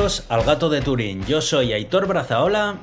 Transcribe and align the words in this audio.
Bienvenidos 0.00 0.24
al 0.30 0.44
Gato 0.44 0.70
de 0.70 0.80
Turín. 0.80 1.26
Yo 1.26 1.42
soy 1.42 1.74
Aitor 1.74 2.06
Brazaola. 2.06 2.76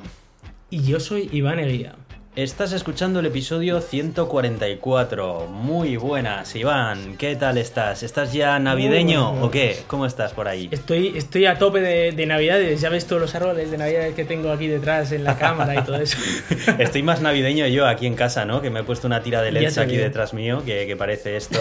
Y 0.70 0.84
yo 0.84 1.00
soy 1.00 1.28
Iván 1.32 1.58
Eguía. 1.58 1.96
Estás 2.36 2.72
escuchando 2.72 3.18
el 3.18 3.26
episodio 3.26 3.80
144. 3.80 5.48
Muy 5.48 5.96
buenas, 5.96 6.54
Iván. 6.54 7.16
¿Qué 7.16 7.34
tal 7.34 7.58
estás? 7.58 8.04
¿Estás 8.04 8.32
ya 8.32 8.56
navideño 8.60 9.32
o 9.42 9.50
qué? 9.50 9.80
¿Cómo 9.88 10.06
estás 10.06 10.32
por 10.32 10.46
ahí? 10.46 10.68
Estoy, 10.70 11.18
estoy 11.18 11.46
a 11.46 11.58
tope 11.58 11.80
de, 11.80 12.12
de 12.12 12.26
navidades. 12.26 12.80
Ya 12.80 12.88
ves 12.88 13.04
todos 13.08 13.20
los 13.20 13.34
árboles 13.34 13.72
de 13.72 13.78
navidad 13.78 14.10
que 14.10 14.24
tengo 14.24 14.52
aquí 14.52 14.68
detrás 14.68 15.10
en 15.10 15.24
la 15.24 15.36
cámara 15.36 15.74
y 15.74 15.82
todo 15.82 15.96
eso. 15.96 16.18
estoy 16.78 17.02
más 17.02 17.20
navideño 17.20 17.66
yo 17.66 17.88
aquí 17.88 18.06
en 18.06 18.14
casa, 18.14 18.44
¿no? 18.44 18.62
Que 18.62 18.70
me 18.70 18.78
he 18.78 18.84
puesto 18.84 19.08
una 19.08 19.24
tira 19.24 19.42
de 19.42 19.50
LEDs 19.50 19.78
aquí 19.78 19.96
detrás 19.96 20.34
mío, 20.34 20.62
que, 20.64 20.86
que 20.86 20.94
parece 20.94 21.36
esto... 21.36 21.58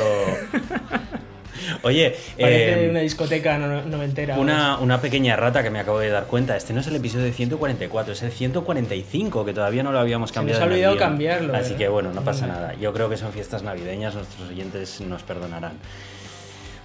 Oye, 1.84 2.16
Parece 2.40 2.86
eh, 2.86 2.90
una 2.90 3.00
discoteca 3.02 3.58
no- 3.58 3.82
noventera. 3.84 4.38
Una, 4.38 4.78
una 4.80 5.02
pequeña 5.02 5.36
rata 5.36 5.64
que 5.64 5.70
me 5.70 5.80
acabo 5.80 6.00
de 6.00 6.10
dar 6.10 6.26
cuenta. 6.26 6.56
Este 6.56 6.74
no 6.74 6.82
es 6.82 6.88
el 6.88 6.96
episodio 6.96 7.32
144, 7.32 8.14
es 8.14 8.22
el 8.24 8.32
145, 8.32 9.46
que 9.46 9.54
todavía 9.54 9.84
no 9.84 9.92
lo 9.92 10.00
habíamos 10.00 10.30
Se 10.30 10.36
cambiado. 10.36 10.60
nos 10.60 10.68
ha 10.70 10.72
olvidado 10.72 10.98
cambiarlo, 10.98 11.54
Así 11.54 11.64
¿verdad? 11.72 11.78
que 11.78 11.88
bueno, 11.90 12.14
no 12.14 12.22
pasa 12.24 12.48
Vale. 12.48 12.60
nada. 12.60 12.74
Yo 12.76 12.94
creo 12.94 13.10
que 13.10 13.18
son 13.18 13.32
fiestas 13.32 13.64
navideñas, 13.64 14.16
nuestros 14.16 14.50
oyentes 14.50 15.02
nos 15.02 15.24
perdonarán. 15.24 15.74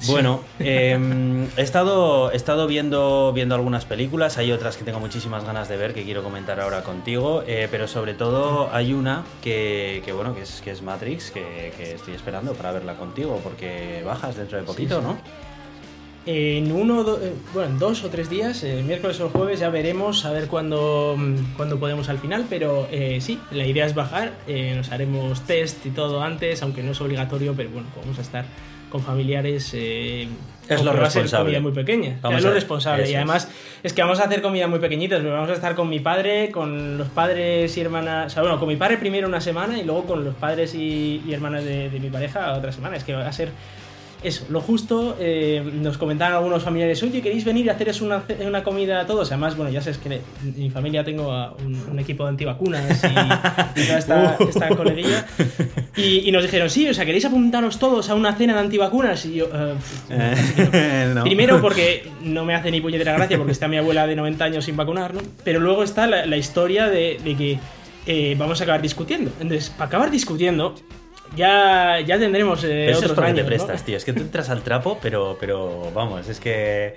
Bueno, 0.08 0.41
eh, 0.58 0.98
he 1.56 1.62
estado, 1.62 2.33
he 2.33 2.36
estado 2.36 2.67
viendo, 2.67 3.33
viendo 3.34 3.55
algunas 3.55 3.84
películas, 3.84 4.36
hay 4.39 4.53
otras 4.53 4.77
que 4.77 4.84
tengo 4.84 5.00
muchísimas 5.00 5.45
ganas 5.45 5.69
de 5.69 5.77
ver 5.77 5.95
que 5.95 6.03
quiero 6.05 6.22
comentar 6.22 6.61
ahora 6.61 6.83
contigo, 6.83 7.42
eh, 7.47 7.69
pero 7.70 7.86
sobre 7.89 8.14
todo 8.14 8.69
hay 8.73 8.92
una 8.95 9.25
que, 9.42 10.03
que, 10.05 10.12
bueno, 10.12 10.34
que 10.34 10.42
es, 10.42 10.61
que 10.62 10.70
es 10.73 10.83
Matrix, 10.83 11.30
que, 11.30 11.73
que 11.77 11.92
estoy 11.92 12.14
esperando 12.14 12.53
para 12.55 12.73
verla 12.73 12.95
contigo, 12.95 13.41
porque 13.45 14.03
bajas 14.05 14.36
dentro 14.36 14.58
de 14.58 14.64
poquito, 14.64 14.98
sí. 15.00 15.06
¿no? 15.06 15.17
En 16.25 16.70
uno, 16.70 17.03
do- 17.03 17.19
eh, 17.20 17.33
bueno, 17.53 17.70
en 17.70 17.78
dos 17.80 18.05
o 18.05 18.08
tres 18.08 18.30
días, 18.30 18.62
el 18.62 18.84
miércoles 18.84 19.19
o 19.19 19.25
el 19.27 19.30
jueves, 19.33 19.58
ya 19.58 19.70
veremos 19.70 20.25
a 20.25 20.30
ver 20.30 20.47
cuándo, 20.47 21.17
cuándo 21.56 21.80
podemos 21.80 22.08
al 22.08 22.19
final. 22.19 22.47
Pero 22.48 22.86
eh, 22.92 23.19
sí, 23.20 23.41
la 23.50 23.67
idea 23.67 23.86
es 23.86 23.95
bajar. 23.97 24.33
eh, 24.47 24.75
nos 24.77 24.92
haremos 24.92 25.41
test 25.41 25.84
y 25.84 25.91
todo 25.91 26.23
antes, 26.23 26.62
aunque 26.62 26.84
no 26.84 26.92
es 26.92 27.00
obligatorio, 27.00 27.55
pero 27.56 27.70
bueno, 27.70 27.89
vamos 28.00 28.20
a 28.20 28.23
estar 28.23 28.45
con 28.93 29.03
familiares. 29.03 29.71
eh, 29.75 30.29
Es 30.69 30.85
lo 30.85 30.93
responsable. 30.93 31.45
comida 31.47 31.61
muy 31.61 31.73
pequeña. 31.73 32.19
Vamos 32.21 32.39
es 32.39 32.45
lo 32.45 32.53
responsable. 32.53 33.03
eso 33.05 33.12
Y 33.12 33.15
además 33.17 33.51
es 33.83 33.93
que 33.95 34.03
vamos 34.03 34.21
a 34.21 34.25
hacer 34.25 34.43
comida 34.43 34.69
muy 34.69 34.79
pequeñitas. 34.79 35.25
Vamos 35.25 35.48
a 35.51 35.55
estar 35.55 35.75
con 35.75 35.89
mi 35.89 35.98
padre, 35.98 36.51
con 36.53 36.98
los 36.98 37.09
padres 37.09 37.77
y 37.77 37.81
hermanas. 37.81 38.27
O 38.27 38.31
sea, 38.31 38.43
bueno, 38.43 38.59
con 38.61 38.69
mi 38.69 38.77
padre 38.77 38.98
primero 38.98 39.27
una 39.27 39.41
semana 39.41 39.79
y 39.79 39.83
luego 39.85 40.05
con 40.05 40.25
los 40.25 40.35
padres 40.35 40.75
y, 40.75 41.23
y 41.27 41.33
hermanas 41.33 41.65
de, 41.65 41.89
de 41.91 41.98
mi 42.01 42.11
pareja 42.11 42.53
otra 42.53 42.70
semana. 42.70 42.97
Es 42.97 43.05
que 43.05 43.15
va 43.15 43.27
a 43.27 43.33
ser 43.33 43.48
eso, 44.25 44.47
lo 44.51 44.61
justo, 44.61 45.17
eh, 45.20 45.62
nos 45.75 45.98
comentaban 45.98 46.34
algunos 46.34 46.62
familiares, 46.62 47.03
oye, 47.03 47.20
¿queréis 47.23 47.45
venir 47.45 47.69
a 47.70 47.75
haceros 47.75 48.01
una, 48.01 48.23
una 48.47 48.62
comida 48.62 49.01
a 49.01 49.06
todos? 49.06 49.31
Además, 49.33 49.56
bueno, 49.56 49.70
ya 49.73 49.81
sabes 49.81 49.98
que 49.98 50.14
en 50.14 50.55
mi 50.56 50.70
familia 50.70 51.05
tengo 51.05 51.33
a 51.33 51.53
un, 51.64 51.75
un 51.91 51.98
equipo 51.98 52.25
de 52.25 52.31
antivacunas 52.31 53.03
y, 53.05 53.81
y 53.81 53.87
toda 53.87 53.98
esta, 53.98 54.37
Uh. 54.41 54.48
esta 54.48 54.69
coleguilla. 54.69 55.27
Y, 55.97 56.29
y 56.29 56.33
nos 56.33 56.42
dijeron, 56.42 56.70
sí, 56.70 56.89
o 56.89 56.95
sea, 56.95 57.05
¿queréis 57.05 57.25
apuntaros 57.25 57.79
todos 57.79 58.09
a 58.11 58.14
una 58.14 58.34
cena 58.34 58.55
de 58.55 58.61
antivacunas? 58.61 59.25
Y 59.27 59.34
yo, 59.34 59.48
"Eh, 60.11 61.11
No. 61.14 61.24
Primero 61.24 61.61
porque 61.63 62.08
no 62.23 62.45
me 62.45 62.55
hace 62.55 62.70
ni 62.70 62.80
puñetera 62.80 63.13
gracia 63.13 63.36
porque 63.36 63.52
está 63.52 63.68
mi 63.68 63.77
abuela 63.77 64.07
de 64.07 64.17
90 64.17 64.45
años 64.45 64.64
sin 64.64 64.77
vacunar, 64.77 65.14
¿no? 65.14 65.20
Pero 65.45 65.61
luego 65.61 65.83
está 65.83 66.07
la, 66.07 66.27
la 66.27 66.36
historia 66.36 66.89
de, 66.89 67.18
de 67.23 67.36
que 67.36 67.58
eh, 68.07 68.35
vamos 68.39 68.61
a 68.61 68.64
acabar 68.64 68.83
discutiendo. 68.83 69.30
Entonces, 69.41 69.70
para 69.70 69.86
acabar 69.89 70.11
discutiendo, 70.11 70.74
ya, 71.37 72.01
ya 72.01 72.19
tendremos 72.19 72.63
eh, 72.65 72.69
Pero 72.87 72.91
eso 72.91 72.98
es 72.98 73.05
otros 73.05 73.13
porque 73.17 73.31
años, 73.31 73.37
te 73.37 73.43
¿no? 73.43 73.48
prestas, 73.48 73.85
tío. 73.85 73.97
Es 73.97 74.05
que 74.05 74.13
tú 74.13 74.20
entras 74.20 74.51
al 74.51 74.63
trapo, 74.63 74.98
pero, 75.03 75.37
pero 75.41 75.91
vamos, 75.95 76.29
es 76.29 76.41
que. 76.41 76.95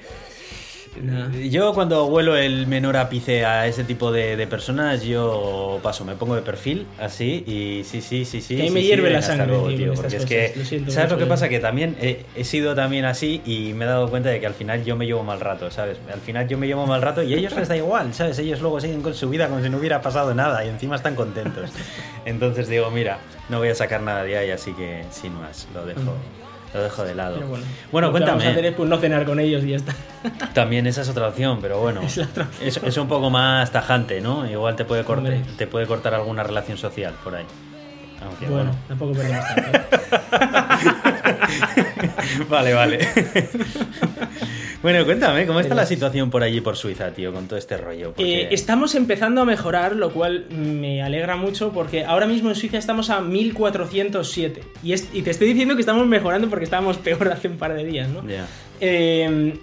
Nah. 1.01 1.29
Yo 1.31 1.73
cuando 1.73 2.05
huelo 2.05 2.35
el 2.37 2.67
menor 2.67 2.97
ápice 2.97 3.45
a 3.45 3.67
ese 3.67 3.83
tipo 3.83 4.11
de, 4.11 4.35
de 4.37 4.47
personas, 4.47 5.03
yo 5.03 5.79
paso, 5.83 6.05
me 6.05 6.15
pongo 6.15 6.35
de 6.35 6.41
perfil 6.41 6.87
así 6.99 7.43
y 7.45 7.83
sí, 7.83 8.01
sí, 8.01 8.25
sí, 8.25 8.41
sí. 8.41 8.55
Que 8.55 8.67
sí, 8.67 8.69
me 8.71 8.81
sí, 8.81 8.87
hierve 8.87 9.03
venga, 9.03 9.19
la 9.19 9.21
sangre, 9.21 9.47
luego, 9.47 9.67
tío, 9.69 9.93
porque 9.93 10.15
es 10.17 10.25
que. 10.25 10.53
Lo 10.55 10.65
siento 10.65 10.91
¿sabes 10.91 11.11
lo 11.11 11.17
que 11.17 11.25
pasa? 11.25 11.45
eh. 11.47 11.49
Que 11.49 11.59
también 11.59 11.95
he, 12.01 12.25
he 12.35 12.43
sido 12.43 12.75
también 12.75 13.05
así 13.05 13.41
y 13.45 13.73
me 13.73 13.85
he 13.85 13.87
dado 13.87 14.09
cuenta 14.09 14.29
de 14.29 14.39
que 14.39 14.45
al 14.47 14.53
final 14.53 14.83
yo 14.83 14.95
me 14.95 15.05
llevo 15.05 15.23
mal 15.23 15.39
rato, 15.39 15.69
¿sabes? 15.71 15.97
Al 16.11 16.21
final 16.21 16.47
yo 16.47 16.57
me 16.57 16.67
llevo 16.67 16.85
mal 16.85 17.01
rato 17.01 17.21
y 17.23 17.33
a 17.33 17.37
ellos 17.37 17.55
les 17.55 17.67
da 17.67 17.75
igual, 17.77 18.13
¿sabes? 18.13 18.39
Ellos 18.39 18.61
luego 18.61 18.79
siguen 18.79 19.01
con 19.01 19.13
su 19.13 19.29
vida 19.29 19.47
como 19.47 19.61
si 19.61 19.69
no 19.69 19.77
hubiera 19.77 20.01
pasado 20.01 20.33
nada 20.33 20.63
y 20.65 20.69
encima 20.69 20.95
están 20.95 21.15
contentos. 21.15 21.69
Entonces 22.25 22.67
digo, 22.67 22.89
mira, 22.91 23.19
no 23.49 23.59
voy 23.59 23.69
a 23.69 23.75
sacar 23.75 24.01
nada 24.01 24.23
de 24.23 24.37
ahí, 24.37 24.49
así 24.51 24.73
que 24.73 25.03
sin 25.11 25.33
más, 25.35 25.67
lo 25.73 25.85
dejo, 25.85 26.13
lo 26.75 26.83
dejo 26.83 27.03
de 27.03 27.15
lado. 27.15 27.35
Pero 27.35 27.47
bueno, 27.47 27.65
Bueno, 27.91 28.13
que 28.13 28.19
Vamos 28.19 28.31
a 28.31 28.35
hacer 28.35 28.43
cuéntame. 28.53 28.67
es 28.69 28.75
pues, 28.75 28.89
no 28.89 28.97
cenar 28.97 29.25
con 29.25 29.39
ellos 29.39 29.63
y 29.63 29.69
ya 29.69 29.77
está. 29.77 29.93
También 30.53 30.85
esa 30.87 31.01
es 31.01 31.09
otra 31.09 31.27
opción, 31.29 31.59
pero 31.61 31.79
bueno, 31.79 32.01
Es 32.05 32.17
la 32.17 32.25
otra 32.25 32.47
es, 32.61 32.77
es 32.77 32.97
un 32.97 33.07
poco 33.07 33.29
más 33.29 33.71
tajante, 33.71 34.21
¿no? 34.21 34.49
Igual 34.49 34.75
te 34.75 34.85
puede, 34.85 35.03
cortar, 35.03 35.33
Hombre. 35.33 35.53
te 35.57 35.67
puede 35.67 35.87
cortar 35.87 36.13
alguna 36.13 36.43
relación 36.43 36.77
social 36.77 37.13
por 37.23 37.35
ahí. 37.35 37.45
Aunque 38.23 38.45
Bueno, 38.47 38.71
bueno. 38.71 38.79
tampoco 38.87 39.13
perdemos 39.13 39.45
tanto. 39.55 39.79
vale, 42.49 42.73
vale. 42.73 42.99
bueno, 44.85 45.03
cuéntame, 45.03 45.47
¿cómo 45.47 45.59
está 45.59 45.69
Pero- 45.69 45.81
la 45.81 45.87
situación 45.87 46.29
por 46.29 46.43
allí, 46.43 46.61
por 46.61 46.77
Suiza, 46.77 47.09
tío, 47.11 47.33
con 47.33 47.47
todo 47.47 47.57
este 47.57 47.75
rollo? 47.75 48.13
Porque- 48.13 48.41
Eh, 48.43 48.47
estamos 48.51 48.93
empezando 48.93 49.41
a 49.41 49.45
mejorar, 49.45 49.95
lo 49.95 50.11
cual 50.11 50.45
me 50.51 51.01
alegra 51.01 51.35
mucho 51.35 51.71
porque 51.71 52.05
ahora 52.05 52.27
mismo 52.27 52.49
en 52.49 52.55
Suiza 52.55 52.77
estamos 52.77 53.09
a 53.09 53.19
1407. 53.19 54.61
Y, 54.83 54.93
es- 54.93 55.09
y 55.11 55.23
te 55.23 55.31
estoy 55.31 55.47
diciendo 55.47 55.73
que 55.73 55.81
estamos 55.81 56.05
mejorando 56.05 56.49
porque 56.49 56.65
estábamos 56.65 56.97
peor 56.97 57.29
hace 57.33 57.47
un 57.47 57.57
par 57.57 57.73
de 57.73 57.83
días, 57.83 58.09
¿no? 58.09 58.29
Ya. 58.29 58.45
Eh, 58.79 59.55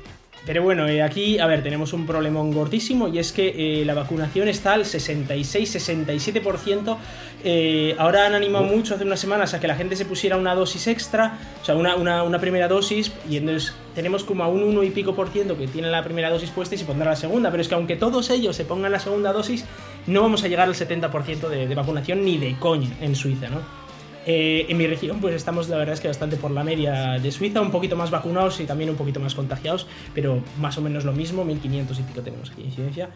pero 0.45 0.65
bueno, 0.65 0.89
eh, 0.89 1.03
aquí, 1.03 1.39
a 1.39 1.47
ver, 1.47 1.63
tenemos 1.63 1.93
un 1.93 2.05
problemón 2.05 2.51
gordísimo 2.53 3.07
y 3.07 3.21
es 3.21 3.31
que 3.31 3.83
eh, 3.83 3.85
la 3.85 3.95
vacunación 3.95 4.49
está 4.49 4.73
al 4.73 4.85
66-67%. 4.85 6.99
Eh, 7.45 7.97
ahora 7.99 8.27
han 8.27 8.35
animado 8.35 8.65
mucho 8.65 8.95
hace 8.95 9.05
unas 9.05 9.19
semanas 9.19 9.53
a 9.55 9.61
que 9.61 9.67
la 9.67 9.75
gente 9.75 9.97
se 9.97 10.05
pusiera 10.05 10.37
una 10.37 10.55
dosis 10.55 10.87
extra, 10.87 11.39
o 11.61 11.65
sea, 11.65 11.75
una 11.75 12.39
primera 12.39 12.69
dosis, 12.69 13.13
y 13.29 13.37
entonces 13.37 13.75
tenemos 13.95 14.23
como 14.23 14.45
a 14.45 14.49
un 14.49 14.63
1 14.63 14.83
y 14.85 14.91
pico 14.91 15.15
por 15.15 15.29
ciento 15.29 15.57
que 15.57 15.67
tienen 15.67 15.91
la 15.91 16.05
primera 16.05 16.31
dosis 16.31 16.51
puesta 16.51 16.75
y 16.75 16.79
se 16.79 16.85
pondrá 16.85 17.11
la 17.11 17.17
segunda. 17.17 17.51
Pero 17.51 17.63
es 17.63 17.69
que 17.69 17.75
aunque 17.75 17.97
todos 17.97 18.31
ellos 18.31 18.55
se 18.57 18.65
pongan 18.65 18.93
la 18.93 19.01
segunda 19.01 19.33
dosis, 19.33 19.65
no 20.07 20.23
vamos 20.23 20.45
a 20.45 20.49
llegar 20.49 20.69
al 20.69 20.75
70% 20.75 21.49
de, 21.49 21.67
de 21.67 21.75
vacunación 21.75 22.25
ni 22.25 22.39
de 22.39 22.57
coña 22.59 22.91
en 23.01 23.15
Suiza, 23.17 23.49
¿no? 23.49 23.83
Eh, 24.25 24.67
en 24.69 24.77
mi 24.77 24.87
región, 24.87 25.21
pues 25.21 25.35
estamos, 25.35 25.69
la 25.69 25.77
verdad 25.77 25.95
es 25.95 26.01
que 26.01 26.07
bastante 26.07 26.37
por 26.37 26.53
la 26.53 26.63
media 26.63 27.19
de 27.21 27.33
Suiza, 27.33 27.61
un 27.61 27.73
poquito 27.73 27.97
más 27.97 28.11
vacunados 28.11 28.61
y 28.61 28.67
también 28.67 28.91
un 28.91 28.97
poquito 28.97 29.19
más 29.19 29.35
contagiados, 29.35 29.87
pero 30.15 30.41
más 30.61 30.79
o 30.79 30.81
menos 30.81 31.05
lo 31.05 31.13
mismo, 31.13 31.45
1500 31.45 31.99
y 31.99 32.03
pico 32.03 32.23
tenemos 32.23 32.51
aquí 32.51 32.63
de 32.63 32.69
incidencia. 32.69 33.11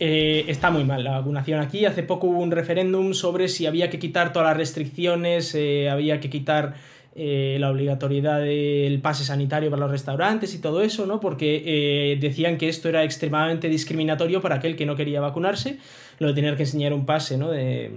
Eh, 0.00 0.44
está 0.46 0.70
muy 0.70 0.84
mal 0.84 1.02
la 1.02 1.18
vacunación 1.18 1.60
aquí. 1.60 1.84
Hace 1.84 2.02
poco 2.02 2.28
hubo 2.28 2.40
un 2.40 2.50
referéndum 2.50 3.14
sobre 3.14 3.48
si 3.48 3.66
había 3.66 3.90
que 3.90 3.98
quitar 3.98 4.32
todas 4.32 4.48
las 4.48 4.56
restricciones, 4.56 5.54
eh, 5.54 5.90
había 5.90 6.20
que 6.20 6.30
quitar 6.30 6.74
eh, 7.16 7.56
la 7.58 7.70
obligatoriedad 7.70 8.40
del 8.40 9.00
pase 9.00 9.24
sanitario 9.24 9.70
para 9.70 9.80
los 9.80 9.90
restaurantes 9.90 10.54
y 10.54 10.60
todo 10.60 10.82
eso, 10.82 11.04
¿no? 11.06 11.18
Porque 11.18 12.16
decían 12.20 12.58
que 12.58 12.68
esto 12.68 12.88
era 12.88 13.02
extremadamente 13.02 13.68
discriminatorio 13.68 14.40
para 14.40 14.56
aquel 14.56 14.76
que 14.76 14.86
no 14.86 14.94
quería 14.94 15.20
vacunarse, 15.20 15.78
lo 16.20 16.28
de 16.28 16.34
tener 16.34 16.56
que 16.56 16.62
enseñar 16.62 16.92
un 16.92 17.04
pase, 17.04 17.36
¿no? 17.36 17.50
De, 17.50 17.90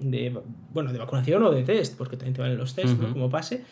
de, 0.00 0.32
bueno, 0.72 0.92
de 0.92 0.98
vacunación 0.98 1.42
o 1.42 1.50
de 1.50 1.64
test, 1.64 1.98
porque 1.98 2.16
también 2.16 2.34
te 2.34 2.40
valen 2.40 2.56
los 2.56 2.74
test, 2.74 2.96
¿no? 2.98 3.12
Como 3.12 3.28
pase. 3.30 3.64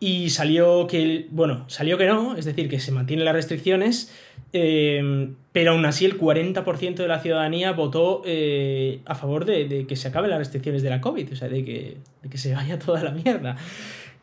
Y 0.00 0.30
salió 0.30 0.86
que, 0.86 1.26
bueno, 1.30 1.64
salió 1.68 1.96
que 1.96 2.06
no, 2.06 2.36
es 2.36 2.44
decir, 2.44 2.68
que 2.68 2.80
se 2.80 2.92
mantienen 2.92 3.24
las 3.24 3.34
restricciones, 3.34 4.12
eh, 4.52 5.30
pero 5.52 5.72
aún 5.72 5.86
así 5.86 6.04
el 6.04 6.18
40% 6.18 6.96
de 6.96 7.08
la 7.08 7.20
ciudadanía 7.20 7.72
votó 7.72 8.22
eh, 8.26 9.00
a 9.06 9.14
favor 9.14 9.44
de, 9.44 9.66
de 9.66 9.86
que 9.86 9.96
se 9.96 10.08
acaben 10.08 10.30
las 10.30 10.38
restricciones 10.38 10.82
de 10.82 10.90
la 10.90 11.00
COVID, 11.00 11.32
o 11.32 11.36
sea, 11.36 11.48
de 11.48 11.64
que, 11.64 11.96
de 12.22 12.28
que 12.28 12.38
se 12.38 12.54
vaya 12.54 12.78
toda 12.78 13.02
la 13.02 13.12
mierda. 13.12 13.56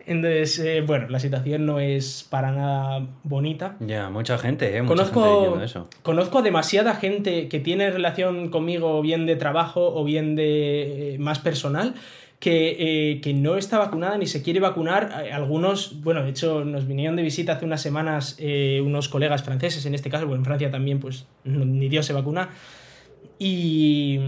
Entonces, 0.06 0.60
eh, 0.60 0.82
bueno, 0.82 1.08
la 1.10 1.20
situación 1.20 1.66
no 1.66 1.80
es 1.80 2.26
para 2.30 2.52
nada 2.52 3.08
bonita. 3.24 3.76
Ya, 3.80 4.10
mucha 4.10 4.38
gente, 4.38 4.76
¿eh? 4.78 4.82
Mucha 4.82 5.12
Conozco, 5.12 5.62
eso. 5.62 5.88
conozco 6.02 6.40
a 6.40 6.42
demasiada 6.42 6.96
gente 6.96 7.48
que 7.48 7.60
tiene 7.60 7.90
relación 7.92 8.50
conmigo 8.50 9.02
bien 9.02 9.26
de 9.26 9.36
trabajo 9.36 9.94
o 9.94 10.04
bien 10.04 10.36
de 10.36 11.14
eh, 11.14 11.18
más 11.20 11.40
personal 11.40 11.94
que, 12.42 13.12
eh, 13.12 13.22
que 13.22 13.36
no 13.36 13.56
está 13.56 13.78
vacunada 13.78 14.18
ni 14.18 14.26
se 14.26 14.42
quiere 14.42 14.60
vacunar. 14.60 15.24
Eh, 15.24 15.32
Algunos, 15.32 16.02
bueno, 16.02 16.24
de 16.24 16.32
hecho 16.32 16.66
nos 16.66 16.88
vinieron 16.88 17.16
de 17.16 17.22
visita 17.22 17.54
hace 17.54 17.66
unas 17.66 17.82
semanas 17.82 18.36
eh, 18.40 18.82
unos 18.84 19.10
colegas 19.10 19.44
franceses, 19.44 19.86
en 19.86 19.94
este 19.94 20.10
caso, 20.10 20.26
bueno, 20.26 20.42
en 20.42 20.46
Francia 20.46 20.72
también 20.72 21.00
pues 21.00 21.28
ni 21.46 21.88
Dios 21.88 22.08
se 22.08 22.14
vacuna. 22.14 22.50
Y, 23.44 24.20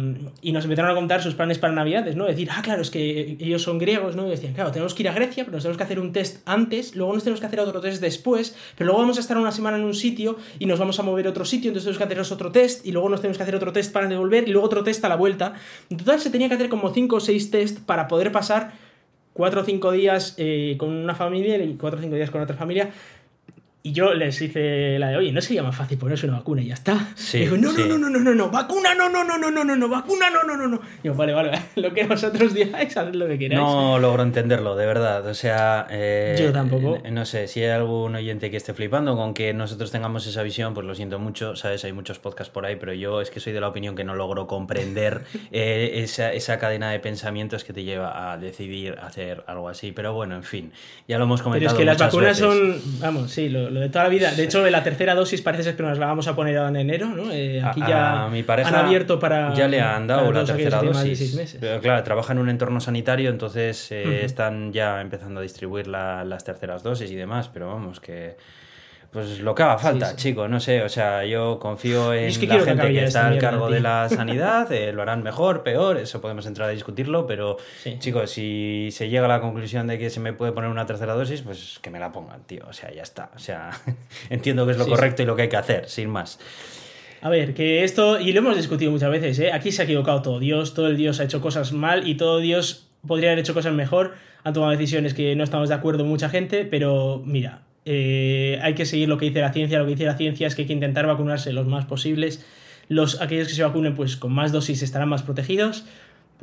y 0.41 0.51
nos 0.53 0.63
empezaron 0.63 0.89
a 0.89 0.95
contar 0.95 1.21
sus 1.21 1.35
planes 1.35 1.59
para 1.59 1.71
Navidades, 1.71 2.15
¿no? 2.15 2.25
Decir, 2.25 2.49
ah, 2.51 2.63
claro, 2.63 2.81
es 2.81 2.89
que 2.89 3.37
ellos 3.39 3.61
son 3.61 3.77
griegos, 3.77 4.15
¿no? 4.15 4.25
Y 4.25 4.31
decían, 4.31 4.53
claro, 4.53 4.71
tenemos 4.71 4.95
que 4.95 5.03
ir 5.03 5.09
a 5.09 5.13
Grecia, 5.13 5.43
pero 5.45 5.55
nos 5.55 5.63
tenemos 5.63 5.77
que 5.77 5.83
hacer 5.83 5.99
un 5.99 6.11
test 6.11 6.41
antes, 6.47 6.95
luego 6.95 7.13
nos 7.13 7.23
tenemos 7.23 7.39
que 7.39 7.45
hacer 7.45 7.59
otro 7.59 7.79
test 7.79 8.01
después, 8.01 8.57
pero 8.75 8.87
luego 8.87 9.01
vamos 9.01 9.17
a 9.17 9.19
estar 9.19 9.37
una 9.37 9.51
semana 9.51 9.77
en 9.77 9.83
un 9.83 9.93
sitio 9.93 10.37
y 10.57 10.65
nos 10.65 10.79
vamos 10.79 10.99
a 10.99 11.03
mover 11.03 11.27
a 11.27 11.29
otro 11.29 11.45
sitio, 11.45 11.69
entonces 11.69 11.85
tenemos 11.85 11.99
que 11.99 12.03
haceros 12.05 12.31
otro 12.31 12.51
test, 12.51 12.87
y 12.87 12.91
luego 12.91 13.07
nos 13.07 13.21
tenemos 13.21 13.37
que 13.37 13.43
hacer 13.43 13.55
otro 13.55 13.71
test 13.71 13.93
para 13.93 14.07
devolver, 14.07 14.47
y 14.47 14.51
luego 14.51 14.65
otro 14.65 14.83
test 14.83 15.05
a 15.05 15.09
la 15.09 15.15
vuelta. 15.15 15.53
En 15.91 15.97
total 15.97 16.19
se 16.19 16.31
tenía 16.31 16.47
que 16.49 16.55
hacer 16.55 16.69
como 16.69 16.91
5 16.91 17.15
o 17.15 17.19
6 17.19 17.51
test 17.51 17.79
para 17.81 18.07
poder 18.07 18.31
pasar 18.31 18.73
4 19.33 19.61
o 19.61 19.63
5 19.63 19.91
días 19.91 20.33
eh, 20.37 20.75
con 20.79 20.89
una 20.89 21.13
familia 21.13 21.63
y 21.63 21.75
4 21.75 21.99
o 21.99 22.01
5 22.01 22.15
días 22.15 22.31
con 22.31 22.41
otra 22.41 22.55
familia 22.55 22.89
Y 23.85 23.91
yo 23.91 24.13
les 24.13 24.41
hice 24.41 24.97
la 24.97 25.09
de, 25.09 25.17
oye, 25.17 25.33
¿no 25.33 25.41
sería 25.41 25.61
más 25.61 25.75
fácil 25.75 25.97
ponerse 25.97 26.25
una 26.25 26.37
vacuna 26.37 26.61
y 26.61 26.67
ya 26.67 26.73
está? 26.75 27.09
Sí, 27.15 27.39
digo, 27.39 27.57
no, 27.57 27.69
sí. 27.73 27.83
no, 27.85 27.97
no, 27.97 28.09
no, 28.09 28.17
no, 28.17 28.33
no, 28.33 28.49
vacuna, 28.49 28.95
no, 28.95 29.09
no, 29.09 29.25
no, 29.25 29.37
no, 29.37 29.51
no, 29.51 29.61
no, 29.65 29.75
no, 29.75 29.89
vacuna, 29.89 30.29
no, 30.29 30.41
no, 30.43 30.55
no, 30.55 30.69
no. 30.69 30.79
Y 31.03 31.07
yo, 31.07 31.13
vale, 31.15 31.33
vale, 31.33 31.51
lo 31.75 31.93
que 31.93 32.05
vosotros 32.05 32.53
digáis, 32.53 32.95
haced 32.95 33.13
lo 33.15 33.27
que 33.27 33.37
queráis. 33.37 33.59
No 33.59 33.99
logro 33.99 34.23
entenderlo, 34.23 34.77
de 34.77 34.85
verdad. 34.85 35.27
O 35.27 35.33
sea, 35.33 35.85
eh, 35.89 36.33
Yo 36.39 36.53
tampoco. 36.53 37.01
eh, 37.03 37.11
No 37.11 37.25
sé, 37.25 37.49
si 37.49 37.59
hay 37.61 37.71
algún 37.71 38.15
oyente 38.15 38.49
que 38.49 38.55
esté 38.55 38.73
flipando 38.73 39.17
con 39.17 39.33
que 39.33 39.53
nosotros 39.53 39.91
tengamos 39.91 40.25
esa 40.27 40.43
visión, 40.43 40.73
pues 40.73 40.87
lo 40.87 40.95
siento 40.95 41.19
mucho, 41.19 41.57
¿sabes? 41.57 41.83
Hay 41.83 41.91
muchos 41.91 42.19
podcasts 42.19 42.53
por 42.53 42.65
ahí, 42.65 42.77
pero 42.77 42.93
yo 42.93 43.19
es 43.19 43.31
que 43.31 43.41
soy 43.41 43.51
de 43.51 43.59
la 43.59 43.67
opinión 43.67 43.97
que 43.97 44.05
no 44.05 44.15
logro 44.15 44.47
comprender 44.47 45.23
eh, 45.51 45.91
esa, 46.05 46.31
esa 46.31 46.57
cadena 46.57 46.89
de 46.91 47.01
pensamientos 47.01 47.65
que 47.65 47.73
te 47.73 47.83
lleva 47.83 48.31
a 48.31 48.37
decidir 48.37 48.97
hacer 49.01 49.43
algo 49.45 49.67
así. 49.67 49.91
Pero 49.91 50.13
bueno, 50.13 50.35
en 50.35 50.43
fin, 50.43 50.71
ya 51.05 51.17
lo 51.17 51.25
hemos 51.25 51.41
Pero 51.41 51.49
comentado. 51.51 51.75
es 51.75 51.79
que 51.79 51.83
las 51.85 51.97
vacunas 51.97 52.39
veces. 52.39 52.79
son, 52.81 52.99
vamos, 53.01 53.29
sí, 53.29 53.49
lo, 53.49 53.72
lo 53.73 53.79
de 53.81 53.89
toda 53.89 54.03
la 54.05 54.09
vida. 54.09 54.31
De 54.31 54.43
hecho, 54.43 54.67
la 54.69 54.83
tercera 54.83 55.15
dosis 55.15 55.41
parece 55.41 55.63
ser 55.63 55.75
que 55.75 55.83
nos 55.83 55.97
la 55.97 56.05
vamos 56.05 56.27
a 56.27 56.35
poner 56.35 56.57
ahora 56.57 56.69
en 56.69 56.75
enero, 56.77 57.07
¿no? 57.09 57.31
Eh, 57.31 57.61
aquí 57.63 57.81
A- 57.83 57.87
ya 57.87 58.23
a 58.25 58.29
mi 58.29 58.43
pareja 58.43 58.69
han 58.69 58.85
abierto 58.85 59.19
para. 59.19 59.53
ya 59.53 59.67
le 59.67 59.81
han 59.81 60.07
dado 60.07 60.31
la 60.31 60.45
tercera 60.45 60.81
dosis 60.81 61.35
meses. 61.35 61.57
pero 61.59 61.81
claro 61.81 62.03
trabaja 62.03 62.33
en 62.33 62.39
un 62.39 62.49
entorno 62.49 62.79
sanitario 62.79 63.29
entonces 63.29 63.91
eh, 63.91 64.23
están 64.23 64.71
ya 64.71 65.01
empezando 65.01 65.39
a 65.39 65.43
distribuir 65.43 65.87
la- 65.87 66.23
las 66.23 66.43
terceras 66.43 66.83
dosis 66.83 67.09
y 67.11 67.15
demás 67.15 67.49
pero 67.53 67.67
vamos 67.67 67.99
que 67.99 68.35
pues 69.13 69.39
lo 69.39 69.53
que 69.53 69.63
haga 69.63 69.77
falta 69.77 70.09
sí. 70.09 70.15
chico 70.15 70.47
no 70.47 70.59
sé 70.59 70.81
o 70.81 70.89
sea 70.89 71.23
yo 71.23 71.59
confío 71.59 72.13
en 72.13 72.25
es 72.25 72.39
que 72.39 72.47
la 72.47 72.57
que 72.57 72.65
gente 72.65 72.91
que, 72.91 73.03
está 73.03 73.27
al 73.27 73.37
cargo 73.37 73.69
de 73.69 73.79
la 73.79 74.09
sanidad 74.09 74.71
eh, 74.71 74.91
lo 74.91 75.03
harán 75.03 75.23
mejor 75.23 75.63
peor 75.63 75.97
eso 75.97 76.19
podemos 76.19 76.45
entrar 76.47 76.67
a 76.69 76.71
discutirlo 76.71 77.27
pero 77.27 77.57
Sí. 77.83 77.97
chicos 77.99 78.31
si 78.31 78.89
se 78.91 79.09
llega 79.09 79.25
a 79.25 79.27
la 79.27 79.39
conclusión 79.39 79.87
de 79.87 79.97
que 79.97 80.09
se 80.09 80.19
me 80.19 80.33
puede 80.33 80.51
poner 80.51 80.69
una 80.69 80.85
tercera 80.85 81.13
dosis 81.13 81.43
pues 81.43 81.79
que 81.81 81.89
me 81.91 81.99
la 81.99 82.11
pongan 82.11 82.43
tío 82.43 82.63
o 82.67 82.73
sea 82.73 82.91
ya 82.91 83.03
está 83.03 83.29
o 83.35 83.39
sea 83.39 83.69
entiendo 84.29 84.65
que 84.65 84.71
es 84.71 84.77
lo 84.77 84.87
correcto 84.87 85.21
y 85.21 85.25
lo 85.25 85.35
que 85.35 85.43
hay 85.43 85.49
que 85.49 85.57
hacer 85.57 85.87
sin 85.87 86.09
más 86.09 86.39
A 87.21 87.29
ver, 87.29 87.53
que 87.53 87.85
esto, 87.85 88.19
y 88.19 88.33
lo 88.33 88.39
hemos 88.39 88.57
discutido 88.57 88.91
muchas 88.91 89.09
veces, 89.09 89.39
¿eh? 89.39 89.53
aquí 89.53 89.71
se 89.71 89.81
ha 89.81 89.85
equivocado 89.85 90.21
todo 90.21 90.39
Dios, 90.39 90.73
todo 90.73 90.87
el 90.87 90.97
Dios 90.97 91.21
ha 91.21 91.23
hecho 91.23 91.39
cosas 91.39 91.71
mal 91.71 92.05
y 92.05 92.15
todo 92.15 92.39
Dios 92.39 92.89
podría 93.07 93.29
haber 93.29 93.39
hecho 93.39 93.53
cosas 93.53 93.73
mejor, 93.73 94.15
han 94.43 94.53
tomado 94.53 94.71
decisiones 94.71 95.13
que 95.13 95.33
no 95.35 95.43
estamos 95.43 95.69
de 95.69 95.75
acuerdo 95.75 96.03
mucha 96.03 96.27
gente, 96.27 96.65
pero 96.65 97.21
mira, 97.25 97.61
eh, 97.85 98.59
hay 98.61 98.75
que 98.75 98.85
seguir 98.85 99.09
lo 99.09 99.17
que 99.17 99.25
dice 99.25 99.41
la 99.41 99.51
ciencia, 99.51 99.79
lo 99.79 99.85
que 99.85 99.91
dice 99.91 100.05
la 100.05 100.17
ciencia 100.17 100.47
es 100.47 100.55
que 100.55 100.63
hay 100.63 100.67
que 100.67 100.73
intentar 100.73 101.05
vacunarse 101.05 101.51
los 101.53 101.67
más 101.67 101.85
posibles, 101.85 102.45
los, 102.89 103.21
aquellos 103.21 103.47
que 103.47 103.53
se 103.53 103.63
vacunen 103.63 103.95
pues 103.95 104.17
con 104.17 104.33
más 104.33 104.51
dosis 104.51 104.81
estarán 104.81 105.09
más 105.09 105.23
protegidos, 105.23 105.85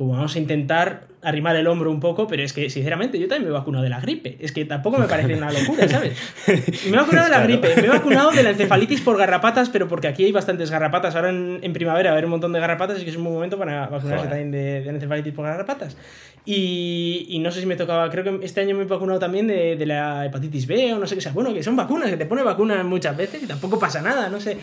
pues 0.07 0.17
vamos 0.17 0.35
a 0.35 0.39
intentar 0.39 1.03
arrimar 1.23 1.55
el 1.55 1.67
hombro 1.67 1.91
un 1.91 1.99
poco, 1.99 2.25
pero 2.27 2.41
es 2.41 2.51
que 2.53 2.69
sinceramente 2.71 3.19
yo 3.19 3.27
también 3.27 3.43
me 3.43 3.49
he 3.49 3.59
vacunado 3.59 3.83
de 3.83 3.89
la 3.91 3.99
gripe, 3.99 4.37
es 4.39 4.51
que 4.51 4.65
tampoco 4.65 4.97
me 4.97 5.07
parece 5.07 5.35
una 5.35 5.51
locura, 5.51 5.87
¿sabes? 5.87 6.17
Me 6.47 6.97
he 6.97 6.99
vacunado 6.99 7.25
de 7.25 7.29
la 7.31 7.37
Claro. 7.37 7.43
gripe, 7.47 7.75
me 7.79 7.87
he 7.87 7.89
vacunado 7.89 8.31
de 8.31 8.41
la 8.41 8.49
encefalitis 8.49 9.01
por 9.01 9.17
garrapatas, 9.17 9.69
pero 9.69 9.87
porque 9.87 10.07
aquí 10.07 10.23
hay 10.25 10.31
bastantes 10.31 10.71
garrapatas. 10.71 11.15
Ahora 11.15 11.29
en, 11.29 11.59
en 11.61 11.73
primavera 11.73 12.09
va 12.09 12.13
a 12.13 12.17
haber 12.17 12.25
un 12.25 12.31
montón 12.31 12.51
de 12.53 12.59
garrapatas 12.59 12.99
y 12.99 13.03
que 13.03 13.11
es 13.11 13.17
un 13.17 13.23
buen 13.23 13.35
momento 13.35 13.59
para 13.59 13.81
vacunarse 13.81 14.15
Joder. 14.25 14.29
también 14.29 14.51
de, 14.51 14.79
de 14.81 14.85
la 14.85 14.91
encefalitis 14.93 15.33
por 15.33 15.45
garrapatas. 15.45 15.95
Y, 16.43 17.27
y 17.29 17.37
no 17.39 17.51
sé 17.51 17.59
si 17.59 17.67
me 17.67 17.75
tocaba, 17.75 18.09
creo 18.09 18.23
que 18.23 18.43
este 18.43 18.61
año 18.61 18.75
me 18.75 18.81
he 18.81 18.85
vacunado 18.85 19.19
también 19.19 19.45
de, 19.45 19.75
de 19.75 19.85
la 19.85 20.25
hepatitis 20.25 20.65
B 20.65 20.93
o 20.93 20.97
no 20.99 21.05
sé 21.05 21.13
qué 21.13 21.21
sea. 21.21 21.33
Bueno, 21.33 21.53
que 21.53 21.61
son 21.61 21.75
vacunas, 21.75 22.09
que 22.09 22.17
te 22.17 22.25
pone 22.25 22.41
vacunas 22.41 22.83
muchas 22.83 23.15
veces 23.15 23.43
y 23.43 23.45
tampoco 23.45 23.77
pasa 23.77 24.01
nada, 24.01 24.27
no 24.29 24.39
sé. 24.39 24.57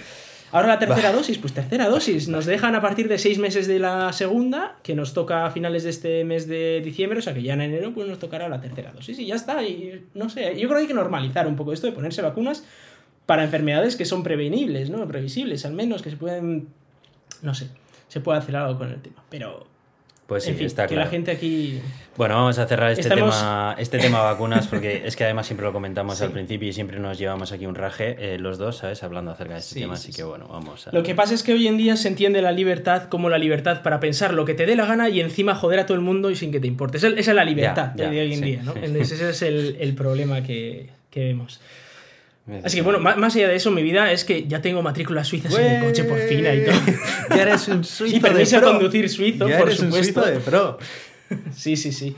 Ahora 0.51 0.69
la 0.69 0.79
tercera 0.79 1.13
dosis, 1.13 1.39
pues 1.39 1.53
tercera 1.53 1.89
dosis. 1.89 2.29
Nos 2.29 2.47
dejan 2.47 2.75
a 2.75 2.81
partir 2.81 3.09
de 3.09 3.19
seis 3.19 3.39
meses 3.39 3.67
de 3.67 3.79
la 3.79 4.13
segunda, 4.13 4.77
que 4.83 4.95
nos 4.95 5.13
toca 5.13 5.45
a 5.45 5.51
finales 5.51 5.85
de 5.85 5.91
este 5.91 6.25
mes 6.25 6.49
de 6.49 6.81
diciembre, 6.83 7.19
o 7.19 7.23
sea 7.23 7.35
que 7.35 7.43
ya 7.43 7.55
en 7.55 7.61
enero 7.61 7.93
pues 7.93 8.09
nos 8.09 8.19
tocará 8.19 8.49
la 8.49 8.61
tercera 8.61 8.93
dosis 8.93 9.19
y 9.19 9.27
ya 9.27 9.35
está. 9.35 9.63
Y 9.63 10.07
no 10.15 10.31
sé, 10.31 10.59
yo 10.59 10.69
creo 10.69 10.77
que 10.77 10.83
hay 10.83 10.87
que 10.87 10.95
normalizar 10.95 11.47
un 11.47 11.57
poco 11.57 11.73
esto 11.73 11.87
de 11.87 11.93
ponerse 11.93 12.23
vacunas 12.23 12.65
para 13.27 13.45
enfermedades 13.45 13.95
que 13.95 14.07
son 14.07 14.23
prevenibles, 14.23 14.89
¿no? 14.89 15.07
Previsibles, 15.07 15.67
al 15.67 15.75
menos, 15.75 16.01
que 16.01 16.09
se 16.09 16.17
pueden, 16.17 16.69
no 17.43 17.55
sé, 17.55 17.69
se 18.09 18.21
puede 18.21 18.39
hacer 18.39 18.57
algo 18.57 18.79
con 18.79 18.89
el 18.91 19.03
tema. 19.03 19.23
Pero, 19.29 19.67
pues 20.29 20.45
sí 20.45 20.51
en 20.51 20.57
fin, 20.59 20.67
está 20.67 20.87
que 20.87 20.95
claro 20.95 21.07
la 21.07 21.11
gente 21.11 21.31
aquí... 21.31 21.81
Bueno, 22.19 22.35
vamos 22.35 22.59
a 22.59 22.67
cerrar 22.67 22.91
este, 22.93 23.03
Estamos- 23.09 23.35
tema, 23.39 23.75
este 23.79 23.99
tema 23.99 24.21
vacunas 24.23 24.67
porque 24.67 25.03
es 25.07 25.17
que 25.17 25.25
además 25.25 25.47
siempre 25.47 25.65
lo 25.65 25.73
comentamos 25.73 26.19
Sí. 26.19 26.25
al 26.25 26.33
principio 26.33 26.69
y 26.69 26.73
siempre 26.75 26.99
nos 27.01 27.17
llevamos 27.19 27.51
aquí 27.53 27.65
un 27.65 27.75
raje 27.75 28.17
eh, 28.19 28.39
los 28.39 28.59
dos, 28.59 28.77
¿sabes? 28.77 29.03
Hablando 29.03 29.31
acerca 29.31 29.55
de 29.55 29.61
este 29.61 29.75
Sí, 29.75 29.81
tema, 29.81 29.97
sí, 29.97 30.03
así 30.03 30.13
sí. 30.13 30.17
que 30.19 30.25
bueno, 30.25 30.47
vamos 30.49 30.87
a... 30.87 30.93
Lo 30.93 31.03
que 31.03 31.15
pasa 31.15 31.33
es 31.33 31.43
que 31.43 31.55
hoy 31.55 31.67
en 31.67 31.79
día 31.79 31.97
se 31.97 32.09
entiende 32.09 32.43
la 32.43 32.53
libertad 32.53 33.05
como 33.05 33.31
la 33.31 33.39
libertad 33.39 33.83
para 33.83 34.01
pensar 34.01 34.35
lo 34.35 34.45
que 34.45 34.53
te 34.53 34.67
dé 34.67 34.77
la 34.77 34.85
gana 34.85 35.09
y 35.09 35.21
encima 35.21 35.55
joder 35.55 35.81
a 35.81 35.87
todo 35.87 35.97
el 35.97 36.03
mundo 36.05 36.31
y 36.31 36.37
sin 36.37 36.53
que 36.53 36.61
te 36.61 36.67
importe. 36.67 36.99
Esa 36.99 37.09
es 37.09 37.27
la 37.29 37.45
libertad 37.47 37.93
Ya, 37.97 38.05
ya, 38.05 38.11
de 38.11 38.21
hoy 38.21 38.35
en 38.35 38.41
día, 38.43 38.63
¿no? 38.63 38.75
ese 38.75 39.31
es 39.31 39.41
el, 39.43 39.77
el 39.81 39.95
problema 39.95 40.43
que, 40.43 40.91
que 41.11 41.21
vemos. 41.25 41.61
Así 42.65 42.77
que 42.77 42.83
bueno, 42.83 42.99
más, 42.99 43.37
allá 43.37 43.49
de 43.49 43.57
eso, 43.57 43.71
mi 43.71 43.83
vida 43.83 44.11
es 44.13 44.25
que 44.25 44.47
ya 44.47 44.61
tengo 44.63 44.81
matrículas 44.83 45.29
suizas 45.29 45.55
en 45.59 45.65
el 45.67 45.85
coche 45.85 46.05
por 46.05 46.19
fin 46.19 46.41
y 46.41 46.65
todo. 46.65 46.75
Ya 47.37 47.43
eres 47.43 47.69
un 47.69 47.85
suizo 47.85 48.17
Y 48.17 48.21
permiso 48.21 48.61
de 48.61 48.67
a 48.67 48.71
conducir 48.71 49.09
suizo, 49.11 49.49
Ya 49.49 49.59
por 49.59 49.69
eres 49.69 49.81
un 49.81 49.87
supuesto. 49.87 50.23
suizo 50.23 50.35
de 50.39 50.41
pro. 50.41 50.79
Sí, 51.55 51.77
sí, 51.77 51.93
sí. 51.93 52.17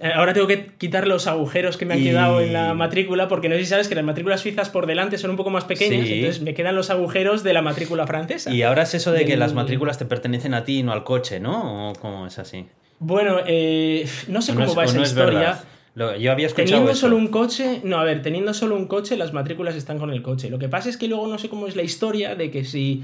Eh, 0.00 0.12
Ahora 0.14 0.32
tengo 0.32 0.46
que 0.46 0.66
quitar 0.78 1.06
los 1.08 1.26
agujeros 1.26 1.76
que 1.76 1.84
me 1.84 1.94
han 1.94 2.00
Y- 2.00 2.04
quedado 2.04 2.40
en 2.40 2.52
la 2.52 2.74
matrícula, 2.74 3.26
porque 3.28 3.48
no 3.48 3.54
sé 3.56 3.60
si 3.62 3.66
sabes 3.66 3.88
que 3.88 3.94
las 3.94 4.04
matrículas 4.04 4.40
suizas 4.40 4.68
por 4.68 4.86
delante 4.86 5.18
son 5.18 5.30
un 5.30 5.36
poco 5.36 5.50
más 5.50 5.64
pequeñas, 5.64 6.06
Sí. 6.06 6.14
entonces 6.14 6.42
me 6.42 6.54
quedan 6.54 6.74
los 6.76 6.90
agujeros 6.90 7.42
de 7.44 7.52
la 7.52 7.62
matrícula 7.62 8.06
francesa. 8.06 8.52
Y 8.52 8.62
ahora 8.62 8.82
es 8.84 8.94
eso 8.94 9.12
de 9.12 9.24
que 9.24 9.36
las 9.36 9.54
matrículas 9.54 9.98
te 9.98 10.04
pertenecen 10.06 10.54
a 10.54 10.64
ti 10.64 10.78
y 10.78 10.82
no 10.82 10.92
al 10.92 11.04
coche, 11.04 11.40
¿no? 11.40 11.90
¿O 11.90 11.92
cómo 11.94 12.26
es 12.26 12.38
así? 12.38 12.66
Bueno, 13.00 13.38
eh, 13.46 14.08
no 14.28 14.42
sé 14.42 14.52
¿O 14.52 14.54
cómo 14.56 14.66
es- 14.66 14.76
va 14.78 14.84
esa 14.84 14.96
no 14.96 15.02
historia. 15.02 15.58
Lo- 15.94 16.16
yo 16.16 16.30
había 16.32 16.46
escuchado 16.46 16.66
Teniendo 16.68 16.90
eso. 16.92 17.00
solo 17.02 17.16
un 17.16 17.28
coche, 17.28 17.80
no, 17.84 17.98
a 17.98 18.04
ver, 18.04 18.22
teniendo 18.22 18.54
solo 18.54 18.76
un 18.76 18.86
coche, 18.86 19.16
las 19.16 19.32
matrículas 19.32 19.74
están 19.74 19.98
con 19.98 20.10
el 20.10 20.22
coche. 20.22 20.48
Lo 20.50 20.58
que 20.58 20.68
pasa 20.68 20.88
es 20.88 20.96
que 20.96 21.08
luego 21.08 21.26
no 21.26 21.38
sé 21.38 21.48
cómo 21.48 21.66
es 21.66 21.74
la 21.76 21.82
historia 21.82 22.34
de 22.36 22.50
que 22.50 22.64
si, 22.64 23.02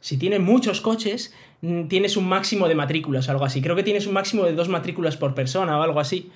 si 0.00 0.18
tienes 0.18 0.40
muchos 0.40 0.80
coches, 0.80 1.32
mm, 1.62 1.84
tienes 1.88 2.16
un 2.16 2.28
máximo 2.28 2.68
de 2.68 2.74
matrículas 2.74 3.28
o 3.28 3.30
algo 3.32 3.44
así. 3.44 3.62
Creo 3.62 3.76
que 3.76 3.82
tienes 3.82 4.06
un 4.06 4.12
máximo 4.12 4.44
de 4.44 4.52
dos 4.52 4.68
matrículas 4.68 5.16
por 5.16 5.34
persona 5.34 5.78
o 5.78 5.82
algo 5.82 6.00
así. 6.00 6.30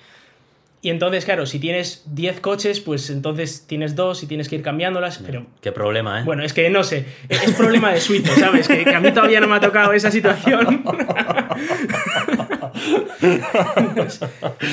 Y 0.81 0.89
entonces, 0.91 1.25
claro, 1.25 1.45
si 1.45 1.59
tienes 1.59 2.03
10 2.05 2.39
coches, 2.39 2.79
pues 2.79 3.09
entonces 3.09 3.65
tienes 3.67 3.97
dos 3.97 4.23
y 4.23 4.27
tienes 4.27 4.47
que 4.47 4.55
ir 4.55 4.61
cambiándolas, 4.61 5.17
pero 5.25 5.45
Qué 5.61 5.73
problema, 5.73 6.21
¿eh? 6.21 6.23
bueno, 6.23 6.41
es 6.43 6.53
que 6.53 6.69
no 6.69 6.85
sé, 6.85 7.05
es 7.27 7.53
problema 7.55 7.91
de 7.91 7.99
suizo, 7.99 8.33
¿sabes? 8.39 8.67
Que, 8.69 8.85
que 8.85 8.95
a 8.95 9.01
mí 9.01 9.11
todavía 9.11 9.41
no 9.41 9.47
me 9.47 9.55
ha 9.55 9.59
tocado 9.59 9.91
esa 9.91 10.09
situación. 10.09 10.83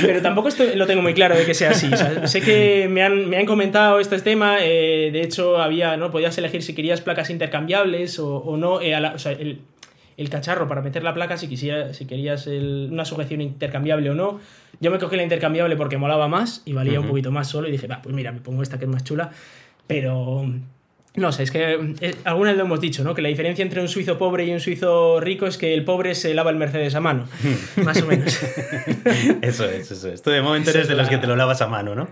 Pero 0.01 0.23
tampoco 0.23 0.49
estoy- 0.49 0.77
lo 0.77 0.87
tengo 0.87 1.03
muy 1.03 1.15
claro 1.15 1.37
de 1.37 1.45
que 1.45 1.55
sea 1.55 1.71
así. 1.71 1.93
o 1.93 1.97
sea, 1.97 2.27
sé 2.27 2.41
que 2.41 2.89
me 2.91 3.03
han, 3.03 3.29
me 3.29 3.39
han 3.39 3.47
comentado 3.47 3.99
este 4.01 4.19
tema, 4.21 4.59
eh, 4.61 5.11
de 5.13 5.23
hecho 5.23 5.59
había, 5.61 5.97
¿no? 5.97 6.11
Podías 6.11 6.37
elegir 6.39 6.63
si 6.63 6.75
querías 6.75 7.01
placas 7.01 7.31
intercambiables 7.31 8.19
o, 8.19 8.37
o 8.37 8.57
no, 8.57 8.81
eh, 8.81 8.99
la- 9.01 9.13
o 9.15 9.19
sea, 9.19 9.33
el, 9.33 9.61
el 10.17 10.31
cacharro 10.31 10.67
para 10.69 10.81
meter 10.83 11.03
la 11.03 11.13
placa, 11.15 11.37
si, 11.37 11.49
quisiera, 11.49 11.93
si 11.95 12.07
querías 12.07 12.47
el- 12.47 12.89
una 12.91 13.05
sujeción 13.05 13.41
intercambiable 13.41 14.11
o 14.11 14.15
no. 14.15 14.41
Yo 14.81 14.91
me 14.91 14.99
cogí 14.99 15.17
la 15.17 15.23
intercambiable 15.23 15.77
porque 15.77 15.97
molaba 15.97 16.29
más 16.29 16.63
y 16.65 16.73
valía 16.73 17.01
un 17.01 17.07
poquito 17.09 17.31
más 17.31 17.49
solo 17.49 17.69
y 17.69 17.73
dije, 17.73 17.87
va, 17.87 18.03
pues 18.03 18.15
mira, 18.15 18.33
me 18.33 18.41
pongo 18.41 18.63
esta 18.63 18.79
que 18.79 18.85
es 18.85 18.91
más 18.91 19.05
chula. 19.05 19.31
Pero 19.87 20.45
no 21.15 21.33
sé, 21.33 21.45
es 21.45 21.51
que 21.51 21.95
eh, 22.01 22.15
alguna 22.25 22.51
vez 22.51 22.59
lo 22.59 22.65
hemos 22.65 22.79
dicho, 22.81 23.03
¿no? 23.03 23.15
Que 23.15 23.23
la 23.23 23.29
diferencia 23.29 23.63
entre 23.63 23.81
un 23.81 23.89
suizo 23.89 24.19
pobre 24.19 24.45
y 24.45 24.51
un 24.53 24.61
suizo 24.61 25.19
rico 25.21 25.47
es 25.47 25.57
que 25.57 25.73
el 25.73 25.83
pobre 25.85 26.15
se 26.15 26.35
lava 26.35 26.51
el 26.51 26.57
Mercedes 26.57 26.95
a 26.95 27.01
mano. 27.01 27.27
Más 27.85 28.03
o 28.03 28.07
menos. 28.07 28.39
Eso 29.41 29.65
es, 29.65 29.91
eso 29.91 30.09
es. 30.13 30.21
Tú 30.23 30.29
de 30.31 30.43
momento 30.43 30.69
eres 30.71 30.83
es 30.83 30.89
de 30.89 30.95
los 30.95 31.05
la- 31.07 31.11
que 31.11 31.19
te 31.19 31.27
lo 31.27 31.37
lavas 31.37 31.63
a 31.63 31.69
mano, 31.69 31.95
¿no? 31.95 32.09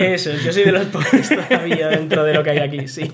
Eso, 0.00 0.30
yo 0.44 0.52
soy 0.52 0.64
de 0.64 0.72
los 0.72 0.86
pobres 0.86 1.28
todavía 1.28 1.88
dentro 1.88 2.24
de 2.24 2.34
lo 2.34 2.42
que 2.42 2.50
hay 2.50 2.58
aquí, 2.58 2.88
sí. 2.88 3.12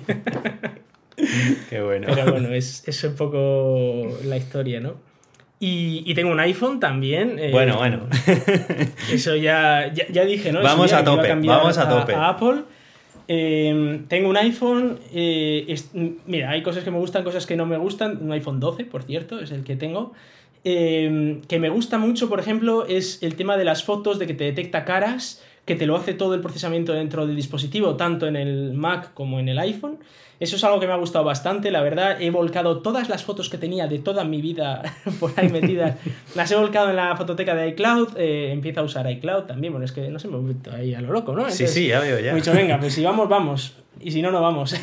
Qué 1.69 1.81
bueno. 1.83 2.07
Pero 2.15 2.31
bueno, 2.31 2.49
es, 2.53 2.85
es 2.87 3.03
un 3.05 3.15
poco 3.17 4.19
la 4.25 4.37
historia, 4.37 4.81
¿no? 4.81 4.95
Y, 5.61 6.05
y 6.07 6.15
tengo 6.15 6.31
un 6.31 6.39
iPhone 6.41 6.79
también. 6.79 7.37
eh, 7.39 7.51
Bueno, 7.51 7.77
bueno. 7.79 8.07
Eso 9.13 9.35
ya, 9.37 9.93
ya, 9.93 10.07
ya 10.09 10.25
dije, 10.25 10.53
¿no? 10.53 10.63
Vamos 10.63 10.93
a 10.93 11.03
tope, 11.05 11.29
vamos 11.35 11.79
a 11.79 11.89
tope. 11.89 12.15
Apple. 12.15 12.63
Eh, 13.27 14.01
tengo 14.09 14.29
un 14.29 14.37
iPhone. 14.37 14.99
eh, 15.13 15.65
es- 15.69 15.91
mira, 16.27 16.51
hay 16.51 16.63
cosas 16.63 16.85
que 16.85 16.91
me 16.91 16.99
gustan, 16.99 17.25
cosas 17.25 17.45
que 17.47 17.57
no 17.57 17.67
me 17.67 17.77
gustan. 17.77 18.19
Un 18.23 18.33
iPhone 18.33 18.61
12, 18.61 18.85
por 18.85 19.03
cierto, 19.03 19.41
es 19.41 19.51
el 19.51 19.65
que 19.65 19.75
tengo. 19.77 20.13
Que 20.65 21.59
me 21.61 21.69
gusta 21.71 21.99
mucho, 21.99 22.29
por 22.29 22.41
ejemplo, 22.41 22.85
es 22.87 23.23
el 23.23 23.37
tema 23.37 23.57
de 23.57 23.65
las 23.65 23.85
fotos, 23.85 24.19
de 24.19 24.27
que 24.27 24.35
te 24.35 24.45
detecta 24.45 24.85
caras, 24.85 25.43
que 25.69 25.77
te 25.77 25.87
lo 25.87 25.97
hace 25.97 26.15
todo 26.15 26.33
el 26.35 26.41
procesamiento 26.41 26.95
dentro 26.95 27.27
del 27.27 27.37
dispositivo, 27.37 27.95
tanto 27.95 28.27
en 28.27 28.37
el 28.37 28.73
Mac 28.73 29.13
como 29.13 29.39
en 29.39 29.51
el 29.51 29.59
iPhone. 29.59 29.99
Eso 30.41 30.57
es 30.57 30.65
algo 30.65 30.81
que 30.81 30.87
me 30.87 30.95
ha 30.95 30.97
gustado 30.97 31.27
bastante, 31.27 31.71
la 31.71 31.83
verdad. 31.83 32.23
He 32.23 32.31
volcado 32.31 32.79
todas 32.79 33.11
las 33.11 33.23
fotos 33.23 33.51
que 33.51 33.59
tenía 33.59 33.87
de 33.87 33.99
toda 33.99 34.25
mi 34.25 34.41
vida 34.41 34.83
por 35.21 35.33
ahí 35.37 35.51
metidas. 35.51 35.97
las 36.35 36.51
he 36.51 36.57
volcado 36.57 36.89
en 36.89 36.97
la 36.97 37.15
fototeca 37.17 37.55
de 37.55 37.69
iCloud. 37.69 38.17
eh, 38.17 38.51
empiezo 38.51 38.81
a 38.81 38.85
usar 38.85 39.11
iCloud 39.11 39.43
también. 39.43 39.75
Bueno, 39.75 39.85
es 39.85 39.93
que 39.93 40.09
no 40.09 40.19
sé, 40.19 40.29
me 40.29 40.39
he 40.39 40.41
vuelto 40.41 40.73
ahí 40.73 40.95
a 40.95 41.03
lo 41.03 41.13
loco, 41.13 41.35
¿no? 41.35 41.51
Sí, 41.51 41.67
sí, 41.67 41.89
ya 41.89 42.01
veo 42.01 42.19
ya. 42.19 42.35
dicho, 42.35 42.55
venga, 42.55 42.81
pues 42.81 42.95
si 42.95 43.05
vamos, 43.05 43.29
vamos. 43.29 43.77
Y 44.01 44.11
si 44.11 44.23
no, 44.23 44.31
no 44.31 44.41
vamos. 44.41 44.75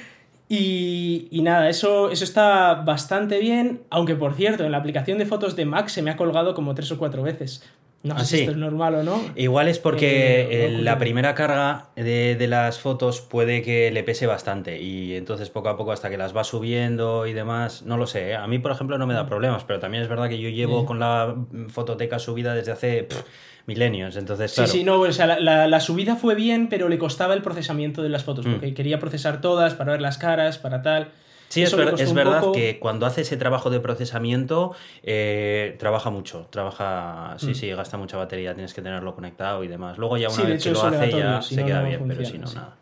y, 0.48 1.28
y 1.30 1.42
nada, 1.42 1.68
eso, 1.68 2.10
eso 2.10 2.24
está 2.24 2.74
bastante 2.74 3.38
bien. 3.38 3.82
Aunque, 3.90 4.16
por 4.16 4.34
cierto, 4.34 4.64
en 4.64 4.72
la 4.72 4.78
aplicación 4.78 5.18
de 5.18 5.26
fotos 5.26 5.54
de 5.54 5.64
Mac 5.64 5.88
se 5.88 6.02
me 6.02 6.10
ha 6.10 6.16
colgado 6.16 6.54
como 6.54 6.74
tres 6.74 6.90
o 6.90 6.98
cuatro 6.98 7.22
veces. 7.22 7.62
No 8.04 8.14
¿Ah, 8.14 8.20
sé 8.20 8.24
si 8.26 8.34
sí? 8.36 8.40
esto 8.42 8.52
es 8.52 8.56
normal 8.58 8.94
o 8.96 9.02
no. 9.02 9.20
Igual 9.34 9.66
es 9.68 9.78
porque 9.78 10.46
Eh, 10.66 10.78
la 10.82 10.98
primera 10.98 11.34
carga 11.34 11.86
de, 11.96 12.36
de 12.36 12.46
las 12.46 12.78
fotos 12.78 13.20
puede 13.22 13.62
que 13.62 13.90
le 13.90 14.04
pese 14.04 14.26
bastante 14.26 14.80
y 14.80 15.14
entonces 15.16 15.48
poco 15.50 15.70
a 15.70 15.76
poco 15.78 15.90
hasta 15.90 16.10
que 16.10 16.18
las 16.18 16.36
va 16.36 16.44
subiendo 16.44 17.26
y 17.26 17.32
demás, 17.32 17.82
no 17.82 17.96
lo 17.96 18.06
sé, 18.06 18.30
¿eh? 18.30 18.34
a 18.36 18.46
mí 18.46 18.58
por 18.58 18.72
ejemplo 18.72 18.98
no 18.98 19.06
me 19.06 19.14
da 19.14 19.26
problemas, 19.26 19.64
pero 19.64 19.80
también 19.80 20.02
es 20.02 20.08
verdad 20.10 20.28
que 20.28 20.38
yo 20.38 20.50
llevo 20.50 20.80
Sí. 20.80 20.86
con 20.86 20.98
la 21.00 21.34
mm, 21.34 21.68
fototeca 21.70 22.18
subida 22.18 22.54
desde 22.54 22.72
hace 22.72 23.04
pff, 23.04 23.22
milenios, 23.66 24.16
entonces 24.16 24.50
Sí, 24.52 24.66
sí, 24.66 24.84
no, 24.84 25.00
o 25.00 25.10
sea, 25.12 25.26
la, 25.26 25.40
la- 25.40 25.66
la 25.66 25.80
subida 25.80 26.14
fue 26.16 26.34
bien, 26.34 26.68
pero 26.68 26.90
le 26.90 26.98
costaba 26.98 27.32
el 27.32 27.40
procesamiento 27.40 28.02
de 28.02 28.10
las 28.10 28.22
fotos, 28.22 28.44
Mm. 28.46 28.50
porque 28.52 28.74
quería 28.74 28.98
procesar 29.00 29.40
todas 29.40 29.72
para 29.72 29.92
ver 29.92 30.02
las 30.02 30.18
caras, 30.18 30.58
para 30.58 30.82
tal. 30.82 31.08
Sí, 31.54 31.62
es, 31.62 31.74
ver- 31.76 31.94
verdad 32.14 32.40
poco. 32.40 32.52
que 32.52 32.78
cuando 32.78 33.06
hace 33.06 33.22
ese 33.22 33.36
trabajo 33.36 33.70
de 33.70 33.80
procesamiento 33.80 34.74
eh, 35.02 35.76
trabaja 35.78 36.10
mucho, 36.10 36.46
trabaja, 36.50 37.36
sí, 37.38 37.50
Mm. 37.50 37.54
sí, 37.54 37.70
gasta 37.70 37.96
mucha 37.96 38.16
batería, 38.16 38.54
tienes 38.54 38.74
que 38.74 38.82
tenerlo 38.82 39.14
conectado 39.14 39.64
y 39.64 39.68
demás. 39.68 39.98
Luego 39.98 40.16
ya 40.16 40.28
una 40.28 40.36
Sí, 40.36 40.42
vez 40.42 40.54
hecho 40.56 40.70
que 40.70 40.74
lo 40.74 40.82
hace 40.82 41.10
ya 41.10 41.42
se 41.42 41.56
no, 41.60 41.66
queda 41.66 41.80
no 41.82 41.88
bien, 41.88 42.04
pero 42.08 42.24
si 42.24 42.38
no, 42.38 42.46
sí. 42.46 42.56
nada. 42.56 42.76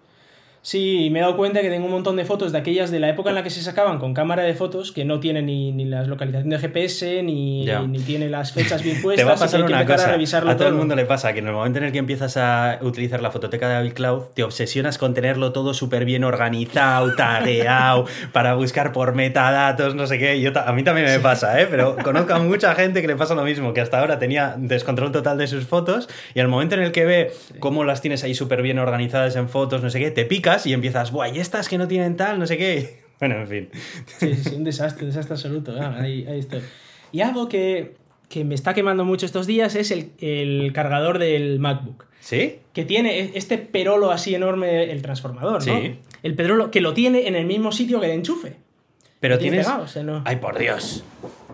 Sí, 0.64 1.08
me 1.10 1.18
he 1.18 1.22
dado 1.22 1.36
cuenta 1.36 1.60
que 1.60 1.68
tengo 1.70 1.86
un 1.86 1.90
montón 1.90 2.14
de 2.14 2.24
fotos 2.24 2.52
de 2.52 2.58
aquellas 2.58 2.92
de 2.92 3.00
la 3.00 3.08
época 3.08 3.30
en 3.30 3.34
la 3.34 3.42
que 3.42 3.50
se 3.50 3.60
sacaban 3.62 3.98
con 3.98 4.14
cámara 4.14 4.44
de 4.44 4.54
fotos 4.54 4.92
que 4.92 5.04
no 5.04 5.18
tienen 5.18 5.46
ni, 5.46 5.72
ni 5.72 5.84
las 5.86 6.06
localizaciones 6.06 6.62
de 6.62 6.68
GPS 6.68 7.22
ni, 7.24 7.64
ni 7.88 7.98
tiene 7.98 8.28
las 8.28 8.52
fechas 8.52 8.80
bien 8.80 8.96
Te 8.98 9.02
puestas. 9.02 9.26
va 9.26 9.32
a 9.32 9.36
pasar 9.36 9.64
una 9.64 9.84
cosa. 9.84 10.10
a 10.12 10.14
A 10.14 10.16
todo 10.16 10.50
el 10.50 10.56
todo. 10.56 10.78
mundo 10.78 10.94
le 10.94 11.04
pasa 11.04 11.32
que 11.32 11.40
en 11.40 11.48
el 11.48 11.52
momento 11.52 11.80
en 11.80 11.86
el 11.86 11.90
que 11.92 11.98
empiezas 11.98 12.36
a 12.36 12.78
utilizar 12.80 13.20
la 13.20 13.32
fototeca 13.32 13.80
de 13.80 13.88
iCloud, 13.88 14.22
te 14.34 14.44
obsesionas 14.44 14.98
con 14.98 15.14
tenerlo 15.14 15.50
todo 15.52 15.74
súper 15.74 16.04
bien 16.04 16.22
organizado, 16.22 17.12
tagueado, 17.16 18.04
para 18.32 18.54
buscar 18.54 18.92
por 18.92 19.16
metadatos, 19.16 19.96
no 19.96 20.06
sé 20.06 20.20
qué. 20.20 20.40
Yo 20.40 20.52
a 20.56 20.72
mí 20.72 20.84
también 20.84 21.08
me 21.08 21.18
pasa, 21.18 21.60
¿eh? 21.60 21.66
Pero 21.68 21.96
conozco 22.04 22.34
a 22.34 22.38
mucha 22.38 22.72
gente 22.76 23.00
que 23.02 23.08
le 23.08 23.16
pasa 23.16 23.34
lo 23.34 23.42
mismo, 23.42 23.74
que 23.74 23.80
hasta 23.80 23.98
ahora 23.98 24.20
tenía 24.20 24.54
descontrol 24.56 25.10
total 25.10 25.38
de 25.38 25.48
sus 25.48 25.66
fotos 25.66 26.08
y 26.34 26.38
al 26.40 26.46
momento 26.46 26.76
en 26.76 26.82
el 26.82 26.92
que 26.92 27.04
ve 27.04 27.32
cómo 27.58 27.82
las 27.82 28.00
tienes 28.00 28.22
ahí 28.22 28.36
súper 28.36 28.62
bien 28.62 28.78
organizadas 28.78 29.34
en 29.34 29.48
fotos, 29.48 29.82
no 29.82 29.90
sé 29.90 29.98
qué, 29.98 30.12
te 30.12 30.24
y 30.66 30.72
empiezas, 30.72 31.10
¡buah! 31.12 31.28
¿Y 31.28 31.38
estas 31.40 31.68
que 31.68 31.78
no 31.78 31.88
tienen 31.88 32.16
tal? 32.16 32.38
No 32.38 32.46
sé 32.46 32.56
qué. 32.58 33.02
Bueno, 33.22 33.36
en 33.36 33.46
fin. 33.46 33.68
Sí, 34.18 34.34
sí, 34.34 34.56
un 34.56 34.64
desastre, 34.64 35.04
un 35.04 35.10
desastre 35.10 35.34
absoluto. 35.34 35.72
Ah, 35.80 35.94
ahí, 36.00 36.26
ahí 36.28 36.40
estoy. 36.40 36.60
Y 37.12 37.20
algo 37.20 37.48
que, 37.48 37.94
que 38.28 38.44
me 38.44 38.56
está 38.56 38.74
quemando 38.74 39.04
mucho 39.04 39.26
estos 39.26 39.46
días 39.46 39.76
es 39.76 39.92
el, 39.92 40.10
el 40.18 40.72
cargador 40.74 41.20
del 41.20 41.60
MacBook. 41.60 42.04
¿Sí? 42.18 42.58
Que 42.72 42.84
tiene 42.84 43.30
este 43.34 43.58
perolo 43.58 44.10
así 44.10 44.34
enorme, 44.34 44.90
el 44.90 45.02
transformador, 45.02 45.64
¿no? 45.64 45.80
Sí. 45.80 46.00
El 46.24 46.34
perolo 46.34 46.72
que 46.72 46.80
lo 46.80 46.94
tiene 46.94 47.28
en 47.28 47.36
el 47.36 47.46
mismo 47.46 47.70
sitio 47.70 48.00
que 48.00 48.06
el 48.06 48.12
enchufe. 48.12 48.56
Pero 49.20 49.38
tienes... 49.38 49.66
pegado, 49.66 49.84
o 49.84 49.86
sea, 49.86 50.02
no- 50.02 50.22
Ay, 50.24 50.36
por 50.36 50.58
Dios. 50.58 51.04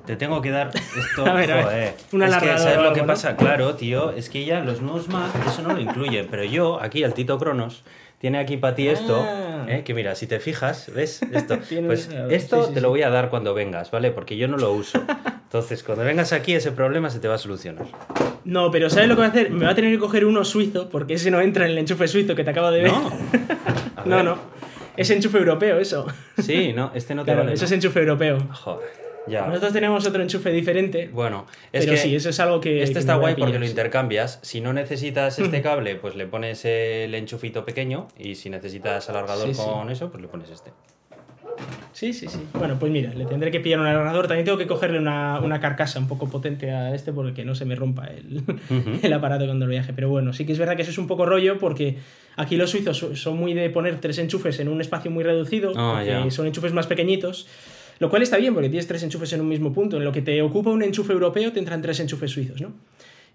Te 0.07 0.17
tengo 0.17 0.41
que 0.41 0.49
dar 0.51 0.71
esto. 0.75 1.27
A 1.27 1.35
ver, 1.35 1.53
a 1.53 1.57
ver, 1.57 1.65
joder. 1.65 1.95
un 2.13 2.23
es 2.23 2.35
que, 2.35 2.47
¿sabes 2.59 2.79
lo 2.79 2.95
que 2.95 3.03
¿no? 3.03 3.07
pasa? 3.07 3.37
Claro, 3.37 3.75
tío, 3.75 4.11
es 4.13 4.31
que 4.31 4.47
ya 4.47 4.61
los 4.61 4.81
nuevos 4.81 5.09
Mac 5.09 5.33
eso 5.47 5.61
no 5.61 5.75
lo 5.75 5.81
incluyen. 5.83 6.29
Pero 6.31 6.45
yo, 6.45 6.81
aquí, 6.81 7.03
el 7.03 7.13
Tito 7.13 7.37
Cronos, 7.39 7.85
tiene 8.19 8.39
aquí 8.39 8.57
para 8.57 8.75
ti 8.75 8.89
esto. 8.89 9.25
Ah. 9.27 9.67
¿eh? 9.69 9.83
Que 9.85 9.95
mira, 9.95 10.15
si 10.15 10.27
te 10.27 10.41
fijas, 10.41 10.91
¿ves? 10.95 11.21
Esto. 11.33 11.59
Pues 11.87 12.09
esto 12.31 12.63
sí, 12.63 12.69
sí, 12.69 12.75
te 12.75 12.81
lo 12.81 12.89
voy 12.91 13.03
a 13.03 13.11
dar 13.11 13.31
cuando 13.31 13.55
vengas, 13.55 13.91
¿vale? 13.91 14.11
Porque 14.11 14.37
yo 14.37 14.49
no 14.49 14.57
lo 14.57 14.73
uso. 14.73 15.01
Entonces, 15.45 15.83
cuando 15.83 16.05
vengas 16.05 16.33
aquí, 16.33 16.55
ese 16.55 16.73
problema 16.73 17.11
se 17.11 17.21
te 17.21 17.29
va 17.29 17.35
a 17.35 17.39
solucionar. 17.39 17.87
No, 18.45 18.71
pero 18.71 18.91
¿sabes 18.91 19.09
lo 19.09 19.15
que 19.15 19.21
voy 19.21 19.27
a 19.27 19.31
hacer? 19.31 19.51
Me 19.51 19.65
va 19.65 19.73
a 19.73 19.75
tener 19.75 19.93
que 19.93 19.99
coger 19.99 20.25
uno 20.25 20.45
suizo, 20.45 20.89
porque 20.89 21.15
ese 21.15 21.31
no 21.31 21.41
entra 21.41 21.65
en 21.67 21.73
el 21.73 21.79
enchufe 21.79 22.09
suizo 22.09 22.35
que 22.35 22.45
te 22.45 22.51
acabo 22.51 22.71
de 22.71 22.83
ver. 22.83 22.93
No. 22.93 23.09
A 23.97 24.05
no, 24.05 24.17
ver. 24.17 24.25
no. 24.25 24.39
Es 24.97 25.11
enchufe 25.11 25.39
europeo, 25.39 25.79
eso. 25.79 26.07
Sí, 26.39 26.73
no, 26.75 26.91
este 26.95 27.15
no 27.15 27.23
te 27.23 27.27
Claro, 27.27 27.41
vale. 27.43 27.55
eso 27.55 27.63
¿no? 27.63 27.67
es 27.67 27.73
enchufe 27.73 28.01
europeo. 28.01 28.39
Joder, 28.53 28.89
ya. 29.27 29.47
Nosotros 29.47 29.73
tenemos 29.73 30.07
otro 30.07 30.23
enchufe 30.23 30.51
diferente. 30.51 31.09
Bueno, 31.13 31.47
es 31.73 31.85
pero 31.85 31.93
que 31.97 31.99
sí, 31.99 32.15
eso 32.15 32.29
es 32.31 32.41
algo 32.41 32.61
que. 32.61 32.83
Este 32.83 32.95
que 32.95 33.01
está 33.01 33.17
guay 33.17 33.35
porque 33.37 33.59
lo 33.59 33.65
sí. 33.65 33.71
intercambias. 33.71 34.39
Si 34.43 34.61
no 34.61 34.73
necesitas 34.73 35.39
este 35.39 35.61
cable, 35.63 35.97
pues 35.97 36.15
le 36.17 36.27
pones 36.27 36.65
el 36.65 37.15
enchufito 37.15 37.65
pequeño. 37.65 38.09
Y 38.19 38.35
si 38.37 38.49
necesitas 38.51 39.09
alargador 39.11 39.49
Sí, 39.49 39.55
sí. 39.55 39.63
con 39.63 39.91
eso, 39.91 40.11
pues 40.11 40.23
le 40.23 40.29
pones 40.29 40.51
este. 40.51 40.71
Sí, 41.93 42.13
sí, 42.13 42.29
sí. 42.29 42.39
Bueno, 42.55 42.79
pues 42.79 42.93
mira, 42.93 43.13
le 43.15 43.25
tendré 43.25 43.51
que 43.51 43.59
pillar 43.59 43.81
un 43.81 43.87
alargador. 43.87 44.29
También 44.29 44.45
tengo 44.45 44.57
que 44.59 44.69
cogerle 44.69 44.99
una, 45.01 45.41
una 45.41 45.61
carcasa 45.61 45.99
un 45.99 46.07
poco 46.07 46.29
potente 46.29 46.71
a 46.71 46.95
este 46.95 47.13
porque 47.13 47.45
no 47.45 47.57
se 47.57 47.65
me 47.65 47.75
rompa 47.75 48.07
el, 48.07 48.43
el 49.03 49.13
aparato 49.13 49.45
cuando 49.47 49.67
lo 49.67 49.71
viaje. 49.71 49.93
Pero 49.93 50.09
bueno, 50.09 50.33
sí 50.33 50.47
que 50.47 50.53
es 50.53 50.59
verdad 50.59 50.77
que 50.77 50.83
eso 50.83 50.93
es 50.93 50.99
un 50.99 51.09
poco 51.09 51.27
rollo 51.27 51.59
porque 51.59 51.97
aquí 52.37 52.57
los 52.57 52.71
suizos 52.71 52.97
so- 52.97 53.17
son 53.17 53.37
muy 53.37 53.55
de 53.55 53.69
poner 53.71 54.01
tres 54.01 54.19
enchufes 54.19 54.61
en 54.61 54.69
un 54.69 54.81
espacio 54.81 55.11
muy 55.11 55.25
reducido. 55.25 55.73
Ah, 55.77 55.97
porque 56.05 56.31
son 56.31 56.47
enchufes 56.47 56.73
más 56.73 56.87
pequeñitos. 56.87 57.49
Lo 58.01 58.11
cual 58.11 58.23
está 58.23 58.37
bien 58.37 58.55
porque 58.55 58.69
tienes 58.69 58.87
tres 58.87 59.03
enchufes 59.03 59.33
en 59.33 59.41
un 59.41 59.49
mismo 59.49 59.73
punto. 59.73 59.97
En 59.97 60.05
lo 60.05 60.13
que 60.13 60.23
te 60.23 60.41
ocupa 60.43 60.71
un 60.71 60.83
enchufe 60.83 61.13
europeo 61.13 61.53
te 61.53 61.59
entran 61.59 61.83
tres 61.83 61.99
enchufes 62.01 62.31
suizos, 62.31 62.61
¿no? 62.61 62.73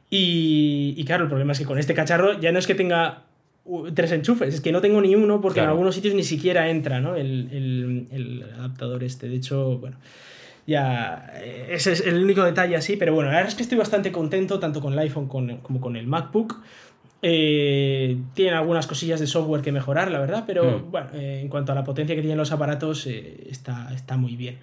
Y, 0.10 0.94
y 0.98 1.04
claro, 1.06 1.24
el 1.24 1.30
problema 1.30 1.54
es 1.54 1.60
que 1.60 1.66
con 1.66 1.80
este 1.80 1.94
cacharro 1.94 2.40
ya 2.40 2.52
no 2.52 2.60
es 2.60 2.68
que 2.68 2.76
tenga 2.76 3.24
uh, 3.66 3.90
tres 3.92 4.12
enchufes, 4.12 4.54
es 4.54 4.62
que 4.62 4.72
no 4.72 4.80
tengo 4.82 5.02
ni 5.02 5.16
uno 5.16 5.42
porque 5.42 5.60
en 5.60 5.70
algunos 5.72 5.96
sitios 5.96 6.14
ni 6.14 6.24
siquiera 6.24 6.70
entra 6.70 7.00
¿no? 7.00 7.16
el, 7.16 7.50
el- 7.52 8.08
el 8.12 8.44
adaptador 8.58 9.04
este. 9.04 9.28
De 9.28 9.36
hecho, 9.38 9.80
bueno, 9.80 9.98
ya 10.68 11.32
eh, 11.42 11.70
ese 11.72 11.94
es 11.94 12.06
el 12.06 12.24
único 12.24 12.44
detalle 12.44 12.76
así, 12.76 12.96
pero 12.96 13.14
bueno, 13.14 13.30
la 13.32 13.38
verdad 13.38 13.50
es 13.50 13.56
que 13.56 13.64
estoy 13.64 13.78
bastante 13.78 14.12
contento 14.12 14.60
tanto 14.60 14.82
con 14.82 14.94
el 14.94 15.00
iPhone 15.00 15.28
como 15.28 15.82
con 15.82 15.96
el 15.96 16.06
MacBook. 16.08 16.62
Eh, 17.26 18.18
tienen 18.34 18.54
algunas 18.56 18.86
cosillas 18.86 19.20
de 19.22 19.28
software 19.28 19.62
que 19.62 19.72
mejorar, 19.72 20.12
la 20.12 20.20
verdad, 20.20 20.44
pero 20.46 20.80
Mm. 20.80 20.92
bueno, 20.92 21.08
eh, 21.14 21.40
en 21.42 21.48
cuanto 21.48 21.72
a 21.72 21.76
la 21.76 21.84
potencia 21.86 22.16
que 22.16 22.22
tienen 22.22 22.38
los 22.38 22.52
aparatos, 22.52 23.08
eh, 23.08 23.48
está, 23.50 23.90
está 23.96 24.18
muy 24.18 24.36
bien. 24.36 24.60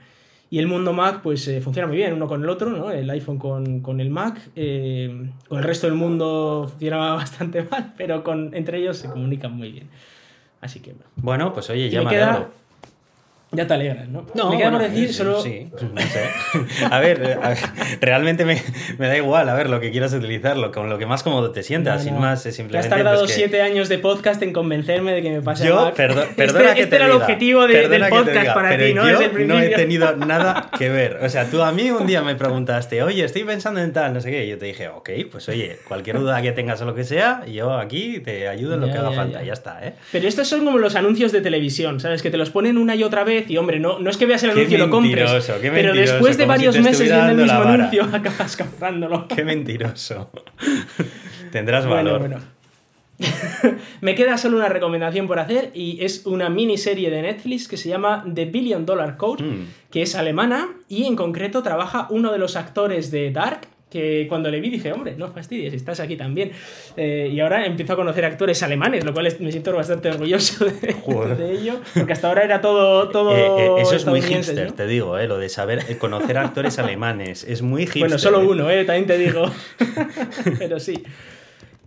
Y 0.51 0.59
el 0.59 0.67
mundo 0.67 0.93
Mac, 0.93 1.21
pues 1.23 1.49
eh, 1.49 1.61
funciona 1.63 1.87
muy 1.89 1.97
bien, 1.97 2.13
uno 2.13 2.27
con 2.29 2.43
el 2.43 2.49
otro, 2.51 2.69
¿no? 2.71 2.91
El 2.91 3.09
iPhone 3.09 3.39
con, 3.39 3.81
con 3.81 3.99
el 4.01 4.11
Mac. 4.11 4.41
con 4.53 5.59
el 5.59 5.65
resto 5.65 5.87
del 5.87 5.97
mundo 5.97 6.67
funciona 6.69 6.99
bastante 7.15 7.63
mal, 7.63 7.95
pero 7.97 8.23
con, 8.23 8.55
entre 8.55 8.79
ellos 8.79 8.99
se 8.99 9.09
comunican 9.09 9.57
muy 9.57 9.73
bien. 9.73 9.89
Así 10.61 10.81
que, 10.81 10.93
bueno. 10.93 11.11
Bueno, 11.17 11.53
pues 11.55 11.71
oye, 11.71 11.89
ya 11.89 12.01
me 12.01 12.05
me 12.07 12.11
queda-. 12.11 12.51
Ya 13.53 13.67
te 13.67 13.75
alegras, 13.75 14.09
¿no? 14.09 14.27
No, 14.35 14.51
me 14.51 14.57
queda 14.59 14.71
bueno, 14.71 14.85
por 14.85 14.91
decir 14.95 15.13
solo. 15.13 15.43
Sí, 15.43 15.69
no 15.93 16.01
sé. 16.03 16.25
A 16.89 17.01
ver, 17.01 17.39
a 17.43 17.49
ver, 17.49 17.59
realmente 18.01 18.45
me, 18.45 18.63
me 18.99 19.09
da 19.09 19.17
igual, 19.17 19.49
a 19.49 19.55
ver, 19.55 19.69
lo 19.69 19.81
que 19.81 19.91
quieras 19.91 20.13
utilizarlo, 20.13 20.71
con 20.71 20.89
lo 20.89 20.99
que 20.99 21.07
más 21.07 21.25
cómodo 21.25 21.51
te 21.51 21.65
sientas, 21.65 21.97
No, 21.99 22.03
sin 22.05 22.15
no. 22.15 22.21
más, 22.21 22.39
es 22.41 22.45
Te 22.45 22.53
simplemente... 22.53 22.87
has 22.89 22.95
tardado 22.97 23.19
pues, 23.21 23.33
que- 23.33 23.37
siete 23.39 23.61
años 23.63 23.89
de 23.89 23.99
podcast 23.99 24.41
en 24.43 24.53
convencerme 24.53 25.13
de 25.13 25.23
que 25.23 25.31
me 25.31 25.43
pase 25.43 25.67
Yo, 25.67 25.75
Mac. 25.87 25.97
perdo- 25.97 26.23
Este- 26.31 26.35
perdona 26.37 26.75
que 26.75 26.83
este 26.83 26.91
te 26.91 26.97
era 26.97 27.07
el 27.07 27.13
objetivo 27.13 27.67
de- 27.67 27.75
perdona 27.75 28.05
del 28.07 28.09
podcast 28.15 28.39
diga, 28.41 28.55
para 28.55 28.79
ti, 28.79 28.95
¿no? 28.95 29.09
Yo 29.11 29.19
Desde 29.19 29.41
el 29.43 29.49
no 29.49 29.59
he 29.61 29.69
tenido 29.71 30.17
nada 30.17 30.71
que 30.79 30.89
ver. 30.89 31.19
O 31.23 31.29
sea, 31.29 31.47
tú 31.51 31.61
a 31.63 31.73
mí 31.73 31.91
un 31.91 32.07
día 32.07 32.23
me 32.23 32.37
preguntaste, 32.37 33.03
oye, 33.03 33.25
estoy 33.25 33.43
pensando 33.43 33.81
en 33.81 33.93
tal, 33.93 34.15
no 34.15 34.21
sé 34.21 34.31
qué. 34.31 34.45
Y 34.45 34.51
yo 34.51 34.59
te 34.59 34.67
dije, 34.67 34.87
ok, 34.89 35.11
pues 35.31 35.49
oye, 35.49 35.77
cualquier 35.89 36.21
duda 36.21 36.41
que 36.41 36.53
tengas 36.53 36.81
o 36.83 36.85
lo 36.85 36.95
que 36.95 37.03
sea, 37.03 37.45
yo 37.47 37.75
aquí 37.75 38.21
te 38.21 38.47
ayudo 38.47 38.75
en 38.75 38.81
lo 38.83 38.87
Ya, 38.87 38.93
que 38.93 38.99
haga 39.01 39.11
ya, 39.11 39.17
falta, 39.17 39.39
ya. 39.41 39.47
ya 39.47 39.53
está, 39.55 39.85
¿eh? 39.85 39.95
Pero 40.13 40.29
estos 40.29 40.47
son 40.47 40.65
como 40.65 40.79
los 40.79 40.95
anuncios 40.95 41.33
de 41.33 41.41
televisión, 41.41 41.99
¿sabes? 41.99 42.23
Que 42.23 42.31
te 42.31 42.37
los 42.37 42.51
ponen 42.51 42.79
una 42.79 42.95
y 42.95 43.03
otra 43.03 43.25
vez 43.25 43.40
y, 43.49 43.57
hombre, 43.57 43.79
no, 43.81 43.99
no 43.99 44.11
es 44.11 44.17
que 44.17 44.27
veas 44.27 44.43
el 44.43 44.51
Qué 44.51 44.59
anuncio 44.61 44.77
y 44.77 44.81
lo 44.81 44.91
compres. 44.91 45.47
qué 45.61 45.71
pero 45.71 45.93
después 45.95 46.37
de 46.37 46.45
si 46.45 46.49
varios 46.49 46.79
meses 46.79 47.01
viendo 47.09 47.31
el 47.31 47.37
mismo 47.37 47.61
anuncio, 47.61 48.05
acabas 48.13 48.57
comprándolo. 48.57 49.27
Qué 49.35 49.45
mentiroso. 49.45 50.31
Tendrás 51.53 51.87
Bueno, 51.87 52.13
valor. 52.13 52.21
bueno. 52.21 52.41
Me 54.01 54.15
queda 54.15 54.39
solo 54.39 54.57
una 54.57 54.69
recomendación 54.71 55.27
por 55.27 55.39
hacer 55.39 55.71
y 55.75 56.03
es 56.03 56.25
una 56.25 56.49
miniserie 56.49 57.11
de 57.11 57.21
Netflix 57.23 57.69
que 57.69 57.77
se 57.77 57.89
llama 57.91 58.25
The 58.35 58.47
Billion 58.47 58.87
Dollar 58.87 59.17
Code, 59.19 59.43
Mm. 59.45 59.67
que 59.91 60.03
es 60.03 60.15
alemana 60.15 60.69
y 60.89 61.05
en 61.05 61.17
concreto 61.17 61.63
trabaja 61.63 62.07
uno 62.11 62.33
de 62.33 62.39
los 62.39 62.57
actores 62.57 63.11
de 63.11 63.31
Dark. 63.31 63.69
Que 63.91 64.27
cuando 64.29 64.51
le 64.51 64.61
vi 64.61 64.71
dije, 64.71 64.93
hombre, 64.93 65.17
no 65.17 65.29
fastidies, 65.33 65.75
estás 65.75 65.99
aquí 65.99 66.17
también. 66.17 66.53
Eh, 66.97 67.29
y 67.33 67.41
ahora 67.41 67.67
empiezo 67.67 67.95
a 67.95 67.97
conocer 67.97 68.25
actores 68.25 68.63
alemanes, 68.63 69.05
lo 69.05 69.13
cual 69.13 69.29
me 69.41 69.51
siento 69.51 69.75
bastante 69.75 70.11
orgulloso 70.11 70.65
de, 70.65 70.95
de 71.37 71.53
ello, 71.53 71.81
porque 71.95 72.13
hasta 72.13 72.29
ahora 72.29 72.45
era 72.45 72.61
todo, 72.61 73.09
todo 73.09 73.37
Eh, 73.37 73.67
eh, 73.79 73.83
eso 73.83 73.97
es 73.97 74.07
muy 74.07 74.23
hipster, 74.23 74.67
¿no? 74.69 74.75
te 74.75 74.87
digo, 74.87 75.19
eh, 75.19 75.27
lo 75.27 75.39
de 75.39 75.49
saber 75.49 75.85
eh, 75.89 75.97
conocer 75.99 76.39
actores 76.39 76.79
alemanes. 76.79 77.45
Es 77.45 77.63
muy 77.63 77.83
hipster. 77.83 78.03
Bueno, 78.03 78.19
solo 78.19 78.43
eh. 78.43 78.47
uno, 78.47 78.65
también 78.87 79.07
te 79.07 79.19
digo. 79.19 79.51
Pero 80.59 80.79
sí. 80.79 81.03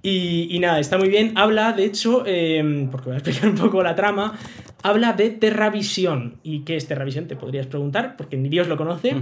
Y, 0.05 0.47
y 0.51 0.59
nada, 0.59 0.79
está 0.79 0.97
muy 0.97 1.07
bien. 1.07 1.31
Habla, 1.35 1.71
de 1.71 1.85
hecho, 1.85 2.23
eh, 2.27 2.87
porque 2.91 3.05
voy 3.05 3.13
a 3.15 3.17
explicar 3.19 3.49
un 3.49 3.55
poco 3.55 3.81
la 3.81 3.95
trama, 3.95 4.37
habla 4.83 5.13
de 5.13 5.29
Terravisión. 5.29 6.35
¿Y 6.43 6.59
qué 6.59 6.75
es 6.75 6.87
Terravisión? 6.87 7.27
Te 7.27 7.35
podrías 7.37 7.67
preguntar, 7.67 8.15
porque 8.17 8.35
ni 8.37 8.49
Dios 8.49 8.67
lo 8.67 8.75
conoce. 8.75 9.15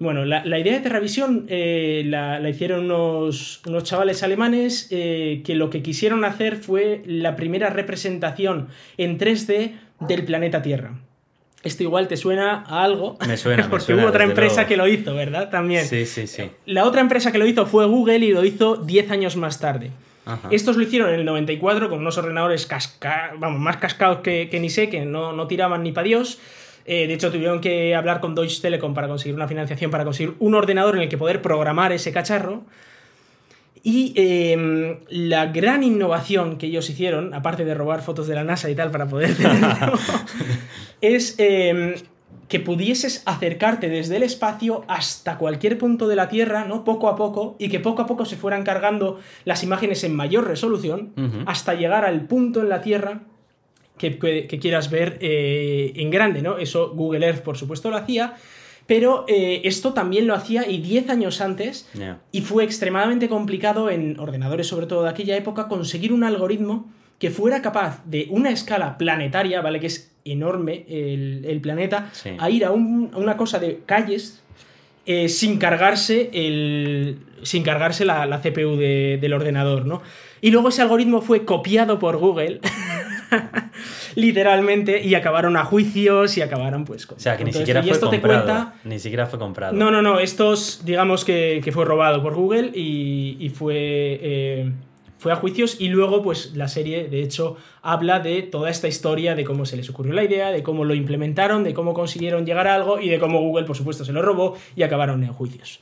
Bueno, 0.00 0.24
la, 0.24 0.44
la 0.44 0.58
idea 0.58 0.72
de 0.72 0.80
Terravisión 0.80 1.44
eh, 1.48 2.02
la, 2.06 2.40
la 2.40 2.48
hicieron 2.48 2.86
unos, 2.86 3.60
unos 3.66 3.84
chavales 3.84 4.22
alemanes 4.22 4.88
eh, 4.90 5.42
que 5.44 5.54
lo 5.54 5.68
que 5.70 5.82
quisieron 5.82 6.24
hacer 6.24 6.56
fue 6.56 7.02
la 7.06 7.36
primera 7.36 7.68
representación 7.70 8.68
en 8.96 9.18
3D 9.18 9.72
del 10.00 10.24
planeta 10.24 10.62
Tierra. 10.62 10.94
Esto 11.62 11.82
igual 11.82 12.08
te 12.08 12.16
suena 12.16 12.64
a 12.66 12.82
algo. 12.82 13.16
Me 13.26 13.36
suena, 13.36 13.62
me 13.64 13.68
Porque 13.68 13.84
suena, 13.86 14.02
hubo 14.02 14.08
otra 14.08 14.24
empresa 14.24 14.54
luego. 14.62 14.68
que 14.68 14.76
lo 14.78 14.88
hizo, 14.88 15.14
¿verdad? 15.14 15.50
También. 15.50 15.84
Sí, 15.84 16.06
sí, 16.06 16.26
sí. 16.26 16.44
La 16.66 16.84
otra 16.84 17.00
empresa 17.02 17.30
que 17.30 17.38
lo 17.38 17.46
hizo 17.46 17.66
fue 17.66 17.86
Google 17.86 18.18
y 18.18 18.32
lo 18.32 18.44
hizo 18.44 18.76
10 18.76 19.10
años 19.10 19.36
más 19.36 19.60
tarde. 19.60 19.90
Ajá. 20.26 20.48
Estos 20.50 20.76
lo 20.76 20.82
hicieron 20.82 21.10
en 21.10 21.16
el 21.20 21.24
94 21.24 21.90
con 21.90 21.98
unos 21.98 22.16
ordenadores 22.16 22.66
casca 22.66 23.34
vamos, 23.38 23.60
más 23.60 23.76
cascados 23.76 24.18
que, 24.20 24.48
que 24.50 24.60
ni 24.60 24.70
sé, 24.70 24.88
que 24.88 25.04
no, 25.04 25.32
no 25.32 25.46
tiraban 25.46 25.82
ni 25.82 25.92
para 25.92 26.06
Dios. 26.06 26.38
Eh, 26.86 27.06
de 27.06 27.14
hecho, 27.14 27.30
tuvieron 27.30 27.60
que 27.60 27.94
hablar 27.94 28.20
con 28.20 28.34
Deutsche 28.34 28.60
Telekom 28.60 28.94
para 28.94 29.08
conseguir 29.08 29.34
una 29.34 29.48
financiación, 29.48 29.90
para 29.90 30.04
conseguir 30.04 30.34
un 30.38 30.54
ordenador 30.54 30.96
en 30.96 31.02
el 31.02 31.08
que 31.08 31.16
poder 31.16 31.40
programar 31.40 31.92
ese 31.92 32.12
cacharro. 32.12 32.64
Y 33.82 34.14
em, 34.16 35.00
la 35.08 35.46
gran 35.46 35.82
innovación 35.82 36.56
que 36.56 36.66
ellos 36.66 36.88
hicieron, 36.88 37.34
aparte 37.34 37.64
de 37.66 37.74
robar 37.74 38.02
fotos 38.02 38.26
de 38.26 38.34
la 38.34 38.44
NASA 38.44 38.70
y 38.70 38.74
tal 38.74 38.90
para 38.90 39.06
poder 39.06 39.34
tenerlo, 39.36 39.98
es 41.02 41.34
em, 41.38 41.94
que 42.48 42.60
pudieses 42.60 43.22
acercarte 43.26 43.88
desde 43.88 44.16
el 44.16 44.22
espacio 44.22 44.84
hasta 44.88 45.38
cualquier 45.38 45.78
punto 45.78 46.08
de 46.08 46.16
la 46.16 46.28
Tierra, 46.28 46.64
¿no? 46.64 46.84
Poco 46.84 47.08
a 47.08 47.16
poco, 47.16 47.56
y 47.58 47.68
que 47.68 47.80
poco 47.80 48.02
a 48.02 48.06
poco 48.06 48.24
se 48.24 48.36
fueran 48.36 48.64
cargando 48.64 49.18
las 49.44 49.62
imágenes 49.62 50.04
en 50.04 50.14
mayor 50.14 50.46
resolución, 50.46 51.12
hasta 51.46 51.74
llegar 51.74 52.04
al 52.04 52.26
punto 52.26 52.60
en 52.60 52.68
la 52.68 52.80
Tierra 52.80 53.22
que, 53.98 54.18
quieras 54.60 54.90
ver 54.90 55.18
eh, 55.20 55.92
en 55.96 56.10
grande, 56.10 56.42
¿no? 56.42 56.58
Eso 56.58 56.92
Google 56.94 57.26
Earth, 57.26 57.42
por 57.42 57.56
supuesto, 57.56 57.90
lo 57.90 57.96
hacía. 57.96 58.34
Pero 58.86 59.24
eh, 59.28 59.62
esto 59.64 59.94
también 59.94 60.26
lo 60.26 60.34
hacía 60.34 60.68
y 60.68 60.78
10 60.78 61.08
años 61.08 61.40
antes, 61.40 61.88
y 62.32 62.42
fue 62.42 62.64
extremadamente 62.64 63.30
complicado 63.30 63.88
en 63.88 64.20
ordenadores, 64.20 64.66
sobre 64.66 64.86
todo 64.86 65.04
de 65.04 65.10
aquella 65.10 65.36
época, 65.36 65.68
conseguir 65.68 66.12
un 66.12 66.22
algoritmo 66.22 66.92
que 67.18 67.30
fuera 67.30 67.62
capaz 67.62 68.04
de 68.04 68.26
una 68.30 68.50
escala 68.50 68.98
planetaria, 68.98 69.62
¿vale? 69.62 69.80
Que 69.80 69.86
es 69.86 70.13
enorme 70.24 70.84
el, 70.88 71.60
planeta, 71.60 72.10
a 72.38 72.50
ir 72.50 72.64
a, 72.64 72.70
una 72.70 73.36
cosa 73.36 73.58
de 73.58 73.80
calles 73.86 74.42
eh, 75.06 75.28
sin 75.28 75.58
cargarse 75.58 76.30
el. 76.32 77.18
sin 77.42 77.62
cargarse 77.62 78.04
la, 78.04 78.40
CPU 78.40 78.76
del 78.76 79.32
ordenador, 79.32 79.84
¿no? 79.86 80.02
Y 80.40 80.50
luego 80.50 80.68
ese 80.68 80.82
algoritmo 80.82 81.20
fue 81.20 81.44
copiado 81.44 81.98
por 81.98 82.16
Google. 82.16 82.60
literalmente, 84.14 85.02
y 85.02 85.14
acabaron 85.14 85.56
a 85.56 85.64
juicios 85.64 86.36
y 86.36 86.42
acabaron 86.42 86.84
pues 86.84 87.08
O 87.10 87.18
sea, 87.18 87.36
que 87.36 87.44
ni 87.44 87.52
siquiera 87.52 87.82
fue 87.82 87.98
comprado. 87.98 88.72
ni 88.84 88.98
siquiera 88.98 89.26
fue 89.26 89.38
comprado. 89.38 89.72
No, 89.72 89.90
no, 89.90 90.02
no, 90.02 90.20
estos 90.20 90.82
digamos 90.84 91.24
que, 91.24 91.62
fue 91.72 91.84
robado 91.84 92.22
por 92.22 92.34
Google 92.34 92.70
y, 92.74 93.50
fue, 93.54 93.74
eh, 94.22 94.72
fue 95.24 95.32
a 95.32 95.36
juicios 95.36 95.80
y 95.80 95.88
luego 95.88 96.22
pues 96.22 96.54
la 96.54 96.68
serie 96.68 97.08
de 97.08 97.22
hecho 97.22 97.56
habla 97.80 98.20
de 98.20 98.42
toda 98.42 98.68
esta 98.68 98.88
historia 98.88 99.34
de 99.34 99.42
cómo 99.42 99.64
se 99.64 99.74
les 99.74 99.88
ocurrió 99.88 100.12
la 100.12 100.22
idea, 100.22 100.50
de 100.50 100.62
cómo 100.62 100.84
lo 100.84 100.94
implementaron, 100.94 101.64
de 101.64 101.72
cómo 101.72 101.94
consiguieron 101.94 102.44
llegar 102.44 102.68
a 102.68 102.74
algo 102.74 103.00
y 103.00 103.08
de 103.08 103.18
cómo 103.18 103.40
Google 103.40 103.64
por 103.64 103.74
supuesto 103.74 104.04
se 104.04 104.12
lo 104.12 104.20
robó 104.20 104.58
y 104.76 104.82
acabaron 104.82 105.24
en 105.24 105.32
juicios. 105.32 105.80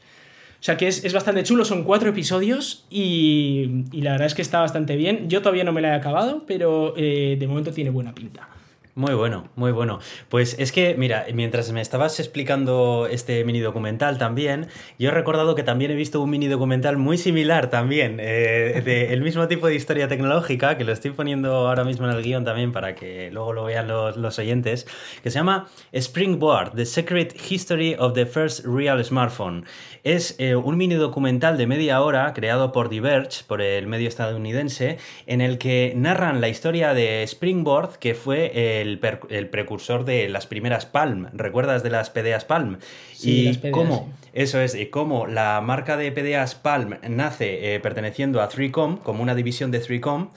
O 0.60 0.62
sea 0.62 0.76
que 0.76 0.86
es, 0.86 1.12
bastante 1.12 1.42
chulo, 1.42 1.64
son 1.64 1.82
cuatro 1.82 2.10
episodios 2.10 2.86
y, 2.88 3.82
la 3.90 4.12
verdad 4.12 4.28
es 4.28 4.34
que 4.36 4.42
está 4.42 4.60
bastante 4.60 4.94
bien. 4.94 5.28
Yo 5.28 5.40
todavía 5.42 5.64
no 5.64 5.72
me 5.72 5.80
la 5.80 5.88
he 5.88 5.94
acabado, 5.96 6.44
pero 6.46 6.94
eh, 6.96 7.36
de 7.36 7.46
momento 7.48 7.72
tiene 7.72 7.90
buena 7.90 8.14
pinta. 8.14 8.48
Muy 8.94 9.14
bueno, 9.14 9.48
muy 9.56 9.72
bueno. 9.72 10.00
Pues 10.28 10.54
es 10.58 10.70
que, 10.70 10.94
mira, 10.98 11.24
mientras 11.32 11.72
me 11.72 11.80
estabas 11.80 12.20
explicando 12.20 13.08
este 13.10 13.42
mini 13.42 13.60
documental 13.60 14.18
también, 14.18 14.66
yo 14.98 15.08
he 15.08 15.12
recordado 15.12 15.54
que 15.54 15.62
también 15.62 15.90
he 15.92 15.94
visto 15.94 16.20
un 16.20 16.28
mini 16.28 16.46
documental 16.46 16.98
muy 16.98 17.16
similar 17.16 17.70
también, 17.70 18.18
eh, 18.20 18.82
del 18.84 19.22
mismo 19.22 19.48
tipo 19.48 19.66
de 19.66 19.76
historia 19.76 20.08
tecnológica, 20.08 20.76
que 20.76 20.84
lo 20.84 20.92
estoy 20.92 21.12
poniendo 21.12 21.68
ahora 21.68 21.84
mismo 21.84 22.06
en 22.06 22.14
el 22.14 22.22
guion 22.22 22.44
también 22.44 22.70
para 22.70 22.94
que 22.94 23.30
luego 23.30 23.54
lo 23.54 23.64
vean 23.64 23.88
los, 23.88 24.18
los 24.18 24.38
oyentes, 24.38 24.86
que 25.22 25.30
se 25.30 25.38
llama 25.38 25.68
Springboard, 25.94 26.74
The 26.74 26.84
Secret 26.84 27.34
History 27.50 27.96
of 27.98 28.12
the 28.12 28.26
First 28.26 28.66
Real 28.66 29.02
Smartphone. 29.02 29.64
Es 30.04 30.34
eh, 30.38 30.54
un 30.54 30.76
mini 30.76 30.96
documental 30.96 31.56
de 31.56 31.66
media 31.66 32.02
hora 32.02 32.30
creado 32.34 32.72
por 32.72 32.90
Diverge, 32.90 33.44
por 33.46 33.62
el 33.62 33.86
medio 33.86 34.08
estadounidense, 34.08 34.98
en 35.26 35.40
el 35.40 35.56
que 35.56 35.94
narran 35.96 36.42
la 36.42 36.48
historia 36.48 36.92
de 36.92 37.22
Springboard, 37.22 37.98
que 37.98 38.14
fue 38.14 38.81
el, 38.82 39.48
precursor 39.48 40.04
de 40.04 40.28
las 40.28 40.46
primeras 40.46 40.86
Palm. 40.86 41.28
¿Recuerdas 41.32 41.82
de 41.82 41.90
las 41.90 42.10
PDAs 42.10 42.44
Palm? 42.44 42.78
y 43.22 43.56
cómo, 43.70 44.12
eso 44.32 44.60
es, 44.60 44.74
y 44.74 44.86
cómo 44.86 45.26
la 45.26 45.60
marca 45.60 45.96
de 45.96 46.12
PDAs 46.12 46.54
Palm 46.54 46.98
nace 47.08 47.74
eh, 47.74 47.80
perteneciendo 47.80 48.42
a 48.42 48.48
3Com, 48.48 48.98
como 48.98 49.22
una 49.22 49.34
división 49.34 49.70
de 49.70 49.80
3Com, 49.80 50.30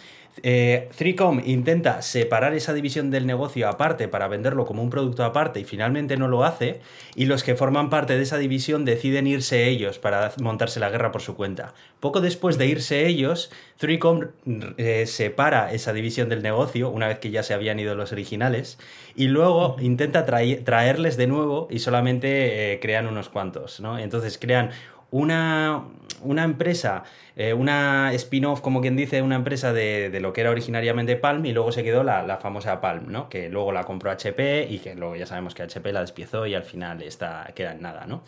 eh, 0.43 0.89
3Com 0.97 1.41
intenta 1.45 2.01
separar 2.01 2.53
esa 2.53 2.73
división 2.73 3.11
del 3.11 3.25
negocio 3.25 3.67
aparte 3.67 4.07
para 4.07 4.27
venderlo 4.27 4.65
como 4.65 4.83
un 4.83 4.89
producto 4.89 5.23
aparte 5.23 5.59
y 5.59 5.63
finalmente 5.63 6.17
no 6.17 6.27
lo 6.27 6.43
hace, 6.43 6.81
y 7.15 7.25
los 7.25 7.43
que 7.43 7.55
forman 7.55 7.89
parte 7.89 8.17
de 8.17 8.23
esa 8.23 8.37
división 8.37 8.85
deciden 8.85 9.27
irse 9.27 9.67
ellos 9.67 9.99
para 9.99 10.31
montarse 10.41 10.79
la 10.79 10.89
guerra 10.89 11.11
por 11.11 11.21
su 11.21 11.35
cuenta. 11.35 11.73
Poco 11.99 12.21
después 12.21 12.57
de 12.57 12.67
irse 12.67 13.07
ellos, 13.07 13.51
3Com 13.79 14.31
eh, 14.77 15.05
separa 15.05 15.71
esa 15.71 15.93
división 15.93 16.29
del 16.29 16.43
negocio, 16.43 16.89
una 16.89 17.07
vez 17.07 17.19
que 17.19 17.31
ya 17.31 17.43
se 17.43 17.53
habían 17.53 17.79
ido 17.79 17.95
los 17.95 18.11
originales, 18.11 18.77
y 19.15 19.27
luego 19.27 19.77
intenta 19.79 20.25
traerles 20.25 21.17
de 21.17 21.27
nuevo 21.27 21.67
y 21.69 21.79
solamente 21.79 22.73
eh, 22.73 22.79
crean 22.79 23.07
unos 23.07 23.29
cuantos, 23.29 23.79
¿no? 23.79 23.97
Entonces 23.97 24.37
crean 24.37 24.71
una, 25.15 25.85
una 26.23 26.43
empresa, 26.43 27.03
eh, 27.37 27.53
una 27.53 28.11
spin-off, 28.13 28.59
como 28.59 28.81
quien 28.81 28.97
dice, 28.97 29.21
una 29.21 29.37
empresa 29.37 29.71
de, 29.71 30.09
de, 30.09 30.19
lo 30.19 30.33
que 30.33 30.41
era 30.41 30.51
originariamente 30.51 31.15
Palm 31.15 31.45
y 31.45 31.53
luego 31.53 31.71
se 31.71 31.83
quedó 31.85 32.03
la, 32.03 32.23
la, 32.23 32.35
famosa 32.35 32.81
Palm, 32.81 33.09
¿no? 33.11 33.29
Que 33.29 33.47
luego 33.47 33.71
la 33.71 33.85
compró 33.85 34.11
HP 34.11 34.67
y 34.69 34.79
que 34.79 34.93
luego 34.93 35.15
ya 35.15 35.25
sabemos 35.25 35.55
que 35.55 35.63
HP 35.63 35.93
la 35.93 36.01
despiezó 36.01 36.45
y 36.47 36.53
al 36.53 36.63
final 36.63 37.01
está, 37.01 37.49
queda 37.55 37.71
en 37.71 37.81
nada, 37.81 38.05
¿no? 38.07 38.23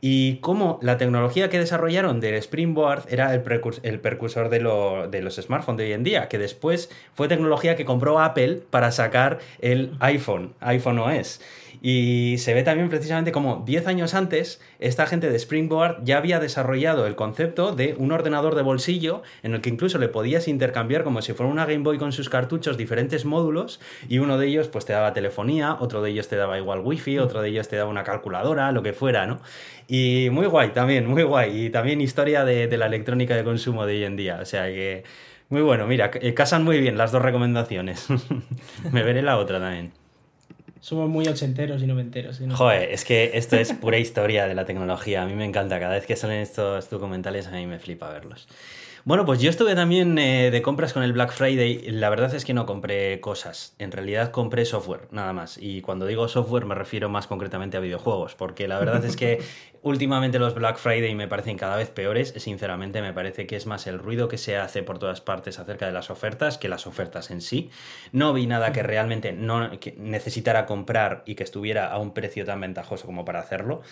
Y 0.00 0.36
cómo 0.36 0.78
la 0.80 0.96
tecnología 0.96 1.50
que 1.50 1.58
desarrollaron 1.58 2.20
del 2.20 2.34
Springboard 2.36 3.02
era 3.10 3.34
el, 3.34 3.42
el 3.82 4.00
precursor 4.00 4.48
de, 4.48 4.60
lo, 4.60 5.08
de, 5.08 5.20
los 5.20 5.36
smartphones 5.36 5.76
de 5.76 5.84
hoy 5.84 5.92
en 5.92 6.04
día, 6.04 6.28
que 6.28 6.38
después 6.38 6.90
fue 7.12 7.28
tecnología 7.28 7.76
que 7.76 7.84
compró 7.84 8.18
Apple 8.18 8.62
para 8.70 8.92
sacar 8.92 9.40
el 9.58 9.92
iPhone, 10.00 10.54
iPhone 10.60 10.98
OS. 11.00 11.42
Y 11.82 12.36
se 12.38 12.52
ve 12.52 12.62
también 12.62 12.90
precisamente 12.90 13.32
como 13.32 13.62
10 13.64 13.86
años 13.86 14.14
antes, 14.14 14.60
esta 14.78 15.06
gente 15.06 15.30
de 15.30 15.36
Springboard 15.36 16.04
ya 16.04 16.18
había 16.18 16.38
desarrollado 16.38 17.06
el 17.06 17.16
concepto 17.16 17.74
de 17.74 17.94
un 17.96 18.12
ordenador 18.12 18.54
de 18.54 18.62
bolsillo 18.62 19.22
en 19.42 19.54
el 19.54 19.62
que 19.62 19.70
incluso 19.70 19.98
le 19.98 20.08
podías 20.08 20.46
intercambiar 20.46 21.04
como 21.04 21.22
si 21.22 21.32
fuera 21.32 21.50
una 21.50 21.64
Game 21.64 21.82
Boy 21.82 21.98
con 21.98 22.12
sus 22.12 22.28
cartuchos 22.28 22.76
diferentes 22.76 23.24
módulos 23.24 23.80
y 24.08 24.18
uno 24.18 24.36
de 24.36 24.48
ellos 24.48 24.68
pues 24.68 24.84
te 24.84 24.92
daba 24.92 25.14
telefonía, 25.14 25.76
otro 25.80 26.02
de 26.02 26.10
ellos 26.10 26.28
te 26.28 26.36
daba 26.36 26.58
igual 26.58 26.80
wifi, 26.80 27.18
otro 27.18 27.40
de 27.40 27.48
ellos 27.48 27.68
te 27.68 27.76
daba 27.76 27.88
una 27.88 28.04
calculadora, 28.04 28.72
lo 28.72 28.82
que 28.82 28.92
fuera, 28.92 29.26
¿no? 29.26 29.40
Y 29.88 30.28
muy 30.30 30.46
guay 30.46 30.70
también, 30.70 31.06
muy 31.06 31.22
guay. 31.22 31.66
Y 31.66 31.70
también 31.70 32.00
historia 32.00 32.44
de, 32.44 32.68
de 32.68 32.76
la 32.76 32.86
electrónica 32.86 33.34
de 33.36 33.44
consumo 33.44 33.86
de 33.86 33.94
hoy 33.94 34.04
en 34.04 34.16
día. 34.16 34.38
O 34.40 34.44
sea 34.44 34.66
que... 34.66 35.04
Muy 35.48 35.62
bueno, 35.62 35.84
mira, 35.88 36.12
eh, 36.14 36.32
casan 36.32 36.62
muy 36.62 36.78
bien 36.80 36.96
las 36.96 37.10
dos 37.10 37.22
recomendaciones. 37.22 38.06
Me 38.92 39.02
veré 39.02 39.20
la 39.20 39.36
otra 39.36 39.58
también. 39.58 39.99
Somos 40.80 41.08
muy 41.08 41.28
ochenteros 41.28 41.82
y 41.82 41.86
noventeros. 41.86 42.40
Joder, 42.54 42.90
es 42.90 43.04
que 43.04 43.32
esto 43.34 43.56
es 43.56 43.72
pura 43.72 43.98
historia 43.98 44.46
de 44.46 44.54
la 44.54 44.64
tecnología. 44.64 45.22
A 45.22 45.26
mí 45.26 45.34
me 45.34 45.44
encanta. 45.44 45.78
Cada 45.78 45.94
vez 45.94 46.06
que 46.06 46.16
salen 46.16 46.40
estos 46.40 46.88
documentales, 46.88 47.46
a 47.46 47.52
mí 47.52 47.66
me 47.66 47.78
flipa 47.78 48.10
verlos. 48.10 48.48
Bueno, 49.10 49.26
pues 49.26 49.40
yo 49.40 49.50
estuve 49.50 49.74
también 49.74 50.16
eh, 50.20 50.52
de 50.52 50.62
compras 50.62 50.92
con 50.92 51.02
el 51.02 51.12
Black 51.12 51.32
Friday. 51.32 51.90
La 51.90 52.10
verdad 52.10 52.32
es 52.32 52.44
que 52.44 52.54
no 52.54 52.64
compré 52.64 53.18
cosas. 53.20 53.74
En 53.80 53.90
realidad 53.90 54.30
compré 54.30 54.64
software, 54.64 55.08
nada 55.10 55.32
más. 55.32 55.58
Y 55.60 55.80
cuando 55.80 56.06
digo 56.06 56.28
software 56.28 56.64
me 56.64 56.76
refiero 56.76 57.08
más 57.08 57.26
concretamente 57.26 57.76
a 57.76 57.80
videojuegos. 57.80 58.36
Porque 58.36 58.68
la 58.68 58.78
verdad 58.78 59.04
es 59.04 59.16
que 59.16 59.42
últimamente 59.82 60.38
los 60.38 60.54
Black 60.54 60.76
Friday 60.76 61.12
me 61.16 61.26
parecen 61.26 61.58
cada 61.58 61.74
vez 61.74 61.90
peores. 61.90 62.34
Sinceramente, 62.36 63.02
me 63.02 63.12
parece 63.12 63.48
que 63.48 63.56
es 63.56 63.66
más 63.66 63.88
el 63.88 63.98
ruido 63.98 64.28
que 64.28 64.38
se 64.38 64.56
hace 64.56 64.84
por 64.84 65.00
todas 65.00 65.20
partes 65.20 65.58
acerca 65.58 65.86
de 65.86 65.92
las 65.92 66.08
ofertas 66.08 66.56
que 66.56 66.68
las 66.68 66.86
ofertas 66.86 67.32
en 67.32 67.40
sí. 67.40 67.68
No 68.12 68.32
vi 68.32 68.46
nada 68.46 68.72
que 68.72 68.84
realmente 68.84 69.32
no 69.32 69.72
necesitara 69.96 70.66
comprar 70.66 71.24
y 71.26 71.34
que 71.34 71.42
estuviera 71.42 71.90
a 71.90 71.98
un 71.98 72.14
precio 72.14 72.44
tan 72.44 72.60
ventajoso 72.60 73.06
como 73.06 73.24
para 73.24 73.40
hacerlo. 73.40 73.82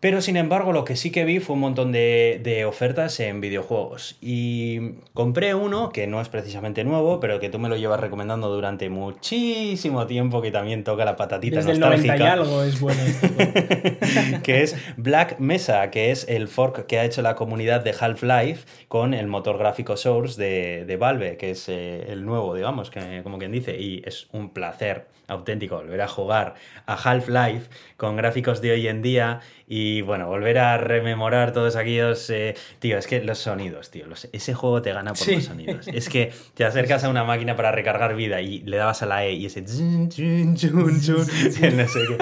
Pero 0.00 0.20
sin 0.20 0.36
embargo, 0.36 0.72
lo 0.72 0.84
que 0.84 0.96
sí 0.96 1.10
que 1.10 1.24
vi 1.24 1.40
fue 1.40 1.54
un 1.54 1.60
montón 1.60 1.90
de, 1.90 2.64
ofertas 2.68 3.20
en 3.20 3.40
videojuegos. 3.40 4.16
Y 4.20 4.96
compré 5.14 5.54
uno 5.54 5.90
que 5.90 6.06
no 6.06 6.20
es 6.20 6.28
precisamente 6.28 6.84
nuevo, 6.84 7.20
pero 7.20 7.40
que 7.40 7.48
tú 7.48 7.58
me 7.58 7.68
lo 7.68 7.76
llevas 7.76 8.00
recomendando 8.00 8.48
durante 8.48 8.90
muchísimo 8.90 10.06
tiempo, 10.06 10.42
que 10.42 10.50
también 10.50 10.84
toca 10.84 11.04
la 11.04 11.16
patatita 11.16 11.56
Desde 11.56 11.78
nostálgica. 11.78 12.14
el 12.14 12.20
90 12.20 12.24
y 12.24 12.28
algo 12.28 12.62
es 12.62 12.80
bueno 12.80 13.00
que 14.42 14.62
es 14.62 14.76
Black 14.96 15.38
Mesa, 15.38 15.90
que 15.90 16.10
es 16.10 16.28
el 16.28 16.48
fork 16.48 16.86
que 16.86 16.98
ha 16.98 17.04
hecho 17.04 17.22
la 17.22 17.34
comunidad 17.34 17.82
de 17.82 17.94
Half-Life 17.98 18.66
con 18.88 19.14
el 19.14 19.26
motor 19.26 19.58
gráfico 19.58 19.96
Source 19.96 20.40
de, 20.40 20.96
Valve, 20.96 21.36
que 21.36 21.50
es 21.50 21.68
eh, 21.68 22.06
el 22.08 22.24
nuevo, 22.24 22.54
digamos, 22.54 22.90
que, 22.90 23.22
como 23.22 23.38
quien 23.38 23.52
dice. 23.52 23.80
Y 23.80 24.02
es 24.04 24.28
un 24.32 24.50
placer 24.50 25.06
auténtico 25.28 25.76
volver 25.76 26.00
a 26.00 26.08
jugar 26.08 26.54
a 26.86 26.94
Half-Life 26.94 27.68
con 27.96 28.16
gráficos 28.16 28.60
de 28.60 28.72
hoy 28.72 28.88
en 28.88 29.02
día 29.02 29.40
y 29.66 30.02
bueno, 30.02 30.26
volver 30.28 30.58
a 30.58 30.76
rememorar 30.76 31.52
todos 31.52 31.76
aquellos... 31.76 32.28
Eh, 32.28 32.54
tío, 32.80 32.98
es 32.98 33.06
que 33.06 33.22
los 33.22 33.38
sonidos, 33.38 33.90
tío, 33.90 34.04
ese 34.32 34.54
juego 34.54 34.82
te 34.82 34.92
gana 34.92 35.14
por 35.14 35.26
los 35.26 35.44
sonidos. 35.44 35.88
Es 35.88 36.08
que 36.10 36.32
te 36.52 36.64
acercas 36.66 37.02
a 37.04 37.08
una 37.08 37.24
máquina 37.24 37.56
para 37.56 37.72
recargar 37.72 38.14
vida 38.14 38.42
y 38.42 38.60
le 38.60 38.76
dabas 38.76 39.02
a 39.02 39.06
la 39.06 39.24
E 39.24 39.32
y 39.32 39.46
ese... 39.46 39.64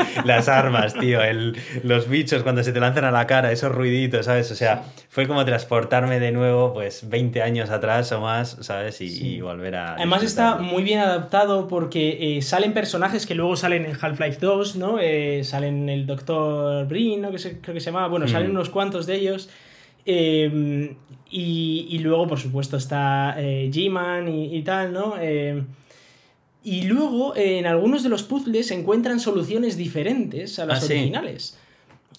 las 0.25 0.49
armas, 0.49 0.95
tío, 0.95 1.19
los 1.83 2.09
bichos 2.09 2.45
cuando 2.45 2.63
se 2.63 2.73
te 2.73 2.79
lanzan 2.79 3.05
a 3.05 3.11
la 3.11 3.27
cara, 3.27 3.51
esos 3.51 3.73
ruiditos, 3.73 4.27
¿sabes? 4.27 4.51
O 4.53 4.55
sea, 4.55 4.85
fue 5.09 5.27
como 5.27 5.45
transportarme 5.45 6.21
de 6.21 6.31
nuevo 6.31 6.73
pues 6.73 7.09
20 7.09 7.43
años 7.43 7.71
atrás 7.71 8.13
o 8.13 8.21
más, 8.21 8.57
¿sabes? 8.61 9.01
Y, 9.01 9.41
volver 9.41 9.75
a... 9.75 9.95
Además 9.95 10.23
está 10.23 10.57
muy 10.57 10.85
bien 10.85 11.01
adaptado 11.01 11.67
porque 11.67 12.37
eh, 12.37 12.43
salen 12.43 12.73
personajes 12.93 13.25
que 13.25 13.35
luego 13.35 13.57
salen 13.57 13.87
en 13.87 13.97
Half-Life 13.99 14.37
2, 14.39 14.77
¿no? 14.77 14.99
Eh, 15.01 15.45
salen 15.45 15.89
el 15.89 16.05
Dr. 16.05 16.87
Brin, 16.87 17.23
¿no? 17.23 17.31
que 17.31 17.39
creo 17.39 17.73
que 17.73 17.81
se 17.81 17.87
llama, 17.87 18.07
bueno, 18.07 18.29
salen 18.29 18.49
mm. 18.49 18.51
unos 18.51 18.69
cuantos 18.69 19.07
de 19.07 19.15
ellos. 19.15 19.49
Eh, 20.05 20.95
y, 21.31 21.99
luego, 22.01 22.29
por 22.29 22.39
supuesto, 22.39 22.77
está 22.77 23.35
eh, 23.39 23.71
G-Man 23.73 24.29
y, 24.29 24.63
tal, 24.63 24.93
¿no? 24.93 25.15
Eh, 25.19 25.63
y 26.63 26.83
luego, 26.83 27.35
en 27.35 27.65
algunos 27.65 28.03
de 28.03 28.11
los 28.11 28.25
puzzles 28.25 28.67
se 28.67 28.75
encuentran 28.75 29.21
soluciones 29.21 29.79
diferentes 29.79 30.59
a 30.59 30.67
las 30.67 30.85
Ah, 30.85 30.87
sí. 30.87 31.13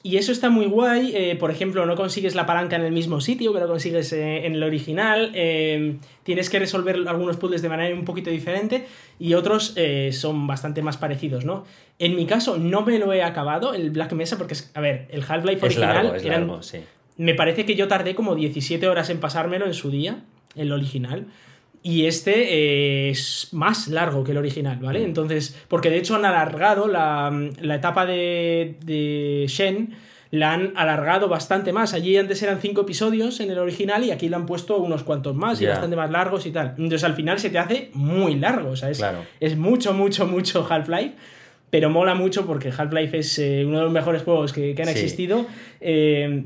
Y 0.02 0.18
eso 0.18 0.32
está 0.32 0.50
muy 0.50 0.66
guay. 0.66 1.12
eh, 1.16 1.36
por 1.36 1.52
ejemplo, 1.52 1.86
no 1.86 1.96
consigues 1.96 2.34
la 2.36 2.46
palanca 2.46 2.76
en 2.76 2.82
el 2.84 2.92
mismo 2.92 3.22
sitio 3.22 3.54
que 3.54 3.60
lo 3.60 3.68
consigues 3.68 4.12
eh, 4.14 4.46
en 4.46 4.56
el 4.56 4.64
original. 4.64 5.32
eh, 5.36 5.98
tienes 6.24 6.50
que 6.50 6.58
resolver 6.60 6.96
algunos 7.08 7.38
puzzles 7.38 7.62
de 7.62 7.70
manera 7.70 7.94
un 7.96 8.06
poquito 8.06 8.30
diferente 8.30 8.88
y 9.20 9.34
otros 9.36 9.76
son 10.12 10.48
bastante 10.48 10.82
más 10.82 10.98
parecidos, 10.98 11.46
¿no? 11.46 11.66
En 12.00 12.16
mi 12.16 12.26
caso, 12.26 12.58
no 12.58 12.82
me 12.82 12.98
lo 12.98 13.14
he 13.14 13.22
acabado, 13.24 13.74
el 13.74 13.92
Black 13.92 14.14
Mesa, 14.14 14.38
porque, 14.38 14.54
es- 14.56 14.72
a 14.74 14.82
ver, 14.82 15.08
el 15.12 15.22
Half-Life 15.28 15.58
Es 15.58 15.64
original 15.64 15.96
largo, 15.96 16.16
es 16.16 16.26
eran- 16.26 16.48
largo, 16.48 16.64
sí. 16.64 16.80
me 17.18 17.36
parece 17.36 17.66
que 17.66 17.76
yo 17.76 17.88
tardé 17.88 18.16
como 18.16 18.36
17 18.36 18.88
horas 18.88 19.10
en 19.10 19.20
pasármelo 19.20 19.66
en 19.66 19.74
su 19.74 19.92
día, 19.92 20.24
el 20.56 20.72
original. 20.72 21.28
Y 21.86 22.06
este 22.06 22.54
eh, 22.54 23.10
es 23.10 23.50
más 23.52 23.90
largo 23.90 24.24
que 24.24 24.32
el 24.32 24.38
original, 24.38 24.80
¿vale? 24.82 25.02
Mm. 25.02 25.06
Entonces, 25.06 25.56
porque 25.68 25.90
de 25.90 25.98
hecho 25.98 26.16
han 26.16 26.24
alargado 26.26 26.88
la, 26.88 27.30
la 27.62 27.76
etapa 27.76 28.06
de, 28.06 28.78
de 28.86 29.46
Shen, 29.50 29.94
la 30.32 30.54
han 30.54 30.72
alargado 30.78 31.28
bastante 31.28 31.74
más. 31.74 31.94
Allí 31.94 32.18
antes 32.18 32.42
eran 32.42 32.60
5 32.60 32.82
episodios 32.82 33.40
en 33.42 33.52
el 33.52 33.60
original 33.60 34.04
y 34.04 34.12
aquí 34.12 34.30
le 34.30 34.36
han 34.38 34.46
puesto 34.46 34.78
unos 34.78 35.04
cuantos 35.04 35.36
más 35.36 35.62
y 35.62 35.66
bastante 35.68 35.96
más 35.96 36.10
largos 36.10 36.46
y 36.46 36.52
tal. 36.52 36.70
Entonces 36.78 37.04
al 37.04 37.14
final 37.16 37.38
se 37.38 37.50
te 37.50 37.60
hace 37.60 37.92
muy 37.94 38.36
largo, 38.36 38.70
o 38.72 38.76
sea, 38.76 38.90
es, 38.90 38.98
Claro. 38.98 39.20
es 39.40 39.56
mucho, 39.58 39.94
mucho, 39.94 40.26
mucho 40.26 40.66
Half-Life. 40.68 41.14
Pero 41.70 41.90
mola 41.90 42.16
mucho 42.16 42.46
porque 42.46 42.72
Half-Life 42.76 43.18
es 43.18 43.40
eh, 43.40 43.64
uno 43.66 43.80
de 43.80 43.84
los 43.84 43.92
mejores 43.94 44.24
juegos 44.24 44.54
que, 44.54 44.74
que 44.74 44.82
han 44.84 44.88
Sí. 44.88 44.94
existido. 44.94 45.46
Eh, 45.82 46.46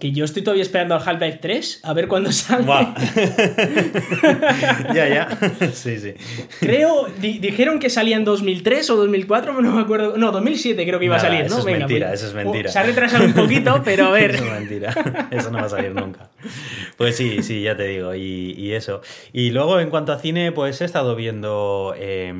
que 0.00 0.10
yo 0.12 0.24
estoy 0.24 0.42
todavía 0.42 0.62
esperando 0.62 0.94
al 0.94 1.02
Half-Life 1.06 1.38
3, 1.40 1.80
a 1.84 1.92
ver 1.92 2.08
cuándo 2.08 2.32
sale. 2.32 2.64
Buah. 2.64 2.94
ya, 4.94 5.08
ya. 5.08 5.28
Sí, 5.72 5.98
sí. 5.98 6.14
Creo, 6.60 7.06
di- 7.20 7.38
dijeron 7.38 7.78
que 7.78 7.90
salía 7.90 8.16
en 8.16 8.24
2003 8.24 8.90
o 8.90 8.96
2004, 8.96 9.60
no 9.62 9.72
me 9.72 9.80
acuerdo. 9.82 10.16
No, 10.16 10.32
2007 10.32 10.84
creo 10.86 10.98
que 10.98 11.04
iba 11.06 11.16
Nada, 11.16 11.28
a 11.28 11.30
salir, 11.30 11.46
eso 11.46 11.54
¿no? 11.54 11.60
es 11.60 11.64
Venga, 11.66 11.78
mentira, 11.80 12.08
pues- 12.08 12.20
eso 12.20 12.28
es 12.28 12.34
mentira. 12.34 12.68
Oh, 12.68 12.72
se 12.72 12.78
ha 12.78 12.82
retrasado 12.82 13.24
un 13.24 13.32
poquito, 13.32 13.80
pero 13.84 14.06
a 14.06 14.10
ver. 14.10 14.32
Eso 14.34 14.44
es 14.44 14.50
mentira. 14.52 15.28
Eso 15.30 15.50
no 15.50 15.58
va 15.58 15.66
a 15.66 15.68
salir 15.68 15.92
nunca. 15.94 16.30
Pues 16.96 17.16
sí, 17.16 17.42
sí, 17.42 17.62
ya 17.62 17.76
te 17.76 17.84
digo. 17.86 18.14
Y, 18.14 18.52
y 18.56 18.72
eso. 18.72 19.00
Y 19.32 19.50
luego, 19.50 19.80
en 19.80 19.90
cuanto 19.90 20.12
a 20.12 20.18
cine, 20.18 20.52
pues 20.52 20.80
he 20.80 20.84
estado 20.84 21.14
viendo. 21.16 21.94
eh, 21.96 22.32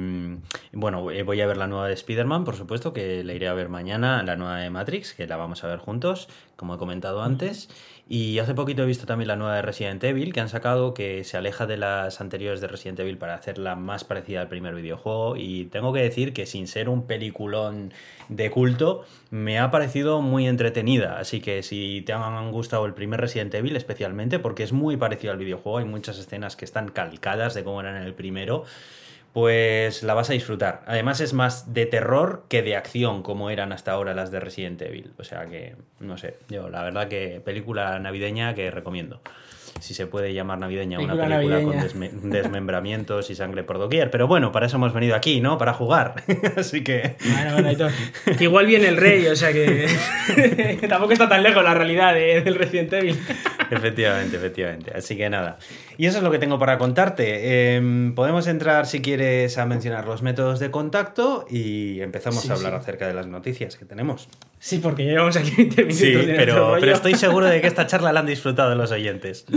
bueno, 0.73 1.11
eh, 1.11 1.23
voy 1.23 1.41
a 1.41 1.47
ver 1.47 1.57
la 1.57 1.67
nueva 1.67 1.89
de 1.89 1.95
Spider-Man, 1.95 2.45
por 2.45 2.57
supuesto, 2.57 2.93
que 2.93 3.25
la 3.25 3.33
iré 3.35 3.49
a 3.49 3.55
ver 3.55 3.69
mañana. 3.69 4.23
La 4.23 4.37
nueva 4.37 4.59
de 4.59 4.71
Matrix, 4.71 5.15
que 5.15 5.27
la 5.27 5.37
vamos 5.37 5.65
a 5.65 5.69
ver 5.69 5.79
juntos, 5.79 6.29
como 6.57 6.75
he 6.75 6.79
comentado 6.79 7.23
antes. 7.23 7.69
Y 8.09 8.39
hace 8.41 8.55
poquito 8.55 8.83
he 8.83 8.87
visto 8.87 9.07
también 9.07 9.29
la 9.29 9.37
nueva 9.37 9.57
de 9.57 9.63
Resident 9.63 10.03
Evil, 10.05 10.33
que 10.33 10.41
han 10.41 10.49
sacado, 10.49 10.93
que 10.93 11.25
se 11.25 11.37
aleja 11.37 11.67
de 11.67 11.77
las 11.77 12.21
anteriores 12.21 12.61
de 12.61 12.67
Resident 12.67 13.01
Evil 13.01 13.17
para 13.17 13.35
hacerla 13.35 13.75
más 13.75 14.05
parecida 14.05 14.41
al 14.41 14.49
primer 14.49 14.75
videojuego. 14.75 15.37
Y 15.37 15.67
tengo 15.67 15.93
que 15.93 16.01
decir 16.01 16.33
que 16.33 16.45
sin 16.45 16.67
ser 16.67 16.89
un 16.89 17.07
peliculón 17.07 17.93
de 18.29 18.51
culto, 18.51 19.05
me 19.31 19.59
ha 19.59 19.71
parecido 19.71 20.21
muy 20.21 20.47
entretenida. 20.47 21.19
Así 21.19 21.41
que 21.41 21.63
si 21.63 22.03
te 22.03 22.13
han 22.13 22.51
gustado 22.53 22.85
el 22.87 22.93
primer 22.93 23.21
Resident 23.21 23.55
Evil, 23.55 23.77
especialmente, 23.77 24.39
porque 24.39 24.63
es 24.63 24.73
muy 24.73 24.97
parecido 24.97 25.33
al 25.33 25.39
videojuego, 25.39 25.79
hay 25.79 25.85
muchas 25.87 26.19
escenas 26.19 26.57
que 26.57 26.65
están 26.65 26.89
calcadas 26.89 27.55
de 27.55 27.65
cómo 27.65 27.81
eran 27.81 27.97
en 27.97 28.03
el 28.03 28.15
primero 28.15 28.65
pues 29.33 30.03
la 30.03 30.15
vas 30.15 30.31
a 30.31 30.35
disfrutar. 30.35 30.83
Además 30.87 31.21
es 31.21 31.33
más 31.33 31.73
de 31.73 31.87
terror 31.87 32.45
que 32.49 32.63
de 32.63 32.77
acción, 32.77 33.23
como 33.23 33.51
eran 33.51 33.73
hasta 33.73 33.93
ahora 33.93 34.15
las 34.15 34.31
de 34.31 34.41
Resident 34.41 34.81
Evil. 34.83 35.13
O 35.19 35.25
sea 35.25 35.47
que, 35.47 35.75
no 36.01 36.19
sé, 36.19 36.37
yo 36.49 36.69
la 36.69 36.83
verdad 36.83 37.09
que 37.09 37.41
película 37.45 37.99
navideña 37.99 38.55
que 38.55 38.71
recomiendo. 38.71 39.21
Si 39.81 39.95
se 39.95 40.07
puede 40.07 40.33
llamar 40.33 40.59
navideña 40.61 40.99
una 41.01 41.15
Película 41.15 41.37
navideña. 41.37 41.63
con 41.65 41.77
desme- 41.77 42.11
desmembramientos 42.23 43.31
y 43.31 43.35
sangre 43.35 43.65
por 43.65 43.79
doquier. 43.79 44.11
Pero 44.11 44.29
bueno, 44.29 44.53
para 44.53 44.67
eso 44.67 44.77
hemos 44.77 44.93
venido 44.93 45.17
aquí, 45.17 45.41
¿no? 45.41 45.59
Para 45.59 45.73
jugar. 45.75 46.23
Así 46.57 46.85
que... 46.85 47.17
Bueno, 47.25 47.53
bueno, 47.55 47.69
Aitor. 47.69 47.91
Que 48.39 48.45
igual 48.45 48.67
viene 48.67 48.89
el 48.89 48.97
rey, 48.97 49.27
o 49.27 49.35
sea 49.37 49.53
que. 49.53 49.89
tampoco 50.89 51.13
está 51.13 51.29
tan 51.29 51.43
lejos 51.43 51.65
la 51.65 51.75
realidad 51.75 52.15
de- 52.15 52.43
del 52.43 52.55
Resident 52.55 52.93
Evil. 52.93 53.19
Efectivamente, 53.71 54.37
efectivamente. 54.37 54.93
Así 54.95 55.17
que 55.17 55.29
nada. 55.31 55.59
Y 55.99 56.07
eso 56.07 56.19
es 56.19 56.25
lo 56.25 56.31
que 56.31 56.39
tengo 56.39 56.59
para 56.59 56.79
contarte. 56.79 57.75
Em, 57.77 58.15
podemos 58.15 58.47
entrar, 58.47 58.87
si 58.87 59.01
quieres, 59.03 59.59
a 59.59 59.67
mencionar 59.67 60.07
los 60.07 60.23
métodos 60.23 60.61
de 60.61 60.71
contacto 60.71 61.47
y 61.51 62.01
empezamos 62.03 62.43
Sí, 62.43 62.51
a 62.51 62.55
hablar 62.55 62.73
sí. 62.75 62.79
acerca 62.81 63.09
de 63.09 63.15
las 63.15 63.27
noticias 63.27 63.77
que 63.77 63.85
tenemos. 63.85 64.29
Sí, 64.63 64.79
porque 64.79 65.03
llevamos 65.03 65.37
aquí 65.37 65.51
20 65.57 65.77
minutos. 65.83 65.99
Sí, 65.99 66.13
de 66.13 66.35
pero, 66.35 66.77
pero 66.79 66.93
estoy 66.93 67.15
seguro 67.15 67.47
de 67.47 67.61
que 67.61 67.67
esta 67.67 67.89
charla 67.89 68.13
la 68.13 68.21
han 68.21 68.27
disfrutado 68.27 68.77
los 68.77 68.93
oyentes. 68.93 69.45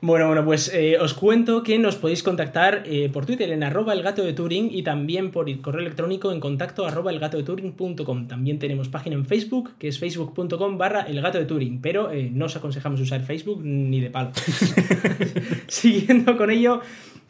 Bueno, 0.00 0.28
bueno, 0.28 0.44
pues 0.44 0.72
eh, 0.72 0.96
os 1.00 1.12
cuento 1.12 1.64
que 1.64 1.76
nos 1.76 1.96
podéis 1.96 2.22
contactar 2.22 2.84
eh, 2.86 3.10
por 3.12 3.26
Twitter 3.26 3.50
en 3.50 3.64
arroba 3.64 3.92
el 3.92 4.04
gato 4.04 4.22
de 4.22 4.32
Turing 4.32 4.68
y 4.70 4.84
también 4.84 5.32
por 5.32 5.48
el 5.48 5.60
correo 5.60 5.80
electrónico 5.80 6.30
en 6.30 6.38
contacto 6.38 6.86
arroba 6.86 7.10
elgatodeturing.com. 7.10 8.28
También 8.28 8.60
tenemos 8.60 8.88
página 8.88 9.16
en 9.16 9.26
Facebook, 9.26 9.72
que 9.76 9.88
es 9.88 9.98
facebook.com 9.98 10.78
barra 10.78 11.00
el 11.00 11.20
gato 11.20 11.38
de 11.38 11.46
Turing, 11.46 11.80
pero 11.80 12.12
eh, 12.12 12.30
no 12.32 12.44
os 12.44 12.54
aconsejamos 12.54 13.00
usar 13.00 13.22
Facebook 13.24 13.60
ni 13.64 14.00
de 14.00 14.10
palo. 14.10 14.30
Siguiendo 15.66 16.36
con 16.36 16.52
ello, 16.52 16.80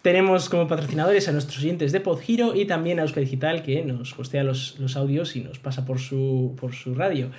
tenemos 0.02 0.48
como 0.48 0.68
patrocinadores 0.68 1.28
a 1.28 1.32
nuestros 1.32 1.58
oyentes 1.58 1.92
de 1.92 2.00
PodGiro 2.00 2.54
y 2.54 2.66
también 2.66 2.98
a 2.98 3.02
Euska 3.02 3.20
Digital, 3.20 3.62
que 3.62 3.82
nos 3.84 4.18
hostea 4.18 4.44
los, 4.44 4.78
los 4.78 4.96
audios 4.96 5.36
y 5.36 5.40
nos 5.40 5.58
pasa 5.58 5.84
por 5.84 5.98
su, 5.98 6.54
por 6.60 6.74
su 6.74 6.94
radio. 6.94 7.30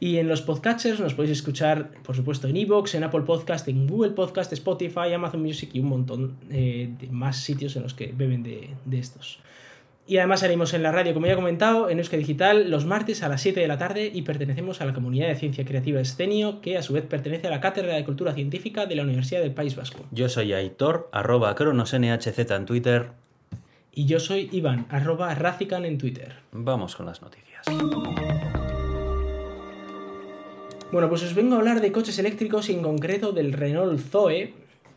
Y 0.00 0.18
en 0.18 0.28
los 0.28 0.42
podcatchers 0.42 1.00
nos 1.00 1.14
podéis 1.14 1.38
escuchar, 1.38 1.90
por 2.02 2.14
supuesto, 2.14 2.46
en 2.48 2.56
Evox, 2.56 2.94
en 2.94 3.04
Apple 3.04 3.22
Podcast, 3.22 3.68
en 3.68 3.86
Google 3.86 4.10
Podcast, 4.12 4.52
Spotify, 4.52 5.12
Amazon 5.14 5.42
Music 5.42 5.70
y 5.72 5.80
un 5.80 5.88
montón 5.88 6.36
eh, 6.50 6.90
de 7.00 7.08
más 7.08 7.38
sitios 7.38 7.76
en 7.76 7.82
los 7.82 7.94
que 7.94 8.12
beben 8.14 8.42
de, 8.42 8.70
de 8.84 8.98
estos. 8.98 9.38
Y 10.06 10.18
además 10.18 10.40
salimos 10.40 10.74
en 10.74 10.82
la 10.82 10.92
radio, 10.92 11.14
como 11.14 11.26
ya 11.26 11.32
he 11.32 11.36
comentado, 11.36 11.88
en 11.88 11.98
Euska 11.98 12.18
Digital 12.18 12.70
los 12.70 12.84
martes 12.84 13.22
a 13.22 13.28
las 13.28 13.40
7 13.40 13.58
de 13.58 13.66
la 13.66 13.78
tarde 13.78 14.10
y 14.12 14.20
pertenecemos 14.20 14.82
a 14.82 14.84
la 14.84 14.92
comunidad 14.92 15.28
de 15.28 15.34
ciencia 15.34 15.64
creativa 15.64 15.98
Escenio, 15.98 16.60
que 16.60 16.76
a 16.76 16.82
su 16.82 16.92
vez 16.92 17.06
pertenece 17.06 17.46
a 17.46 17.50
la 17.50 17.60
Cátedra 17.60 17.94
de 17.94 18.04
Cultura 18.04 18.34
Científica 18.34 18.84
de 18.84 18.96
la 18.96 19.02
Universidad 19.02 19.40
del 19.40 19.54
País 19.54 19.76
Vasco. 19.76 20.04
Yo 20.10 20.28
soy 20.28 20.52
Aitor, 20.52 21.08
arroba 21.10 21.54
cronosnhz 21.54 22.50
en 22.50 22.66
Twitter. 22.66 23.12
Y 23.92 24.04
yo 24.04 24.20
soy 24.20 24.50
Iván, 24.52 24.86
arroba 24.90 25.34
Razican 25.34 25.86
en 25.86 25.96
Twitter. 25.96 26.34
Vamos 26.52 26.96
con 26.96 27.06
las 27.06 27.22
noticias. 27.22 27.64
Bueno, 30.92 31.08
pues 31.08 31.22
os 31.22 31.34
vengo 31.34 31.54
a 31.54 31.58
hablar 31.58 31.80
de 31.80 31.92
coches 31.92 32.18
eléctricos 32.18 32.68
y 32.68 32.74
en 32.74 32.82
concreto 32.82 33.32
del 33.32 33.54
Renault 33.54 33.98
Zoe, 33.98 34.52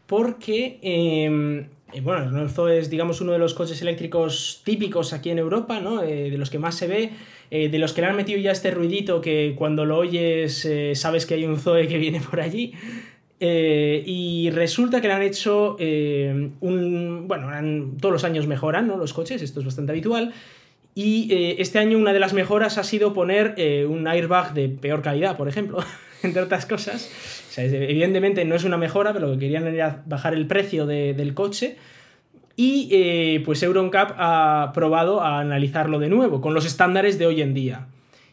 porque, 0.06 0.80
eh, 0.82 1.68
eh, 1.94 2.02
bueno, 2.02 2.42
el 2.42 2.50
Zoe 2.50 2.80
es, 2.80 2.90
digamos, 2.90 3.22
uno 3.22 3.32
de 3.32 3.40
los 3.40 3.54
coches 3.54 3.82
eléctricos 3.82 4.62
típicos 4.66 5.14
aquí 5.14 5.30
en 5.30 5.40
Europa, 5.40 5.80
¿no? 5.80 6.04
Eh, 6.04 6.30
de 6.30 6.38
los 6.38 6.50
que 6.50 6.60
más 6.60 6.76
se 6.76 6.88
ve, 6.88 7.12
eh, 7.50 7.70
de 7.70 7.80
los 7.80 7.94
que 7.94 8.02
le 8.02 8.08
han 8.08 8.16
metido 8.16 8.40
ya 8.40 8.52
este 8.52 8.72
ruidito 8.72 9.22
que 9.22 9.56
cuando 9.58 9.86
lo 9.86 9.98
oyes 9.98 10.66
eh, 10.66 10.96
sabes 10.96 11.26
que 11.26 11.36
hay 11.36 11.46
un 11.46 11.58
Zoe 11.58 11.88
que 11.88 11.98
viene 11.98 12.20
por 12.20 12.42
allí. 12.42 12.74
Y 13.40 14.50
resulta 14.50 15.00
que 15.00 15.08
le 15.08 15.14
han 15.14 15.22
hecho 15.22 15.78
un. 16.60 17.26
Bueno, 17.28 17.52
todos 18.02 18.12
los 18.12 18.24
años 18.24 18.48
mejoran 18.48 18.88
¿no? 18.88 18.98
los 18.98 19.14
coches, 19.14 19.44
esto 19.44 19.60
es 19.60 19.66
bastante 19.66 19.92
habitual. 19.92 20.34
Y 20.96 21.28
este 21.60 21.78
año 21.78 22.00
una 22.00 22.14
de 22.14 22.20
las 22.20 22.34
mejoras 22.34 22.80
ha 22.80 22.84
sido 22.84 23.14
poner 23.14 23.54
un 23.88 24.08
airbag 24.08 24.56
de 24.56 24.70
peor 24.70 25.04
calidad, 25.04 25.38
por 25.38 25.48
ejemplo, 25.48 25.78
entre 26.24 26.42
otras 26.42 26.66
cosas. 26.66 27.10
O 27.50 27.52
sea, 27.54 27.66
evidentemente 27.66 28.44
no 28.46 28.56
es 28.56 28.64
una 28.64 28.78
mejora, 28.78 29.14
pero 29.14 29.28
lo 29.28 29.34
que 29.34 29.40
querían 29.40 29.68
era 29.68 30.04
bajar 30.06 30.34
el 30.34 30.48
precio 30.48 30.86
de- 30.86 31.14
del 31.14 31.34
coche. 31.34 31.78
Y 32.56 32.90
eh, 32.92 33.42
pues 33.46 33.62
EuronCap 33.62 34.14
ha 34.18 34.72
probado 34.74 35.22
a 35.22 35.40
analizarlo 35.40 36.00
de 36.00 36.10
nuevo, 36.10 36.42
con 36.42 36.54
los 36.56 36.66
estándares 36.66 37.20
de 37.20 37.28
hoy 37.28 37.42
en 37.42 37.54
día. 37.54 37.88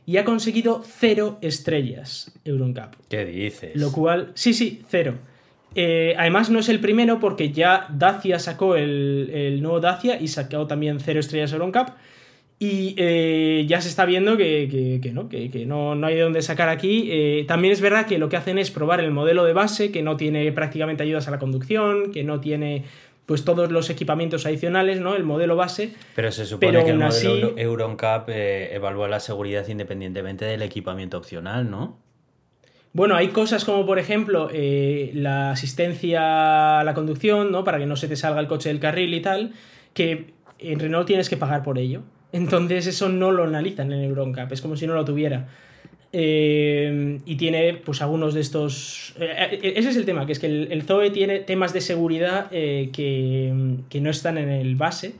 Y 0.06 0.16
ha 0.18 0.24
conseguido 0.24 0.82
cero 0.86 1.38
estrellas 1.42 2.32
EuronCap. 2.44 2.94
¿Qué 3.08 3.24
dices? 3.24 3.72
Lo 3.76 3.92
cual, 3.92 4.30
sí, 4.34 4.54
sí, 4.54 4.82
cero. 4.88 5.14
Eh, 5.74 6.14
además, 6.18 6.50
no 6.50 6.58
es 6.60 6.68
el 6.68 6.80
primero 6.80 7.20
porque 7.20 7.50
ya 7.52 7.86
Dacia 7.90 8.38
sacó 8.38 8.76
el, 8.76 9.30
el 9.34 9.60
nuevo 9.62 9.80
Dacia 9.80 10.20
y 10.20 10.28
sacó 10.28 10.66
también 10.66 11.00
cero 11.00 11.20
estrellas 11.20 11.52
Euroncap. 11.52 11.90
Y 12.58 12.94
eh, 12.98 13.64
ya 13.66 13.80
se 13.80 13.88
está 13.88 14.04
viendo 14.06 14.36
que, 14.36 14.68
que- 14.70 15.00
que 15.02 15.12
no, 15.12 15.28
que, 15.28 15.50
que 15.50 15.66
no, 15.66 15.94
no 15.94 16.06
hay 16.06 16.14
de 16.14 16.20
dónde 16.22 16.40
sacar 16.40 16.68
aquí. 16.68 17.08
Eh, 17.10 17.44
también 17.48 17.72
es 17.72 17.80
verdad 17.80 18.06
que 18.06 18.16
lo 18.18 18.28
que 18.28 18.36
hacen 18.36 18.58
es 18.58 18.70
probar 18.70 19.00
el 19.00 19.10
modelo 19.10 19.44
de 19.44 19.52
base, 19.52 19.90
que 19.90 20.02
no 20.02 20.16
tiene 20.16 20.50
prácticamente 20.52 21.02
ayudas 21.02 21.26
a 21.28 21.30
la 21.32 21.38
conducción, 21.38 22.12
que 22.12 22.22
no 22.24 22.40
tiene 22.40 22.84
pues 23.26 23.44
todos 23.44 23.72
los 23.72 23.88
equipamientos 23.90 24.44
adicionales, 24.46 25.00
¿no? 25.00 25.16
El 25.16 25.24
modelo 25.24 25.56
base. 25.56 25.92
Pero 26.14 26.30
se 26.30 26.44
supone 26.46 26.72
Pero 26.72 26.84
que 26.84 26.90
el 26.92 26.98
modelo 26.98 27.08
así- 27.08 27.26
Euro- 27.26 27.54
EuronCap 27.56 28.28
eh, 28.30 28.74
evalúa 28.74 29.08
la 29.08 29.18
seguridad 29.20 29.66
independientemente 29.66 30.44
del 30.44 30.62
equipamiento 30.62 31.16
opcional, 31.18 31.70
¿no? 31.70 31.98
Bueno, 32.92 33.16
hay 33.16 33.28
cosas 33.28 33.64
como, 33.64 33.84
por 33.86 33.98
ejemplo, 33.98 34.48
la 34.52 35.50
asistencia 35.50 36.78
a 36.80 36.84
la 36.84 36.94
conducción, 36.94 37.50
¿no? 37.50 37.64
Para 37.64 37.78
que 37.78 37.86
no 37.86 37.96
se 37.96 38.06
te 38.08 38.14
salga 38.14 38.40
el 38.40 38.46
coche 38.46 38.68
del 38.68 38.78
carril 38.78 39.12
y 39.14 39.20
tal, 39.20 39.52
que 39.94 40.26
en 40.60 40.78
Renault 40.78 41.06
tienes 41.06 41.28
que 41.28 41.36
pagar 41.36 41.62
por 41.64 41.78
ello. 41.78 42.02
Entonces 42.34 42.86
eso 42.86 43.08
no 43.08 43.30
lo 43.32 43.44
analizan 43.44 43.92
en 43.92 44.02
Euroncap, 44.02 44.52
es 44.52 44.60
como 44.60 44.76
si 44.76 44.86
no 44.86 44.94
lo 44.94 45.04
tuviera. 45.04 45.46
eh, 46.16 47.18
y 47.26 47.34
tiene 47.36 47.74
pues 47.74 48.00
algunos 48.00 48.34
de 48.34 48.40
estos... 48.40 49.14
eh, 49.18 49.58
eh, 49.62 49.72
ese 49.76 49.88
es 49.90 49.96
el 49.96 50.04
tema, 50.04 50.26
que 50.26 50.32
es 50.32 50.38
que 50.38 50.46
el, 50.46 50.68
el 50.70 50.82
Zoe 50.84 51.10
tiene 51.10 51.40
temas 51.40 51.72
de 51.72 51.80
seguridad 51.80 52.46
eh, 52.52 52.90
que, 52.92 53.52
que 53.88 54.00
no 54.00 54.10
están 54.10 54.38
en 54.38 54.48
el 54.48 54.76
base 54.76 55.14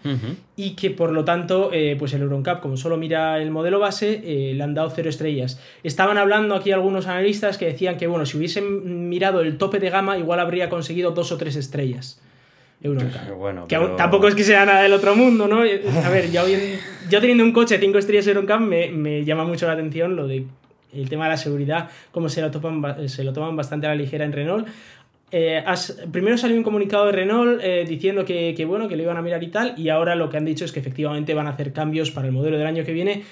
y 0.56 0.70
que 0.76 0.90
por 0.90 1.10
lo 1.10 1.24
tanto 1.24 1.70
eh, 1.72 1.96
pues 1.98 2.12
el 2.14 2.22
EuronCap 2.22 2.60
como 2.60 2.76
solo 2.76 2.96
mira 2.96 3.40
el 3.42 3.50
modelo 3.50 3.80
base 3.80 4.20
le 4.54 4.62
han 4.62 4.74
dado 4.74 4.90
cero 4.90 5.10
estrellas. 5.10 5.60
Estaban 5.82 6.16
hablando 6.16 6.54
aquí 6.54 6.70
algunos 6.70 7.06
analistas 7.08 7.58
que 7.58 7.66
decían 7.66 7.96
que 7.96 8.06
bueno, 8.06 8.24
si 8.24 8.36
hubiesen 8.38 9.08
mirado 9.08 9.40
el 9.40 9.58
tope 9.58 9.80
de 9.80 9.90
gama 9.90 10.16
igual 10.18 10.38
habría 10.40 10.68
conseguido 10.68 11.10
dos 11.10 11.32
o 11.32 11.36
tres 11.38 11.56
estrellas. 11.56 12.20
EuronCap. 12.82 13.30
Bueno, 13.36 13.66
Que 13.66 13.78
tampoco 13.96 14.28
es 14.28 14.34
que 14.36 14.44
sea 14.44 14.64
nada 14.64 14.82
del 14.82 14.92
otro 14.92 15.16
mundo, 15.16 15.48
¿no? 15.48 15.58
A 15.60 16.08
ver, 16.10 16.30
yo, 16.30 16.42
hoy 16.44 16.52
en- 16.52 16.93
yo 17.10 17.20
teniendo 17.20 17.44
un 17.44 17.52
coche 17.52 17.78
5 17.78 17.98
estrellas 17.98 18.26
EuronCap 18.26 18.60
me, 18.60 18.90
me 18.90 19.24
llama 19.24 19.44
mucho 19.44 19.66
la 19.66 19.72
atención 19.72 20.16
lo 20.16 20.26
de 20.26 20.46
el 20.92 21.08
tema 21.08 21.24
de 21.24 21.30
la 21.30 21.36
seguridad, 21.36 21.90
cómo 22.12 22.28
se 22.28 22.40
lo, 22.40 22.50
toman, 22.50 23.08
se 23.08 23.24
lo 23.24 23.32
toman 23.32 23.56
bastante 23.56 23.86
a 23.86 23.90
la 23.90 23.96
ligera 23.96 24.24
en 24.24 24.32
Renault. 24.32 24.68
Eh, 25.30 25.64
primero 26.12 26.38
salió 26.38 26.56
un 26.56 26.62
comunicado 26.62 27.06
de 27.06 27.12
Renault 27.12 27.60
eh, 27.62 27.84
diciendo 27.88 28.24
que, 28.24 28.54
que, 28.56 28.64
bueno, 28.64 28.88
que 28.88 28.96
lo 28.96 29.02
iban 29.02 29.16
a 29.16 29.22
mirar 29.22 29.42
y 29.42 29.48
tal, 29.48 29.74
y 29.76 29.88
ahora 29.88 30.14
lo 30.14 30.30
que 30.30 30.36
han 30.36 30.44
dicho 30.44 30.64
es 30.64 30.70
que 30.70 30.78
efectivamente 30.78 31.34
van 31.34 31.48
a 31.48 31.50
hacer 31.50 31.72
cambios 31.72 32.12
para 32.12 32.28
el 32.28 32.32
modelo 32.32 32.56
del 32.56 32.66
año 32.66 32.84
que 32.84 32.92
viene 32.92 33.24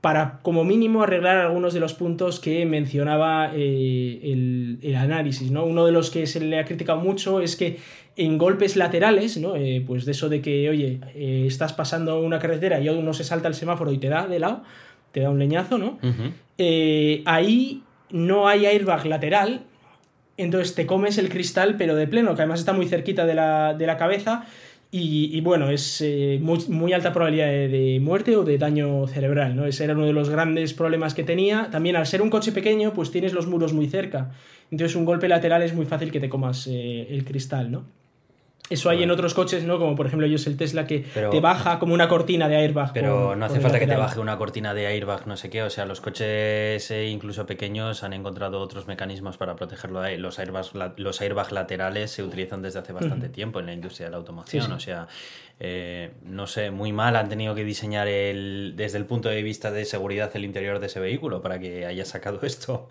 para 0.00 0.38
como 0.42 0.64
mínimo 0.64 1.02
arreglar 1.02 1.36
algunos 1.36 1.74
de 1.74 1.80
los 1.80 1.92
puntos 1.92 2.40
que 2.40 2.64
mencionaba 2.64 3.50
eh, 3.54 4.20
el, 4.22 4.78
el 4.82 4.96
análisis. 4.96 5.50
¿no? 5.50 5.64
Uno 5.64 5.84
de 5.84 5.92
los 5.92 6.10
que 6.10 6.26
se 6.26 6.40
le 6.40 6.58
ha 6.58 6.64
criticado 6.64 7.00
mucho 7.00 7.40
es 7.40 7.56
que 7.56 7.78
en 8.16 8.38
golpes 8.38 8.76
laterales, 8.76 9.36
¿no? 9.38 9.56
Eh, 9.56 9.82
pues 9.86 10.04
de 10.04 10.12
eso 10.12 10.28
de 10.28 10.42
que, 10.42 10.68
oye, 10.68 11.00
eh, 11.14 11.44
estás 11.46 11.72
pasando 11.72 12.20
una 12.20 12.38
carretera 12.38 12.80
y 12.80 12.88
uno 12.88 13.14
se 13.14 13.24
salta 13.24 13.48
el 13.48 13.54
semáforo 13.54 13.92
y 13.92 13.98
te 13.98 14.08
da 14.08 14.26
de 14.26 14.38
lado, 14.38 14.62
te 15.12 15.20
da 15.20 15.30
un 15.30 15.38
leñazo, 15.38 15.78
¿no? 15.78 15.98
Eh, 16.58 17.22
ahí 17.24 17.82
no 18.10 18.48
hay 18.48 18.66
airbag 18.66 19.06
lateral, 19.06 19.62
entonces 20.36 20.74
te 20.74 20.86
comes 20.86 21.18
el 21.18 21.28
cristal, 21.28 21.76
pero 21.76 21.94
de 21.96 22.06
pleno, 22.06 22.34
que 22.34 22.42
además 22.42 22.60
está 22.60 22.72
muy 22.72 22.86
cerquita 22.86 23.24
de 23.26 23.34
la, 23.34 23.74
de 23.74 23.86
la 23.86 23.96
cabeza. 23.96 24.44
Y, 24.92 25.30
y 25.32 25.40
bueno, 25.40 25.70
es 25.70 26.04
muy, 26.40 26.58
muy 26.68 26.92
alta 26.92 27.12
probabilidad 27.12 27.46
de, 27.46 27.68
de 27.68 28.00
muerte 28.00 28.36
o 28.36 28.42
de 28.42 28.58
daño 28.58 29.06
cerebral, 29.06 29.54
¿no? 29.54 29.64
Ese 29.66 29.84
era 29.84 29.94
uno 29.94 30.04
de 30.04 30.12
los 30.12 30.30
grandes 30.30 30.74
problemas 30.74 31.14
que 31.14 31.22
tenía. 31.22 31.68
También 31.70 31.94
al 31.94 32.06
ser 32.06 32.22
un 32.22 32.28
coche 32.28 32.50
pequeño, 32.50 32.92
pues 32.92 33.12
tienes 33.12 33.32
los 33.32 33.46
muros 33.46 33.72
muy 33.72 33.86
cerca. 33.86 34.32
Entonces 34.70 34.96
un 34.96 35.04
golpe 35.04 35.28
lateral 35.28 35.62
es 35.62 35.74
muy 35.74 35.86
fácil 35.86 36.10
que 36.10 36.18
te 36.18 36.28
comas 36.28 36.66
el 36.66 37.24
cristal, 37.24 37.70
¿no? 37.70 37.84
Eso 38.70 38.88
hay 38.88 39.02
en 39.02 39.10
otros 39.10 39.34
coches, 39.34 39.64
¿no? 39.64 39.78
Como 39.78 39.96
por 39.96 40.06
ejemplo 40.06 40.26
yo 40.28 40.36
es 40.36 40.46
el 40.46 40.56
Tesla 40.56 40.86
que 40.86 41.04
Pero- 41.12 41.30
te 41.30 41.40
baja 41.40 41.78
como 41.80 41.92
una 41.92 42.08
cortina 42.08 42.48
de 42.48 42.56
airbag. 42.56 42.92
Pero 42.94 43.26
por- 43.28 43.36
no 43.36 43.44
hace 43.44 43.60
falta 43.60 43.78
que 43.80 43.86
te 43.88 43.96
baje 43.96 44.20
una 44.20 44.38
cortina 44.38 44.72
de 44.74 44.86
airbag, 44.86 45.26
no 45.26 45.36
sé 45.36 45.50
qué. 45.50 45.62
O 45.64 45.70
sea, 45.70 45.84
los 45.86 46.00
coches 46.00 46.90
eh, 46.90 47.08
incluso 47.08 47.46
pequeños 47.46 48.02
han 48.04 48.12
encontrado 48.12 48.60
otros 48.60 48.86
mecanismos 48.86 49.36
para 49.36 49.56
protegerlo. 49.56 50.00
ahí. 50.00 50.16
Los 50.16 50.38
airbags, 50.38 50.70
los 50.96 51.20
airbag 51.20 51.50
laterales 51.52 52.12
se 52.12 52.22
utilizan 52.22 52.62
desde 52.62 52.78
hace 52.78 52.92
bastante 52.92 53.28
tiempo 53.28 53.58
en 53.60 53.66
la 53.66 53.72
industria 53.72 54.06
de 54.06 54.12
la 54.12 54.16
automoción. 54.18 54.62
Sí, 54.62 54.68
sí. 54.68 54.74
O 54.76 54.80
sea, 54.80 55.08
eh, 55.58 56.12
no 56.24 56.46
sé, 56.46 56.70
muy 56.70 56.92
mal 56.92 57.16
han 57.16 57.28
tenido 57.28 57.54
que 57.54 57.64
diseñar 57.64 58.06
el, 58.08 58.74
desde 58.76 58.98
el 58.98 59.04
punto 59.04 59.28
de 59.28 59.42
vista 59.42 59.70
de 59.70 59.84
seguridad 59.84 60.30
el 60.34 60.44
interior 60.44 60.78
de 60.78 60.86
ese 60.86 61.00
vehículo 61.00 61.42
para 61.42 61.58
que 61.58 61.86
haya 61.86 62.04
sacado 62.04 62.38
esto. 62.44 62.88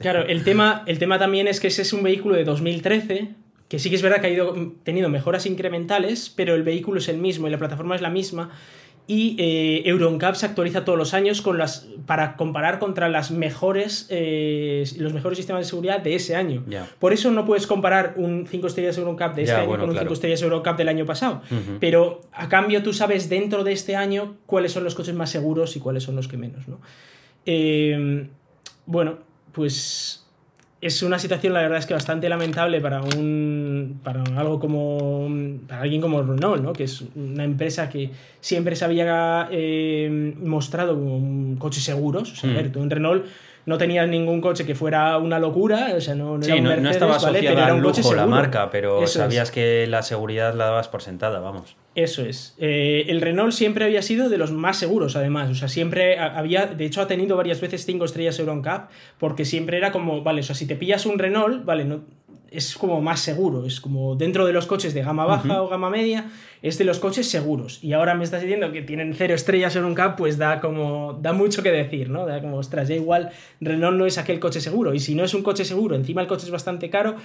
Claro, 0.00 0.22
el 0.26 0.42
tema, 0.42 0.82
el 0.86 0.98
tema 0.98 1.18
también 1.18 1.46
es 1.48 1.60
que 1.60 1.66
ese 1.68 1.82
es 1.82 1.92
un 1.92 2.02
vehículo 2.02 2.34
de 2.34 2.44
2013, 2.44 3.28
que 3.68 3.78
sí 3.78 3.90
que 3.90 3.96
es 3.96 4.02
verdad 4.02 4.20
que 4.20 4.28
ha 4.28 4.30
ido 4.30 4.54
tenido 4.82 5.08
mejoras 5.08 5.46
incrementales, 5.46 6.32
pero 6.34 6.54
el 6.54 6.62
vehículo 6.62 6.98
es 6.98 7.08
el 7.08 7.18
mismo 7.18 7.46
y 7.46 7.50
la 7.50 7.58
plataforma 7.58 7.94
es 7.94 8.00
la 8.00 8.10
misma. 8.10 8.50
Y 9.06 9.36
eh, 9.38 9.88
EuronCap 9.88 10.34
se 10.34 10.44
actualiza 10.44 10.84
todos 10.84 10.98
los 10.98 11.14
años 11.14 11.40
con 11.40 11.56
las, 11.56 11.88
para 12.04 12.36
comparar 12.36 12.78
contra 12.78 13.08
las 13.08 13.30
mejores, 13.30 14.06
eh, 14.10 14.84
los 14.98 15.14
mejores 15.14 15.38
sistemas 15.38 15.60
de 15.60 15.64
seguridad 15.64 16.00
de 16.00 16.14
ese 16.14 16.36
año. 16.36 16.62
Por 16.98 17.14
eso 17.14 17.30
no 17.30 17.46
puedes 17.46 17.66
comparar 17.66 18.14
un 18.16 18.46
5 18.46 18.66
estrellas 18.66 18.98
EuronCap 18.98 19.34
de 19.34 19.44
este 19.44 19.54
año 19.54 19.66
bueno, 19.66 19.82
con 19.84 19.90
un 19.90 19.94
claro. 19.94 20.08
5 20.08 20.14
estrellas 20.14 20.42
EuronCap 20.42 20.76
del 20.76 20.88
año 20.88 21.06
pasado. 21.06 21.40
Pero 21.80 22.20
a 22.32 22.50
cambio 22.50 22.82
tú 22.82 22.92
sabes 22.92 23.30
dentro 23.30 23.64
de 23.64 23.72
este 23.72 23.96
año 23.96 24.36
cuáles 24.44 24.72
son 24.72 24.84
los 24.84 24.94
coches 24.94 25.14
más 25.14 25.30
seguros 25.30 25.74
y 25.76 25.80
cuáles 25.80 26.02
son 26.02 26.14
los 26.14 26.28
que 26.28 26.36
menos. 26.36 26.68
¿no? 26.68 26.78
Eh, 27.46 28.28
bueno, 28.84 29.20
pues 29.52 30.27
es 30.80 31.02
una 31.02 31.18
situación, 31.18 31.52
la 31.54 31.60
verdad 31.62 31.78
es 31.78 31.86
que 31.86 31.94
bastante 31.94 32.28
lamentable 32.28 32.80
para 32.80 33.00
un. 33.02 34.00
para 34.04 34.22
algo 34.36 34.60
como. 34.60 35.28
para 35.66 35.82
alguien 35.82 36.00
como 36.00 36.22
Renault, 36.22 36.62
¿no? 36.62 36.72
Que 36.72 36.84
es 36.84 37.02
una 37.16 37.44
empresa 37.44 37.88
que 37.88 38.10
siempre 38.40 38.76
se 38.76 38.84
había 38.84 39.48
eh, 39.50 40.34
mostrado 40.40 40.94
como 40.94 41.16
un 41.16 41.56
coche 41.56 41.80
seguros. 41.80 42.32
O 42.32 42.36
sea, 42.36 42.48
a 42.50 42.52
Mm. 42.52 42.56
ver, 42.56 42.72
tú 42.72 42.82
en 42.82 42.90
Renault 42.90 43.24
no 43.66 43.76
tenías 43.76 44.08
ningún 44.08 44.40
coche 44.40 44.64
que 44.64 44.74
fuera 44.74 45.18
una 45.18 45.38
locura, 45.38 45.92
o 45.96 46.00
sea, 46.00 46.14
no, 46.14 46.38
no 46.38 46.42
Sí, 46.42 46.52
era 46.52 46.60
un 46.60 46.64
no, 46.64 46.76
no 46.76 46.90
estaba 46.90 47.16
asociada 47.16 47.66
al 47.66 47.82
coche 47.82 48.00
lujo 48.02 48.14
la 48.14 48.26
marca, 48.26 48.70
pero 48.70 48.96
Eso 48.98 49.04
es. 49.04 49.12
sabías 49.12 49.50
que 49.50 49.86
la 49.88 50.02
seguridad 50.02 50.54
la 50.54 50.66
dabas 50.66 50.88
por 50.88 51.02
sentada, 51.02 51.40
vamos. 51.40 51.76
Eso 52.00 52.22
es. 52.24 52.54
Eh, 52.58 53.06
el 53.08 53.20
Renault 53.20 53.52
siempre 53.52 53.84
había 53.84 54.02
sido 54.02 54.28
de 54.28 54.38
los 54.38 54.52
más 54.52 54.76
seguros, 54.76 55.16
además. 55.16 55.50
O 55.50 55.54
sea, 55.56 55.66
siempre 55.66 56.16
ha- 56.18 56.38
había, 56.38 56.66
de 56.66 56.84
hecho, 56.84 57.00
ha 57.00 57.08
tenido 57.08 57.36
varias 57.36 57.60
veces 57.60 57.84
5 57.84 58.04
estrellas 58.04 58.38
EuronCap, 58.38 58.88
porque 59.18 59.44
siempre 59.44 59.78
era 59.78 59.90
como, 59.90 60.22
vale, 60.22 60.40
o 60.40 60.44
sea, 60.44 60.54
si 60.54 60.66
te 60.66 60.76
pillas 60.76 61.06
un 61.06 61.18
Renault, 61.18 61.64
vale, 61.64 61.84
no, 61.84 62.02
es 62.52 62.76
como 62.76 63.00
más 63.02 63.18
seguro. 63.20 63.66
Es 63.66 63.80
como 63.80 64.14
dentro 64.14 64.46
de 64.46 64.52
los 64.52 64.66
coches 64.66 64.94
de 64.94 65.02
gama 65.02 65.24
baja 65.26 65.60
o 65.60 65.68
gama 65.68 65.90
media, 65.90 66.26
es 66.62 66.78
de 66.78 66.84
los 66.84 66.98
coches 66.98 67.28
seguros. 67.30 67.82
Y 67.82 67.92
ahora 67.92 68.14
me 68.14 68.24
estás 68.24 68.42
diciendo 68.42 68.72
que 68.72 68.82
tienen 68.82 69.14
cero 69.14 69.34
estrellas 69.34 69.74
EuronCap, 69.76 70.16
pues 70.16 70.38
da 70.38 70.60
como, 70.60 71.18
da 71.22 71.32
mucho 71.32 71.62
que 71.62 71.70
decir, 71.70 72.10
¿no? 72.10 72.26
Da 72.26 72.40
como, 72.40 72.56
ostras, 72.58 72.88
ya 72.88 72.94
igual 72.96 73.30
Renault 73.60 73.96
no 73.96 74.06
es 74.06 74.18
aquel 74.18 74.40
coche 74.40 74.60
seguro. 74.60 74.94
Y 74.94 75.00
si 75.00 75.14
no 75.14 75.24
es 75.24 75.34
un 75.34 75.42
coche 75.42 75.64
seguro, 75.64 75.94
encima 75.96 76.20
el 76.20 76.26
coche 76.26 76.46
es 76.46 76.50
bastante 76.50 76.90
caro, 76.90 77.16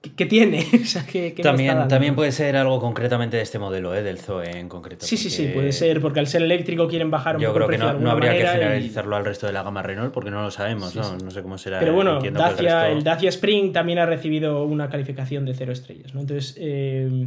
¿qué, 0.00 0.12
qué 0.14 0.26
tiene? 0.26 0.64
o 0.82 0.84
sea, 0.86 1.04
¿qué, 1.06 1.30
También, 1.42 1.88
también 1.88 2.14
puede 2.14 2.32
ser 2.32 2.56
algo 2.56 2.80
concretamente 2.80 3.36
de 3.36 3.42
este 3.42 3.58
modelo, 3.58 3.94
¿eh? 3.94 4.02
del 4.02 4.18
Zoe 4.18 4.50
en 4.58 4.68
concreto. 4.68 5.04
Sí, 5.06 5.16
sí, 5.16 5.30
sí, 5.30 5.48
puede 5.54 5.72
ser, 5.72 6.00
porque 6.00 6.20
al 6.20 6.26
ser 6.26 6.42
eléctrico 6.42 6.86
quieren 6.88 7.10
bajar 7.10 7.36
un 7.36 7.42
Yo 7.42 7.48
poco 7.52 7.66
creo 7.66 7.68
que 7.70 7.78
no, 7.78 7.92
no 7.94 8.10
habría 8.10 8.32
que 8.32 8.42
y- 8.42 8.46
generalizarlo 8.46 9.16
al 9.16 9.24
resto 9.24 9.46
de 9.46 9.52
la 9.52 9.62
gama 9.62 9.82
Renault 9.82 10.12
porque 10.12 10.30
no 10.30 10.42
lo 10.42 10.50
sabemos, 10.50 10.90
Sí, 10.92 10.98
¿no? 10.98 11.04
sí. 11.18 11.24
No 11.24 11.30
sé 11.30 11.42
cómo 11.42 11.58
será. 11.58 11.78
Pero 11.80 11.92
bueno, 11.94 12.20
resto- 12.20 12.86
el 12.86 13.02
Dacia 13.02 13.28
Spring 13.30 13.72
también 13.72 13.98
ha 13.98 14.06
recibido 14.06 14.64
una 14.64 14.88
calificación 14.88 15.44
de 15.44 15.54
cero 15.54 15.72
estrellas, 15.72 16.14
¿no? 16.14 16.20
Entonces, 16.20 16.54
eh, 16.58 17.26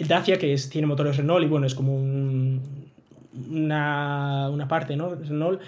el 0.00 0.08
Dacia, 0.08 0.38
que 0.38 0.54
tiene 0.70 0.86
motores 0.86 1.16
Renault 1.16 1.44
y 1.44 1.48
bueno, 1.48 1.66
es 1.66 1.74
como 1.74 1.94
un- 1.94 2.60
una, 3.50 4.48
una 4.50 4.66
parte, 4.68 4.96
¿no? 4.96 5.14
Renault, 5.14 5.60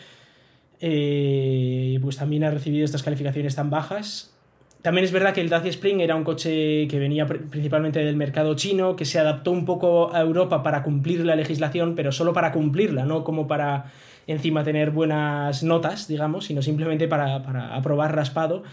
eh, 0.81 1.99
pues 2.03 2.17
también 2.17 2.45
ha 2.45 2.51
recibido 2.51 2.85
estas 2.85 3.03
calificaciones 3.03 3.55
tan 3.55 3.71
bajas. 3.71 4.35
También 4.83 5.05
es 5.05 5.13
verdad 5.13 5.33
que 5.33 5.41
el 5.41 5.49
Dacia 5.49 5.71
Spring 5.71 6.01
era 6.01 6.17
un 6.17 6.25
coche 6.25 6.89
que 6.89 6.99
venía 6.99 7.25
pr- 7.27 7.49
principalmente 7.51 8.01
del 8.05 8.17
mercado 8.17 8.55
chino, 8.57 8.97
que 8.97 9.05
se 9.05 9.21
adaptó 9.21 9.53
un 9.53 9.65
poco 9.65 10.13
a 10.13 10.21
Europa 10.21 10.65
para 10.65 10.83
cumplir 10.83 11.25
la 11.25 11.37
legislación, 11.37 11.95
pero 11.95 12.11
solo 12.11 12.33
para 12.33 12.51
cumplirla, 12.51 13.05
no 13.05 13.23
como 13.23 13.47
para 13.47 13.93
encima 14.27 14.65
tener 14.65 14.91
buenas 14.91 15.63
notas, 15.63 16.09
digamos, 16.09 16.47
sino 16.47 16.63
simplemente 16.63 17.07
para, 17.07 17.43
para 17.45 17.77
aprobar 17.77 18.15
raspado. 18.17 18.65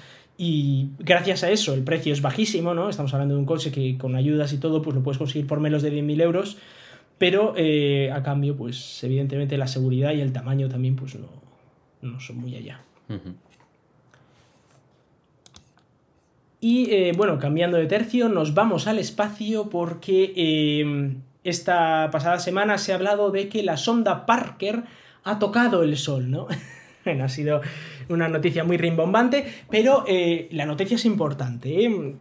Y 0.42 0.92
gracias 1.00 1.44
a 1.44 1.52
eso 1.52 1.74
el 1.74 1.84
precio 1.84 2.14
es 2.14 2.22
bajísimo, 2.22 2.74
¿no? 2.74 2.90
Estamos 2.90 3.14
hablando 3.14 3.34
de 3.34 3.42
un 3.42 3.46
coche 3.46 3.74
que 3.74 3.98
con 3.98 4.16
ayudas 4.16 4.54
y 4.54 4.58
todo, 4.58 4.82
pues 4.82 4.96
lo 4.96 5.04
puedes 5.04 5.18
conseguir 5.18 5.46
por 5.46 5.60
menos 5.60 5.82
de 5.82 5.92
10.000 5.92 6.22
euros, 6.22 6.58
pero 7.18 7.56
eh, 7.58 8.10
a 8.14 8.24
cambio, 8.24 8.56
pues 8.56 9.04
evidentemente 9.04 9.58
la 9.58 9.68
seguridad 9.68 10.14
y 10.14 10.22
el 10.22 10.32
tamaño 10.32 10.70
también, 10.70 10.96
pues 10.96 11.16
no, 11.16 11.28
no 12.02 12.22
son 12.22 12.38
muy 12.38 12.56
allá. 12.56 12.80
Y 16.62 16.90
eh, 16.90 17.12
bueno, 17.18 17.38
cambiando 17.38 17.76
de 17.76 17.88
tercio, 17.88 18.30
nos 18.30 18.54
vamos 18.54 18.88
al 18.88 18.98
espacio 18.98 19.70
porque 19.70 20.32
eh, 20.38 21.16
esta 21.44 22.08
pasada 22.14 22.40
semana 22.40 22.78
se 22.78 22.94
ha 22.94 22.96
hablado 22.96 23.32
de 23.32 23.50
que 23.50 23.62
la 23.62 23.76
sonda 23.76 24.26
Parker 24.26 24.84
ha 25.26 25.38
tocado 25.38 25.84
el 25.84 25.98
Sol, 25.98 26.32
¿no? 26.32 26.48
bueno, 27.10 27.26
ha 27.26 27.30
sido 27.30 27.62
una 28.10 28.28
noticia 28.28 28.64
muy 28.64 28.78
rimbombante, 28.78 29.46
pero 29.70 30.04
eh, 30.08 30.48
la 30.52 30.66
noticia 30.66 30.96
es 30.96 31.06
importante. 31.06 31.86
¿eh? 31.86 32.16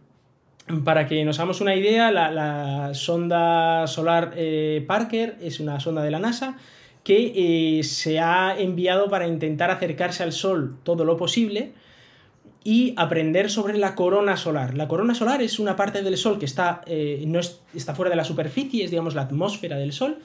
Para 0.83 1.07
que 1.07 1.23
nos 1.25 1.39
hagamos 1.39 1.61
una 1.61 1.75
idea, 1.75 2.11
la, 2.11 2.91
sonda 2.93 3.87
solar 3.87 4.33
eh, 4.35 4.83
Parker 4.87 5.37
es 5.41 5.59
una 5.59 5.79
sonda 5.79 6.01
de 6.03 6.11
la 6.11 6.19
NASA 6.19 6.57
que 7.03 7.81
se 7.83 8.19
ha 8.19 8.55
enviado 8.59 9.09
para 9.09 9.27
intentar 9.27 9.71
acercarse 9.71 10.21
al 10.23 10.31
Sol 10.31 10.75
todo 10.83 11.05
lo 11.05 11.17
posible 11.17 11.71
y 12.63 12.93
aprender 12.97 13.49
sobre 13.49 13.77
la 13.77 13.95
corona 13.95 14.37
solar. 14.37 14.75
La 14.75 14.87
corona 14.87 15.15
solar 15.15 15.41
es 15.41 15.59
una 15.59 15.75
parte 15.75 16.03
del 16.03 16.17
Sol 16.17 16.37
que 16.37 16.45
está, 16.45 16.81
no 17.25 17.39
es- 17.39 17.61
está 17.73 17.95
fuera 17.95 18.09
de 18.11 18.15
la 18.17 18.25
superficie, 18.25 18.83
es 18.83 18.91
digamos 18.91 19.15
la 19.15 19.21
atmósfera 19.23 19.77
del 19.77 19.91
Sol, 19.93 20.19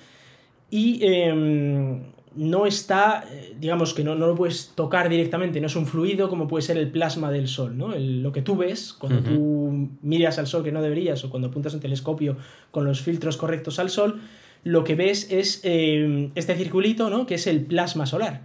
y 0.71 0.99
eh, 1.03 2.03
no 2.37 2.67
está, 2.67 3.25
eh, 3.31 3.55
digamos 3.61 3.95
que 3.95 4.03
no, 4.05 4.15
no 4.15 4.27
lo 4.27 4.35
puedes 4.35 4.73
tocar 4.75 5.09
directamente, 5.09 5.61
no 5.61 5.67
es 5.69 5.77
un 5.77 5.87
fluido 5.87 6.29
como 6.29 6.49
puede 6.49 6.63
ser 6.63 6.77
el 6.79 6.91
plasma 6.91 7.31
del 7.31 7.47
Sol, 7.49 7.77
¿no? 7.79 7.93
El- 7.95 8.23
lo 8.23 8.33
que 8.33 8.43
tú 8.43 8.57
ves 8.57 8.93
cuando 8.93 9.21
tú 9.23 9.89
miras 10.03 10.39
al 10.39 10.47
Sol 10.47 10.65
que 10.65 10.73
no 10.73 10.83
deberías 10.83 11.23
o 11.25 11.31
cuando 11.31 11.49
apuntas 11.49 11.75
un 11.75 11.81
telescopio 11.81 12.37
con 12.71 12.85
los 12.85 13.01
filtros 13.03 13.37
correctos 13.37 13.79
al 13.79 13.91
Sol, 13.91 14.21
lo 14.65 14.83
que 14.85 14.95
ves 14.95 15.31
es 15.31 15.61
eh, 15.65 16.31
este 16.35 16.55
circulito, 16.57 17.11
¿no? 17.11 17.27
Que 17.27 17.35
es 17.35 17.47
el 17.47 17.61
plasma 17.67 18.07
solar. 18.07 18.43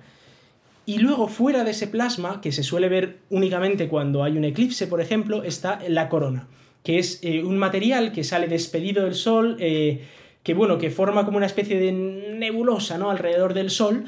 Y 0.86 0.98
luego 0.98 1.28
fuera 1.28 1.64
de 1.64 1.72
ese 1.72 1.88
plasma, 1.88 2.42
que 2.42 2.52
se 2.52 2.64
suele 2.64 2.90
ver 2.90 3.20
únicamente 3.30 3.88
cuando 3.88 4.24
hay 4.24 4.38
un 4.38 4.44
eclipse, 4.44 4.88
por 4.88 5.02
ejemplo, 5.02 5.44
está 5.44 5.80
la 5.88 6.10
corona, 6.10 6.48
que 6.84 6.98
es 7.00 7.20
eh, 7.22 7.44
un 7.44 7.58
material 7.58 8.12
que 8.12 8.24
sale 8.24 8.48
despedido 8.48 9.04
del 9.06 9.14
Sol, 9.14 9.56
eh, 9.60 10.02
que 10.50 10.56
bueno, 10.56 10.80
que 10.80 10.90
forma 10.90 11.26
como 11.26 11.38
una 11.38 11.46
especie 11.46 11.80
de 11.80 11.92
nebulosa, 11.92 12.98
¿no? 12.98 13.12
Alrededor 13.12 13.54
del 13.54 13.70
Sol 13.70 14.06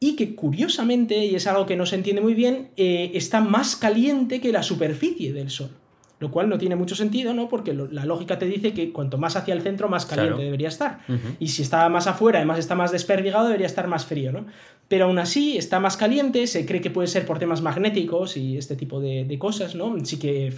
y 0.00 0.16
que 0.16 0.34
curiosamente, 0.34 1.24
y 1.24 1.36
es 1.36 1.46
algo 1.46 1.66
que 1.66 1.76
no 1.76 1.86
se 1.86 1.94
entiende 1.94 2.20
muy 2.20 2.34
bien, 2.34 2.70
eh, 2.76 3.12
está 3.14 3.40
más 3.40 3.76
caliente 3.76 4.40
que 4.40 4.50
la 4.50 4.64
superficie 4.64 5.32
del 5.32 5.50
Sol. 5.50 5.70
Lo 6.18 6.32
cual 6.32 6.48
no 6.48 6.58
tiene 6.58 6.74
mucho 6.74 6.96
sentido, 6.96 7.32
¿no? 7.32 7.48
Porque 7.48 7.72
la 7.74 8.04
lógica 8.04 8.40
te 8.40 8.46
dice 8.46 8.72
que 8.72 8.90
cuanto 8.90 9.18
más 9.18 9.36
hacia 9.36 9.54
el 9.54 9.62
centro, 9.62 9.88
más 9.88 10.04
caliente 10.04 10.42
debería 10.42 10.66
estar. 10.66 10.98
Y 11.38 11.46
si 11.46 11.62
está 11.62 11.88
más 11.88 12.08
afuera, 12.08 12.40
además 12.40 12.58
está 12.58 12.74
más 12.74 12.90
desperdigado, 12.90 13.46
debería 13.46 13.68
estar 13.68 13.86
más 13.86 14.04
frío, 14.04 14.32
¿no? 14.32 14.46
Pero 14.88 15.04
aún 15.04 15.20
así 15.20 15.56
está 15.56 15.78
más 15.78 15.96
caliente, 15.96 16.48
se 16.48 16.66
cree 16.66 16.80
que 16.80 16.90
puede 16.90 17.06
ser 17.06 17.24
por 17.24 17.38
temas 17.38 17.62
magnéticos 17.62 18.36
y 18.36 18.56
este 18.56 18.74
tipo 18.74 18.98
de, 18.98 19.38
cosas, 19.38 19.76
¿no? 19.76 19.94
Sí 20.04 20.18
que 20.18 20.52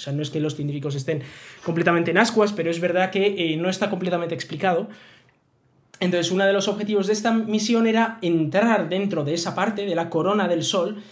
o 0.00 0.02
sea, 0.02 0.14
no 0.14 0.22
es 0.22 0.30
que 0.30 0.40
los 0.40 0.56
científicos 0.56 0.94
estén 0.94 1.20
completamente 1.62 2.10
en 2.10 2.16
ascuas, 2.16 2.54
pero 2.54 2.70
es 2.70 2.80
verdad 2.80 3.10
que 3.10 3.52
eh, 3.52 3.56
no 3.58 3.68
está 3.68 3.90
completamente 3.90 4.34
explicado. 4.34 4.88
Entonces, 6.00 6.32
uno 6.32 6.46
de 6.46 6.54
los 6.54 6.68
objetivos 6.68 7.06
de 7.06 7.12
esta 7.12 7.32
misión 7.32 7.86
era 7.86 8.18
entrar 8.22 8.88
dentro 8.88 9.24
de 9.24 9.34
esa 9.34 9.54
parte 9.54 9.84
de 9.84 9.94
la 9.94 10.08
corona 10.08 10.48
del 10.48 10.62
Sol 10.62 11.02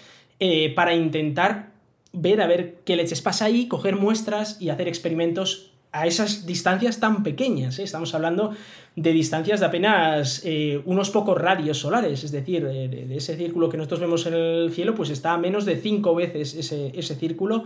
eh, 0.40 0.72
para 0.74 0.94
intentar 0.94 1.72
ver 2.14 2.40
a 2.40 2.46
ver 2.46 2.79
qué 2.87 2.96
leches 2.96 3.20
pasa 3.20 3.44
ahí, 3.44 3.68
coger 3.68 3.96
muestras 3.96 4.57
y 4.59 4.70
hacer 4.70 4.88
experimentos 4.88 5.72
a 5.92 6.07
esas 6.07 6.46
distancias 6.46 6.98
tan 6.98 7.22
pequeñas. 7.22 7.79
¿eh? 7.79 7.83
Estamos 7.83 8.14
hablando 8.14 8.55
de 8.96 9.12
distancias 9.12 9.61
de 9.61 9.66
apenas 9.66 10.42
unos 10.87 11.11
pocos 11.11 11.37
radios 11.37 11.79
solares, 11.79 12.24
es 12.24 12.33
decir, 12.33 12.64
de, 12.66 13.14
ese 13.14 13.37
círculo 13.37 13.68
que 13.68 13.77
nosotros 13.77 14.01
vemos 14.01 14.27
en 14.27 14.35
el 14.35 14.72
cielo, 14.72 14.94
pues 14.94 15.11
está 15.11 15.35
a 15.35 15.38
menos 15.38 15.66
de 15.66 15.77
cinco 15.77 16.14
veces 16.14 16.55
ese, 16.55 16.92
ese 16.98 17.14
círculo 17.14 17.64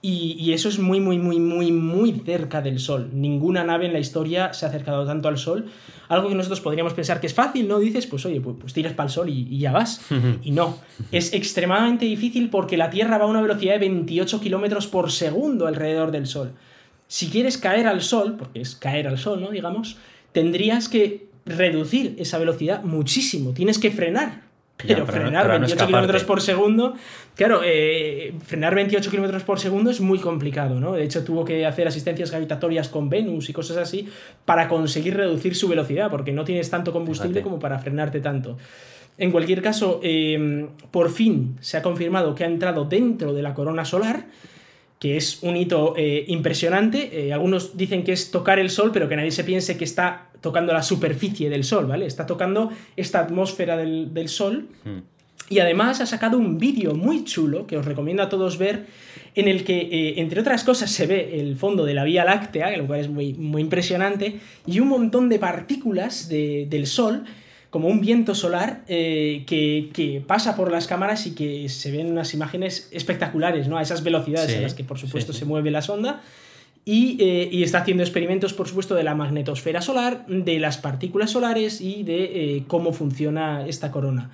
y, 0.00 0.52
eso 0.52 0.68
es 0.68 0.78
muy, 0.78 1.00
muy, 1.00 1.18
muy, 1.18 1.40
muy, 1.40 1.72
muy 1.72 2.12
cerca 2.24 2.62
del 2.62 2.78
Sol. 2.78 3.10
Ninguna 3.12 3.64
nave 3.64 3.86
en 3.86 3.92
la 3.92 3.98
historia 3.98 4.52
se 4.52 4.64
ha 4.64 4.68
acercado 4.68 5.04
tanto 5.04 5.26
al 5.26 5.38
Sol. 5.38 5.66
Algo 6.08 6.28
que 6.28 6.36
nosotros 6.36 6.60
podríamos 6.60 6.94
pensar 6.94 7.20
que 7.20 7.26
es 7.26 7.34
fácil, 7.34 7.66
¿no? 7.66 7.80
Dices, 7.80 8.06
pues 8.06 8.24
oye, 8.24 8.40
pues, 8.40 8.56
pues 8.60 8.72
tiras 8.72 8.92
para 8.92 9.08
el 9.08 9.12
Sol 9.12 9.28
y, 9.28 9.58
ya 9.58 9.72
vas. 9.72 10.00
y 10.44 10.52
no. 10.52 10.78
Es 11.10 11.32
extremadamente 11.32 12.06
difícil 12.06 12.48
porque 12.48 12.76
la 12.76 12.90
Tierra 12.90 13.18
va 13.18 13.24
a 13.24 13.28
una 13.28 13.42
velocidad 13.42 13.74
de 13.74 13.80
28 13.80 14.40
kilómetros 14.40 14.86
por 14.86 15.10
segundo 15.10 15.66
alrededor 15.66 16.12
del 16.12 16.26
Sol. 16.26 16.52
Si 17.08 17.28
quieres 17.28 17.58
caer 17.58 17.88
al 17.88 18.00
Sol, 18.00 18.36
porque 18.38 18.60
es 18.60 18.76
caer 18.76 19.08
al 19.08 19.18
Sol, 19.18 19.40
¿no? 19.40 19.50
Digamos, 19.50 19.96
tendrías 20.30 20.88
que 20.88 21.26
reducir 21.44 22.14
esa 22.18 22.38
velocidad 22.38 22.84
muchísimo. 22.84 23.52
Tienes 23.52 23.78
que 23.78 23.90
frenar 23.90 24.47
pero, 24.86 25.06
frenar 25.06 25.48
28 25.48 25.86
kilómetros 25.86 26.24
por 26.24 26.40
segundo, 26.40 26.94
claro, 27.34 27.62
eh, 27.64 28.32
frenar 28.46 28.74
28 28.76 29.10
kilómetros 29.10 29.42
por 29.42 29.58
segundo 29.58 29.90
es 29.90 30.00
muy 30.00 30.20
complicado, 30.20 30.78
¿no? 30.78 30.92
De 30.92 31.02
hecho, 31.02 31.24
tuvo 31.24 31.44
que 31.44 31.66
hacer 31.66 31.88
asistencias 31.88 32.30
gravitatorias 32.30 32.88
con 32.88 33.08
Venus 33.08 33.48
y 33.48 33.52
cosas 33.52 33.76
así 33.76 34.08
para 34.44 34.68
conseguir 34.68 35.16
reducir 35.16 35.56
su 35.56 35.66
velocidad, 35.66 36.10
porque 36.10 36.30
no 36.30 36.44
tienes 36.44 36.70
tanto 36.70 36.92
combustible 36.92 37.42
como 37.42 37.58
para 37.58 37.78
frenarte 37.80 38.20
tanto. 38.20 38.56
En 39.18 39.32
cualquier 39.32 39.62
caso, 39.62 39.98
em, 40.02 40.68
por 40.92 41.10
fin 41.10 41.56
se 41.60 41.76
ha 41.76 41.82
confirmado 41.82 42.36
que 42.36 42.44
ha 42.44 42.46
entrado 42.46 42.84
dentro 42.84 43.34
de 43.34 43.42
la 43.42 43.54
corona 43.54 43.84
solar 43.84 44.26
que 44.98 45.16
es 45.16 45.42
un 45.42 45.56
hito 45.56 45.94
eh, 45.96 46.24
impresionante. 46.26 47.26
Eh, 47.28 47.32
algunos 47.32 47.76
dicen 47.76 48.02
que 48.02 48.12
es 48.12 48.30
tocar 48.30 48.58
el 48.58 48.70
Sol, 48.70 48.90
pero 48.92 49.08
que 49.08 49.16
nadie 49.16 49.30
se 49.30 49.44
piense 49.44 49.76
que 49.76 49.84
está 49.84 50.27
tocando 50.40 50.72
la 50.72 50.82
superficie 50.82 51.50
del 51.50 51.64
Sol, 51.64 51.86
¿vale? 51.86 52.06
Está 52.06 52.26
tocando 52.26 52.70
esta 52.96 53.20
atmósfera 53.20 53.76
del, 53.76 54.28
Sol. 54.28 54.68
Hmm. 54.84 54.98
Y 55.50 55.60
además 55.60 56.00
ha 56.00 56.06
sacado 56.06 56.36
un 56.36 56.58
vídeo 56.58 56.94
muy 56.94 57.24
chulo 57.24 57.66
que 57.66 57.76
os 57.78 57.84
recomiendo 57.84 58.22
a 58.22 58.28
todos 58.28 58.58
ver, 58.58 58.86
en 59.34 59.48
el 59.48 59.64
que, 59.64 59.80
eh, 59.80 60.20
entre 60.20 60.40
otras 60.40 60.62
cosas, 60.62 60.90
se 60.90 61.06
ve 61.06 61.40
el 61.40 61.56
fondo 61.56 61.84
de 61.84 61.94
la 61.94 62.04
Vía 62.04 62.24
Láctea, 62.24 62.76
lo 62.76 62.86
cual 62.86 63.00
es 63.00 63.08
muy, 63.08 63.32
muy 63.34 63.62
impresionante, 63.62 64.40
y 64.66 64.80
un 64.80 64.88
montón 64.88 65.28
de 65.28 65.38
partículas 65.38 66.28
del 66.28 66.86
Sol 66.86 67.24
como 67.70 67.88
un 67.88 68.00
viento 68.00 68.34
solar 68.34 68.82
eh, 68.88 69.44
que, 69.46 70.22
pasa 70.26 70.56
por 70.56 70.72
las 70.72 70.86
cámaras 70.86 71.26
y 71.26 71.34
que 71.34 71.68
se 71.68 71.90
ven 71.90 72.10
unas 72.10 72.32
imágenes 72.32 72.88
espectaculares, 72.92 73.68
¿no? 73.68 73.76
A 73.76 73.82
esas 73.82 74.02
velocidades 74.02 74.56
a 74.56 74.60
las 74.60 74.74
que, 74.74 74.84
por 74.84 74.98
supuesto, 74.98 75.32
se 75.32 75.44
mueve 75.44 75.70
la 75.70 75.82
sonda. 75.82 76.22
Eh, 76.90 77.48
y, 77.52 77.62
está 77.62 77.78
haciendo 77.78 78.02
experimentos, 78.02 78.54
por 78.54 78.66
supuesto, 78.66 78.94
de 78.94 79.02
la 79.02 79.14
magnetosfera 79.14 79.82
solar, 79.82 80.24
de 80.26 80.58
las 80.58 80.78
partículas 80.78 81.30
solares 81.30 81.82
y 81.82 82.02
de 82.02 82.24
eh, 82.56 82.64
cómo 82.66 82.94
funciona 82.94 83.66
esta 83.66 83.90
corona. 83.90 84.30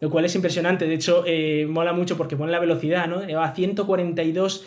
Lo 0.00 0.08
cual 0.08 0.24
es 0.24 0.34
impresionante. 0.34 0.86
De 0.86 0.94
hecho, 0.94 1.24
mola 1.68 1.92
mucho 1.92 2.16
porque 2.16 2.34
pone 2.34 2.50
la 2.50 2.58
velocidad, 2.58 3.06
¿no? 3.06 3.20
Va 3.36 3.44
a 3.44 3.54
142 3.54 4.64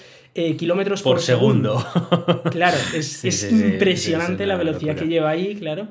kilómetros 0.57 1.01
por, 1.01 1.19
segundo. 1.19 1.83
claro, 2.51 2.77
es, 2.93 3.43
impresionante 3.51 4.45
la 4.45 4.55
velocidad 4.57 4.95
que 4.95 5.07
lleva 5.07 5.31
ahí, 5.31 5.55
claro. 5.55 5.87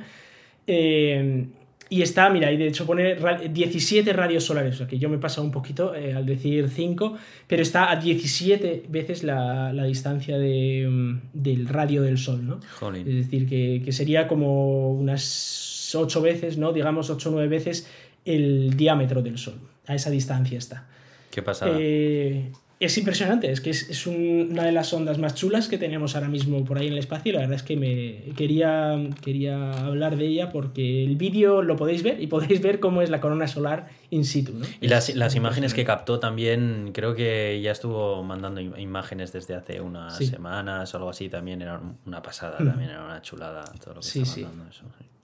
Y 1.93 2.01
está, 2.01 2.31
mira, 2.31 2.51
y 2.51 2.57
de 2.57 2.69
hecho 2.69 2.87
pone 2.87 3.17
17 3.51 4.15
radios 4.15 4.45
solares, 4.45 4.77
o 4.77 4.79
sea 4.79 4.87
que 4.87 4.99
yo 4.99 5.11
me 5.11 5.17
he 5.17 5.19
pasado 5.19 5.45
un 5.45 5.51
poquito 5.51 5.95
eh, 5.95 6.15
al 6.15 6.25
decir 6.25 6.71
5, 6.71 7.19
pero 7.47 7.61
está 7.61 7.91
a 7.91 7.97
17 7.97 8.85
veces 8.89 9.23
la, 9.23 9.71
distancia 9.85 10.39
mm, 10.39 11.21
del 11.35 11.69
radio 11.69 12.01
del 12.01 12.17
Sol, 12.17 12.47
¿no? 12.47 12.61
Es 12.95 13.05
decir, 13.05 13.47
que, 13.47 13.93
sería 13.93 14.27
como 14.27 14.91
unas 14.95 15.95
8 15.95 16.23
veces, 16.23 16.57
¿no? 16.57 16.73
Digamos 16.73 17.11
8 17.11 17.29
o 17.29 17.33
9 17.33 17.49
veces 17.49 17.87
el 18.25 18.75
diámetro 18.75 19.21
del 19.21 19.37
Sol. 19.37 19.61
A 19.87 19.95
esa 19.95 20.09
distancia 20.09 20.57
está. 20.57 20.87
¿Qué 21.31 21.43
pasa? 21.43 21.67
Eh, 21.69 22.53
es 22.85 22.99
impresionante, 22.99 23.51
es 23.51 23.61
que 23.61 23.71
es, 23.71 24.07
una 24.07 24.65
de 24.65 24.73
las 24.73 24.93
ondas 24.93 25.19
más 25.19 25.35
chulas 25.35 25.69
que 25.69 25.79
tenemos 25.79 26.15
ahora 26.15 26.29
mismo 26.29 26.65
por 26.65 26.79
ahí 26.79 26.89
en 26.89 26.95
el 26.95 26.99
espacio 26.99 27.31
y 27.31 27.33
la 27.35 27.41
verdad 27.41 27.57
es 27.57 27.63
que 27.63 27.77
me 27.77 28.35
quería, 28.35 28.99
quería 29.23 29.71
hablar 29.87 30.17
de 30.17 30.27
ella 30.27 30.51
porque 30.51 31.05
el 31.05 31.17
vídeo 31.17 31.63
lo 31.63 31.77
podéis 31.77 32.03
ver 32.03 32.21
y 32.21 32.27
podéis 32.27 32.61
ver 32.61 32.81
cómo 32.81 33.03
es 33.03 33.11
la 33.11 33.21
corona 33.21 33.47
solar 33.47 33.89
in 34.11 34.25
situ. 34.25 34.53
Y 34.81 34.89
las, 34.89 35.11
imágenes 35.37 35.75
que 35.75 35.85
captó 35.85 36.19
también, 36.19 36.91
creo 36.93 37.15
que 37.15 37.61
ya 37.63 37.71
estuvo 37.71 38.23
mandando 38.25 38.61
imágenes 38.61 39.33
desde 39.33 39.55
hace 39.55 39.81
unas 39.81 40.17
semanas 40.17 40.93
o 40.93 40.97
algo 40.97 41.11
así, 41.11 41.29
también 41.29 41.63
era 41.63 41.81
una 42.05 42.23
pasada, 42.23 42.59
también 42.59 42.91
era 42.91 43.05
una 43.05 43.23
chulada 43.23 43.65
todo 43.83 43.95
lo 43.95 44.01
que 44.01 44.07
sí, 44.07 44.25
sí. 44.25 44.47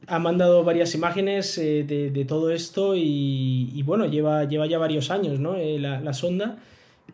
Ha 0.07 0.19
mandado 0.19 0.65
varias 0.65 0.95
imágenes 0.95 1.59
eh, 1.59 1.85
de, 1.85 2.25
todo 2.25 2.51
esto 2.51 2.95
y, 2.95 3.83
bueno, 3.85 4.07
lleva, 4.07 4.45
lleva 4.45 4.67
ya 4.67 4.79
varios 4.79 5.11
años 5.11 5.41
¿no? 5.41 5.57
Eh, 5.57 5.79
la, 5.79 6.01
la 6.01 6.13
sonda 6.13 6.59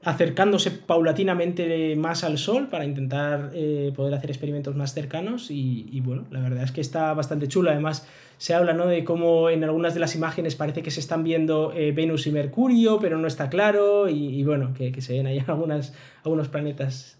acercándose 0.05 0.71
paulatinamente 0.71 1.97
más 1.97 2.25
al 2.25 2.37
Sol 2.39 2.69
para 2.69 2.85
intentar 2.85 3.51
eh, 3.55 3.93
poder 3.97 4.15
hacer 4.15 4.31
experimentos 4.31 4.77
más 4.77 4.93
cercanos 4.93 5.51
y, 5.51 6.01
bueno, 6.05 6.25
la 6.31 6.41
verdad 6.41 6.63
es 6.63 6.73
que 6.73 6.83
está 6.83 7.15
bastante 7.15 7.49
chulo. 7.49 7.71
Además, 7.71 8.07
se 8.37 8.55
habla 8.55 8.75
¿no? 8.75 8.87
de 8.87 9.03
cómo 9.03 9.49
en 9.49 9.65
algunas 9.65 9.95
de 9.95 10.01
las 10.01 10.15
imágenes 10.15 10.57
parece 10.57 10.83
que 10.83 10.91
se 10.91 11.01
están 11.01 11.25
viendo 11.25 11.73
eh, 11.75 11.93
Venus 11.93 12.27
y 12.27 12.33
Mercurio, 12.33 12.99
pero 13.01 13.19
no 13.19 13.27
está 13.27 13.49
claro 13.49 14.09
y, 14.09 14.45
bueno, 14.45 14.75
que, 14.75 15.01
se 15.01 15.15
ven 15.15 15.27
ahí 15.27 15.43
algunas, 15.47 15.95
algunos 16.23 16.49
planetas 16.49 17.19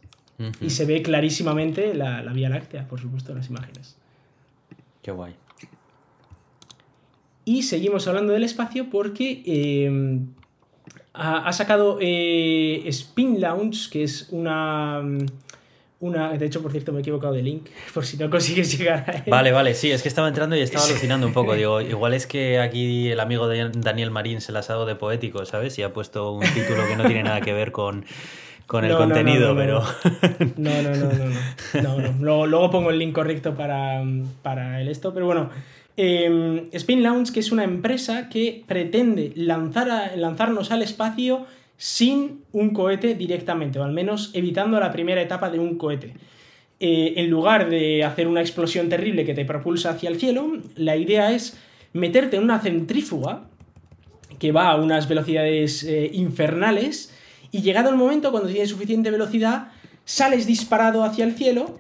y 0.61 0.71
se 0.71 0.85
ve 0.85 1.01
clarísimamente 1.01 1.95
la, 1.95 2.21
Vía 2.35 2.51
Láctea, 2.51 2.87
por 2.87 3.01
supuesto, 3.01 3.33
en 3.33 3.39
las 3.39 3.49
imágenes. 3.49 3.97
Qué 5.01 5.11
guay. 5.11 5.35
Y 7.47 7.63
seguimos 7.63 8.09
hablando 8.09 8.33
del 8.33 8.43
espacio 8.43 8.91
porque 8.91 9.43
eh, 9.47 10.21
ha, 11.15 11.53
sacado 11.53 11.99
eh, 12.01 12.83
Spin 12.87 13.41
Launch, 13.41 13.89
que 13.89 14.03
es 14.03 14.29
una... 14.31 15.03
Una, 16.01 16.37
de 16.37 16.45
hecho, 16.45 16.61
por 16.61 16.71
cierto, 16.71 16.93
me 16.93 16.99
he 16.99 17.01
equivocado 17.01 17.33
de 17.33 17.41
link, 17.41 17.69
por 17.95 18.05
si 18.05 18.19
no 18.19 18.29
consigues 18.29 18.77
llegar 18.77 19.09
a 19.09 19.13
él. 19.13 19.23
Vale, 19.29 19.53
vale, 19.53 19.73
sí, 19.73 19.91
es 19.91 20.03
que 20.03 20.09
estaba 20.09 20.29
entrando 20.29 20.55
y 20.55 20.61
estaba 20.61 20.85
alucinando 20.85 21.27
un 21.27 21.33
poco. 21.33 21.55
Digo, 21.55 21.81
igual 21.81 22.13
es 22.13 22.27
que 22.27 22.59
aquí 22.59 23.09
el 23.09 23.21
amigo 23.21 23.49
de 23.49 23.71
Daniel 23.73 24.11
Marín 24.11 24.43
se 24.43 24.53
las 24.53 24.69
ha 24.69 24.75
dado 24.75 24.85
de 24.85 24.97
poético, 24.97 25.47
¿sabes? 25.47 25.79
Y 25.79 25.83
ha 25.83 25.95
puesto 25.95 26.33
un 26.33 26.43
título 26.43 26.87
que 26.87 26.97
no 26.97 27.05
tiene 27.05 27.23
nada 27.23 27.41
que 27.41 27.55
ver 27.55 27.73
con, 27.73 28.05
con 28.67 28.85
el 28.85 28.95
contenido, 28.95 29.57
pero. 29.57 29.83
No, 30.57 30.83
no, 30.83 30.95
no, 30.95 31.11
no. 31.13 31.99
no, 31.99 32.15
Luego, 32.21 32.47
luego, 32.49 32.71
pongo 32.71 32.91
el 32.91 32.99
link 32.99 33.15
correcto 33.15 33.55
para, 33.55 34.03
para 34.43 34.83
el 34.83 34.89
esto, 34.89 35.15
pero 35.15 35.25
bueno. 35.25 35.49
Em, 35.97 36.69
Spin 36.73 37.03
Launch, 37.03 37.31
que 37.31 37.41
es 37.41 37.53
una 37.53 37.65
empresa 37.65 38.29
que 38.29 38.65
pretende 38.67 39.33
lanzar 39.37 40.13
lanzarnos 40.17 40.73
al 40.73 40.83
espacio 40.83 41.47
sin 41.77 42.43
un 42.53 42.71
cohete 42.71 43.15
directamente, 43.15 43.79
o 43.79 43.85
al 43.85 43.93
menos 43.93 44.31
evitando 44.35 44.79
la 44.81 44.91
primera 44.91 45.23
etapa 45.23 45.51
de 45.51 45.59
un 45.59 45.77
cohete. 45.77 46.15
Eh, 46.81 47.15
en 47.17 47.31
lugar 47.31 47.71
de 47.71 48.05
hacer 48.05 48.27
una 48.27 48.41
explosión 48.41 48.89
terrible 48.89 49.25
que 49.25 49.35
te 49.35 49.45
propulsa 49.45 49.91
hacia 49.91 50.11
el 50.11 50.19
cielo, 50.19 50.59
la 50.77 50.97
idea 50.97 51.33
es 51.33 51.57
meterte 51.93 52.37
en 52.37 52.43
una 52.43 52.59
centrífuga 52.59 53.45
que 54.39 54.51
va 54.51 54.71
a 54.71 54.77
unas 54.77 55.09
velocidades 55.09 55.85
eh, 55.85 56.11
infernales 56.13 57.15
y 57.53 57.63
llegado 57.63 57.91
el 57.91 57.97
momento, 57.97 58.33
cuando 58.33 58.49
tienes 58.49 58.71
suficiente 58.71 59.13
velocidad, 59.13 59.69
sales 60.05 60.47
disparado 60.47 61.05
hacia 61.05 61.25
el 61.25 61.35
cielo 61.35 61.79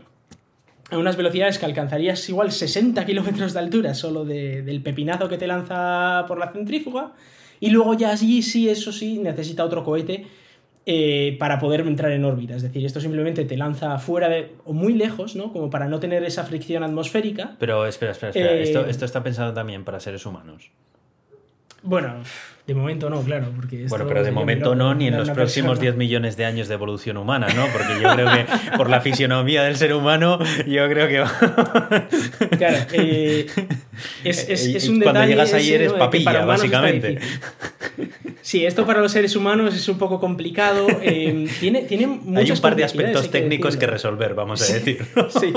a 0.91 0.99
unas 0.99 1.17
velocidades 1.17 1.59
que 1.59 1.65
alcanzarías 1.65 2.29
igual 2.29 2.53
60 2.53 3.05
kilómetros 3.07 3.53
de 3.53 3.59
altura 3.59 3.95
solo 3.95 4.25
del 4.25 4.83
pepinazo 4.83 5.29
que 5.29 5.39
te 5.39 5.47
lanza 5.47 6.25
por 6.29 6.39
la 6.39 6.53
centrífuga 6.53 7.13
Y 7.61 7.71
luego 7.71 7.95
ya 7.95 8.11
allí 8.11 8.43
sí, 8.43 8.69
eso 8.69 8.93
sí, 8.93 9.19
necesita 9.19 9.65
otro 9.65 9.85
cohete 9.85 10.27
eh, 10.87 11.37
para 11.39 11.59
poder 11.59 11.81
entrar 11.81 12.13
en 12.13 12.25
órbita. 12.27 12.55
Es 12.57 12.63
decir, 12.63 12.85
esto 12.85 13.01
simplemente 13.01 13.47
te 13.47 13.57
lanza 13.57 13.99
fuera 13.99 14.29
de, 14.29 14.53
o 14.67 14.75
muy 14.75 14.93
lejos, 14.93 15.35
¿no? 15.35 15.51
Como 15.51 15.71
para 15.71 15.89
no 15.89 15.99
tener 15.99 16.23
esa 16.25 16.45
fricción 16.45 16.83
atmosférica. 16.83 17.57
Pero 17.59 17.87
espera, 17.87 18.13
espera, 18.13 18.31
espera. 18.31 18.53
Eh, 18.53 18.63
Esto, 18.63 18.85
esto 18.85 19.07
está 19.07 19.23
pensado 19.23 19.55
también 19.55 19.85
para 19.85 19.99
seres 19.99 20.27
humanos. 20.27 20.71
Bueno, 21.83 22.23
de 22.67 22.75
momento 22.75 23.11
no, 23.11 23.21
claro, 23.23 23.49
porque 23.55 23.85
Bueno, 23.89 24.07
pero 24.09 24.23
de 24.25 24.31
momento 24.31 24.75
no, 24.75 24.95
ni 24.95 25.09
en 25.09 25.17
los 25.19 25.29
próximos 25.31 25.73
persona. 25.73 25.83
10 25.83 25.97
millones 25.97 26.37
de 26.39 26.47
años 26.47 26.67
de 26.69 26.75
evolución 26.75 27.19
humana, 27.19 27.47
¿no? 27.55 27.67
Porque 27.73 27.93
yo 28.03 28.09
creo 28.15 28.27
que 28.31 28.47
por 28.79 28.89
la 28.89 29.01
fisionomía 29.03 29.63
del 29.65 29.77
ser 29.77 29.93
humano, 29.93 30.39
yo 30.67 30.89
creo 30.89 31.07
que 31.09 31.19
va. 31.21 32.09
Claro, 32.57 32.77
eh, 32.93 33.47
es, 34.25 34.49
es- 34.49 34.67
es 34.67 34.89
un 34.89 35.01
cuando 35.01 35.21
detalle 35.21 35.33
llegas 35.33 35.53
ahí 35.53 35.73
eres 35.73 35.93
papilla, 35.93 36.45
básicamente. 36.47 37.19
Sí, 38.41 38.65
esto 38.67 38.85
para 38.87 39.01
los 39.01 39.13
seres 39.13 39.37
humanos 39.37 39.75
es 39.75 39.89
un 39.89 39.99
poco 39.99 40.19
complicado. 40.21 40.87
eh, 41.03 41.47
tiene, 41.61 41.83
tiene 41.83 42.07
muchas 42.07 42.45
Hay 42.45 42.51
un 42.57 42.61
par 42.63 42.77
de 42.77 42.85
aspectos 42.85 43.23
que 43.23 43.29
técnicos 43.29 43.77
que 43.77 43.87
resolver, 43.87 44.35
vamos 44.35 44.63
a 44.63 44.65
Sí. 44.65 44.73
decir. 44.75 45.07
Sí. 45.41 45.53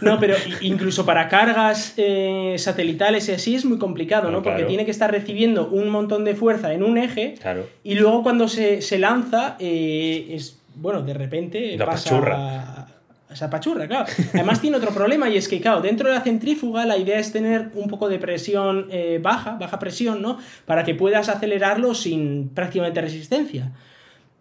No, 0.00 0.18
pero 0.20 0.36
incluso 0.60 1.04
para 1.04 1.28
cargas 1.28 1.92
eh, 1.96 2.54
satelitales 2.56 3.28
y 3.28 3.32
así 3.32 3.54
es 3.56 3.64
muy 3.64 3.78
complicado, 3.78 4.30
¿no? 4.30 4.38
Porque 4.38 4.58
claro. 4.58 4.68
tiene 4.68 4.84
que 4.84 4.92
estar 4.92 5.10
recibiendo 5.10 5.68
un 5.68 5.85
montón 5.88 6.24
de 6.24 6.34
fuerza 6.34 6.72
en 6.72 6.82
un 6.82 6.98
eje 6.98 7.34
Claro. 7.40 7.66
y 7.84 7.94
luego 7.94 8.22
cuando 8.22 8.48
se, 8.48 8.82
se 8.82 8.98
lanza, 8.98 9.56
eh, 9.58 10.28
es, 10.30 10.58
bueno, 10.74 11.02
de 11.02 11.14
repente 11.14 11.76
La 11.76 11.86
pasa... 11.86 12.10
pachurra. 12.10 12.86
Esa 13.28 13.50
pachurra, 13.50 13.86
claro. 13.86 14.06
Además 14.34 14.60
tiene 14.62 14.76
otro 14.78 14.92
problema 14.92 15.28
y 15.28 15.36
es 15.36 15.48
que, 15.48 15.60
claro, 15.60 15.82
dentro 15.82 16.08
de 16.08 16.14
la 16.14 16.22
centrífuga 16.22 16.86
la 16.86 16.96
idea 16.96 17.18
es 17.18 17.32
tener 17.32 17.70
un 17.74 17.88
poco 17.88 18.08
de 18.08 18.18
presión 18.18 18.86
eh, 18.90 19.18
baja, 19.20 19.56
baja 19.60 19.78
presión, 19.78 20.22
¿no? 20.22 20.38
Para 20.64 20.84
que 20.84 20.94
puedas 20.94 21.28
acelerarlo 21.28 21.92
sin 21.94 22.48
prácticamente 22.50 23.00
resistencia. 23.02 23.72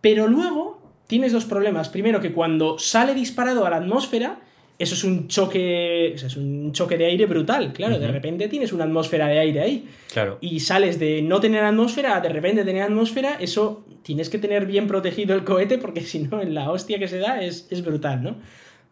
Pero 0.01 0.27
luego 0.27 0.79
tienes 1.07 1.33
dos 1.33 1.43
problemas. 1.45 1.89
Primero, 1.89 2.21
que 2.21 2.31
cuando 2.31 2.79
sale 2.79 3.13
disparado 3.15 3.65
a 3.65 3.69
la 3.69 3.77
atmósfera, 3.77 4.37
eso 4.77 4.93
es 4.93 5.03
un 5.03 5.27
choque, 5.27 6.13
o 6.15 6.17
sea, 6.17 6.27
es 6.27 6.35
un 6.35 6.71
choque 6.73 6.97
de 6.97 7.05
aire 7.05 7.25
brutal. 7.25 7.71
Claro, 7.71 7.97
de 7.97 8.07
repente 8.07 8.47
tienes 8.49 8.73
una 8.73 8.83
atmósfera 8.83 9.27
de 9.27 9.39
aire 9.39 9.61
ahí. 9.61 9.87
Claro. 10.11 10.37
Y 10.41 10.59
sales 10.59 10.99
de 10.99 11.21
no 11.21 11.39
tener 11.39 11.63
atmósfera 11.63 12.17
a 12.17 12.21
de 12.21 12.29
repente 12.29 12.65
tener 12.65 12.83
atmósfera, 12.83 13.37
eso 13.39 13.85
tienes 14.03 14.29
que 14.29 14.37
tener 14.37 14.65
bien 14.65 14.87
protegido 14.87 15.33
el 15.33 15.43
cohete 15.43 15.77
porque 15.77 16.01
si 16.05 16.19
no, 16.19 16.41
en 16.41 16.53
la 16.53 16.71
hostia 16.71 16.99
que 16.99 17.07
se 17.07 17.19
da 17.19 17.41
es, 17.41 17.67
es 17.69 17.83
brutal, 17.83 18.23
¿no? 18.23 18.35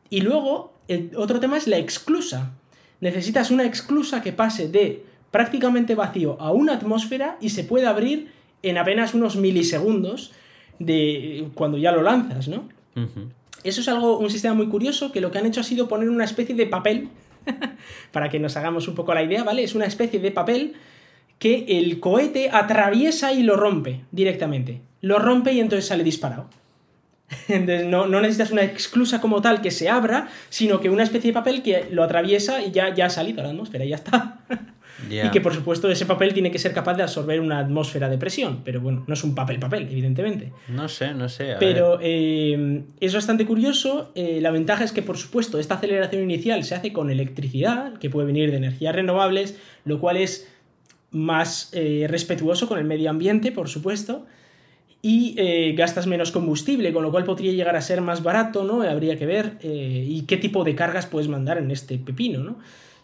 Y 0.09 0.21
luego, 0.21 0.73
el 0.88 1.11
otro 1.15 1.39
tema 1.39 1.57
es 1.57 1.67
la 1.67 1.77
exclusa. 1.77 2.53
Necesitas 3.01 3.51
una 3.51 3.65
exclusa 3.65 4.21
que 4.21 4.31
pase 4.31 4.69
de 4.69 5.03
prácticamente 5.31 5.95
vacío 5.95 6.38
a 6.39 6.51
una 6.51 6.73
atmósfera 6.73 7.38
y 7.41 7.49
se 7.49 7.63
puede 7.63 7.88
abrir 7.88 8.31
en 8.61 8.77
apenas 8.77 9.13
unos 9.13 9.36
milisegundos 9.36 10.31
de 10.79 11.49
cuando 11.55 11.77
ya 11.77 11.91
lo 11.91 12.03
lanzas, 12.03 12.47
¿no? 12.47 12.69
Eso 13.64 13.82
es 13.82 13.88
algo, 13.88 14.18
un 14.18 14.30
sistema 14.30 14.53
muy 14.53 14.68
curioso 14.68 15.11
que 15.11 15.22
lo 15.22 15.32
que 15.32 15.38
han 15.38 15.45
hecho 15.45 15.61
ha 15.61 15.64
sido 15.64 15.88
poner 15.88 16.09
una 16.09 16.26
especie 16.26 16.55
de 16.55 16.66
papel, 16.66 17.09
para 18.11 18.30
que 18.30 18.39
nos 18.39 18.57
hagamos 18.57 18.88
un 18.88 18.95
poco 18.95 19.14
la 19.14 19.24
idea, 19.24 19.43
¿vale? 19.43 19.64
Es 19.64 19.76
una 19.76 19.86
especie 19.86 20.20
de 20.20 20.32
papel 20.32 20.74
que 21.39 21.66
el 21.68 21.99
cohete 21.99 22.49
atraviesa 22.51 23.34
y 23.34 23.43
lo 23.43 23.55
rompe 23.55 24.01
directamente. 24.11 24.82
Lo 25.01 25.20
rompe 25.20 25.51
y 25.53 25.59
entonces 25.59 25.88
sale 25.88 26.03
disparado. 26.03 26.49
Entonces 27.47 27.88
no, 27.88 28.07
no 28.07 28.22
necesitas 28.22 28.51
una 28.51 28.64
exclusa 28.64 29.20
como 29.20 29.41
tal 29.41 29.61
que 29.61 29.72
se 29.72 29.89
abra, 29.89 30.30
sino 30.49 30.80
que 30.80 30.89
una 30.89 31.03
especie 31.03 31.32
de 31.32 31.34
papel 31.34 31.64
que 31.64 31.88
lo 31.89 32.03
atraviesa 32.03 32.61
y 32.61 32.72
ya, 32.72 32.93
ya 32.93 33.07
ha 33.07 33.09
salido 33.09 33.41
a 33.41 33.43
la 33.43 33.49
atmósfera, 33.49 33.86
ya 33.86 33.95
está. 33.95 34.39
Y 35.10 35.32
que 35.32 35.41
por 35.41 35.54
supuesto 35.54 35.89
ese 35.89 36.06
papel 36.06 36.34
tiene 36.34 36.51
que 36.51 36.60
ser 36.60 36.74
capaz 36.74 36.95
de 36.95 37.04
absorber 37.04 37.39
una 37.39 37.60
atmósfera 37.60 38.10
de 38.10 38.18
presión, 38.18 38.62
pero 38.64 38.82
bueno, 38.82 39.04
no 39.08 39.14
es 39.14 39.24
un 39.24 39.36
papel 39.36 39.60
papel, 39.60 39.88
evidentemente. 39.91 40.51
No 40.68 40.88
sé, 40.88 41.14
no 41.14 41.30
sé. 41.30 41.54
a 41.54 41.60
Pero 41.60 41.99
eh, 42.01 42.84
es 42.99 43.14
bastante 43.14 43.45
curioso. 43.45 44.12
eh, 44.16 44.39
la 44.41 44.51
ventaja 44.51 44.84
es 44.84 44.91
que, 44.91 45.01
por 45.01 45.18
supuesto, 45.18 45.60
esta 45.60 45.76
aceleración 45.76 46.24
inicial 46.24 46.64
se 46.64 46.76
hace 46.76 46.93
con 46.93 47.10
electricidad, 47.10 47.93
que 47.99 48.10
puede 48.10 48.28
venir 48.28 48.51
de 48.51 48.58
energías 48.58 48.95
renovables, 48.95 49.58
lo 49.86 49.99
cual 49.99 50.18
es 50.18 50.47
más 51.12 51.70
eh, 51.74 52.08
respetuoso 52.10 52.68
con 52.68 52.80
el 52.80 52.86
medio 52.86 53.10
ambiente, 53.10 53.51
por 53.51 53.70
supuesto. 53.70 54.26
Y 55.06 55.36
eh, 55.38 55.74
gastas 55.78 56.08
menos 56.08 56.32
combustible, 56.32 56.93
con 56.93 57.04
lo 57.04 57.12
cual 57.12 57.26
podría 57.26 57.51
llegar 57.51 57.76
a 57.76 57.82
ser 57.82 57.99
más 57.99 58.24
barato, 58.24 58.64
¿no? 58.64 58.82
Habría 58.84 59.18
que 59.18 59.26
ver. 59.26 59.58
eh, 59.62 60.06
y 60.08 60.22
qué 60.22 60.38
tipo 60.38 60.64
de 60.64 60.76
cargas 60.76 61.08
puedes 61.08 61.28
mandar 61.28 61.58
en 61.58 61.72
este 61.72 61.97
pepino, 61.97 62.39
¿no? 62.39 62.60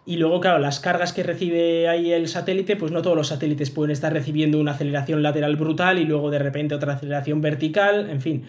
Y 0.09 0.17
luego, 0.17 0.39
claro, 0.39 0.57
las 0.57 0.79
cargas 0.79 1.13
que 1.13 1.21
recibe 1.21 1.87
ahí 1.87 2.11
el 2.11 2.27
satélite, 2.27 2.75
pues 2.75 2.91
no 2.91 3.03
todos 3.03 3.15
los 3.15 3.27
satélites 3.27 3.69
pueden 3.69 3.91
estar 3.91 4.11
recibiendo 4.11 4.59
una 4.59 4.71
aceleración 4.71 5.21
lateral 5.21 5.55
brutal 5.55 5.99
y 5.99 6.05
luego 6.05 6.31
de 6.31 6.39
repente 6.39 6.73
otra 6.73 6.93
aceleración 6.93 7.41
vertical, 7.41 8.09
en 8.09 8.19
fin. 8.19 8.45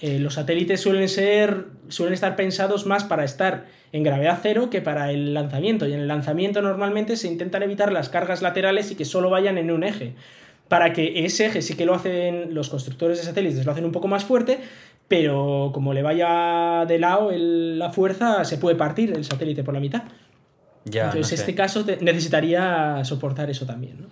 Eh, 0.00 0.18
los 0.18 0.32
satélites 0.34 0.80
suelen 0.80 1.10
ser. 1.10 1.66
suelen 1.88 2.14
estar 2.14 2.36
pensados 2.36 2.86
más 2.86 3.04
para 3.04 3.22
estar 3.24 3.66
en 3.92 4.02
gravedad 4.02 4.38
cero 4.42 4.70
que 4.70 4.80
para 4.80 5.10
el 5.12 5.34
lanzamiento. 5.34 5.86
Y 5.86 5.92
en 5.92 6.00
el 6.00 6.08
lanzamiento 6.08 6.62
normalmente 6.62 7.16
se 7.16 7.28
intentan 7.28 7.62
evitar 7.62 7.92
las 7.92 8.08
cargas 8.08 8.40
laterales 8.40 8.90
y 8.90 8.94
que 8.94 9.04
solo 9.04 9.28
vayan 9.28 9.58
en 9.58 9.70
un 9.70 9.84
eje. 9.84 10.14
Para 10.68 10.94
que 10.94 11.26
ese 11.26 11.44
eje 11.44 11.60
sí 11.60 11.76
que 11.76 11.84
lo 11.84 11.92
hacen 11.94 12.54
los 12.54 12.70
constructores 12.70 13.18
de 13.18 13.24
satélites, 13.24 13.66
lo 13.66 13.72
hacen 13.72 13.84
un 13.84 13.92
poco 13.92 14.08
más 14.08 14.24
fuerte, 14.24 14.58
pero 15.06 15.70
como 15.74 15.92
le 15.92 16.02
vaya 16.02 16.86
de 16.88 16.98
lado 16.98 17.30
el- 17.30 17.78
la 17.78 17.90
fuerza, 17.90 18.42
se 18.46 18.56
puede 18.56 18.74
partir 18.76 19.12
el 19.14 19.22
satélite 19.26 19.62
por 19.62 19.74
la 19.74 19.80
mitad. 19.80 20.04
Ya, 20.84 21.04
Entonces, 21.06 21.20
no 21.22 21.28
sé. 21.28 21.34
este 21.36 21.54
caso 21.54 21.84
te- 21.84 21.96
necesitaría 21.98 23.02
soportar 23.04 23.48
eso 23.50 23.64
también, 23.66 24.02
¿no? 24.02 24.08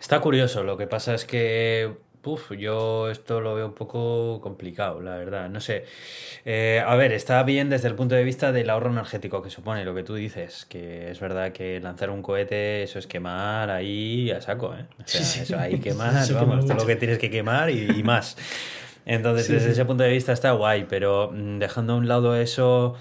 Está 0.00 0.20
curioso, 0.20 0.62
lo 0.64 0.76
que 0.76 0.86
pasa 0.86 1.14
es 1.14 1.24
que. 1.24 2.04
Uf, 2.24 2.50
yo 2.58 3.08
esto 3.08 3.40
lo 3.40 3.54
veo 3.54 3.66
un 3.66 3.74
poco 3.74 4.40
complicado, 4.40 5.00
la 5.00 5.14
verdad. 5.16 5.48
No 5.48 5.60
sé. 5.60 5.84
Eh, 6.44 6.82
a 6.84 6.96
ver, 6.96 7.12
está 7.12 7.40
bien 7.44 7.70
desde 7.70 7.86
el 7.86 7.94
punto 7.94 8.16
de 8.16 8.24
vista 8.24 8.50
del 8.50 8.68
ahorro 8.68 8.90
energético 8.90 9.42
que 9.42 9.50
supone 9.50 9.84
lo 9.84 9.94
que 9.94 10.02
tú 10.02 10.16
dices, 10.16 10.64
que 10.68 11.08
es 11.12 11.20
verdad 11.20 11.52
que 11.52 11.78
lanzar 11.78 12.10
un 12.10 12.22
cohete, 12.22 12.82
eso 12.82 12.98
es 12.98 13.06
quemar 13.06 13.70
ahí 13.70 14.32
a 14.32 14.40
saco, 14.40 14.74
¿eh? 14.74 14.86
O 14.98 15.06
sea, 15.06 15.20
Sí, 15.20 15.24
sí. 15.24 15.40
eso 15.42 15.56
hay 15.56 15.78
quemar, 15.80 16.26
quema 16.26 16.40
vamos, 16.40 16.66
todo 16.66 16.78
lo 16.78 16.86
que 16.86 16.96
tienes 16.96 17.18
que 17.18 17.30
quemar 17.30 17.70
y, 17.70 17.90
y 17.96 18.02
más. 18.02 18.36
Entonces, 19.06 19.46
Sí, 19.46 19.52
desde 19.52 19.66
sí. 19.66 19.72
ese 19.74 19.84
punto 19.84 20.02
de 20.02 20.10
vista 20.10 20.32
está 20.32 20.50
guay, 20.50 20.84
pero 20.88 21.30
mm, 21.32 21.60
dejando 21.60 21.92
a 21.92 21.96
un 21.96 22.08
lado 22.08 22.34
eso, 22.34 22.96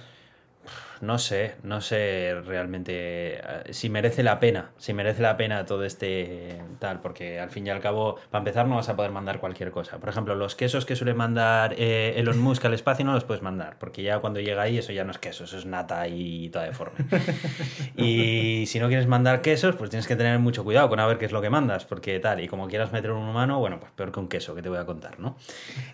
no 1.01 1.17
sé, 1.17 1.55
no 1.63 1.81
sé 1.81 2.35
realmente 2.45 3.35
eh, 3.35 3.41
si 3.71 3.89
merece 3.89 4.23
la 4.23 4.39
pena, 4.39 4.71
si 4.77 4.93
merece 4.93 5.21
la 5.21 5.37
pena 5.37 5.65
todo 5.65 5.83
este 5.83 6.61
tal, 6.79 7.01
porque 7.01 7.39
al 7.39 7.49
fin 7.49 7.67
y 7.67 7.69
al 7.69 7.79
cabo, 7.79 8.17
para 8.29 8.41
empezar, 8.41 8.67
no 8.67 8.75
vas 8.75 8.89
a 8.89 8.95
poder 8.95 9.11
mandar 9.11 9.39
cualquier 9.39 9.71
cosa. 9.71 9.99
Por 9.99 10.09
ejemplo, 10.09 10.35
los 10.35 10.55
quesos 10.55 10.85
que 10.85 10.95
suele 10.95 11.13
mandar 11.13 11.75
eh, 11.77 12.13
Elon 12.17 12.39
Musk 12.39 12.65
al 12.65 12.73
espacio 12.73 13.05
no 13.05 13.13
los 13.13 13.23
puedes 13.23 13.43
mandar, 13.43 13.77
porque 13.79 14.03
ya 14.03 14.19
cuando 14.19 14.39
llega 14.39 14.63
ahí 14.63 14.77
eso 14.77 14.91
ya 14.91 15.03
no 15.03 15.11
es 15.11 15.17
queso, 15.17 15.43
eso 15.43 15.57
es 15.57 15.65
nata 15.65 16.07
y 16.07 16.49
toda 16.49 16.65
deforme. 16.65 16.97
Y 17.97 18.65
si 18.67 18.79
no 18.79 18.87
quieres 18.87 19.07
mandar 19.07 19.41
quesos, 19.41 19.75
pues 19.75 19.89
tienes 19.89 20.07
que 20.07 20.15
tener 20.15 20.39
mucho 20.39 20.63
cuidado 20.63 20.89
con 20.89 20.99
a 20.99 21.07
ver 21.07 21.17
qué 21.17 21.25
es 21.25 21.31
lo 21.31 21.41
que 21.41 21.49
mandas, 21.49 21.85
porque 21.85 22.19
tal, 22.19 22.41
y 22.41 22.47
como 22.47 22.67
quieras 22.67 22.91
meter 22.91 23.11
un 23.11 23.23
humano, 23.23 23.59
bueno, 23.59 23.79
pues 23.79 23.91
peor 23.93 24.11
que 24.11 24.19
un 24.19 24.27
queso, 24.27 24.55
que 24.55 24.61
te 24.61 24.69
voy 24.69 24.77
a 24.77 24.85
contar, 24.85 25.19
¿no? 25.19 25.37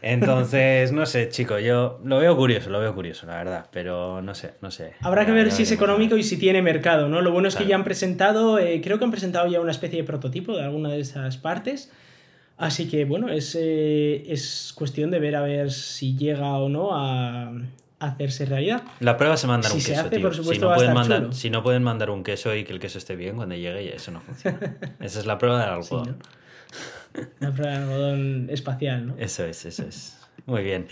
Entonces, 0.02 0.92
no 0.92 1.06
sé, 1.06 1.30
chico, 1.30 1.60
yo 1.60 2.00
lo 2.04 2.20
veo 2.20 2.36
curioso, 2.36 2.70
lo 2.70 2.80
veo 2.80 2.94
curioso, 2.94 3.26
la 3.28 3.36
verdad, 3.36 3.68
pero 3.72 4.22
no 4.22 4.34
sé, 4.36 4.56
no 4.62 4.72
sé. 4.72 4.91
Habrá 5.02 5.26
que 5.26 5.32
ver 5.32 5.52
si 5.52 5.64
es 5.64 5.72
económico 5.72 6.18
y 6.18 6.24
si 6.24 6.38
tiene 6.38 6.62
mercado, 6.62 7.08
¿no? 7.10 7.22
Lo 7.22 7.32
bueno 7.32 7.48
es 7.48 7.56
que 7.56 7.66
ya 7.66 7.76
han 7.76 7.84
presentado, 7.84 8.60
eh, 8.60 8.82
creo 8.84 8.98
que 9.00 9.06
han 9.06 9.12
presentado 9.12 9.48
ya 9.48 9.60
una 9.62 9.72
especie 9.72 9.98
de 10.00 10.04
prototipo 10.06 10.56
de 10.58 10.64
alguna 10.64 10.90
de 10.90 11.00
esas 11.00 11.38
partes. 11.38 11.92
Así 12.58 12.88
que, 12.88 13.06
bueno, 13.06 13.30
es, 13.30 13.58
eh, 13.60 14.24
es 14.28 14.72
cuestión 14.76 15.10
de 15.10 15.20
ver 15.20 15.36
a 15.36 15.42
ver 15.42 15.72
si 15.72 16.16
llega 16.16 16.54
o 16.58 16.70
no 16.70 16.90
a, 16.94 17.52
hacerse 18.00 18.46
realidad. 18.46 18.82
La 19.00 19.16
prueba 19.18 19.38
se 19.38 19.46
mandar 19.48 19.70
Si 19.72 19.78
un 19.78 19.82
se 19.82 19.90
queso, 19.92 20.02
hace, 20.02 20.10
tío. 20.16 20.22
por 20.24 20.32
si, 20.36 20.38
supuesto, 20.42 20.66
no 20.66 20.70
va 20.70 20.74
a 20.74 20.78
pueden 20.78 20.90
estar 20.92 21.02
mandar, 21.04 21.22
chulo. 21.22 21.34
si 21.34 21.50
no 21.52 21.62
pueden 21.64 21.84
mandar 21.84 22.10
un 22.10 22.24
queso 22.24 22.56
y 22.56 22.64
que 22.64 22.74
el 22.74 22.80
queso 22.80 22.98
esté 22.98 23.16
bien 23.16 23.36
cuando 23.36 23.54
llegue, 23.56 23.86
ya 23.86 23.92
eso 23.92 24.12
no 24.12 24.22
funciona. 24.22 24.60
Esa 25.00 25.20
es 25.20 25.26
la 25.28 25.38
prueba 25.38 25.60
del 25.74 25.84
Sí, 25.84 25.94
algodón. 25.94 26.18
¿no? 26.20 27.28
Una 27.42 27.54
prueba 27.54 27.72
de 27.74 27.78
algodón 27.84 28.48
espacial, 28.50 29.08
¿no? 29.08 29.16
Eso 29.20 29.46
es, 29.46 29.66
eso 29.66 29.84
es. 29.88 30.18
Muy 30.48 30.64
bien. 30.64 30.88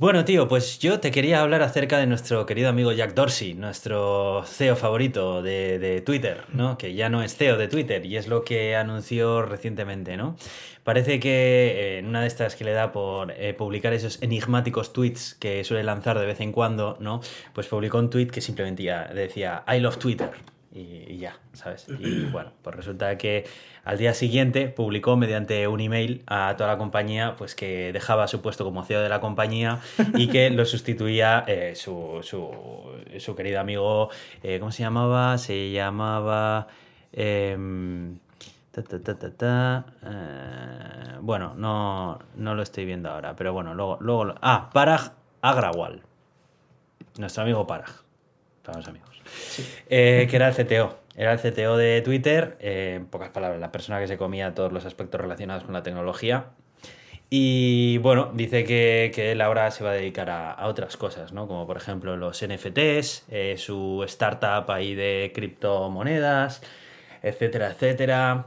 Bueno, 0.00 0.24
tío, 0.24 0.48
pues 0.48 0.78
yo 0.78 0.98
te 0.98 1.10
quería 1.10 1.42
hablar 1.42 1.60
acerca 1.60 1.98
de 1.98 2.06
nuestro 2.06 2.46
querido 2.46 2.70
amigo 2.70 2.90
Jack 2.90 3.12
Dorsey, 3.12 3.52
nuestro 3.52 4.42
CEO 4.46 4.74
favorito 4.74 5.42
de, 5.42 6.02
Twitter, 6.06 6.44
¿no? 6.54 6.78
Que 6.78 6.94
ya 6.94 7.10
no 7.10 7.22
es 7.22 7.36
CEO 7.36 7.58
de 7.58 7.68
Twitter 7.68 8.06
y 8.06 8.16
es 8.16 8.26
lo 8.26 8.42
que 8.42 8.76
anunció 8.76 9.42
recientemente, 9.42 10.16
¿no? 10.16 10.36
Parece 10.84 11.20
que 11.20 11.96
eh, 11.96 11.98
en 11.98 12.06
una 12.06 12.22
de 12.22 12.28
estas 12.28 12.56
que 12.56 12.64
le 12.64 12.72
da 12.72 12.92
por 12.92 13.32
eh, 13.32 13.52
publicar 13.52 13.92
esos 13.92 14.22
enigmáticos 14.22 14.94
tweets 14.94 15.34
que 15.34 15.64
suele 15.64 15.84
lanzar 15.84 16.18
de 16.18 16.24
vez 16.24 16.40
en 16.40 16.52
cuando, 16.52 16.96
¿no? 16.98 17.20
Pues 17.52 17.66
publicó 17.66 17.98
un 17.98 18.08
tweet 18.08 18.28
que 18.28 18.40
simplemente 18.40 18.84
decía 19.12 19.64
I 19.68 19.80
love 19.80 19.98
Twitter. 19.98 20.30
Y, 20.72 21.04
y 21.14 21.18
ya, 21.18 21.36
¿sabes? 21.52 21.86
Y 21.98 22.24
bueno, 22.32 22.52
pues 22.62 22.76
resulta 22.76 23.18
que 23.18 23.44
al 23.84 23.98
día 23.98 24.14
siguiente 24.14 24.68
publicó 24.68 25.16
mediante 25.16 25.66
un 25.66 25.80
email 25.80 26.22
a 26.28 26.54
toda 26.56 26.70
la 26.70 26.78
compañía 26.78 27.34
pues 27.36 27.56
que 27.56 27.92
dejaba 27.92 28.28
su 28.28 28.40
puesto 28.40 28.62
como 28.64 28.84
CEO 28.84 29.00
de 29.02 29.08
la 29.08 29.20
compañía 29.20 29.80
y 30.14 30.28
que 30.28 30.48
lo 30.50 30.64
sustituía 30.64 31.42
eh, 31.48 31.72
su, 31.74 32.20
su, 32.22 32.50
su 33.18 33.34
querido 33.34 33.58
amigo, 33.58 34.10
eh, 34.44 34.58
¿cómo 34.60 34.70
se 34.70 34.82
llamaba? 34.84 35.38
Se 35.38 35.72
llamaba... 35.72 36.68
em, 37.12 38.18
Ta, 38.72 38.84
ta, 38.84 39.00
ta, 39.00 39.18
ta, 39.18 39.30
ta. 39.32 39.84
Eh, 40.06 41.18
bueno, 41.20 41.54
no, 41.56 42.20
no 42.36 42.54
lo 42.54 42.62
estoy 42.62 42.84
viendo 42.84 43.10
ahora, 43.10 43.34
pero 43.34 43.52
bueno, 43.52 43.74
luego... 43.74 43.98
luego 44.00 44.32
Ah, 44.40 44.70
Parag 44.72 45.12
Agrawal. 45.42 46.02
Nuestro 47.18 47.42
amigo 47.42 47.66
Parag. 47.66 47.90
Para 48.70 48.78
los 48.78 48.88
amigos. 48.88 49.08
Eh, 49.88 50.28
que 50.30 50.36
era 50.36 50.48
el 50.48 50.54
CTO. 50.54 50.98
Era 51.16 51.32
el 51.32 51.38
CTO 51.40 51.76
de 51.76 52.02
Twitter. 52.02 52.56
eh, 52.60 52.94
en 52.96 53.06
pocas 53.06 53.30
palabras, 53.30 53.60
la 53.60 53.72
persona 53.72 53.98
que 53.98 54.06
se 54.06 54.16
comía 54.16 54.54
todos 54.54 54.72
los 54.72 54.84
aspectos 54.84 55.20
relacionados 55.20 55.64
con 55.64 55.72
la 55.72 55.82
tecnología. 55.82 56.46
Y 57.30 57.98
bueno, 57.98 58.30
dice 58.34 58.64
que, 58.64 59.10
que 59.14 59.32
él 59.32 59.40
ahora 59.40 59.70
se 59.70 59.84
va 59.84 59.90
a 59.90 59.94
dedicar 59.94 60.30
a, 60.30 60.52
a 60.52 60.66
otras 60.68 60.96
cosas, 60.96 61.32
¿no? 61.32 61.46
Como 61.46 61.66
por 61.66 61.76
ejemplo 61.76 62.16
los 62.16 62.44
NFTs, 62.44 63.26
eh, 63.28 63.54
su 63.56 64.02
startup 64.06 64.70
ahí 64.70 64.94
de 64.94 65.32
criptomonedas, 65.34 66.62
etcétera, 67.22 67.70
etcétera. 67.70 68.46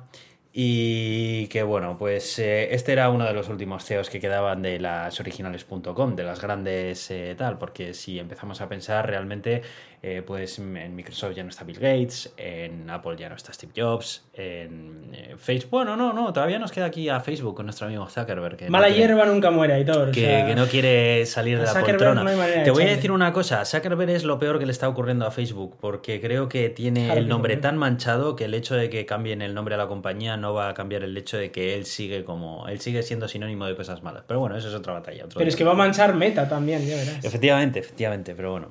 Y 0.55 1.47
que 1.47 1.63
bueno, 1.63 1.97
pues 1.97 2.37
eh, 2.37 2.75
este 2.75 2.91
era 2.91 3.09
uno 3.09 3.25
de 3.25 3.33
los 3.33 3.49
últimos 3.49 3.85
CEOs 3.85 4.11
que 4.11 4.19
quedaban 4.19 4.61
de 4.61 4.79
las 4.79 5.19
originales.com, 5.19 6.15
de 6.15 6.23
las 6.23 6.41
grandes 6.41 7.09
eh, 7.09 7.33
tal, 7.35 7.57
porque 7.57 7.95
si 7.95 8.19
empezamos 8.19 8.61
a 8.61 8.69
pensar 8.69 9.07
realmente, 9.07 9.63
eh, 10.05 10.21
pues 10.25 10.59
en 10.59 10.95
Microsoft 10.95 11.33
ya 11.33 11.43
no 11.43 11.49
está 11.49 11.63
Bill 11.63 11.79
Gates, 11.79 12.33
en 12.35 12.89
Apple 12.89 13.15
ya 13.17 13.29
no 13.29 13.35
está 13.35 13.53
Steve 13.53 13.71
Jobs, 13.75 14.25
en 14.33 15.09
eh, 15.13 15.35
Facebook, 15.37 15.71
bueno, 15.71 15.95
no, 15.95 16.11
no, 16.11 16.33
todavía 16.33 16.59
nos 16.59 16.73
queda 16.73 16.85
aquí 16.87 17.07
a 17.07 17.21
Facebook 17.21 17.55
con 17.55 17.65
nuestro 17.67 17.87
amigo 17.87 18.05
Zuckerberg. 18.09 18.57
Que 18.57 18.65
no 18.65 18.71
Mala 18.71 18.87
quiere- 18.87 18.99
hierba 18.99 19.25
nunca 19.25 19.49
muere, 19.49 19.75
Aitor. 19.75 20.09
o 20.09 20.11
que, 20.11 20.19
sea, 20.19 20.45
que 20.45 20.55
no 20.55 20.65
quiere 20.67 21.25
salir 21.25 21.57
de 21.57 21.63
la 21.65 21.73
poltrona. 21.73 22.21
no 22.21 22.63
Te 22.63 22.69
voy 22.71 22.83
a 22.83 22.87
decir 22.87 23.13
una 23.13 23.31
cosa, 23.31 23.63
Zuckerberg 23.63 24.09
es 24.09 24.25
lo 24.25 24.39
peor 24.39 24.59
que 24.59 24.65
le 24.65 24.73
está 24.73 24.89
ocurriendo 24.89 25.25
a 25.25 25.31
Facebook, 25.31 25.77
porque 25.79 26.19
creo 26.19 26.49
que 26.49 26.69
tiene 26.69 27.05
Claro 27.05 27.21
el 27.21 27.29
nombre 27.29 27.55
tan 27.55 27.77
manchado 27.77 28.35
que 28.35 28.43
el 28.45 28.53
hecho 28.55 28.75
de 28.75 28.89
que 28.89 29.05
cambien 29.05 29.41
el 29.41 29.53
nombre 29.53 29.75
a 29.75 29.77
la 29.77 29.87
compañía 29.87 30.35
no 30.35 30.53
va 30.53 30.67
a 30.67 30.73
cambiar 30.73 31.03
el 31.03 31.15
hecho 31.15 31.37
de 31.37 31.49
que 31.51 31.75
él 31.75 31.85
sigue 31.85 32.25
como 32.25 32.67
él 32.67 32.81
sigue 32.81 33.03
siendo 33.03 33.29
sinónimo 33.29 33.65
de 33.67 33.75
cosas 33.77 34.03
malas. 34.03 34.23
Pero 34.27 34.41
bueno, 34.41 34.57
eso 34.57 34.67
es 34.67 34.75
otra 34.75 34.91
batalla. 34.91 35.23
otro 35.25 35.37
Pero 35.37 35.47
es 35.49 35.55
que 35.55 35.63
va 35.63 35.71
a 35.71 35.75
manchar 35.75 36.13
meta 36.13 36.49
también, 36.49 36.85
ya 36.85 36.95
verás. 36.97 37.23
Efectivamente, 37.23 37.79
efectivamente, 37.79 38.35
pero 38.35 38.51
bueno. 38.51 38.69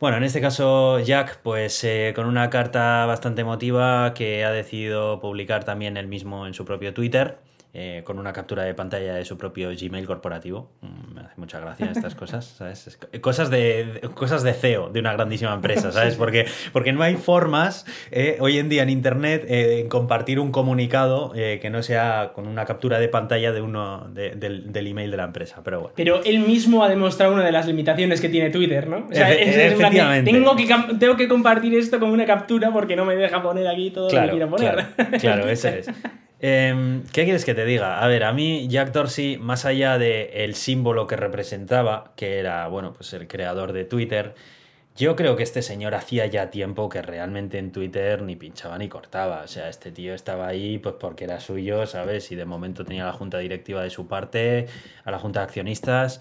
Bueno, 0.00 0.16
en 0.16 0.24
este 0.24 0.40
caso 0.40 0.71
Jack, 1.04 1.40
pues 1.42 1.82
eh, 1.84 2.12
con 2.14 2.26
una 2.26 2.50
carta 2.50 3.06
bastante 3.06 3.40
emotiva 3.42 4.12
que 4.14 4.44
ha 4.44 4.50
decidido 4.50 5.20
publicar 5.20 5.64
también 5.64 5.96
él 5.96 6.06
mismo 6.08 6.46
en 6.46 6.54
su 6.54 6.64
propio 6.64 6.94
Twitter, 6.94 7.38
eh, 7.74 8.02
con 8.04 8.18
una 8.18 8.32
captura 8.34 8.64
de 8.64 8.74
pantalla 8.74 9.14
de 9.14 9.24
su 9.24 9.38
propio 9.38 9.70
Gmail 9.70 10.06
corporativo. 10.06 10.70
Mm, 10.82 11.14
Me 11.14 11.20
hace 11.22 11.34
mucha 11.36 11.58
gracia 11.58 11.90
estas 11.90 12.14
cosas, 12.14 12.44
¿sabes? 12.58 12.86
Es 12.86 12.96
co- 12.98 13.06
cosas 13.22 13.48
de, 13.50 14.00
cosas 14.14 14.42
de 14.42 14.52
CEO 14.52 14.90
de 14.90 15.00
una 15.00 15.12
grandísima 15.14 15.54
empresa, 15.54 15.90
¿sabes? 15.92 16.16
Porque, 16.16 16.46
porque 16.72 16.92
no 16.92 17.02
hay 17.02 17.16
formas 17.16 17.86
eh, 18.10 18.36
hoy 18.40 18.58
en 18.58 18.68
día 18.68 18.82
en 18.82 18.90
Internet 18.90 19.44
eh, 19.48 19.80
en 19.80 19.88
compartir 19.88 20.38
un 20.38 20.52
comunicado 20.52 21.32
eh, 21.34 21.58
que 21.62 21.70
no 21.70 21.82
sea 21.82 22.32
con 22.34 22.46
una 22.46 22.64
captura 22.66 22.98
de 22.98 23.08
pantalla 23.08 23.52
de 23.52 23.62
uno 23.62 24.06
de- 24.12 24.30
del, 24.36 24.72
del 24.72 24.86
email 24.86 25.10
de 25.10 25.16
la 25.16 25.24
empresa, 25.24 25.62
pero 25.64 25.80
bueno. 25.80 25.94
Pero 25.96 26.20
él 26.24 26.40
mismo 26.40 26.84
ha 26.84 26.88
demostrado 26.90 27.32
una 27.32 27.44
de 27.44 27.52
las 27.52 27.66
limitaciones 27.66 28.20
que 28.20 28.28
tiene 28.28 28.50
Twitter, 28.50 28.86
¿no? 28.86 29.06
O 29.10 29.14
sea, 29.14 29.30
Efe- 29.30 29.40
es- 29.40 29.56
es 29.56 29.72
en 29.72 29.78
plan 29.78 29.92
de, 29.92 29.98
efectivamente. 29.98 30.30
tengo, 30.30 30.56
que, 30.56 30.96
tengo 30.98 31.16
que 31.16 31.28
compartir 31.28 31.74
esto 31.74 31.98
como 31.98 32.12
una 32.12 32.26
captura 32.26 32.70
porque 32.70 32.96
no 32.96 33.04
me 33.06 33.16
deja 33.16 33.42
poner 33.42 33.66
aquí 33.66 33.90
todo 33.90 34.10
lo 34.10 34.22
que 34.24 34.30
quiero 34.30 34.50
poner. 34.50 34.74
claro, 34.96 35.18
claro, 35.18 35.48
es. 35.48 35.66
Em, 36.44 37.04
¿Qué 37.12 37.22
quieres 37.22 37.44
que 37.44 37.54
te 37.54 37.64
diga? 37.64 38.02
A 38.02 38.08
ver, 38.08 38.24
a 38.24 38.32
mí 38.32 38.66
Jack 38.68 38.90
Dorsey, 38.90 39.38
más 39.38 39.64
allá 39.64 39.96
del 39.96 40.28
el 40.32 40.54
símbolo 40.56 41.06
que 41.06 41.14
representaba, 41.14 42.12
que 42.16 42.40
era, 42.40 42.66
bueno, 42.66 42.92
pues 42.92 43.12
el 43.12 43.28
creador 43.28 43.72
de 43.72 43.84
Twitter, 43.84 44.34
yo 44.96 45.14
creo 45.14 45.36
que 45.36 45.44
este 45.44 45.62
señor 45.62 45.94
hacía 45.94 46.26
ya 46.26 46.50
tiempo 46.50 46.88
que 46.88 47.00
realmente 47.00 47.58
en 47.58 47.70
Twitter 47.70 48.22
ni 48.22 48.34
pinchaba 48.34 48.76
ni 48.76 48.88
cortaba. 48.88 49.42
O 49.44 49.46
sea, 49.48 49.68
este 49.68 49.92
tío 49.92 50.14
estaba 50.14 50.48
ahí 50.48 50.78
pues 50.78 50.96
porque 50.98 51.24
era 51.24 51.38
suyo, 51.38 51.86
¿sabes? 51.86 52.32
Y 52.32 52.34
de 52.34 52.44
momento 52.44 52.84
tenía 52.84 53.04
la 53.04 53.12
junta 53.12 53.38
directiva 53.38 53.82
de 53.84 53.90
su 53.90 54.08
parte, 54.08 54.66
a 55.04 55.12
la 55.12 55.20
junta 55.20 55.40
de 55.40 55.44
accionistas 55.44 56.20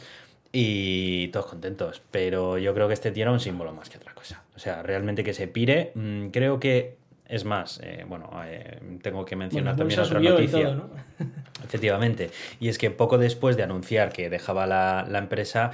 y 0.51 1.29
todos 1.29 1.47
contentos. 1.47 2.03
Pero 2.11 2.59
yo 2.59 2.75
creo 2.75 2.87
que 2.87 2.93
este 2.93 3.11
tío 3.11 3.23
era 3.23 3.31
un 3.31 3.39
símbolo 3.39 3.73
más 3.73 3.89
que 3.89 3.97
otra 3.97 4.13
cosa. 4.13 4.43
O 4.55 4.59
sea, 4.59 4.83
realmente 4.83 5.23
que 5.23 5.33
se 5.33 5.47
pire, 5.47 5.91
mm, 5.95 6.27
creo 6.27 6.59
que 6.59 7.00
es 7.31 7.45
más, 7.45 7.79
eh, 7.81 8.03
bueno, 8.07 8.29
eh, 8.45 8.79
tengo 9.01 9.23
que 9.23 9.37
mencionar 9.37 9.75
Bueno, 9.75 9.89
también 9.95 9.99
otra 10.01 10.21
y 10.21 10.27
noticia. 10.27 10.65
todo, 10.65 10.75
¿no? 10.75 10.89
Efectivamente. 11.63 12.29
Y 12.59 12.67
es 12.67 12.77
que 12.77 12.91
poco 12.91 13.17
después 13.17 13.55
de 13.55 13.63
anunciar 13.63 14.11
que 14.11 14.29
dejaba 14.29 14.67
la, 14.67 15.05
la 15.09 15.19
empresa, 15.19 15.71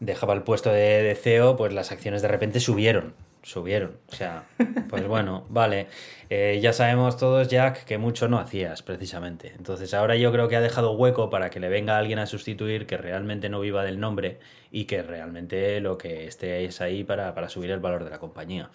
dejaba 0.00 0.34
el 0.34 0.42
puesto 0.42 0.70
de, 0.70 1.02
de 1.02 1.14
CEO, 1.14 1.56
pues 1.56 1.72
las 1.72 1.92
acciones 1.92 2.22
de 2.22 2.28
repente 2.28 2.58
subieron. 2.58 3.14
Subieron. 3.44 3.98
O 4.10 4.14
sea, 4.16 4.42
pues 4.88 5.06
bueno, 5.08 5.46
vale. 5.48 5.86
Eh, 6.28 6.58
ya 6.60 6.72
sabemos 6.72 7.16
todos, 7.16 7.46
Jack, 7.46 7.84
que 7.84 7.96
mucho 7.96 8.26
no 8.26 8.40
hacías, 8.40 8.82
precisamente. 8.82 9.52
Entonces 9.56 9.94
ahora 9.94 10.16
yo 10.16 10.32
creo 10.32 10.48
que 10.48 10.56
ha 10.56 10.60
dejado 10.60 10.90
hueco 10.92 11.30
para 11.30 11.50
que 11.50 11.60
le 11.60 11.68
venga 11.68 11.96
alguien 11.96 12.18
a 12.18 12.26
sustituir 12.26 12.86
que 12.86 12.96
realmente 12.96 13.48
no 13.48 13.60
viva 13.60 13.84
del 13.84 14.00
nombre 14.00 14.40
y 14.72 14.86
que 14.86 15.02
realmente 15.04 15.80
lo 15.80 15.96
que 15.96 16.26
esté 16.26 16.64
es 16.64 16.80
ahí 16.80 17.04
para, 17.04 17.32
para 17.36 17.48
subir 17.48 17.70
el 17.70 17.78
valor 17.78 18.02
de 18.02 18.10
la 18.10 18.18
compañía. 18.18 18.70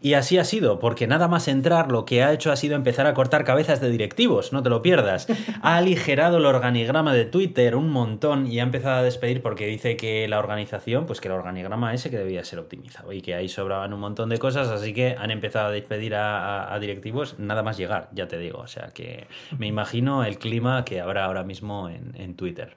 Y 0.00 0.12
así 0.14 0.36
ha 0.38 0.44
sido, 0.44 0.78
porque 0.78 1.06
nada 1.06 1.26
más 1.26 1.48
entrar 1.48 1.90
lo 1.90 2.04
que 2.04 2.22
ha 2.22 2.32
hecho 2.32 2.52
ha 2.52 2.56
sido 2.56 2.76
empezar 2.76 3.06
a 3.06 3.14
cortar 3.14 3.44
cabezas 3.44 3.80
de 3.80 3.90
directivos, 3.90 4.52
no 4.52 4.62
te 4.62 4.68
lo 4.68 4.82
pierdas. 4.82 5.26
Ha 5.62 5.76
aligerado 5.78 6.36
el 6.38 6.44
organigrama 6.46 7.12
de 7.14 7.24
Twitter 7.24 7.74
un 7.76 7.90
montón 7.90 8.46
y 8.46 8.60
ha 8.60 8.62
empezado 8.62 8.96
a 8.96 9.02
despedir 9.02 9.42
porque 9.42 9.66
dice 9.66 9.96
que 9.96 10.28
la 10.28 10.38
organización, 10.38 11.06
pues 11.06 11.20
que 11.20 11.28
el 11.28 11.34
organigrama 11.34 11.92
ese 11.94 12.10
que 12.10 12.18
debía 12.18 12.44
ser 12.44 12.58
optimizado 12.58 13.12
y 13.12 13.20
que 13.22 13.34
ahí 13.34 13.48
sobraban 13.48 13.92
un 13.92 14.00
montón 14.00 14.28
de 14.28 14.38
cosas, 14.38 14.68
así 14.68 14.92
que 14.92 15.16
han 15.18 15.30
empezado 15.30 15.68
a 15.68 15.70
despedir 15.70 16.14
a, 16.14 16.38
a- 16.68 16.74
a 16.74 16.78
directivos 16.78 17.36
nada 17.38 17.62
más 17.62 17.76
llegar, 17.78 18.08
ya 18.12 18.28
te 18.28 18.38
digo. 18.38 18.58
O 18.58 18.66
sea 18.68 18.88
que 18.94 19.26
me 19.58 19.66
imagino 19.66 20.24
el 20.24 20.38
clima 20.38 20.84
que 20.84 21.00
habrá 21.00 21.24
ahora 21.24 21.42
mismo 21.42 21.88
en, 21.88 22.12
en 22.16 22.36
Twitter. 22.36 22.76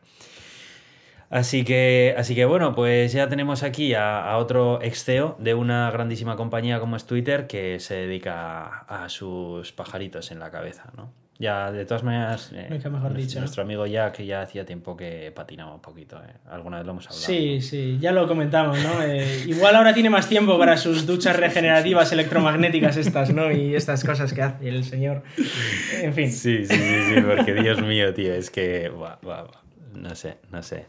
Así 1.29 1.63
que, 1.63 2.15
así 2.17 2.33
que 2.33 2.45
bueno, 2.45 2.73
pues 2.73 3.13
ya 3.13 3.29
tenemos 3.29 3.61
aquí 3.61 3.93
a, 3.93 4.23
a 4.31 4.37
otro 4.37 4.79
ex 4.81 5.03
CEO 5.03 5.35
de 5.39 5.53
una 5.53 5.91
grandísima 5.91 6.35
compañía 6.35 6.79
como 6.79 6.95
es 6.95 7.05
Twitter 7.05 7.45
que 7.45 7.79
se 7.79 7.93
dedica 7.95 8.85
a, 8.87 9.03
a 9.05 9.09
sus 9.09 9.71
pajaritos 9.71 10.31
en 10.31 10.39
la 10.39 10.49
cabeza, 10.49 10.85
¿no? 10.97 11.13
Ya, 11.41 11.71
de 11.71 11.85
todas 11.85 12.03
maneras, 12.03 12.51
eh, 12.53 12.67
mejor 12.69 12.91
nuestro- 12.91 13.13
dicho. 13.13 13.39
nuestro 13.39 13.63
amigo 13.63 13.85
Jack 13.85 14.21
ya 14.23 14.41
hacía 14.41 14.65
tiempo 14.65 14.97
que 14.97 15.31
patinaba 15.33 15.73
un 15.73 15.81
poquito, 15.81 16.17
¿eh? 16.17 16.33
Alguna 16.49 16.77
vez 16.77 16.85
lo 16.85 16.91
hemos 16.91 17.05
hablado. 17.05 17.25
Sí, 17.25 17.61
sí, 17.61 17.97
ya 18.01 18.11
lo 18.11 18.27
comentamos, 18.27 18.77
¿no? 18.83 19.01
Eh, 19.03 19.43
igual 19.47 19.75
ahora 19.77 19.93
tiene 19.93 20.09
más 20.09 20.27
tiempo 20.27 20.57
para 20.59 20.75
sus 20.75 21.05
duchas 21.05 21.35
regenerativas 21.39 22.11
electromagnéticas 22.11 22.97
estas, 22.97 23.31
¿no? 23.33 23.51
Y 23.53 23.73
estas 23.75 24.03
cosas 24.03 24.33
que 24.33 24.41
hace 24.41 24.67
el 24.67 24.83
señor. 24.83 25.23
En 26.01 26.13
fin. 26.13 26.29
Sí, 26.29 26.65
sí, 26.65 26.75
sí, 26.75 27.03
sí, 27.15 27.21
porque 27.21 27.53
Dios 27.53 27.81
mío, 27.83 28.13
tío, 28.13 28.33
es 28.33 28.49
que, 28.49 28.89
buah, 28.89 29.15
buah, 29.21 29.43
buah, 29.43 29.61
no 29.93 30.15
sé, 30.15 30.39
no 30.51 30.61
sé. 30.61 30.87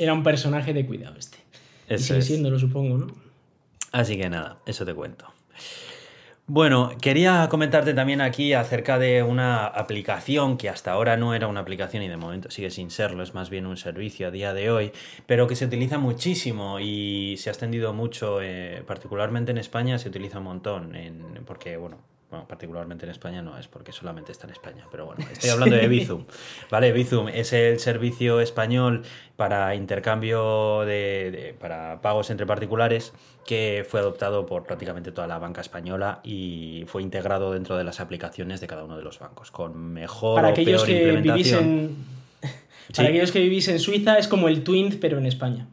Era 0.00 0.12
un 0.14 0.22
personaje 0.22 0.72
de 0.72 0.86
cuidado 0.86 1.16
este. 1.18 1.38
Y 1.88 1.98
sigue 1.98 2.18
es. 2.20 2.26
siendo, 2.26 2.50
lo 2.50 2.58
supongo, 2.58 2.96
¿no? 2.98 3.06
Así 3.92 4.16
que 4.16 4.28
nada, 4.30 4.58
eso 4.66 4.84
te 4.84 4.94
cuento. 4.94 5.26
Bueno, 6.46 6.90
quería 7.00 7.46
comentarte 7.48 7.94
también 7.94 8.20
aquí 8.20 8.54
acerca 8.54 8.98
de 8.98 9.22
una 9.22 9.66
aplicación 9.66 10.56
que 10.56 10.68
hasta 10.68 10.90
ahora 10.90 11.16
no 11.16 11.32
era 11.32 11.46
una 11.46 11.60
aplicación 11.60 12.02
y 12.02 12.08
de 12.08 12.16
momento 12.16 12.50
sigue 12.50 12.70
sin 12.70 12.90
serlo, 12.90 13.22
es 13.22 13.34
más 13.34 13.50
bien 13.50 13.66
un 13.66 13.76
servicio 13.76 14.26
a 14.26 14.30
día 14.32 14.52
de 14.52 14.68
hoy, 14.68 14.90
pero 15.26 15.46
que 15.46 15.54
se 15.54 15.64
utiliza 15.66 15.98
muchísimo 15.98 16.80
y 16.80 17.36
se 17.38 17.50
ha 17.50 17.52
extendido 17.52 17.92
mucho, 17.92 18.42
eh, 18.42 18.82
particularmente 18.84 19.52
en 19.52 19.58
España 19.58 19.96
se 19.98 20.08
utiliza 20.08 20.38
un 20.38 20.44
montón, 20.44 20.96
en- 20.96 21.44
porque 21.46 21.76
bueno, 21.76 21.98
bueno, 22.30 22.46
particularmente 22.46 23.04
en 23.06 23.10
España 23.10 23.42
no 23.42 23.58
es 23.58 23.66
porque 23.66 23.90
solamente 23.92 24.30
está 24.32 24.46
en 24.46 24.52
España, 24.52 24.86
pero 24.90 25.06
bueno, 25.06 25.24
estoy 25.32 25.50
hablando 25.50 25.76
de 25.76 25.88
Bizum. 25.88 26.24
¿Vale? 26.70 26.92
Bizum 26.92 27.28
es 27.28 27.52
el 27.52 27.80
servicio 27.80 28.40
español 28.40 29.02
para 29.36 29.74
intercambio 29.74 30.80
de, 30.82 31.30
de- 31.32 31.54
para 31.58 32.00
pagos 32.00 32.30
entre 32.30 32.46
particulares 32.46 33.12
que 33.46 33.84
fue 33.88 33.98
adoptado 34.00 34.46
por 34.46 34.64
prácticamente 34.64 35.10
toda 35.10 35.26
la 35.26 35.38
banca 35.38 35.60
española 35.60 36.20
y 36.22 36.84
fue 36.86 37.02
integrado 37.02 37.52
dentro 37.52 37.76
de 37.76 37.82
las 37.84 37.98
aplicaciones 37.98 38.60
de 38.60 38.66
cada 38.68 38.84
uno 38.84 38.96
de 38.96 39.02
los 39.02 39.18
bancos 39.18 39.50
con 39.50 39.76
mejor 39.92 40.36
Para 40.36 40.48
o 40.48 40.50
aquellos 40.52 40.84
peor 40.84 40.86
que 40.86 41.04
vivís 41.20 41.46
implementación. 41.52 41.64
en. 41.64 41.96
Sí. 42.42 42.96
Para 42.96 43.08
aquellos 43.08 43.32
que 43.32 43.40
vivís 43.40 43.66
en 43.68 43.78
Suiza 43.80 44.18
es 44.18 44.28
como 44.28 44.46
el 44.48 44.62
Twint, 44.62 44.96
pero 45.00 45.18
en 45.18 45.26
España. 45.26 45.66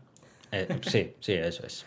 Eh, 0.51 0.67
sí, 0.81 1.13
sí, 1.19 1.33
eso 1.33 1.65
es. 1.67 1.85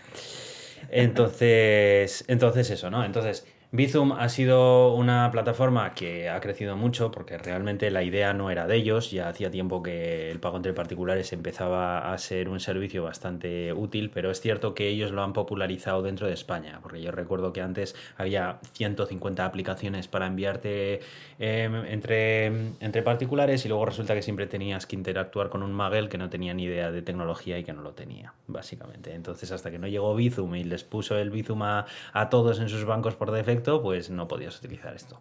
Entonces, 0.90 2.24
entonces 2.28 2.70
eso, 2.70 2.90
¿no? 2.90 3.04
Entonces, 3.04 3.46
Bizum 3.72 4.10
ha 4.10 4.28
sido 4.28 4.92
una 4.96 5.30
plataforma 5.30 5.94
que 5.94 6.28
ha 6.28 6.40
crecido 6.40 6.76
mucho 6.76 7.12
porque 7.12 7.38
realmente 7.38 7.92
la 7.92 8.02
idea 8.02 8.34
no 8.34 8.50
era 8.50 8.66
de 8.66 8.74
ellos, 8.74 9.12
ya 9.12 9.28
hacía 9.28 9.52
tiempo 9.52 9.80
que 9.80 10.28
el 10.28 10.40
pago 10.40 10.56
entre 10.56 10.72
particulares 10.72 11.32
empezaba 11.32 12.12
a 12.12 12.18
ser 12.18 12.48
un 12.48 12.58
servicio 12.58 13.04
bastante 13.04 13.72
útil, 13.72 14.10
pero 14.12 14.32
es 14.32 14.40
cierto 14.40 14.74
que 14.74 14.88
ellos 14.88 15.12
lo 15.12 15.22
han 15.22 15.32
popularizado 15.32 16.02
dentro 16.02 16.26
de 16.26 16.32
España, 16.32 16.80
porque 16.82 17.00
yo 17.00 17.12
recuerdo 17.12 17.52
que 17.52 17.60
antes 17.60 17.94
había 18.18 18.58
150 18.72 19.44
aplicaciones 19.44 20.08
para 20.08 20.26
enviarte 20.26 20.98
eh, 21.38 21.84
entre, 21.90 22.46
entre 22.80 23.02
particulares 23.02 23.64
y 23.64 23.68
luego 23.68 23.86
resulta 23.86 24.16
que 24.16 24.22
siempre 24.22 24.48
tenías 24.48 24.84
que 24.84 24.96
interactuar 24.96 25.48
con 25.48 25.62
un 25.62 25.72
Magel 25.72 26.08
que 26.08 26.18
no 26.18 26.28
tenía 26.28 26.54
ni 26.54 26.64
idea 26.64 26.90
de 26.90 27.02
tecnología 27.02 27.56
y 27.56 27.62
que 27.62 27.72
no 27.72 27.82
lo 27.82 27.92
tenía, 27.92 28.34
básicamente. 28.48 29.14
Entonces, 29.14 29.52
hasta 29.52 29.70
que 29.70 29.78
no 29.78 29.86
llegó 29.86 30.12
Bizum 30.16 30.56
y 30.56 30.64
les 30.64 30.82
puso 30.82 31.16
el 31.16 31.30
Bizum 31.30 31.62
a 31.62 31.86
todos 32.30 32.58
en 32.58 32.68
sus 32.68 32.84
bancos 32.84 33.14
por 33.14 33.30
defecto, 33.30 33.59
pues 33.60 34.10
no 34.10 34.28
podías 34.28 34.58
utilizar 34.58 34.94
esto. 34.94 35.20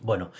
Bueno, 0.00 0.30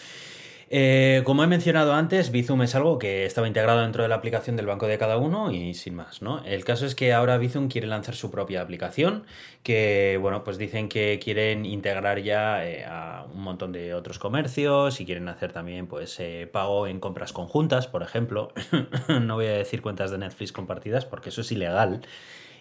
Eh, 0.70 1.22
como 1.24 1.42
he 1.42 1.46
mencionado 1.46 1.94
antes, 1.94 2.30
Bizum 2.30 2.60
es 2.60 2.74
algo 2.74 2.98
que 2.98 3.24
estaba 3.24 3.46
integrado 3.46 3.80
dentro 3.80 4.02
de 4.02 4.08
la 4.10 4.16
aplicación 4.16 4.54
del 4.56 4.66
banco 4.66 4.86
de 4.86 4.98
cada 4.98 5.16
uno 5.16 5.50
y 5.50 5.72
sin 5.72 5.94
más, 5.94 6.20
¿no? 6.20 6.44
El 6.44 6.64
caso 6.64 6.84
es 6.84 6.94
que 6.94 7.14
ahora 7.14 7.38
Bizum 7.38 7.68
quiere 7.68 7.86
lanzar 7.86 8.14
su 8.14 8.30
propia 8.30 8.60
aplicación, 8.60 9.24
que, 9.62 10.18
bueno, 10.20 10.44
pues 10.44 10.58
dicen 10.58 10.90
que 10.90 11.18
quieren 11.22 11.64
integrar 11.64 12.20
ya 12.20 12.66
eh, 12.66 12.84
a 12.84 13.24
un 13.32 13.40
montón 13.40 13.72
de 13.72 13.94
otros 13.94 14.18
comercios 14.18 15.00
y 15.00 15.06
quieren 15.06 15.28
hacer 15.28 15.52
también, 15.52 15.86
pues, 15.86 16.20
eh, 16.20 16.46
pago 16.52 16.86
en 16.86 17.00
compras 17.00 17.32
conjuntas, 17.32 17.86
por 17.86 18.02
ejemplo. 18.02 18.52
no 19.22 19.36
voy 19.36 19.46
a 19.46 19.52
decir 19.52 19.80
cuentas 19.80 20.10
de 20.10 20.18
Netflix 20.18 20.52
compartidas 20.52 21.06
porque 21.06 21.30
eso 21.30 21.40
es 21.40 21.50
ilegal 21.50 22.02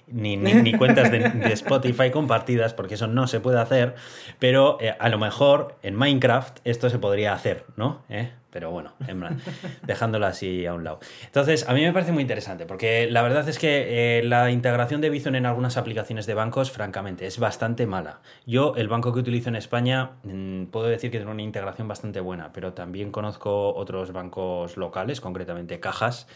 ni, 0.08 0.38
ni, 0.38 0.74
cuentas 0.74 1.12
de, 1.12 1.20
Spotify 1.53 2.12
compartidas, 2.12 2.74
porque 2.74 2.95
eso 2.95 3.08
no 3.08 3.28
se 3.28 3.39
puede 3.39 3.60
hacer, 3.60 3.95
pero 4.39 4.78
eh, 4.82 4.95
a 4.97 5.10
lo 5.10 5.18
mejor 5.18 5.76
en 5.84 5.95
Minecraft 5.95 6.60
esto 6.64 6.89
se 6.89 6.99
podría 6.99 7.34
hacer, 7.34 7.66
¿no? 7.76 8.03
¿Eh? 8.10 8.32
Pero 8.49 8.72
bueno, 8.72 8.93
dejándolo 9.84 10.26
así 10.26 10.66
a 10.66 10.74
un 10.74 10.84
lado. 10.84 10.99
Entonces, 11.26 11.68
a 11.68 11.74
mí 11.74 11.82
me 11.82 11.91
parece 11.91 12.12
muy 12.12 12.22
interesante, 12.22 12.66
porque 12.66 13.08
la 13.12 13.22
verdad 13.22 13.47
es 13.47 13.60
que 13.60 14.20
eh, 14.20 14.24
la 14.24 14.49
integración 14.49 15.01
de 15.01 15.10
Bizum 15.10 15.36
en 15.36 15.45
algunas 15.45 15.78
aplicaciones 15.78 16.26
de 16.26 16.34
bancos, 16.34 16.72
francamente, 16.72 17.28
es 17.28 17.39
bastante 17.39 17.86
mala. 17.86 18.22
Yo, 18.47 18.74
el 18.76 18.88
banco 18.88 19.14
que 19.14 19.20
utilizo 19.20 19.49
en 19.49 19.58
España, 19.58 20.12
mm, 20.24 20.66
puedo 20.68 20.88
decir 20.88 21.12
que 21.12 21.18
tiene 21.18 21.32
una 21.32 21.43
integración 21.43 21.88
bastante 21.88 22.20
buena, 22.20 22.51
pero 22.53 22.74
también 22.74 23.12
conozco 23.12 23.76
otros 23.76 24.12
bancos 24.14 24.78
locales, 24.78 25.22
concretamente 25.22 25.80
cajas, 25.80 26.28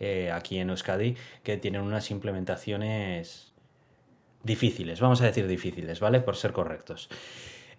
eh, 0.00 0.30
aquí 0.32 0.58
en 0.58 0.70
Euskadi 0.70 1.16
que 1.42 1.56
tienen 1.56 1.82
unas 1.82 2.10
implementaciones 2.10 3.52
difíciles, 4.42 5.00
vamos 5.00 5.20
a 5.20 5.26
decir 5.26 5.46
difíciles, 5.46 6.00
¿vale? 6.00 6.20
Por 6.20 6.36
ser 6.36 6.52
correctos. 6.52 7.08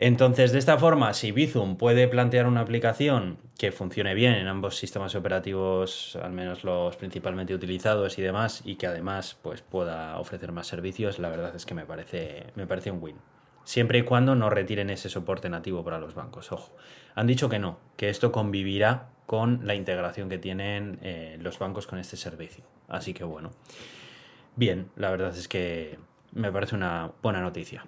Entonces, 0.01 0.53
de 0.53 0.59
esta 0.59 0.77
forma, 0.77 1.13
si 1.13 1.33
Bizum 1.33 1.75
puede 1.75 2.07
plantear 2.07 2.47
una 2.47 2.61
aplicación 2.61 3.37
que 3.57 3.73
funcione 3.73 4.13
bien 4.13 4.33
en 4.33 4.47
ambos 4.47 4.77
sistemas 4.77 5.13
operativos, 5.13 6.17
al 6.23 6.31
menos 6.31 6.63
los 6.63 6.95
principalmente 6.95 7.53
utilizados 7.53 8.17
y 8.17 8.21
demás, 8.21 8.61
y 8.63 8.77
que 8.77 8.87
además 8.87 9.37
pues, 9.41 9.61
pueda 9.61 10.17
ofrecer 10.17 10.53
más 10.53 10.67
servicios, 10.67 11.19
la 11.19 11.27
verdad 11.27 11.53
es 11.53 11.65
que 11.65 11.73
me 11.73 11.85
parece, 11.85 12.45
me 12.55 12.65
parece 12.65 12.91
un 12.91 13.03
win. 13.03 13.17
Siempre 13.65 13.99
y 13.99 14.03
cuando 14.03 14.35
no 14.35 14.49
retiren 14.49 14.89
ese 14.89 15.09
soporte 15.09 15.49
nativo 15.49 15.83
para 15.83 15.99
los 15.99 16.15
bancos. 16.15 16.53
Ojo, 16.53 16.77
han 17.13 17.27
dicho 17.27 17.49
que 17.49 17.59
no, 17.59 17.77
que 17.97 18.07
esto 18.07 18.31
convivirá 18.31 19.09
con 19.29 19.59
la 19.63 19.75
integración 19.75 20.27
que 20.27 20.39
tienen 20.39 20.97
eh, 21.03 21.37
los 21.39 21.59
bancos 21.59 21.85
con 21.85 21.99
este 21.99 22.17
servicio. 22.17 22.63
Así 22.87 23.13
que 23.13 23.23
bueno, 23.23 23.51
bien, 24.55 24.87
la 24.95 25.11
verdad 25.11 25.37
es 25.37 25.47
que 25.47 25.99
me 26.33 26.51
parece 26.51 26.73
una 26.73 27.11
buena 27.21 27.39
noticia. 27.39 27.85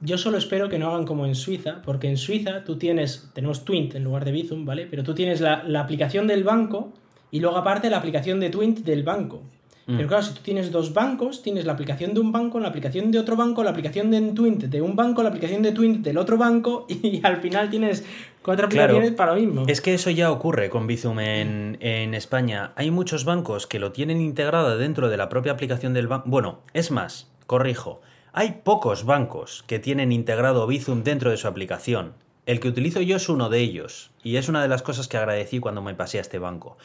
Yo 0.00 0.18
solo 0.18 0.38
espero 0.38 0.68
que 0.68 0.76
no 0.76 0.90
hagan 0.90 1.06
como 1.06 1.24
en 1.24 1.36
Suiza, 1.36 1.82
porque 1.82 2.08
en 2.08 2.16
Suiza 2.16 2.64
tú 2.64 2.78
tienes, 2.78 3.30
tenemos 3.32 3.64
Twint 3.64 3.94
en 3.94 4.02
lugar 4.02 4.24
de 4.24 4.32
Bizum, 4.32 4.64
¿vale? 4.64 4.88
Pero 4.90 5.04
tú 5.04 5.14
tienes 5.14 5.40
la, 5.40 5.62
la 5.62 5.82
aplicación 5.82 6.26
del 6.26 6.42
banco 6.42 6.92
y 7.30 7.38
luego 7.38 7.56
aparte 7.56 7.88
la 7.88 7.98
aplicación 7.98 8.40
de 8.40 8.50
Twint 8.50 8.80
del 8.80 9.04
banco. 9.04 9.44
Pero 9.86 10.04
mm. 10.04 10.06
claro, 10.06 10.22
si 10.22 10.34
tú 10.34 10.40
tienes 10.42 10.70
dos 10.70 10.94
bancos, 10.94 11.42
tienes 11.42 11.64
la 11.64 11.72
aplicación 11.72 12.14
de 12.14 12.20
un 12.20 12.32
banco, 12.32 12.60
la 12.60 12.68
aplicación 12.68 13.10
de 13.10 13.18
otro 13.18 13.36
banco, 13.36 13.64
la 13.64 13.70
aplicación 13.70 14.10
de 14.10 14.20
Twint 14.32 14.64
de 14.64 14.80
un 14.80 14.94
banco, 14.94 15.22
la 15.22 15.30
aplicación 15.30 15.62
de 15.62 15.72
Twint 15.72 16.04
del 16.04 16.18
otro 16.18 16.36
banco 16.36 16.86
y 17.02 17.20
al 17.24 17.38
final 17.38 17.70
tienes 17.70 18.04
cuatro 18.42 18.66
aplicaciones 18.66 19.12
para 19.12 19.34
lo 19.34 19.40
mismo. 19.40 19.64
Es 19.66 19.80
que 19.80 19.94
eso 19.94 20.10
ya 20.10 20.30
ocurre 20.30 20.70
con 20.70 20.86
Bizum 20.86 21.18
en, 21.20 21.78
en 21.80 22.14
España. 22.14 22.72
Hay 22.76 22.90
muchos 22.90 23.24
bancos 23.24 23.66
que 23.66 23.78
lo 23.78 23.92
tienen 23.92 24.20
integrado 24.20 24.78
dentro 24.78 25.08
de 25.08 25.16
la 25.16 25.28
propia 25.28 25.52
aplicación 25.52 25.94
del 25.94 26.08
banco. 26.08 26.24
Bueno, 26.28 26.60
es 26.72 26.90
más, 26.90 27.30
corrijo. 27.46 28.00
Hay 28.32 28.60
pocos 28.62 29.04
bancos 29.04 29.64
que 29.66 29.80
tienen 29.80 30.12
integrado 30.12 30.66
Bizum 30.66 31.02
dentro 31.02 31.30
de 31.30 31.36
su 31.36 31.48
aplicación. 31.48 32.12
El 32.46 32.60
que 32.60 32.68
utilizo 32.68 33.00
yo 33.00 33.16
es 33.16 33.28
uno 33.28 33.48
de 33.48 33.58
ellos, 33.58 34.10
y 34.22 34.36
es 34.36 34.48
una 34.48 34.62
de 34.62 34.68
las 34.68 34.82
cosas 34.82 35.08
que 35.08 35.16
agradecí 35.16 35.60
cuando 35.60 35.82
me 35.82 35.94
pasé 35.94 36.18
a 36.18 36.20
este 36.20 36.38
banco. 36.38 36.78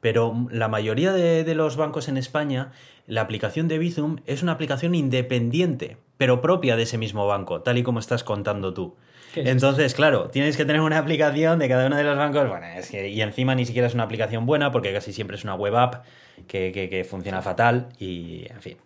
Pero 0.00 0.46
la 0.50 0.68
mayoría 0.68 1.12
de, 1.12 1.54
los 1.54 1.76
bancos 1.76 2.08
en 2.08 2.16
España, 2.16 2.72
la 3.06 3.20
aplicación 3.20 3.68
de 3.68 3.78
Bizum 3.78 4.18
es 4.26 4.42
una 4.42 4.52
aplicación 4.52 4.94
independiente, 4.94 5.98
pero 6.16 6.40
propia 6.40 6.76
de 6.76 6.84
ese 6.84 6.98
mismo 6.98 7.26
banco, 7.26 7.62
tal 7.62 7.78
y 7.78 7.82
como 7.82 7.98
estás 7.98 8.24
contando 8.24 8.72
tú. 8.72 8.96
Entonces, 9.34 9.94
claro, 9.94 10.28
tienes 10.30 10.56
que 10.56 10.64
tener 10.64 10.80
una 10.80 10.98
aplicación 10.98 11.58
de 11.58 11.68
cada 11.68 11.86
uno 11.86 11.96
de 11.96 12.02
los 12.02 12.16
bancos. 12.16 12.48
Bueno, 12.48 12.66
es 12.66 12.90
que, 12.90 13.08
y 13.08 13.20
encima 13.22 13.54
ni 13.54 13.64
siquiera 13.64 13.86
es 13.86 13.94
una 13.94 14.02
aplicación 14.04 14.46
buena 14.46 14.72
porque 14.72 14.92
casi 14.92 15.12
siempre 15.12 15.36
es 15.36 15.44
una 15.44 15.54
web 15.54 15.76
app 15.76 16.04
que, 16.48 16.72
que 16.72 17.04
funciona 17.04 17.42
fatal 17.42 17.90
y, 17.98 18.46
en 18.50 18.60
fin. 18.60 18.76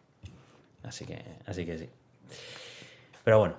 Así 0.83 1.07
que, 1.07 1.23
así 1.47 1.65
que 1.65 1.79
sí. 1.79 1.89
Pero 3.25 3.39
bueno, 3.39 3.55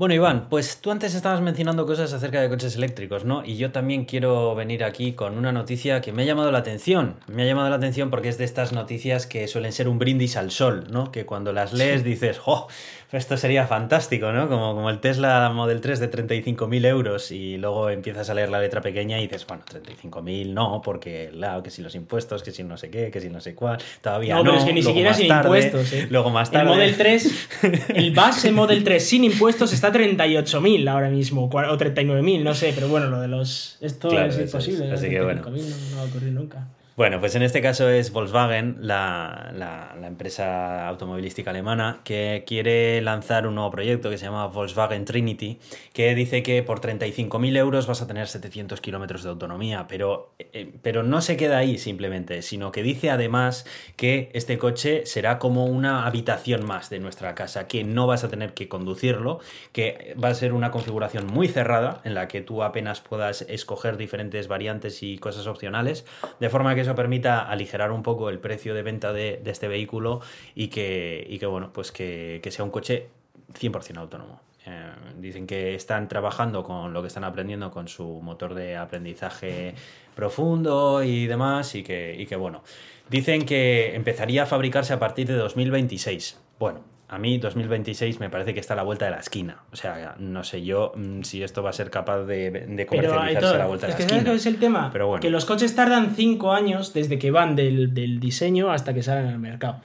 bueno, 0.00 0.14
Iván, 0.14 0.46
pues 0.48 0.78
tú 0.80 0.90
antes 0.90 1.14
estabas 1.14 1.42
mencionando 1.42 1.84
cosas 1.84 2.14
acerca 2.14 2.40
de 2.40 2.48
coches 2.48 2.74
eléctricos, 2.74 3.26
¿no? 3.26 3.44
Y 3.44 3.58
yo 3.58 3.70
también 3.70 4.06
quiero 4.06 4.54
venir 4.54 4.82
aquí 4.82 5.12
con 5.12 5.36
una 5.36 5.52
noticia 5.52 6.00
que 6.00 6.10
me 6.10 6.22
ha 6.22 6.24
llamado 6.24 6.50
la 6.50 6.56
atención. 6.56 7.16
Me 7.26 7.42
ha 7.42 7.44
llamado 7.44 7.68
la 7.68 7.76
atención 7.76 8.08
porque 8.08 8.30
es 8.30 8.38
de 8.38 8.46
estas 8.46 8.72
noticias 8.72 9.26
que 9.26 9.46
suelen 9.46 9.72
ser 9.72 9.88
un 9.88 9.98
brindis 9.98 10.38
al 10.38 10.52
sol, 10.52 10.86
¿no? 10.90 11.12
Que 11.12 11.26
cuando 11.26 11.52
las 11.52 11.74
lees 11.74 12.02
dices, 12.02 12.40
¡oh! 12.46 12.68
Esto 13.12 13.36
sería 13.36 13.66
fantástico, 13.66 14.30
¿no? 14.30 14.48
Como, 14.48 14.74
como 14.74 14.88
el 14.88 15.00
Tesla 15.00 15.50
Model 15.50 15.80
3 15.80 15.98
de 15.98 16.10
35.000 16.10 16.86
euros 16.86 17.32
y 17.32 17.56
luego 17.56 17.90
empiezas 17.90 18.30
a 18.30 18.34
leer 18.34 18.50
la 18.50 18.60
letra 18.60 18.80
pequeña 18.80 19.18
y 19.18 19.22
dices, 19.22 19.44
bueno, 19.48 19.64
35.000 19.68 20.52
no, 20.52 20.80
porque, 20.84 21.30
claro, 21.32 21.60
que 21.64 21.70
si 21.70 21.82
los 21.82 21.96
impuestos, 21.96 22.44
que 22.44 22.52
si 22.52 22.62
no 22.62 22.76
sé 22.76 22.88
qué, 22.88 23.10
que 23.10 23.20
si 23.20 23.28
no 23.28 23.40
sé 23.40 23.56
cuál, 23.56 23.78
todavía 24.00 24.34
no. 24.34 24.44
No, 24.44 24.50
pero 24.50 24.58
es 24.58 24.64
que 24.64 24.72
ni 24.72 24.82
siquiera 24.82 25.12
sin 25.12 25.26
impuestos, 25.26 25.92
¿eh? 25.92 26.06
Luego 26.08 26.30
más 26.30 26.52
tarde. 26.52 26.70
El 26.70 26.76
Model 26.76 26.96
3, 26.96 27.48
el 27.94 28.10
base 28.12 28.52
Model 28.52 28.84
3 28.84 29.04
sin 29.04 29.24
impuestos 29.24 29.72
está 29.72 29.92
38.000 29.92 30.88
ahora 30.88 31.10
mismo, 31.10 31.46
o 31.46 31.50
39.000, 31.50 32.42
no 32.42 32.54
sé, 32.54 32.72
pero 32.72 32.88
bueno, 32.88 33.08
lo 33.08 33.20
de 33.20 33.26
los. 33.26 33.76
Esto 33.80 34.10
es 34.20 34.38
imposible. 34.38 34.92
Así 34.92 35.08
que 35.08 35.20
bueno. 35.20 35.42
No, 35.42 35.50
no 35.50 35.96
va 35.96 36.02
a 36.02 36.04
ocurrir 36.04 36.32
nunca. 36.32 36.68
Bueno, 37.00 37.18
pues 37.18 37.34
en 37.34 37.42
este 37.42 37.62
caso 37.62 37.88
es 37.88 38.12
Volkswagen, 38.12 38.76
la, 38.82 39.94
empresa 40.06 40.86
automovilística 40.86 41.48
alemana, 41.48 42.00
que 42.04 42.44
quiere 42.46 43.00
lanzar 43.00 43.46
un 43.46 43.54
nuevo 43.54 43.70
proyecto 43.70 44.10
que 44.10 44.18
se 44.18 44.26
llama 44.26 44.48
Volkswagen 44.48 45.06
Trinity, 45.06 45.58
que 45.94 46.14
dice 46.14 46.42
que 46.42 46.62
por 46.62 46.82
35.000 46.82 47.56
euros 47.56 47.86
vas 47.86 48.02
a 48.02 48.06
tener 48.06 48.28
700 48.28 48.82
kilómetros 48.82 49.22
de 49.22 49.30
autonomía, 49.30 49.86
pero, 49.88 50.34
eh, 50.38 50.74
pero 50.82 51.02
no 51.02 51.22
se 51.22 51.38
queda 51.38 51.56
ahí 51.56 51.78
simplemente, 51.78 52.42
sino 52.42 52.70
que 52.70 52.82
dice 52.82 53.08
además 53.08 53.64
que 53.96 54.28
este 54.34 54.58
coche 54.58 55.06
será 55.06 55.38
como 55.38 55.64
una 55.64 56.06
habitación 56.06 56.66
más 56.66 56.90
de 56.90 56.98
nuestra 56.98 57.34
casa, 57.34 57.66
que 57.66 57.82
no 57.82 58.08
vas 58.08 58.24
a 58.24 58.28
tener 58.28 58.52
que 58.52 58.68
conducirlo, 58.68 59.40
que 59.72 60.14
va 60.22 60.28
a 60.28 60.34
ser 60.34 60.52
una 60.52 60.70
configuración 60.70 61.26
muy 61.26 61.48
cerrada 61.48 62.02
en 62.04 62.12
la 62.12 62.28
que 62.28 62.42
tú 62.42 62.62
apenas 62.62 63.00
puedas 63.00 63.40
escoger 63.48 63.96
diferentes 63.96 64.48
variantes 64.48 65.02
y 65.02 65.16
cosas 65.16 65.46
opcionales, 65.46 66.04
de 66.40 66.50
forma 66.50 66.74
que 66.74 66.82
eso 66.82 66.89
permita 66.94 67.40
aligerar 67.40 67.92
un 67.92 68.02
poco 68.02 68.28
el 68.30 68.38
precio 68.38 68.74
de 68.74 68.82
venta 68.82 69.12
de, 69.12 69.40
este 69.44 69.68
vehículo 69.68 70.20
y 70.54 70.68
que, 70.68 71.36
que 71.38 71.46
bueno, 71.46 71.70
pues 71.72 71.92
que, 71.92 72.40
sea 72.50 72.64
un 72.64 72.70
coche 72.70 73.08
100% 73.52 73.96
autónomo. 73.98 74.40
Eh, 74.66 74.90
dicen 75.18 75.46
que 75.46 75.74
están 75.74 76.06
trabajando 76.08 76.62
con 76.62 76.92
lo 76.92 77.00
que 77.00 77.08
están 77.08 77.24
aprendiendo 77.24 77.70
con 77.70 77.88
su 77.88 78.20
motor 78.20 78.54
de 78.54 78.76
aprendizaje 78.76 79.74
profundo 80.14 81.02
y 81.02 81.26
demás 81.26 81.74
y 81.74 81.82
que, 81.82 82.14
y 82.18 82.26
que 82.26 82.36
bueno, 82.36 82.62
dicen 83.08 83.46
que 83.46 83.94
empezaría 83.94 84.42
a 84.42 84.46
fabricarse 84.46 84.92
a 84.92 84.98
partir 84.98 85.26
de 85.26 85.34
2026. 85.34 86.38
Bueno, 86.58 86.80
a 87.10 87.18
mí 87.18 87.38
2026 87.38 88.20
me 88.20 88.30
parece 88.30 88.54
que 88.54 88.60
está 88.60 88.74
a 88.74 88.76
la 88.76 88.84
vuelta 88.84 89.04
de 89.04 89.10
la 89.10 89.18
esquina. 89.18 89.64
O 89.72 89.76
sea, 89.76 90.14
no 90.20 90.44
sé 90.44 90.62
yo 90.62 90.92
mm, 90.94 91.22
si 91.22 91.42
esto 91.42 91.60
va 91.60 91.70
a 91.70 91.72
ser 91.72 91.90
capaz 91.90 92.22
de, 92.22 92.52
de 92.52 92.86
comercializarse 92.86 93.48
a 93.48 93.58
la 93.58 93.66
vuelta 93.66 93.88
de 93.88 93.92
la 93.94 93.98
esquina. 93.98 94.18
Es 94.18 94.24
que 94.24 94.34
es 94.34 94.46
el 94.46 94.58
tema. 94.58 94.90
Pero 94.92 95.08
bueno. 95.08 95.20
Que 95.20 95.28
los 95.28 95.44
coches 95.44 95.74
tardan 95.74 96.14
5 96.14 96.52
años 96.52 96.94
desde 96.94 97.18
que 97.18 97.32
van 97.32 97.56
del, 97.56 98.20
diseño 98.20 98.70
hasta 98.70 98.94
que 98.94 99.02
salen 99.02 99.26
al 99.26 99.40
mercado. 99.40 99.80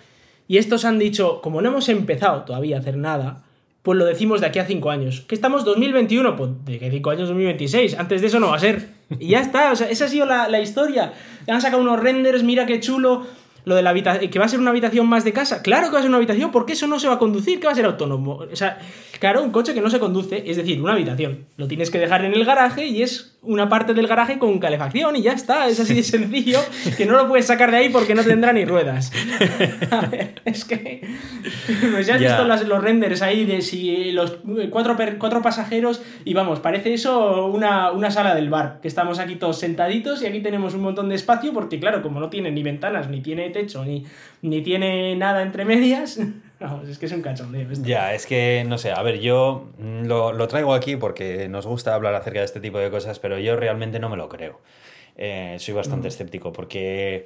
Y 0.48 0.58
estos 0.58 0.86
han 0.86 1.00
dicho, 1.00 1.42
como 1.42 1.64
no 1.64 1.70
hemos 1.70 1.90
empezado 1.90 2.44
todavía 2.44 2.78
a 2.78 2.80
hacer 2.82 2.96
nada, 2.96 3.42
pues 3.82 3.98
lo 3.98 4.06
decimos 4.06 4.40
de 4.42 4.46
aquí 4.46 4.60
a 4.60 4.66
5 4.66 4.92
años. 4.92 5.22
¿Que 5.22 5.34
estamos 5.34 5.66
2021? 5.66 6.36
Pues 6.36 6.52
de 6.64 6.78
que 6.78 6.92
5 6.92 7.10
años 7.10 7.28
2026. 7.30 7.98
Antes 7.98 8.22
de 8.22 8.28
eso 8.28 8.40
no 8.40 8.50
va 8.50 8.58
a 8.58 8.60
ser. 8.60 8.88
Y 9.20 9.30
ya 9.30 9.40
está. 9.40 9.72
O 9.72 9.76
sea, 9.76 9.90
esa 9.90 10.06
ha 10.06 10.10
sido 10.10 10.28
la, 10.28 10.48
la 10.48 10.60
historia. 10.60 11.12
Han 11.48 11.62
sacado 11.62 11.82
unos 11.82 12.00
renders, 12.00 12.44
mira 12.44 12.68
qué 12.68 12.80
chulo 12.80 13.26
lo 13.66 13.76
de 13.76 13.82
la 13.82 13.90
habitación, 13.90 14.30
que 14.30 14.40
va 14.40 14.46
a 14.46 14.48
ser 14.48 14.60
una 14.60 14.70
habitación 14.70 15.08
más 15.08 15.24
de 15.24 15.34
casa. 15.34 15.62
Claro 15.62 15.88
que 15.88 15.94
va 15.94 16.00
a 16.00 16.02
ser 16.02 16.10
una 16.10 16.18
habitación, 16.18 16.52
porque 16.52 16.74
eso 16.74 16.88
no 16.88 17.00
se 17.00 17.08
va 17.08 17.16
a 17.16 17.20
conducir, 17.20 17.60
que 17.60 17.66
va 17.66 17.74
a 17.74 17.76
ser 17.76 17.86
autónomo. 17.86 18.38
O 18.52 18.56
sea, 18.56 18.80
claro, 19.20 19.44
un 19.44 19.52
coche 19.52 19.74
que 19.74 19.82
no 19.82 19.90
se 19.90 20.00
conduce, 20.00 20.44
es 20.50 20.58
decir, 20.58 20.82
una 20.82 20.94
habitación. 20.94 21.46
Lo 21.58 21.68
tienes 21.68 21.90
que 21.90 22.00
dejar 22.00 22.24
en 22.26 22.34
el 22.34 22.46
garaje 22.46 22.86
y 22.86 23.02
es 23.02 23.35
una 23.46 23.70
parte 23.70 23.94
del 23.94 24.08
garaje 24.08 24.38
con 24.40 24.60
calefacción 24.60 25.16
y 25.16 25.22
ya 25.22 25.34
está. 25.34 25.68
Es 25.68 25.80
así 25.80 25.96
de 25.96 26.04
sencillo 26.04 26.60
que 26.98 27.06
no 27.06 27.16
lo 27.16 27.28
puedes 27.28 27.48
sacar 27.48 27.72
de 27.72 27.78
ahí 27.78 27.90
porque 27.90 28.16
no 28.16 28.24
tendrá 28.24 28.54
ni 28.54 28.66
ruedas. 28.66 29.12
A 29.92 30.02
ver, 30.08 30.42
es 30.46 30.66
que. 30.66 31.08
Pues 31.92 32.08
ya 32.08 32.16
has 32.16 32.22
visto 32.22 32.44
los 32.44 32.84
renders 32.84 33.22
ahí 33.22 33.46
de 33.46 33.62
si 33.62 34.12
los 34.12 34.38
cuatro, 34.70 34.96
cuatro 35.20 35.42
pasajeros 35.42 36.02
y 36.24 36.34
vamos, 36.34 36.60
parece 36.60 36.94
eso 36.94 37.48
una, 37.48 37.92
una 37.92 38.12
sala 38.12 38.36
del 38.36 38.50
bar, 38.50 38.80
que 38.82 38.88
estamos 38.88 39.20
aquí 39.20 39.36
todos 39.36 39.60
sentaditos 39.60 40.22
y 40.22 40.26
aquí 40.26 40.40
tenemos 40.42 40.74
un 40.74 40.82
montón 40.82 41.10
de 41.10 41.16
espacio 41.16 41.54
porque, 41.54 41.80
claro, 41.80 42.02
como 42.02 42.20
no 42.20 42.30
tiene 42.30 42.52
ni 42.52 42.64
ventanas 42.64 43.10
ni 43.10 43.22
tiene 43.22 43.50
techo 43.50 43.86
ni, 43.86 44.06
ni 44.42 44.62
tiene 44.62 45.16
nada 45.16 45.42
entre 45.42 45.66
medias. 45.66 46.20
Vamos, 46.60 46.88
es 46.88 46.98
que 46.98 47.06
es 47.06 47.12
un 47.12 47.22
cachondeo. 47.22 47.70
esto. 47.72 47.86
Ya, 47.86 48.14
es 48.14 48.26
que 48.26 48.64
no 48.68 48.78
sé, 48.78 48.92
a 48.92 49.02
ver, 49.02 49.20
yo 49.20 49.70
mm, 49.78 50.06
lo, 50.06 50.34
lo 50.34 50.48
traigo 50.48 50.74
aquí 50.74 50.96
porque 50.96 51.48
nos 51.50 51.66
gusta 51.66 51.94
hablar 51.94 52.16
acerca 52.16 52.40
de 52.40 52.46
este 52.46 52.60
tipo 52.60 52.78
de 52.78 52.90
cosas, 52.90 53.20
pero 53.20 53.38
yo 53.40 53.56
realmente 53.56 54.00
no 54.00 54.10
me 54.10 54.18
lo 54.18 54.30
creo. 54.30 54.62
Eh, 55.18 55.56
soy 55.60 55.74
bastante 55.74 56.10
escéptico 56.10 56.52
porque 56.52 57.26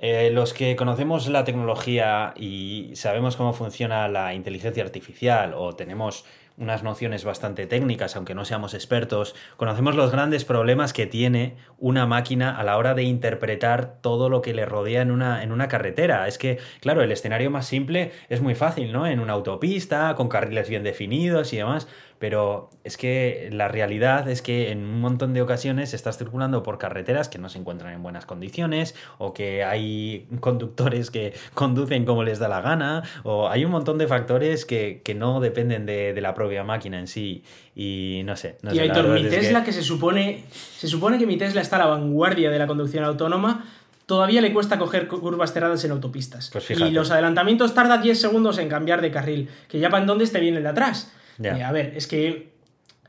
eh, 0.00 0.30
los 0.32 0.52
que 0.52 0.74
conocemos 0.76 1.28
la 1.28 1.44
tecnología 1.44 2.34
y 2.36 2.90
sabemos 2.94 3.36
cómo 3.36 3.52
funciona 3.52 4.08
la 4.08 4.34
inteligencia 4.34 4.82
artificial 4.82 5.54
o 5.54 5.74
tenemos 5.74 6.24
unas 6.56 6.82
nociones 6.82 7.24
bastante 7.24 7.66
técnicas, 7.66 8.14
aunque 8.14 8.34
no 8.34 8.44
seamos 8.44 8.74
expertos, 8.74 9.34
conocemos 9.56 9.96
los 9.96 10.12
grandes 10.12 10.44
problemas 10.44 10.92
que 10.92 11.06
tiene 11.06 11.56
una 11.78 12.06
máquina 12.06 12.56
a 12.56 12.62
la 12.62 12.76
hora 12.76 12.94
de 12.94 13.02
interpretar 13.02 14.00
todo 14.00 14.28
lo 14.28 14.40
que 14.40 14.54
le 14.54 14.64
rodea 14.64 15.02
en 15.02 15.10
una, 15.10 15.42
en 15.42 15.50
una 15.50 15.68
carretera. 15.68 16.28
Es 16.28 16.38
que, 16.38 16.58
claro, 16.80 17.02
el 17.02 17.10
escenario 17.10 17.50
más 17.50 17.66
simple 17.66 18.12
es 18.28 18.40
muy 18.40 18.54
fácil, 18.54 18.92
¿no? 18.92 19.06
En 19.06 19.18
una 19.18 19.32
autopista, 19.32 20.14
con 20.14 20.28
carriles 20.28 20.68
bien 20.68 20.84
definidos 20.84 21.52
y 21.52 21.56
demás, 21.56 21.88
pero 22.18 22.70
es 22.84 22.96
que 22.96 23.48
la 23.52 23.68
realidad 23.68 24.28
es 24.28 24.40
que 24.40 24.70
en 24.70 24.78
un 24.84 25.00
montón 25.00 25.34
de 25.34 25.42
ocasiones 25.42 25.92
estás 25.94 26.16
circulando 26.16 26.62
por 26.62 26.78
carreteras 26.78 27.28
que 27.28 27.38
no 27.38 27.48
se 27.48 27.58
encuentran 27.58 27.92
en 27.92 28.02
buenas 28.02 28.24
condiciones 28.26 28.94
o 29.18 29.34
que 29.34 29.64
hay 29.64 30.26
conductores 30.40 31.10
que 31.10 31.34
conducen 31.54 32.04
como 32.04 32.22
les 32.24 32.38
da 32.38 32.48
la 32.48 32.60
gana 32.60 33.02
o 33.24 33.48
hay 33.48 33.64
un 33.64 33.70
montón 33.72 33.98
de 33.98 34.06
factores 34.06 34.64
que, 34.64 35.02
que 35.04 35.14
no 35.14 35.40
dependen 35.40 35.86
de, 35.86 36.12
de 36.14 36.20
la 36.20 36.34
propia 36.34 36.64
máquina 36.64 36.98
en 36.98 37.06
sí 37.08 37.42
y 37.74 38.22
no 38.24 38.36
sé. 38.36 38.56
No 38.62 38.72
y 38.72 38.76
sé, 38.76 38.80
Aitor, 38.82 39.08
mi 39.08 39.22
que- 39.22 39.28
Tesla, 39.30 39.64
que... 39.64 39.72
se 39.72 39.82
supone 39.82 40.44
se 40.50 40.88
supone 40.88 41.18
que 41.18 41.26
mi 41.26 41.36
Tesla 41.36 41.60
está 41.60 41.76
a 41.76 41.80
la 41.80 41.86
vanguardia 41.86 42.50
de 42.50 42.58
la 42.58 42.66
conducción 42.66 43.04
autónoma, 43.04 43.64
todavía 44.06 44.40
le 44.40 44.52
cuesta 44.52 44.78
coger 44.78 45.08
cu- 45.08 45.20
curvas 45.20 45.52
cerradas 45.52 45.84
en 45.84 45.90
autopistas. 45.90 46.50
Pues 46.52 46.70
y 46.70 46.90
los 46.90 47.10
adelantamientos 47.10 47.74
tarda 47.74 47.98
10 47.98 48.20
segundos 48.20 48.58
en 48.58 48.68
cambiar 48.68 49.00
de 49.00 49.10
carril, 49.10 49.48
que 49.68 49.78
ya 49.78 49.90
para 49.90 50.02
entonces 50.02 50.30
te 50.32 50.40
viene 50.40 50.58
el 50.58 50.62
de 50.62 50.68
atrás. 50.70 51.12
Y 51.38 51.60
a 51.62 51.72
ver, 51.72 51.94
es 51.96 52.06
que 52.06 52.52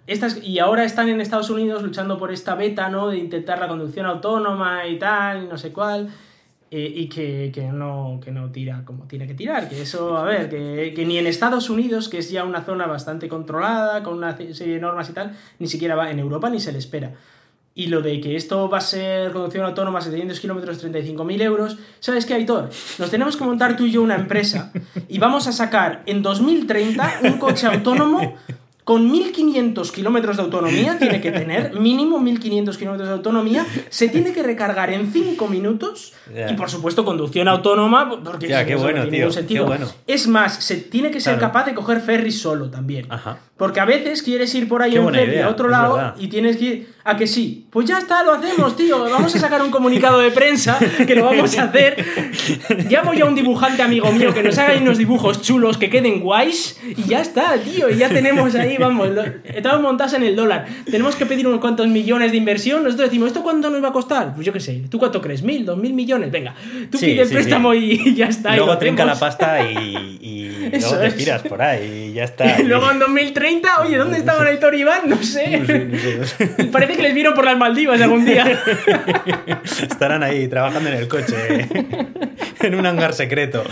estas 0.07 0.43
y 0.43 0.59
ahora 0.59 0.83
están 0.83 1.09
en 1.09 1.19
Estados 1.21 1.49
Unidos 1.49 1.81
luchando 1.83 2.17
por 2.17 2.31
esta 2.31 2.55
beta, 2.55 2.89
¿no? 2.89 3.09
De 3.09 3.17
intentar 3.17 3.59
la 3.59 3.67
conducción 3.67 4.05
autónoma 4.05 4.87
y 4.87 4.97
tal, 4.99 5.43
y 5.43 5.47
no 5.47 5.57
sé 5.57 5.71
cuál. 5.71 6.09
eh, 6.71 6.91
y 6.93 7.07
que, 7.07 7.51
que 7.53 7.61
no, 7.67 8.19
que 8.23 8.31
no 8.31 8.51
tira 8.51 8.83
como 8.85 9.05
tiene 9.07 9.27
que 9.27 9.33
tirar. 9.33 9.69
Que 9.69 9.81
eso, 9.81 10.17
a 10.17 10.23
ver, 10.23 10.49
que, 10.49 10.93
que 10.95 11.05
ni 11.05 11.17
en 11.17 11.27
Estados 11.27 11.69
Unidos, 11.69 12.09
que 12.09 12.17
es 12.17 12.29
ya 12.31 12.43
una 12.43 12.63
zona 12.63 12.85
bastante 12.87 13.29
controlada, 13.29 14.03
con 14.03 14.15
una 14.15 14.35
serie 14.35 14.75
de 14.75 14.79
normas 14.81 15.09
y 15.09 15.13
tal, 15.13 15.31
ni 15.59 15.67
siquiera 15.67 15.95
va 15.95 16.11
en 16.11 16.19
Europa 16.19 16.49
ni 16.49 16.59
se 16.59 16.71
le 16.71 16.79
espera. 16.79 17.13
Y 17.77 17.87
lo 17.87 18.01
de 18.01 18.21
que 18.21 18.37
esto 18.37 18.69
va 18.69 18.77
a 18.77 18.81
ser 18.81 19.33
conducción 19.33 19.65
autónoma, 19.65 19.99
700 19.99 20.39
kilómetros, 20.39 20.81
35.000 20.81 21.41
euros. 21.41 21.77
¿Sabes 21.99 22.25
qué, 22.25 22.33
Aitor? 22.33 22.69
Nos 22.99 23.11
tenemos 23.11 23.35
que 23.35 23.43
montar 23.43 23.75
tú 23.75 23.85
y 23.85 23.91
yo 23.91 24.01
una 24.01 24.15
empresa 24.15 24.71
y 25.09 25.19
vamos 25.19 25.45
a 25.47 25.51
sacar 25.51 26.01
en 26.05 26.21
2030 26.21 27.19
un 27.23 27.33
coche 27.37 27.67
autónomo 27.67 28.35
con 28.85 29.11
1.500 29.11 29.91
kilómetros 29.91 30.37
de 30.37 30.43
autonomía, 30.43 30.97
tiene 30.99 31.19
que 31.19 31.31
tener 31.31 31.73
mínimo 31.73 32.19
1.500 32.19 32.77
kilómetros 32.77 33.09
de 33.09 33.15
autonomía, 33.15 33.65
se 33.89 34.07
tiene 34.09 34.31
que 34.31 34.43
recargar 34.43 34.91
en 34.91 35.11
5 35.11 35.47
minutos 35.47 36.13
Ya. 36.33 36.51
y 36.51 36.53
por 36.53 36.69
supuesto 36.69 37.03
conducción 37.03 37.47
autónoma, 37.47 38.21
porque 38.23 38.47
si 38.47 38.65
qué 38.65 38.75
bueno, 38.75 38.99
no 39.03 39.09
tiene 39.09 39.09
tío, 39.09 39.09
ningún 39.17 39.27
qué 39.29 39.33
sentido. 39.33 39.65
bueno. 39.65 39.87
Es 40.07 40.27
más, 40.27 40.63
se 40.63 40.77
tiene 40.77 41.09
que 41.11 41.19
ser 41.19 41.39
Claro. 41.39 41.51
capaz 41.51 41.65
de 41.65 41.73
coger 41.73 41.99
ferry 41.99 42.31
solo 42.31 42.69
también. 42.69 43.07
Ajá. 43.09 43.39
Porque 43.57 43.79
a 43.81 43.85
veces 43.85 44.21
quieres 44.21 44.53
ir 44.55 44.69
por 44.69 44.81
ahí 44.83 44.95
en 44.95 45.09
ferry 45.09 45.31
idea, 45.31 45.47
a 45.47 45.49
otro 45.49 45.67
lado 45.67 46.13
y 46.19 46.27
tienes 46.27 46.55
que 46.57 46.63
ir 46.65 46.94
a 47.07 47.15
que 47.15 47.27
sí. 47.27 47.67
Pues 47.69 47.87
ya 47.87 47.99
está, 47.99 48.23
lo 48.23 48.33
hacemos, 48.33 48.75
tío. 48.75 49.03
Vamos 49.03 49.35
a 49.35 49.39
sacar 49.39 49.61
un 49.61 49.69
comunicado 49.69 50.19
de 50.19 50.31
prensa 50.31 50.79
que 51.05 51.13
lo 51.15 51.25
vamos 51.25 51.55
a 51.57 51.65
hacer. 51.65 52.03
Llamo 52.89 53.13
yo 53.13 53.25
a 53.25 53.29
un 53.29 53.35
dibujante 53.35 53.83
amigo 53.83 54.11
mío 54.11 54.33
que 54.33 54.41
nos 54.41 54.57
haga 54.57 54.69
ahí 54.73 54.79
unos 54.81 54.97
dibujos 54.97 55.41
chulos 55.43 55.77
que 55.77 55.89
queden 55.91 56.19
guays 56.21 56.79
y 56.97 57.03
ya 57.03 57.21
está, 57.21 57.57
tío. 57.59 57.89
Y 57.91 57.97
ya 57.97 58.09
tenemos 58.09 58.55
ahí, 58.55 58.77
vamos, 58.77 59.09
estamos 59.43 59.81
montados 59.81 60.13
en 60.13 60.23
el 60.23 60.35
dólar. 60.35 60.65
Tenemos 60.89 61.15
que 61.15 61.27
pedir 61.27 61.47
unos 61.47 61.59
cuantos 61.59 61.87
millones 61.87 62.31
de 62.31 62.37
inversión. 62.37 62.83
Nosotros 62.83 63.09
decimos, 63.09 63.27
¿esto 63.27 63.43
cuánto 63.43 63.69
nos 63.69 63.83
va 63.83 63.89
a 63.89 63.93
costar? 63.93 64.33
Pues 64.33 64.45
yo 64.45 64.51
qué 64.51 64.59
sé. 64.59 64.81
¿Tú 64.89 64.97
cuánto 64.97 65.21
crees? 65.21 65.43
¿Mil? 65.43 65.63
¿Dos 65.63 65.77
mil 65.77 65.93
millones? 65.93 66.31
Venga, 66.31 66.55
tú 66.89 66.97
Sí, 66.97 67.05
pide 67.05 67.21
el 67.21 67.27
sí, 67.27 67.33
préstamo 67.35 67.73
y 67.75 68.15
ya 68.15 68.25
está. 68.25 68.53
y 68.53 68.57
Luego 68.57 68.73
lo 68.73 68.77
trinca 68.79 69.05
la 69.05 69.13
pasta 69.19 69.61
y, 69.69 70.17
y 70.21 70.69
Eso 70.71 70.87
luego 70.89 71.01
te 71.03 71.07
es. 71.09 71.15
tiras 71.17 71.41
por 71.43 71.61
ahí 71.61 72.07
y 72.09 72.13
ya 72.13 72.23
está. 72.23 72.59
Y 72.59 72.63
luego 72.67 72.89
en 72.89 72.97
2030, 72.97 73.81
oye, 73.81 73.97
¿dónde 73.97 74.17
estaban 74.17 74.47
Aitor 74.47 74.73
y 74.73 74.79
Iván? 74.81 75.01
No 75.07 75.21
sé, 75.21 75.57
no 75.59 75.65
sé, 75.67 75.85
no 75.85 76.25
sé. 76.25 76.45
Parece 76.71 76.94
que 76.95 77.03
les 77.03 77.13
vieron 77.13 77.33
por 77.33 77.45
las 77.45 77.57
Maldivas 77.57 78.01
algún 78.01 78.25
día. 78.25 78.45
Estarán 79.63 80.23
ahí 80.23 80.47
trabajando 80.47 80.89
en 80.89 80.95
el 80.95 81.07
coche, 81.07 81.35
en 82.61 82.75
un 82.75 82.85
hangar 82.85 83.13
secreto. 83.13 83.63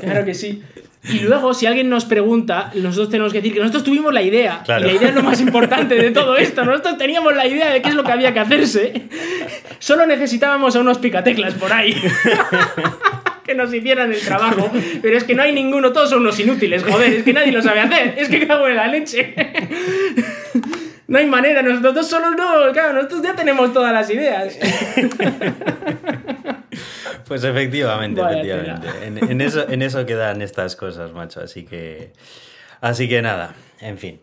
Claro 0.00 0.24
que 0.24 0.34
sí. 0.34 0.62
Y 1.08 1.20
luego, 1.20 1.54
si 1.54 1.64
alguien 1.66 1.88
nos 1.88 2.04
pregunta, 2.04 2.70
nosotros 2.74 3.08
tenemos 3.08 3.32
que 3.32 3.38
decir 3.38 3.54
que 3.54 3.60
nosotros 3.60 3.84
tuvimos 3.84 4.12
la 4.12 4.22
idea. 4.22 4.62
Claro. 4.64 4.84
Y 4.84 4.92
la 4.92 4.96
idea 4.98 5.08
es 5.08 5.14
lo 5.14 5.22
más 5.22 5.40
importante 5.40 5.94
de 5.94 6.10
todo 6.10 6.36
esto. 6.36 6.64
Nosotros 6.64 6.98
teníamos 6.98 7.34
la 7.34 7.46
idea 7.46 7.70
de 7.70 7.80
qué 7.80 7.88
es 7.88 7.94
lo 7.94 8.04
que 8.04 8.12
había 8.12 8.34
que 8.34 8.40
hacerse. 8.40 9.08
Solo 9.78 10.06
necesitábamos 10.06 10.76
a 10.76 10.80
unos 10.80 10.98
picateclas 10.98 11.54
por 11.54 11.72
ahí. 11.72 11.96
que 13.44 13.54
nos 13.54 13.72
hicieran 13.72 14.12
el 14.12 14.20
trabajo. 14.20 14.70
Pero 15.00 15.16
es 15.16 15.24
que 15.24 15.34
no 15.34 15.42
hay 15.42 15.52
ninguno, 15.52 15.90
todos 15.92 16.10
son 16.10 16.20
unos 16.20 16.38
inútiles, 16.38 16.84
joder. 16.84 17.14
Es 17.14 17.24
que 17.24 17.32
nadie 17.32 17.50
lo 17.50 17.62
sabe 17.62 17.80
hacer. 17.80 18.14
Es 18.18 18.28
que 18.28 18.46
cago 18.46 18.68
en 18.68 18.76
la 18.76 18.86
leche. 18.86 19.34
No 21.10 21.18
hay 21.18 21.26
manera, 21.26 21.60
nosotros 21.60 22.08
solo 22.08 22.30
no, 22.30 22.72
claro, 22.72 22.92
nosotros 22.92 23.20
ya 23.22 23.34
tenemos 23.34 23.72
todas 23.72 23.92
las 23.92 24.08
ideas. 24.10 24.56
Pues 27.26 27.44
efectivamente, 27.44 28.20
Vaya 28.20 28.40
efectivamente. 28.40 28.88
En, 29.06 29.30
en 29.30 29.40
eso, 29.40 29.68
en 29.68 29.82
eso 29.82 30.04
quedan 30.04 30.42
estas 30.42 30.74
cosas, 30.74 31.12
macho. 31.12 31.40
Así 31.40 31.64
que. 31.64 32.12
Así 32.80 33.08
que 33.08 33.22
nada, 33.22 33.54
en 33.80 33.98
fin. 33.98 34.20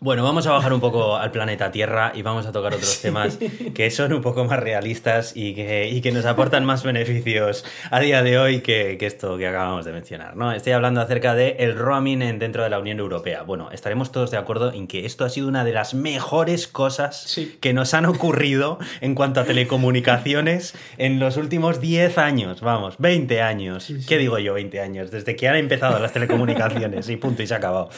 Bueno, 0.00 0.22
vamos 0.22 0.46
a 0.46 0.52
bajar 0.52 0.72
un 0.72 0.80
poco 0.80 1.16
al 1.16 1.32
planeta 1.32 1.72
Tierra 1.72 2.12
y 2.14 2.22
vamos 2.22 2.46
a 2.46 2.52
tocar 2.52 2.72
otros 2.72 3.00
temas 3.02 3.36
que 3.74 3.90
son 3.90 4.12
un 4.12 4.22
poco 4.22 4.44
más 4.44 4.60
realistas 4.60 5.32
y 5.34 5.54
que, 5.54 5.88
y 5.88 6.00
que 6.00 6.12
nos 6.12 6.24
aportan 6.24 6.64
más 6.64 6.84
beneficios 6.84 7.64
a 7.90 7.98
día 7.98 8.22
de 8.22 8.38
hoy 8.38 8.60
que, 8.60 8.96
que 8.96 9.06
esto 9.06 9.36
que 9.38 9.48
acabamos 9.48 9.84
de 9.84 9.92
mencionar. 9.92 10.36
¿no? 10.36 10.52
Estoy 10.52 10.72
hablando 10.72 11.00
acerca 11.00 11.34
del 11.34 11.56
el 11.58 11.76
roaming 11.76 12.22
en- 12.22 12.38
dentro 12.38 12.62
de 12.62 12.70
la 12.70 12.78
Unión 12.78 13.00
Europea. 13.00 13.42
Bueno, 13.42 13.70
estaremos 13.72 14.12
todos 14.12 14.30
de 14.30 14.36
acuerdo 14.36 14.72
en 14.72 14.86
que 14.86 15.04
esto 15.04 15.24
ha 15.24 15.30
sido 15.30 15.48
una 15.48 15.64
de 15.64 15.72
las 15.72 15.94
mejores 15.94 16.68
cosas 16.68 17.16
Sí. 17.24 17.58
que 17.60 17.72
nos 17.72 17.92
han 17.92 18.06
ocurrido 18.06 18.78
en 19.00 19.16
cuanto 19.16 19.40
a 19.40 19.44
telecomunicaciones 19.46 20.74
en 20.98 21.18
los 21.18 21.36
últimos 21.36 21.80
10 21.80 22.18
años, 22.18 22.60
vamos, 22.60 22.94
20 22.98 23.42
años. 23.42 23.82
Sí, 23.82 24.00
sí. 24.00 24.06
¿Qué 24.06 24.18
digo 24.18 24.38
yo, 24.38 24.54
20 24.54 24.80
años? 24.80 25.10
Desde 25.10 25.34
que 25.34 25.48
han 25.48 25.56
empezado 25.56 25.98
las 25.98 26.12
telecomunicaciones 26.12 27.08
y 27.08 27.16
punto, 27.16 27.42
y 27.42 27.48
se 27.48 27.54
ha 27.54 27.56
acabado. 27.56 27.90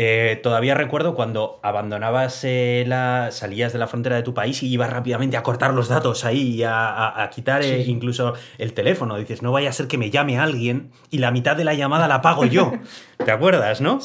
Eh, 0.00 0.38
todavía 0.44 0.76
recuerdo 0.76 1.16
cuando 1.16 1.58
abandonabas 1.64 2.44
eh, 2.44 2.84
la. 2.86 3.30
salías 3.32 3.72
de 3.72 3.80
la 3.80 3.88
frontera 3.88 4.14
de 4.14 4.22
tu 4.22 4.32
país 4.32 4.62
y 4.62 4.68
ibas 4.68 4.90
rápidamente 4.90 5.36
a 5.36 5.42
cortar 5.42 5.74
los 5.74 5.88
datos 5.88 6.24
ahí 6.24 6.54
y 6.54 6.62
a, 6.62 6.88
a- 6.88 7.20
a 7.24 7.30
quitar 7.30 7.62
eh, 7.62 7.82
incluso 7.88 8.34
el 8.58 8.74
teléfono. 8.74 9.16
Dices, 9.18 9.42
no 9.42 9.50
vaya 9.50 9.70
a 9.70 9.72
ser 9.72 9.88
que 9.88 9.98
me 9.98 10.10
llame 10.10 10.38
alguien 10.38 10.92
y 11.10 11.18
la 11.18 11.32
mitad 11.32 11.56
de 11.56 11.64
la 11.64 11.74
llamada 11.74 12.06
la 12.06 12.22
pago 12.22 12.44
yo. 12.44 12.70
¿Te 13.24 13.32
acuerdas, 13.32 13.80
no? 13.80 13.98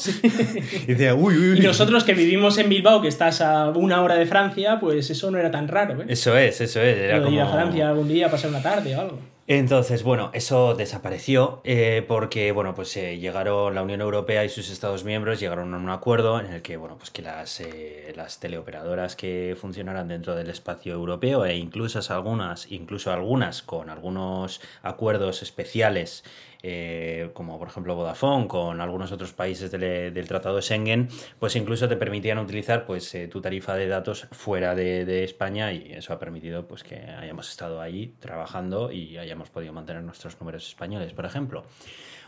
Y 0.82 0.86
decía, 0.86 1.14
uy, 1.14 1.36
uy, 1.36 1.50
uy. 1.52 1.58
Y 1.58 1.60
nosotros 1.60 2.02
que 2.02 2.14
vivimos 2.14 2.58
en 2.58 2.68
Bilbao, 2.68 3.00
que 3.00 3.06
estás 3.06 3.40
a 3.40 3.68
una 3.68 4.02
hora 4.02 4.16
de 4.16 4.26
Francia, 4.26 4.78
pues 4.80 5.08
eso 5.10 5.30
no 5.30 5.38
era 5.38 5.52
tan 5.52 5.68
raro, 5.68 6.02
¿eh? 6.02 6.06
Eso 6.08 6.36
es, 6.36 6.60
eso 6.60 6.80
es. 6.80 6.96
Era 6.98 7.18
ir 7.28 7.40
a 7.40 7.46
Francia 7.46 7.88
algún 7.90 8.08
día 8.08 8.26
a 8.26 8.30
pasar 8.32 8.50
una 8.50 8.60
tarde 8.62 8.96
o 8.96 9.00
algo. 9.00 9.18
Entonces, 9.46 10.04
bueno, 10.04 10.30
eso 10.32 10.74
desapareció 10.74 11.60
eh, 11.64 12.02
porque, 12.08 12.50
bueno, 12.52 12.74
pues 12.74 12.96
eh, 12.96 13.18
llegaron 13.18 13.74
la 13.74 13.82
Unión 13.82 14.00
Europea 14.00 14.42
y 14.42 14.48
sus 14.48 14.70
Estados 14.70 15.04
miembros 15.04 15.38
llegaron 15.38 15.74
a 15.74 15.76
un 15.76 15.90
acuerdo 15.90 16.40
en 16.40 16.46
el 16.46 16.62
que, 16.62 16.78
bueno, 16.78 16.96
pues 16.96 17.10
que 17.10 17.20
las, 17.20 17.60
eh, 17.60 18.14
las 18.16 18.40
teleoperadoras 18.40 19.16
que 19.16 19.54
funcionaran 19.60 20.08
dentro 20.08 20.34
del 20.34 20.48
espacio 20.48 20.94
europeo 20.94 21.44
e 21.44 21.56
incluso 21.56 22.00
algunas, 22.10 22.72
incluso 22.72 23.12
algunas 23.12 23.62
con 23.62 23.90
algunos 23.90 24.62
acuerdos 24.82 25.42
especiales 25.42 26.24
eh, 26.66 27.28
como 27.34 27.58
por 27.58 27.68
ejemplo 27.68 27.94
Vodafone, 27.94 28.48
con 28.48 28.80
algunos 28.80 29.12
otros 29.12 29.34
países 29.34 29.70
del, 29.70 30.14
del 30.14 30.26
Tratado 30.26 30.56
de 30.56 30.62
Schengen, 30.62 31.08
pues 31.38 31.56
incluso 31.56 31.90
te 31.90 31.96
permitían 31.96 32.38
utilizar 32.38 32.86
pues, 32.86 33.14
eh, 33.14 33.28
tu 33.28 33.42
tarifa 33.42 33.74
de 33.74 33.86
datos 33.86 34.26
fuera 34.32 34.74
de, 34.74 35.24
España 35.24 35.74
y 35.74 35.92
eso 35.92 36.14
ha 36.14 36.18
permitido 36.18 36.66
pues, 36.66 36.82
que 36.82 36.96
hayamos 36.96 37.50
estado 37.50 37.82
allí 37.82 38.14
trabajando 38.18 38.90
y 38.90 39.18
hayamos 39.18 39.50
podido 39.50 39.74
mantener 39.74 40.02
nuestros 40.02 40.40
números 40.40 40.66
españoles, 40.66 41.12
por 41.12 41.26
ejemplo. 41.26 41.64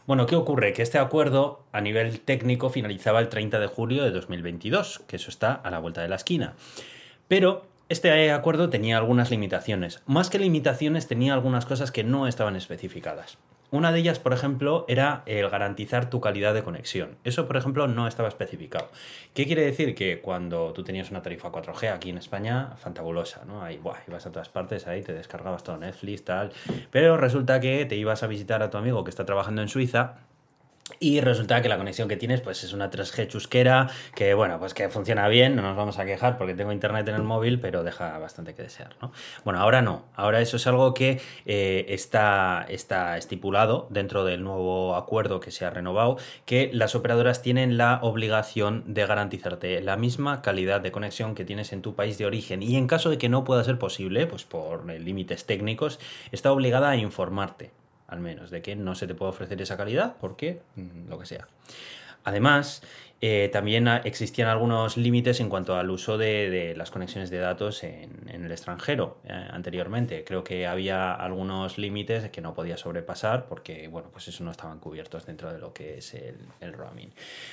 Bueno, 0.07 0.26
¿qué 0.26 0.37
ocurre? 0.37 0.74
Que 0.74 0.82
este 0.82 0.99
acuerdo 0.99 1.64
a 1.72 1.80
nivel 1.80 2.20
técnico 2.20 2.68
finalizaba 2.68 3.20
el 3.20 3.30
30 3.30 3.59
de 3.59 3.68
julio 3.68 4.05
de 4.05 4.11
2022, 4.11 5.01
que 5.07 5.16
eso 5.16 5.30
está 5.30 5.55
a 5.55 5.70
la 5.70 5.78
vuelta 5.78 6.03
de 6.03 6.09
la 6.09 6.16
esquina. 6.16 6.57
Pero 7.26 7.64
este 7.89 8.30
acuerdo 8.32 8.68
tenía 8.68 8.99
algunas 8.99 9.30
limitaciones. 9.30 10.03
Más 10.05 10.28
que 10.28 10.39
limitaciones, 10.39 11.09
tenía 11.09 11.32
algunas 11.32 11.64
cosas 11.64 11.91
que 11.91 12.05
no 12.05 12.26
estaban 12.26 12.55
especificadas. 12.55 13.39
Una 13.70 13.92
de 13.92 13.98
ellas, 13.98 14.18
por 14.18 14.32
ejemplo, 14.32 14.84
era 14.88 15.22
el 15.26 15.48
garantizar 15.50 16.08
tu 16.08 16.20
calidad 16.20 16.54
de 16.54 16.62
conexión. 16.62 17.16
Eso, 17.24 17.46
por 17.46 17.56
ejemplo, 17.56 17.88
no 17.88 18.06
estaba 18.06 18.28
especificado. 18.28 18.88
¿Qué 19.34 19.46
quiere 19.46 19.62
decir? 19.62 19.94
Que 19.94 20.20
cuando 20.20 20.72
tú 20.72 20.84
tenías 20.84 21.10
una 21.10 21.22
tarifa 21.22 21.50
4G 21.50 21.92
aquí 21.92 22.10
en 22.10 22.18
España, 22.18 22.74
fantabulosa, 22.76 23.44
¿no? 23.44 23.62
Ahí, 23.62 23.78
buah, 23.78 23.98
ibas 24.06 24.26
a 24.26 24.32
todas 24.32 24.48
partes, 24.48 24.86
ahí 24.86 25.02
te 25.02 25.12
descargabas 25.12 25.64
todo 25.64 25.78
Netflix, 25.78 26.24
tal. 26.24 26.52
Pero 26.90 27.16
resulta 27.16 27.60
que 27.60 27.84
te 27.86 27.96
ibas 27.96 28.22
a 28.22 28.26
visitar 28.26 28.62
a 28.62 28.70
tu 28.70 28.78
amigo 28.78 29.02
que 29.04 29.10
está 29.10 29.26
trabajando 29.26 29.62
en 29.62 29.68
Suiza 29.68 30.25
Y 31.01 31.20
resulta 31.20 31.61
que 31.62 31.68
la 31.68 31.76
conexión 31.76 32.09
que 32.09 32.16
tienes 32.16 32.41
pues 32.41 32.62
es 32.62 32.72
una 32.72 32.91
3G 32.91 33.26
chusquera 33.26 33.89
que 34.14 34.34
bueno, 34.34 34.59
pues 34.61 34.72
que 34.72 34.89
funciona 34.89 35.26
bien, 35.28 35.57
no 35.57 35.62
nos 35.62 35.76
vamos 35.76 35.99
a 35.99 36.05
quejar 36.07 36.39
porque 36.39 36.55
tengo 36.55 36.70
internet 36.70 37.09
en 37.09 37.16
el 37.16 37.22
móvil, 37.24 37.59
pero 37.59 37.82
deja 37.82 38.16
bastante 38.18 38.55
que 38.55 38.62
desear, 38.62 38.95
¿no? 39.03 39.12
Bueno, 39.45 39.61
ahora 39.61 39.82
no, 39.82 40.05
ahora 40.14 40.41
eso 40.41 40.57
es 40.57 40.66
algo 40.68 40.95
que 40.95 41.20
eh, 41.45 41.87
está, 41.89 42.64
está 42.68 43.18
estipulado 43.18 43.89
dentro 43.91 44.24
del 44.24 44.45
nuevo 44.45 44.95
acuerdo 44.95 45.41
que 45.41 45.51
se 45.51 45.64
ha 45.64 45.70
renovado, 45.70 46.18
que 46.45 46.70
las 46.72 46.95
operadoras 46.95 47.43
tienen 47.43 47.76
la 47.76 47.99
obligación 48.03 48.84
de 48.87 49.07
garantizarte 49.07 49.80
la 49.82 49.97
misma 49.97 50.41
calidad 50.41 50.80
de 50.80 50.93
conexión 50.93 51.34
que 51.34 51.45
tienes 51.45 51.72
en 51.72 51.82
tu 51.82 51.97
país 51.97 52.16
de 52.16 52.26
origen. 52.26 52.62
Y 52.62 52.76
en 52.76 52.87
caso 52.87 53.11
de 53.11 53.18
que 53.18 53.28
no 53.28 53.45
pueda 53.45 53.64
ser 53.64 53.78
posible, 53.78 54.26
pues 54.26 54.45
por 54.45 54.87
límites 54.87 55.47
técnicos, 55.47 55.99
está 56.30 56.53
obligada 56.53 56.91
a 56.91 56.97
informarte 56.97 57.72
al 58.09 58.20
menos, 58.20 58.50
de 58.50 58.62
que 58.62 58.76
no 58.76 58.94
se 58.94 59.07
te 59.07 59.14
puede 59.14 59.30
ofrecer 59.30 59.61
esa 59.61 59.76
calidad 59.76 60.16
porque 60.20 60.62
mm, 60.76 61.09
lo 61.09 61.18
que 61.18 61.26
sea. 61.26 61.48
Además, 62.24 62.82
eh, 63.22 63.48
también 63.50 63.88
existían 64.04 64.48
algunos 64.48 64.98
límites 64.98 65.40
en 65.40 65.48
cuanto 65.48 65.76
al 65.76 65.90
uso 65.90 66.18
de, 66.18 66.74
las 66.76 66.90
conexiones 66.90 67.30
de 67.30 67.38
datos 67.38 67.82
en, 67.82 68.28
el 68.28 68.52
extranjero 68.52 69.18
eh, 69.24 69.32
anteriormente. 69.50 70.22
Creo 70.24 70.44
que 70.44 70.66
había 70.66 71.12
algunos 71.12 71.78
límites 71.78 72.28
que 72.30 72.40
no 72.42 72.52
podía 72.52 72.76
sobrepasar 72.76 73.46
porque, 73.46 73.88
bueno, 73.88 74.10
pues 74.12 74.28
eso 74.28 74.44
no 74.44 74.50
estaban 74.50 74.80
cubiertos 74.80 75.24
dentro 75.24 75.50
de 75.50 75.58
lo 75.58 75.72
que 75.72 75.98
es 75.98 76.14
el, 76.14 76.72
roaming. 76.72 77.10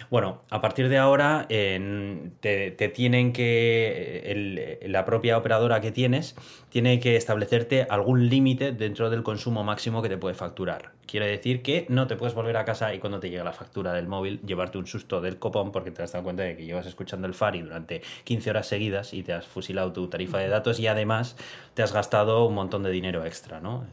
Bueno, 0.10 0.42
a 0.50 0.60
partir 0.60 0.90
de 0.90 0.98
ahora 0.98 1.48
te, 1.48 2.92
tienen 2.94 3.32
que, 3.32 4.82
la 4.86 5.06
propia 5.06 5.38
operadora 5.38 5.80
que 5.80 5.92
tienes 5.92 6.36
tiene 6.70 7.00
que 7.00 7.16
establecerte 7.16 7.88
algún 7.90 8.28
límite 8.28 8.74
dentro 8.74 9.10
del 9.10 9.24
consumo 9.24 9.64
máximo 9.64 10.02
que 10.02 10.10
te 10.10 10.18
puede 10.18 10.36
facturar. 10.36 10.93
Quiere 11.06 11.28
decir 11.28 11.62
que 11.62 11.86
no 11.90 12.08
te 12.08 12.16
puedes 12.16 12.34
volver 12.34 12.58
a 12.58 12.66
casa 12.66 12.94
y 12.94 13.00
cuando 13.00 13.20
te 13.20 13.30
llega 13.30 13.44
la 13.44 13.54
factura 13.54 13.94
del 13.94 14.08
móvil 14.08 14.40
llevarte 14.46 14.78
un 14.78 14.88
susto 14.88 15.22
del 15.22 15.38
copón 15.38 15.72
porque 15.72 15.92
te 15.92 16.02
has 16.02 16.12
dado 16.12 16.24
cuenta 16.24 16.44
de 16.44 16.56
que 16.56 16.66
llevas 16.66 16.86
escuchando 16.86 17.28
el 17.28 17.34
Fari 17.34 17.62
durante 17.62 18.02
15 18.24 18.50
horas 18.50 18.68
seguidas 18.68 19.14
y 19.14 19.22
te 19.22 19.34
has 19.34 19.46
fusilado 19.46 19.92
tu 19.92 20.08
tarifa 20.08 20.40
de 20.40 20.48
datos 20.48 20.80
y 20.80 20.88
además 20.88 21.36
te 21.74 21.84
has 21.84 21.94
gastado 21.94 22.46
un 22.46 22.56
montón 22.56 22.84
de 22.84 22.92
dinero 22.92 23.26
extra, 23.26 23.60
¿no? 23.60 23.86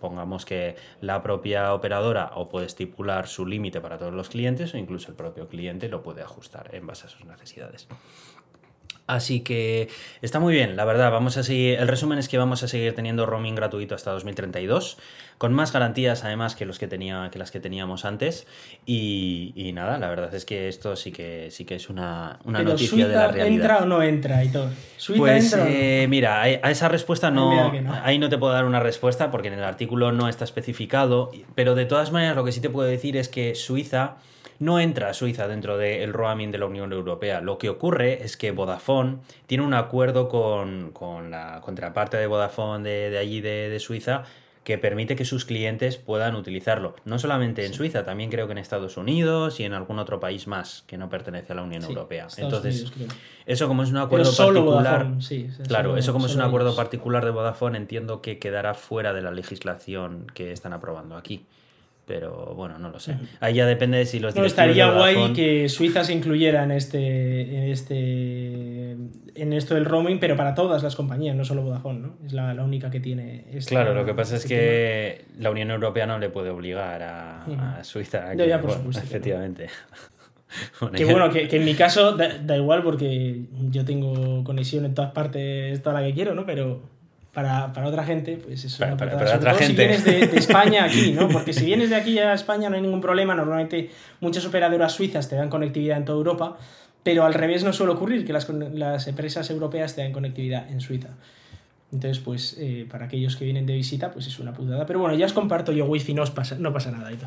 Pongamos 0.00 0.44
que 0.44 0.76
la 1.00 1.24
propia 1.24 1.74
operadora 1.74 2.30
o 2.36 2.48
puede 2.48 2.66
estipular 2.66 3.26
su 3.26 3.46
límite 3.46 3.80
para 3.80 3.98
todos 3.98 4.14
los 4.14 4.28
clientes 4.28 4.74
o 4.74 4.78
incluso 4.78 5.10
el 5.10 5.16
propio 5.16 5.48
cliente 5.48 5.88
lo 5.88 6.02
puede 6.02 6.22
ajustar 6.22 6.72
en 6.72 6.86
base 6.86 7.06
a 7.06 7.10
sus 7.10 7.24
necesidades. 7.24 7.88
Así 9.06 9.40
que 9.40 9.88
está 10.22 10.38
muy 10.38 10.54
bien, 10.54 10.76
la 10.76 10.84
verdad. 10.84 11.10
Vamos 11.10 11.36
a 11.36 11.42
seguir. 11.42 11.78
El 11.78 11.88
resumen 11.88 12.18
es 12.18 12.28
que 12.28 12.38
vamos 12.38 12.62
a 12.62 12.68
seguir 12.68 12.94
teniendo 12.94 13.26
roaming 13.26 13.54
gratuito 13.54 13.94
hasta 13.94 14.12
2032, 14.12 14.96
con 15.38 15.52
más 15.52 15.72
garantías 15.72 16.24
además 16.24 16.54
que 16.54 16.66
los 16.66 16.78
que 16.78 16.86
tenía, 16.86 17.28
que 17.32 17.38
las 17.38 17.50
que 17.50 17.60
teníamos 17.60 18.04
antes. 18.04 18.46
Y, 18.86 19.70
nada, 19.74 19.98
la 19.98 20.08
verdad 20.08 20.34
es 20.34 20.44
que 20.44 20.68
esto 20.68 20.96
sí 20.96 21.12
que 21.12 21.50
sí 21.50 21.64
que 21.64 21.76
es 21.76 21.88
una, 21.88 22.38
noticia 22.44 23.08
de 23.08 23.14
la 23.14 23.28
realidad. 23.28 23.46
¿Entra 23.46 23.78
o 23.78 23.86
no 23.86 24.02
entra, 24.02 24.42
todo 24.52 24.70
Pues 25.16 25.54
eh, 25.58 26.06
mira, 26.08 26.42
a 26.42 26.70
esa 26.70 26.88
respuesta 26.88 27.30
no, 27.30 27.72
Ahí 28.02 28.18
no 28.18 28.28
te 28.28 28.38
puedo 28.38 28.52
dar 28.52 28.64
una 28.64 28.80
respuesta 28.80 29.30
porque 29.30 29.48
en 29.48 29.54
el 29.54 29.64
artículo 29.64 30.12
no 30.12 30.28
está 30.28 30.44
especificado. 30.44 31.30
Pero 31.54 31.74
de 31.74 31.86
todas 31.86 32.12
maneras, 32.12 32.36
lo 32.36 32.44
que 32.44 32.52
sí 32.52 32.60
te 32.60 32.70
puedo 32.70 32.88
decir 32.88 33.16
es 33.16 33.28
que 33.28 33.54
Suiza 33.54 34.16
no 34.62 34.78
entra 34.78 35.12
Suiza 35.12 35.48
dentro 35.48 35.76
del 35.76 36.12
roaming 36.12 36.52
de 36.52 36.58
la 36.58 36.66
Unión 36.66 36.92
Europea. 36.92 37.40
Lo 37.40 37.58
que 37.58 37.68
ocurre 37.68 38.22
es 38.22 38.36
que 38.36 38.52
Vodafone 38.52 39.18
tiene 39.46 39.64
un 39.64 39.74
acuerdo 39.74 40.28
con, 40.28 40.92
la 41.30 41.60
contraparte 41.60 42.16
de 42.16 42.28
Vodafone 42.28 42.88
de, 42.88 43.18
allí 43.18 43.40
de, 43.40 43.76
Suiza 43.80 44.22
que 44.64 44.78
permite 44.78 45.16
que 45.16 45.24
sus 45.24 45.44
clientes 45.44 45.96
puedan 45.96 46.36
utilizarlo. 46.36 46.94
No 47.04 47.18
solamente 47.18 47.66
en 47.66 47.74
Suiza, 47.74 48.04
también 48.04 48.30
creo 48.30 48.46
que 48.46 48.52
en 48.52 48.58
Estados 48.58 48.96
Unidos 48.96 49.58
y 49.58 49.64
en 49.64 49.72
algún 49.72 49.98
otro 49.98 50.20
país 50.20 50.46
más 50.46 50.84
que 50.86 50.96
no 50.96 51.08
pertenece 51.08 51.52
a 51.52 51.56
la 51.56 51.62
Unión 51.62 51.82
Europea. 51.82 52.28
Entonces, 52.36 52.92
eso 53.44 53.66
como 53.66 53.82
es 53.82 53.90
un 53.90 53.98
acuerdo 53.98 54.34
particular. 54.34 55.12
claro, 55.66 55.96
eso 55.96 56.12
como 56.12 56.26
es 56.26 56.34
un 56.34 56.42
acuerdo 56.42 56.76
particular 56.76 57.24
de 57.24 57.32
Vodafone, 57.32 57.76
entiendo 57.76 58.22
que 58.22 58.38
quedará 58.38 58.74
fuera 58.74 59.12
de 59.12 59.22
la 59.22 59.32
legislación 59.32 60.26
que 60.32 60.52
están 60.52 60.72
aprobando 60.72 61.16
aquí 61.16 61.44
pero 62.06 62.54
bueno, 62.54 62.78
no 62.78 62.90
lo 62.90 62.98
sé. 62.98 63.16
Ahí 63.40 63.54
ya 63.54 63.66
depende 63.66 63.98
de 63.98 64.06
si 64.06 64.18
los 64.18 64.34
no, 64.34 64.44
estaría 64.44 64.90
guay 64.90 65.32
que 65.32 65.68
Suiza 65.68 66.02
se 66.02 66.12
incluyera 66.12 66.64
en 66.64 66.72
este, 66.72 67.56
en 67.56 67.70
este 67.70 68.96
en 69.34 69.52
esto 69.52 69.74
del 69.74 69.84
roaming, 69.84 70.18
pero 70.18 70.36
para 70.36 70.54
todas 70.54 70.82
las 70.82 70.96
compañías, 70.96 71.36
no 71.36 71.44
solo 71.44 71.62
Vodafone, 71.62 72.00
¿no? 72.00 72.16
Es 72.26 72.32
la, 72.32 72.52
única 72.62 72.90
que 72.90 73.00
tiene. 73.00 73.44
claro, 73.66 73.94
lo 73.94 74.04
que 74.04 74.14
pasa 74.14 74.36
es 74.36 74.46
que 74.46 75.24
la 75.38 75.50
Unión 75.50 75.70
Europea 75.70 76.06
no 76.06 76.18
le 76.18 76.28
puede 76.28 76.50
obligar 76.50 77.02
a, 77.02 77.82
Suiza 77.82 78.30
a 78.30 78.36
que, 78.36 78.58
efectivamente. 78.98 79.68
que 80.94 81.04
bueno, 81.04 81.30
que, 81.30 81.48
en 81.50 81.64
mi 81.64 81.74
caso 81.74 82.16
da, 82.16 82.38
da, 82.38 82.56
igual 82.56 82.82
porque 82.82 83.46
yo 83.70 83.84
tengo 83.84 84.44
conexión 84.44 84.84
en 84.84 84.94
todas 84.94 85.12
partes, 85.12 85.80
toda 85.82 86.00
la 86.00 86.06
que 86.06 86.14
quiero, 86.14 86.34
¿no? 86.34 86.44
Pero 86.44 86.82
para, 87.32 87.72
para, 87.72 87.88
otra 87.88 88.04
gente, 88.04 88.36
pues 88.36 88.64
eso. 88.64 88.78
Para, 88.78 88.96
para, 88.96 89.36
otra 89.36 89.54
gente. 89.54 89.94
Si 89.94 90.04
vienes 90.04 90.04
de, 90.04 90.22
España 90.38 90.84
aquí, 90.84 91.12
¿no? 91.12 91.28
Porque 91.28 91.52
si 91.52 91.64
vienes 91.64 91.90
de 91.90 91.96
aquí 91.96 92.18
a 92.18 92.34
España 92.34 92.68
no 92.68 92.76
hay 92.76 92.82
ningún 92.82 93.00
problema. 93.00 93.34
Normalmente 93.34 93.90
muchas 94.20 94.44
operadoras 94.44 94.92
suizas 94.92 95.28
te 95.28 95.36
dan 95.36 95.48
conectividad 95.48 95.96
en 95.96 96.04
toda 96.04 96.18
Europa, 96.18 96.58
pero 97.02 97.24
al 97.24 97.34
revés 97.34 97.64
no 97.64 97.72
suele 97.72 97.92
ocurrir 97.92 98.26
que 98.26 98.32
las, 98.32 98.48
las 98.48 99.08
empresas 99.08 99.48
europeas 99.50 99.94
te 99.94 100.02
dan 100.02 100.12
conectividad 100.12 100.70
en 100.70 100.80
Suiza. 100.80 101.08
Entonces, 101.92 102.20
pues 102.20 102.56
eh, 102.58 102.86
para 102.90 103.04
aquellos 103.04 103.36
que 103.36 103.44
vienen 103.44 103.66
de 103.66 103.74
visita, 103.74 104.10
pues 104.10 104.26
es 104.26 104.38
una 104.38 104.54
putada. 104.54 104.86
Pero 104.86 104.98
bueno, 104.98 105.14
ya 105.14 105.26
os 105.26 105.34
comparto 105.34 105.72
yo 105.72 105.84
wifi, 105.84 106.14
no, 106.14 106.24
pasa, 106.24 106.56
no 106.58 106.72
pasa 106.72 106.90
nada. 106.90 107.12
Y 107.12 107.18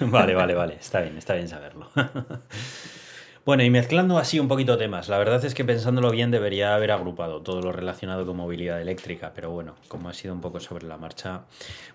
vale, 0.06 0.34
vale, 0.34 0.54
vale. 0.54 0.76
Está 0.80 1.00
bien, 1.00 1.16
está 1.16 1.34
bien 1.34 1.48
saberlo. 1.48 1.88
Bueno, 3.46 3.62
y 3.62 3.70
mezclando 3.70 4.18
así 4.18 4.40
un 4.40 4.48
poquito 4.48 4.76
temas, 4.76 5.08
la 5.08 5.18
verdad 5.18 5.44
es 5.44 5.54
que 5.54 5.64
pensándolo 5.64 6.10
bien 6.10 6.32
debería 6.32 6.74
haber 6.74 6.90
agrupado 6.90 7.42
todo 7.42 7.62
lo 7.62 7.70
relacionado 7.70 8.26
con 8.26 8.36
movilidad 8.36 8.82
eléctrica, 8.82 9.30
pero 9.36 9.52
bueno, 9.52 9.76
como 9.86 10.08
ha 10.08 10.14
sido 10.14 10.34
un 10.34 10.40
poco 10.40 10.58
sobre 10.58 10.84
la 10.84 10.96
marcha. 10.96 11.42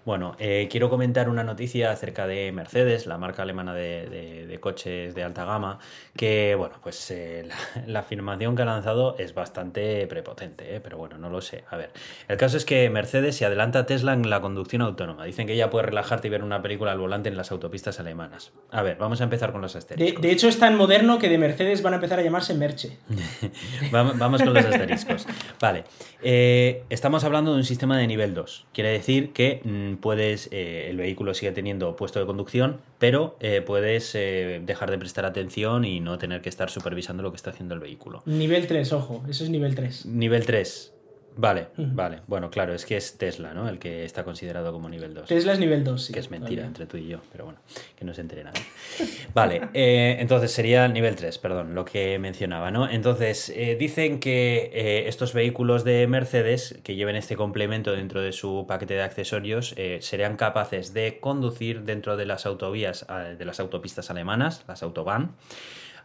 Bueno, 0.05 0.37
eh, 0.39 0.69
quiero 0.71 0.89
comentar 0.89 1.27
una 1.27 1.43
noticia 1.43 1.91
acerca 1.91 2.25
de 2.25 2.53
Mercedes, 2.53 3.05
la 3.05 3.17
marca 3.17 3.41
alemana 3.41 3.73
de, 3.73 4.57
coches 4.61 5.13
de 5.13 5.23
alta 5.25 5.43
gama, 5.43 5.79
que 6.15 6.55
bueno, 6.55 6.75
pues 6.81 7.11
eh, 7.11 7.45
la, 7.85 7.99
afirmación 7.99 8.55
que 8.55 8.61
ha 8.61 8.65
lanzado 8.65 9.17
es 9.17 9.33
bastante 9.33 10.07
prepotente, 10.07 10.73
eh, 10.77 10.79
pero 10.79 10.97
bueno, 10.97 11.17
no 11.17 11.29
lo 11.29 11.41
sé. 11.41 11.65
A 11.69 11.75
ver, 11.75 11.91
el 12.29 12.37
caso 12.37 12.55
es 12.55 12.63
que 12.63 12.89
Mercedes 12.89 13.35
se 13.35 13.43
adelanta 13.43 13.79
a 13.79 13.85
Tesla 13.85 14.13
en 14.13 14.29
la 14.29 14.39
conducción 14.39 14.81
autónoma. 14.83 15.25
Dicen 15.25 15.47
que 15.47 15.57
ya 15.57 15.69
puede 15.69 15.87
relajarte 15.87 16.29
y 16.29 16.31
ver 16.31 16.45
una 16.45 16.61
película 16.61 16.93
al 16.93 16.99
volante 16.99 17.27
en 17.27 17.35
las 17.35 17.51
autopistas 17.51 17.99
alemanas. 17.99 18.53
A 18.71 18.83
ver, 18.83 18.95
vamos 18.95 19.19
a 19.19 19.25
empezar 19.25 19.51
con 19.51 19.59
los 19.59 19.75
asteriscos. 19.75 20.21
De, 20.21 20.31
hecho, 20.31 20.47
es 20.47 20.57
tan 20.57 20.77
moderno 20.77 21.19
que 21.19 21.27
de 21.27 21.40
Mercedes 21.41 21.81
van 21.81 21.93
a 21.93 21.95
empezar 21.97 22.19
a 22.19 22.21
llamarse 22.21 22.53
Merche. 22.53 22.97
vamos, 23.91 24.41
con 24.41 24.53
los 24.53 24.63
asteriscos. 24.63 25.25
Vale. 25.59 25.83
Eh, 26.23 26.83
estamos 26.89 27.23
hablando 27.23 27.51
de 27.51 27.57
un 27.57 27.65
sistema 27.65 27.97
de 27.97 28.07
nivel 28.07 28.33
2. 28.33 28.67
Quiere 28.73 28.91
decir 28.91 29.33
que 29.33 29.61
mm, 29.63 29.95
puedes, 29.95 30.47
eh, 30.51 30.87
el 30.89 30.97
vehículo 30.97 31.33
sigue 31.33 31.51
teniendo 31.51 31.95
puesto 31.95 32.19
de 32.19 32.25
conducción, 32.25 32.79
pero 32.99 33.35
eh, 33.39 33.61
puedes 33.61 34.13
dejar 34.13 34.91
de 34.91 34.97
prestar 34.97 35.25
atención 35.25 35.83
y 35.83 35.99
no 35.99 36.17
tener 36.17 36.41
que 36.41 36.49
estar 36.49 36.69
supervisando 36.69 37.23
lo 37.23 37.31
que 37.31 37.37
está 37.37 37.49
haciendo 37.49 37.73
el 37.73 37.81
vehículo. 37.81 38.21
Nivel 38.25 38.67
3, 38.67 38.93
ojo, 38.93 39.23
eso 39.27 39.43
es 39.43 39.49
nivel 39.49 39.75
3. 39.75 40.05
Nivel 40.05 40.45
3. 40.45 40.93
Vale, 41.35 41.67
vale. 41.77 42.19
Bueno, 42.27 42.49
claro, 42.49 42.73
es 42.73 42.85
que 42.85 42.97
es 42.97 43.17
Tesla, 43.17 43.53
¿no? 43.53 43.69
El 43.69 43.79
que 43.79 44.03
está 44.03 44.23
considerado 44.23 44.71
como 44.71 44.89
nivel 44.89 45.13
2. 45.13 45.27
Tesla 45.27 45.53
es 45.53 45.59
nivel 45.59 45.83
2, 45.83 46.03
sí. 46.03 46.13
Que 46.13 46.19
es 46.19 46.29
mentira 46.29 46.65
entre 46.65 46.85
tú 46.85 46.97
y 46.97 47.07
yo, 47.07 47.19
pero 47.31 47.45
bueno, 47.45 47.59
que 47.97 48.05
no 48.05 48.13
se 48.13 48.21
entere 48.21 48.43
nadie. 48.43 48.61
vale, 49.33 49.69
eh, 49.73 50.17
entonces 50.19 50.51
sería 50.51 50.87
nivel 50.87 51.15
3, 51.15 51.37
perdón, 51.37 51.73
lo 51.73 51.85
que 51.85 52.19
mencionaba, 52.19 52.71
¿no? 52.71 52.89
Entonces, 52.89 53.49
eh, 53.55 53.75
dicen 53.79 54.19
que 54.19 54.71
eh, 54.73 55.07
estos 55.07 55.33
vehículos 55.33 55.83
de 55.83 56.05
Mercedes 56.07 56.79
que 56.83 56.95
lleven 56.95 57.15
este 57.15 57.35
complemento 57.35 57.93
dentro 57.93 58.21
de 58.21 58.31
su 58.31 58.65
paquete 58.67 58.95
de 58.95 59.03
accesorios 59.03 59.75
serían 59.99 60.35
capaces 60.35 60.93
de 60.93 61.19
conducir 61.19 61.83
dentro 61.83 62.17
de 62.17 62.25
las 62.25 62.45
autovías, 62.45 63.05
de 63.37 63.45
las 63.45 63.59
autopistas 63.59 64.09
alemanas, 64.09 64.63
las 64.67 64.83
Autobahn 64.83 65.31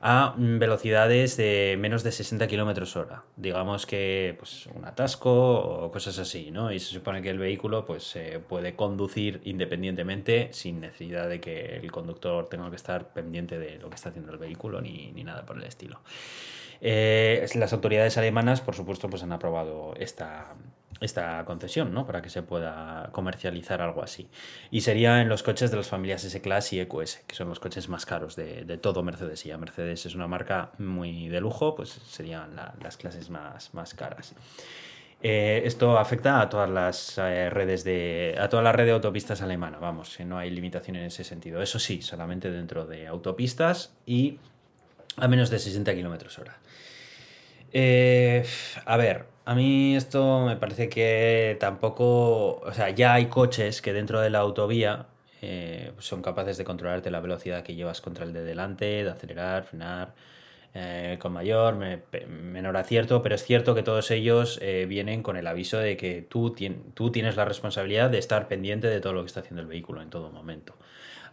a 0.01 0.35
velocidades 0.37 1.37
de 1.37 1.77
menos 1.79 2.03
de 2.03 2.13
60 2.13 2.47
kilómetros 2.47 2.97
hora. 2.97 3.25
Digamos 3.37 3.87
que 3.87 4.35
pues, 4.39 4.67
un 4.75 4.85
atasco 4.85 5.31
o 5.31 5.91
cosas 5.91 6.19
así, 6.19 6.51
¿no? 6.51 6.73
Y 6.73 6.79
se 6.79 6.93
supone 6.93 7.23
que 7.23 7.31
el 7.31 7.39
vehículo 7.39 7.85
pues, 7.85 8.19
puede 8.49 8.77
conducir 8.77 9.41
independientemente 9.45 10.49
sin 10.53 10.81
necesidad 10.81 11.29
de 11.29 11.41
que 11.41 11.77
el 11.77 11.91
conductor 11.91 12.49
tenga 12.49 12.69
que 12.71 12.77
estar 12.77 13.13
pendiente 13.13 13.59
de 13.59 13.79
lo 13.79 13.89
que 13.89 13.97
está 13.97 14.11
haciendo 14.11 14.33
el 14.33 14.39
vehículo 14.39 14.81
ni, 14.81 15.13
ni 15.13 15.25
nada 15.25 15.45
por 15.45 15.57
el 15.57 15.65
estilo. 15.65 16.01
Eh, 16.81 17.47
las 17.55 17.73
autoridades 17.73 18.19
alemanas, 18.19 18.61
por 18.61 18.75
supuesto, 18.75 19.09
pues 19.09 19.23
han 19.23 19.33
aprobado 19.33 19.95
esta, 19.99 20.55
esta 21.01 21.45
concesión, 21.45 21.93
¿no? 21.93 22.07
Para 22.07 22.23
que 22.23 22.31
se 22.31 22.43
pueda 22.43 23.11
comercializar 23.13 23.83
algo 23.83 24.03
así. 24.03 24.29
Y 24.71 24.81
sería 24.81 25.21
en 25.21 25.29
los 25.29 25.43
coches 25.43 25.71
de 25.71 25.77
las 25.77 25.89
familias 25.89 26.25
S-Class 26.25 26.73
y 26.73 26.81
EQS, 26.81 27.25
que 27.27 27.35
son 27.35 27.49
los 27.49 27.61
coches 27.61 27.89
más 27.89 28.07
caros 28.07 28.37
de, 28.37 28.79
todo 28.79 29.03
Mercedes. 29.03 29.45
Y 29.47 29.51
ya 29.51 29.59
Mercedes 29.59 30.07
es 30.07 30.15
una 30.15 30.27
marca 30.27 30.73
muy 30.79 31.29
de 31.29 31.41
lujo, 31.41 31.75
pues 31.75 31.91
serían 31.91 32.57
las 32.57 32.97
clases 32.97 33.31
más, 33.31 33.75
más 33.75 33.95
caras. 33.95 34.35
Eh, 35.23 35.63
esto 35.65 35.99
afecta 35.99 36.41
a 36.41 36.49
todas 36.49 36.69
las 36.69 37.19
eh, 37.19 37.49
redes 37.51 37.85
de. 37.85 38.37
a 38.39 38.49
toda 38.49 38.63
la 38.63 38.73
red 38.73 38.85
de 38.85 38.93
autopistas 38.93 39.41
alemana, 39.41 39.79
vamos, 39.79 40.21
no 40.21 40.37
hay 40.37 40.51
limitación 40.51 40.97
en 40.97 41.05
ese 41.05 41.25
sentido. 41.25 41.63
Eso 41.63 41.79
sí, 41.79 42.03
solamente 42.03 42.51
dentro 42.51 42.87
de 42.87 43.07
autopistas 43.07 43.95
y 44.05 44.39
a 45.17 45.27
menos 45.27 45.49
de 45.51 45.59
60 45.59 45.95
kilómetros 45.95 46.39
hora. 46.39 46.59
Eh, 47.79 48.43
a 48.87 48.97
ver, 48.97 49.27
a 49.45 49.55
mí 49.55 49.97
esto 49.97 50.47
me 50.47 50.57
parece 50.57 50.89
que 50.89 51.59
tampoco. 51.61 52.61
O 52.61 52.73
sea, 52.73 52.89
ya 52.91 53.13
hay 53.13 53.27
coches 53.27 53.83
que 53.83 53.93
dentro 53.93 54.21
de 54.23 54.31
la 54.31 54.39
autovía 54.39 55.09
son 55.99 56.23
capaces 56.23 56.57
de 56.57 56.65
controlarte 56.65 57.11
la 57.11 57.21
velocidad 57.21 57.63
que 57.63 57.75
llevas 57.75 58.01
contra 58.01 58.25
el 58.25 58.33
de 58.33 58.43
delante, 58.45 59.05
de 59.05 59.11
acelerar, 59.11 59.65
frenar 59.65 60.15
eh, 60.75 61.19
con 61.21 61.33
mayor, 61.35 61.77
menor 62.27 62.77
acierto, 62.79 63.23
pero 63.23 63.35
es 63.35 63.45
cierto 63.45 63.75
que 63.75 63.83
todos 63.83 64.11
ellos 64.11 64.59
eh, 64.63 64.87
vienen 64.89 65.23
con 65.23 65.37
el 65.37 65.47
aviso 65.47 65.79
de 65.79 65.97
que 65.99 66.23
tú, 66.23 66.57
tú 66.95 67.11
tienes 67.13 67.37
la 67.37 67.45
responsabilidad 67.45 68.09
de 68.11 68.19
estar 68.19 68.49
pendiente 68.49 68.89
de 68.89 69.01
todo 69.01 69.13
lo 69.13 69.21
que 69.21 69.27
está 69.27 69.41
haciendo 69.41 69.61
el 69.61 69.69
vehículo 69.69 70.01
en 70.03 70.09
todo 70.11 70.31
momento. 70.31 70.75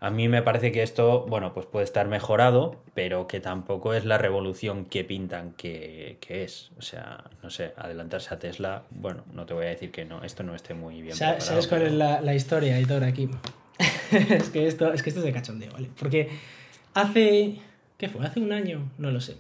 A 0.04 0.10
mí 0.10 0.28
me 0.28 0.42
parece 0.42 0.74
que 0.74 0.84
esto, 0.84 1.26
bueno, 1.30 1.54
pues 1.54 1.66
puede 1.66 1.86
estar 1.86 2.10
mejorado, 2.10 2.76
pero 2.94 3.26
que 3.26 3.40
tampoco 3.40 3.94
es 3.94 4.04
la 4.04 4.18
revolución 4.18 4.84
que 4.84 5.06
pintan 5.06 5.54
que, 5.54 6.18
es. 6.28 6.72
O 6.78 6.82
sea, 6.82 7.24
no 7.42 7.50
sé, 7.50 7.74
adelantarse 7.78 8.34
a 8.34 8.38
Tesla, 8.38 8.84
bueno, 8.92 9.24
no 9.34 9.46
te 9.46 9.54
voy 9.54 9.66
a 9.66 9.70
decir 9.70 9.92
que 9.92 10.04
no, 10.04 10.22
esto 10.24 10.44
no 10.44 10.56
esté 10.56 10.74
muy 10.74 11.02
bien. 11.02 11.16
¿Sabes, 11.16 11.68
cuál 11.68 11.84
es 11.84 11.94
la, 11.94 12.20
la 12.20 12.36
historia, 12.36 12.78
Editor, 12.78 13.04
aquí? 13.06 13.30
es, 14.12 14.50
que 14.50 14.68
esto, 14.68 14.92
es 14.92 15.02
que 15.02 15.10
esto 15.10 15.22
es 15.22 15.26
de 15.26 15.32
cachondeo, 15.32 15.72
¿vale? 15.72 15.90
Porque 15.98 16.30
hace 16.94 17.60
¿Qué 17.98 18.10
fue? 18.10 18.26
¿Hace 18.26 18.42
un 18.42 18.52
año? 18.52 18.92
No 18.98 19.12
lo 19.12 19.22
sé. 19.22 19.38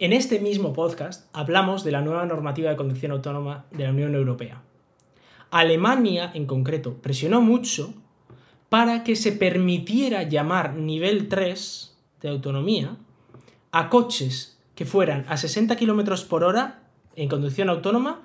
En 0.00 0.12
este 0.12 0.40
mismo 0.40 0.72
podcast 0.72 1.28
hablamos 1.32 1.84
de 1.84 1.92
la 1.92 2.00
nueva 2.00 2.26
normativa 2.26 2.68
de 2.68 2.74
conducción 2.74 3.12
autónoma 3.12 3.66
de 3.70 3.84
la 3.84 3.90
Unión 3.90 4.16
Europea. 4.16 4.62
Alemania, 5.52 6.32
en 6.34 6.46
concreto, 6.46 6.94
presionó 6.94 7.40
mucho 7.40 7.94
para 8.70 9.04
que 9.04 9.16
se 9.16 9.32
permitiera 9.32 10.22
llamar 10.22 10.74
nivel 10.74 11.28
3 11.28 11.94
de 12.22 12.28
autonomía 12.30 12.96
a 13.72 13.90
coches 13.90 14.58
que 14.74 14.86
fueran 14.86 15.26
a 15.28 15.36
60 15.36 15.76
km 15.76 16.24
por 16.24 16.44
hora 16.44 16.84
en 17.16 17.28
conducción 17.28 17.68
autónoma 17.68 18.22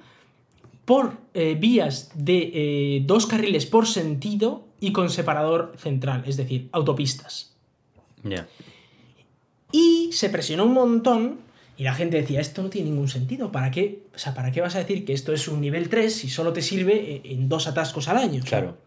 por 0.86 1.18
eh, 1.34 1.58
vías 1.60 2.12
de 2.14 2.52
eh, 2.54 3.02
dos 3.06 3.26
carriles 3.26 3.66
por 3.66 3.88
sentido 3.88 4.68
y 4.80 4.92
con 4.92 5.10
separador 5.10 5.74
central, 5.78 6.24
es 6.28 6.38
decir, 6.38 6.70
autopistas. 6.72 7.56
Y 9.72 10.10
se 10.14 10.30
presionó 10.30 10.66
un 10.66 10.74
montón 10.74 11.40
y 11.78 11.84
la 11.84 11.94
gente 11.94 12.18
decía, 12.18 12.40
esto 12.40 12.62
no 12.62 12.70
tiene 12.70 12.90
ningún 12.90 13.10
sentido. 13.10 13.52
¿Para 13.52 13.72
qué? 13.72 14.04
O 14.14 14.18
sea, 14.18 14.34
¿para 14.34 14.52
qué 14.52 14.62
vas 14.62 14.76
a 14.76 14.80
decir 14.80 15.06
que 15.06 15.14
esto 15.14 15.34
es 15.34 15.48
un 15.48 15.60
nivel 15.60 15.90
3 15.90 16.14
si 16.14 16.30
solo 16.30 16.54
te 16.54 16.62
sirve 16.62 17.22
en 17.26 17.50
dos 17.50 17.68
atascos 17.68 18.08
al 18.08 18.18
año? 18.18 18.42
Claro. 18.46 18.78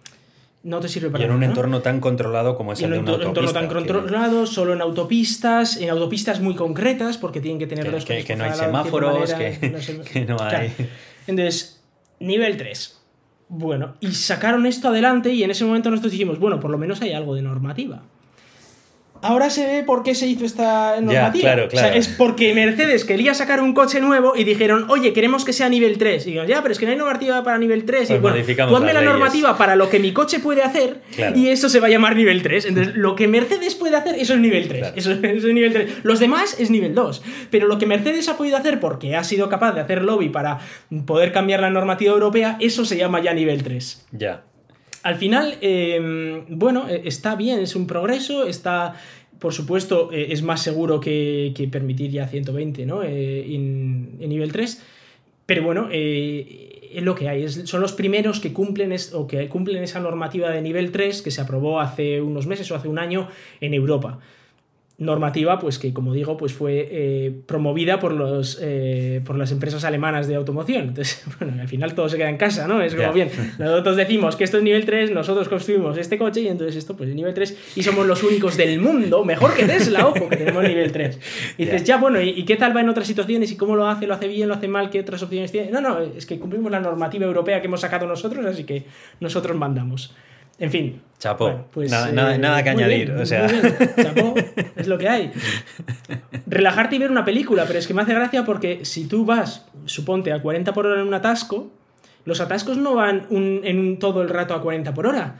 No 0.63 0.81
te 0.81 0.89
sirve 0.89 1.11
para 1.11 1.25
Y 1.25 1.27
en 1.27 1.33
un 1.33 1.43
entorno 1.43 1.81
tan 1.81 2.01
controlado 2.01 2.57
como 2.57 2.73
es 2.73 2.83
el 2.83 2.91
de 2.91 2.99
una 2.99 3.13
autopista. 3.13 3.23
En 3.23 3.31
un 3.31 3.37
entorno 3.37 3.53
tan 3.53 3.69
controlado, 3.69 4.47
solo 4.47 4.73
en 4.73 4.81
autopistas, 4.81 5.77
en 5.77 5.91
autopistas 5.91 6.41
muy 6.41 6.55
concretas, 6.55 7.19
porque 7.19 7.41
tienen 7.41 7.59
que 7.59 7.67
tener 7.67 7.87
que, 7.87 7.91
dos 7.93 8.05
que, 8.05 8.25
que 8.25 8.37
no 8.37 8.45
hay 8.45 8.53
semáforos, 8.53 9.31
no, 9.31 9.37
que 9.39 10.25
no 10.27 10.37
hay. 10.41 10.73
Entonces, 11.27 11.83
nivel 12.21 12.57
3. 12.57 13.01
Bueno, 13.49 13.95
y 14.01 14.13
sacaron 14.13 14.67
esto 14.67 14.89
adelante 14.89 15.33
y 15.33 15.43
en 15.43 15.51
ese 15.51 15.65
momento 15.65 15.91
nosotros 15.91 16.13
dijimos, 16.13 16.39
bueno, 16.39 16.61
por 16.61 16.71
lo 16.71 16.79
menos 16.79 17.01
hay 17.01 17.13
algo 17.13 17.35
de 17.35 17.43
normativa. 17.43 18.03
Ahora 19.23 19.51
se 19.51 19.67
ve 19.67 19.83
por 19.83 20.03
qué 20.03 20.15
se 20.15 20.27
hizo 20.27 20.45
esta 20.45 21.01
normativa. 21.01 21.41
claro, 21.41 21.69
claro. 21.69 21.95
es 21.95 22.09
porque 22.09 22.55
Mercedes 22.55 23.05
quería 23.05 23.35
sacar 23.35 23.61
un 23.61 23.75
coche 23.75 24.01
nuevo 24.01 24.35
y 24.37 24.45
dijeron, 24.45 24.87
oye, 24.89 25.13
queremos 25.13 25.45
que 25.45 25.53
sea 25.53 25.69
nivel 25.69 25.99
3. 25.99 26.27
Y 26.27 26.31
digo, 26.33 26.45
ya, 26.45 26.63
pero 26.63 26.73
es 26.73 26.79
que 26.79 26.87
no 26.87 26.93
hay 26.93 26.99
normativa 26.99 27.43
para 27.43 27.59
nivel 27.59 27.85
3. 27.85 28.11
y 28.11 28.19
pues 28.19 28.47
bueno, 28.47 28.69
ponme 28.71 28.93
la 28.93 29.03
normativa 29.03 29.57
para 29.57 29.77
lo 29.77 29.89
que 29.91 29.99
mi 29.99 30.13
coche 30.13 30.39
puede 30.41 30.63
hacer 30.63 31.01
y 31.35 31.49
eso 31.49 31.69
se 31.69 31.81
va 31.81 31.89
a 31.89 31.91
llamar 31.91 32.17
nivel 32.17 32.43
3. 32.43 32.67
Entonces, 32.67 32.95
lo 32.97 33.17
que 33.17 33.29
Mercedes 33.29 33.75
puede 33.75 33.97
hacer, 33.97 34.17
eso 34.17 34.35
es 34.35 34.41
nivel 34.41 34.69
3. 34.69 34.93
Eso, 34.97 35.13
es 35.13 35.45
nivel 35.45 35.73
3. 35.73 35.99
Los 36.03 36.21
demás 36.21 36.57
es 36.59 36.71
nivel 36.71 36.95
2. 36.95 37.23
Pero 37.51 37.67
lo 37.67 37.79
que 37.79 37.87
Mercedes 37.87 38.29
ha 38.29 38.37
podido 38.37 38.57
hacer 38.57 38.81
porque 38.81 39.17
ha 39.17 39.25
sido 39.25 39.49
capaz 39.49 39.73
de 39.73 39.81
hacer 39.81 40.03
lobby 40.03 40.29
para 40.29 40.59
poder 41.07 41.33
cambiar 41.33 41.61
la 41.61 41.71
normativa 41.71 42.13
europea, 42.13 42.57
eso 42.61 42.85
se 42.85 42.97
llama 42.97 43.21
ya 43.21 43.33
nivel 43.35 43.63
3. 43.63 44.07
Ya. 44.13 44.43
Al 45.03 45.17
final, 45.17 45.59
em, 45.61 46.45
bueno, 46.49 46.89
e, 46.89 47.03
está 47.05 47.37
bien, 47.37 47.61
es 47.61 47.77
un 47.77 47.87
progreso, 47.87 48.47
está, 48.47 48.95
por 49.39 49.53
supuesto, 49.53 50.11
eh, 50.13 50.29
es 50.31 50.43
más 50.43 50.63
seguro 50.63 51.01
que, 51.01 51.69
permitir 51.71 52.11
ya 52.11 52.27
120 52.27 52.87
¿no? 52.87 53.03
Eh, 53.03 53.55
en, 53.55 54.19
nivel 54.19 54.53
3, 54.53 54.83
pero 55.47 55.63
bueno, 55.63 55.89
es 55.91 57.03
lo 57.03 57.15
que 57.15 57.29
hay, 57.29 57.49
son 57.49 57.81
los 57.81 57.93
primeros 57.93 58.41
que 58.41 58.53
cumplen, 58.53 58.95
o 59.15 59.27
que 59.27 59.49
cumplen 59.49 59.83
esa 59.83 60.01
normativa 60.01 60.51
de 60.51 60.61
nivel 60.61 60.91
3 60.91 61.23
que 61.23 61.31
se 61.31 61.41
aprobó 61.41 61.81
hace 61.81 62.21
unos 62.21 62.47
meses 62.47 62.71
o 62.71 62.75
hace 62.75 62.89
un 62.89 62.99
año 62.99 63.29
en 63.61 63.75
Europa 63.75 64.19
normativa, 64.99 65.61
pues 65.61 65.79
que 65.79 65.95
como 65.95 66.13
digo, 66.13 66.37
pues 66.37 66.53
fue 66.53 66.89
eh, 66.91 67.33
promovida 67.47 68.01
por, 68.01 68.13
los, 68.13 68.59
eh, 68.61 69.23
por 69.25 69.39
las 69.39 69.53
empresas 69.53 69.85
alemanas 69.85 70.27
de 70.27 70.35
automoción. 70.35 70.89
Entonces, 70.89 71.25
bueno, 71.39 71.61
al 71.61 71.69
final 71.69 71.95
todo 71.95 72.09
se 72.09 72.17
queda 72.17 72.29
en 72.29 72.37
casa, 72.37 72.67
¿no? 72.67 72.83
Es 72.83 72.97
como 72.97 73.13
bien, 73.13 73.31
nosotros 73.59 73.97
decimos 73.97 74.35
que 74.35 74.43
esto 74.43 74.59
es 74.59 74.65
nivel 74.65 74.85
3, 74.85 75.13
nosotros 75.13 75.49
construimos 75.49 75.97
este 75.99 76.19
coche 76.19 76.41
y 76.41 76.49
entonces 76.49 76.75
esto 76.75 76.97
pues 76.97 77.11
es 77.11 77.15
nivel 77.15 77.33
3 77.33 77.75
y 77.77 77.83
somos 77.85 78.09
los 78.09 78.25
únicos 78.25 78.57
del 78.57 78.81
mundo, 78.81 79.25
mejor 79.25 79.55
que 79.55 79.67
Tesla, 79.67 80.05
ojo, 80.05 80.29
que 80.29 80.37
tenemos 80.37 80.65
nivel 80.65 80.91
3. 80.91 81.21
Y 81.59 81.65
dices, 81.65 81.85
ya 81.85 81.99
bueno, 81.99 82.21
¿y, 82.21 82.45
qué 82.45 82.57
tal 82.57 82.77
va 82.77 82.81
en 82.81 82.89
otras 82.89 83.07
situaciones? 83.07 83.53
¿Y 83.53 83.57
cómo 83.57 83.77
lo 83.77 83.87
hace? 83.87 84.09
¿Lo 84.09 84.15
hace 84.15 84.27
bien? 84.27 84.49
¿Lo 84.49 84.55
hace 84.55 84.67
mal? 84.67 84.91
¿Qué 84.91 84.99
otras 84.99 85.23
opciones 85.23 85.53
tiene? 85.53 85.71
No, 85.71 85.81
no, 85.81 86.01
es 86.01 86.27
que 86.27 86.41
cumplimos 86.41 86.73
la 86.73 86.81
normativa 86.81 87.25
europea 87.25 87.61
que 87.61 87.69
hemos 87.69 87.81
sacado 87.81 88.07
nosotros, 88.09 88.45
así 88.45 88.65
que 88.65 88.85
nosotros 89.21 89.57
mandamos. 89.57 90.13
En 90.59 90.71
fin. 90.71 91.03
Chapo. 91.19 91.67
pues, 91.73 91.91
nada, 91.91 92.39
nada, 92.39 92.61
eh, 92.61 92.63
que 92.63 92.71
añadir. 92.71 93.11
o 93.13 93.27
sea. 93.27 93.49
Chapo, 93.49 94.35
es 94.77 94.87
lo 94.87 94.99
que 94.99 95.09
hay. 95.09 95.33
Relajarte 96.47 96.97
y 96.97 96.99
ver 96.99 97.11
una 97.11 97.25
película, 97.25 97.65
pero 97.67 97.79
es 97.79 97.87
que 97.87 97.95
me 97.95 98.03
hace 98.03 98.15
gracia 98.15 98.45
porque 98.45 98.85
si 98.85 99.07
tú 99.07 99.25
vas, 99.25 99.67
suponte, 99.87 100.33
a 100.33 100.41
40 100.41 100.73
por 100.73 100.87
hora 100.87 101.01
en 101.01 101.07
un 101.07 101.15
atasco, 101.15 101.71
los 102.25 102.41
atascos 102.41 102.77
no 102.77 102.95
van 102.95 103.27
en 103.31 103.99
todo 103.99 104.23
el 104.23 104.29
rato 104.29 104.55
a 104.55 104.63
40 104.63 104.95
por 104.95 105.07
hora. 105.07 105.37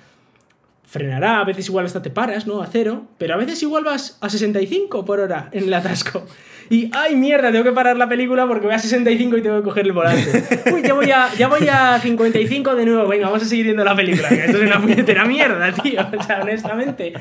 Frenará, 0.89 1.41
a 1.41 1.45
veces 1.45 1.69
igual 1.69 1.85
hasta 1.85 2.01
te 2.01 2.11
paras, 2.11 2.47
¿no? 2.47 2.63
A 2.63 2.67
cero, 2.67 3.07
pero 3.19 3.35
a 3.35 3.37
veces 3.37 3.63
igual 3.63 3.85
vas 3.85 4.17
a 4.21 4.31
65 4.31 5.05
por 5.05 5.21
hora 5.21 5.51
en 5.53 5.65
el 5.65 5.75
atasco 5.75 6.25
y 6.71 6.91
¡ay 6.95 7.17
mierda! 7.17 7.51
Tengo 7.51 7.65
que 7.65 7.73
parar 7.73 7.97
la 7.97 8.09
película 8.09 8.47
porque 8.47 8.67
voy 8.67 8.75
a 8.75 8.79
65 8.79 9.39
y 9.39 9.43
tengo 9.43 9.59
que 9.59 9.65
coger 9.65 9.87
el 9.87 9.93
volante. 9.93 10.45
Uy, 10.73 10.83
ya 10.83 10.95
voy 10.95 11.11
a, 11.11 11.33
ya 11.35 11.49
voy 11.49 11.67
a 11.69 11.99
55 11.99 12.75
de 12.75 12.85
nuevo. 12.85 13.09
Venga, 13.09 13.27
vamos 13.27 13.43
a 13.43 13.47
seguir 13.47 13.67
viendo 13.67 13.85
la 13.85 13.97
película. 13.97 14.29
Esto 14.29 14.59
es 14.59 14.65
una 14.65 14.81
puñetera 14.81 15.25
mierda, 15.25 15.73
tío. 15.73 16.01
O 16.19 16.23
sea, 16.23 16.41
honestamente. 16.43 17.15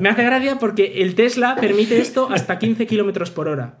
Me 0.00 0.08
hace 0.08 0.24
gracia 0.24 0.58
porque 0.58 1.02
el 1.02 1.14
Tesla 1.14 1.56
permite 1.60 2.00
esto 2.00 2.28
hasta 2.30 2.58
15 2.58 2.86
kilómetros 2.86 3.30
por 3.30 3.48
hora 3.48 3.74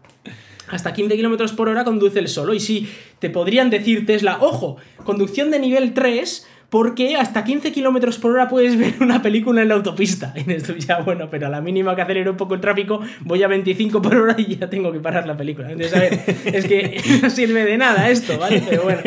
hasta 0.68 0.94
15 0.94 1.16
kilómetros 1.16 1.52
por 1.52 1.68
hora 1.68 1.84
conduce 1.84 2.18
el 2.18 2.28
solo. 2.28 2.54
Y 2.54 2.60
si 2.60 2.88
te 3.18 3.28
podrían 3.28 3.68
decir 3.68 4.06
Tesla, 4.06 4.38
ojo, 4.40 4.78
conducción 5.04 5.50
de 5.50 5.58
nivel 5.58 5.92
3, 5.92 6.46
porque 6.72 7.16
hasta 7.16 7.44
15 7.44 7.70
kilómetros 7.70 8.16
por 8.16 8.30
hora 8.30 8.48
puedes 8.48 8.78
ver 8.78 8.94
una 9.00 9.20
película 9.20 9.60
en 9.60 9.68
la 9.68 9.74
autopista. 9.74 10.32
Y 10.46 10.50
esto 10.50 10.74
ya, 10.74 11.00
bueno, 11.00 11.28
pero 11.30 11.48
a 11.48 11.50
la 11.50 11.60
mínima 11.60 11.94
que 11.94 12.00
acelere 12.00 12.30
un 12.30 12.38
poco 12.38 12.54
el 12.54 12.62
tráfico, 12.62 13.02
voy 13.20 13.42
a 13.42 13.46
25 13.46 14.00
por 14.00 14.16
hora 14.16 14.34
y 14.38 14.56
ya 14.56 14.70
tengo 14.70 14.90
que 14.90 14.98
parar 14.98 15.26
la 15.26 15.36
película. 15.36 15.70
Entonces, 15.70 15.94
a 15.94 16.00
ver, 16.00 16.18
es 16.46 16.64
que 16.64 16.98
no 17.22 17.28
sirve 17.28 17.66
de 17.66 17.76
nada 17.76 18.08
esto, 18.08 18.38
¿vale? 18.38 18.62
Pero 18.66 18.84
bueno, 18.84 19.02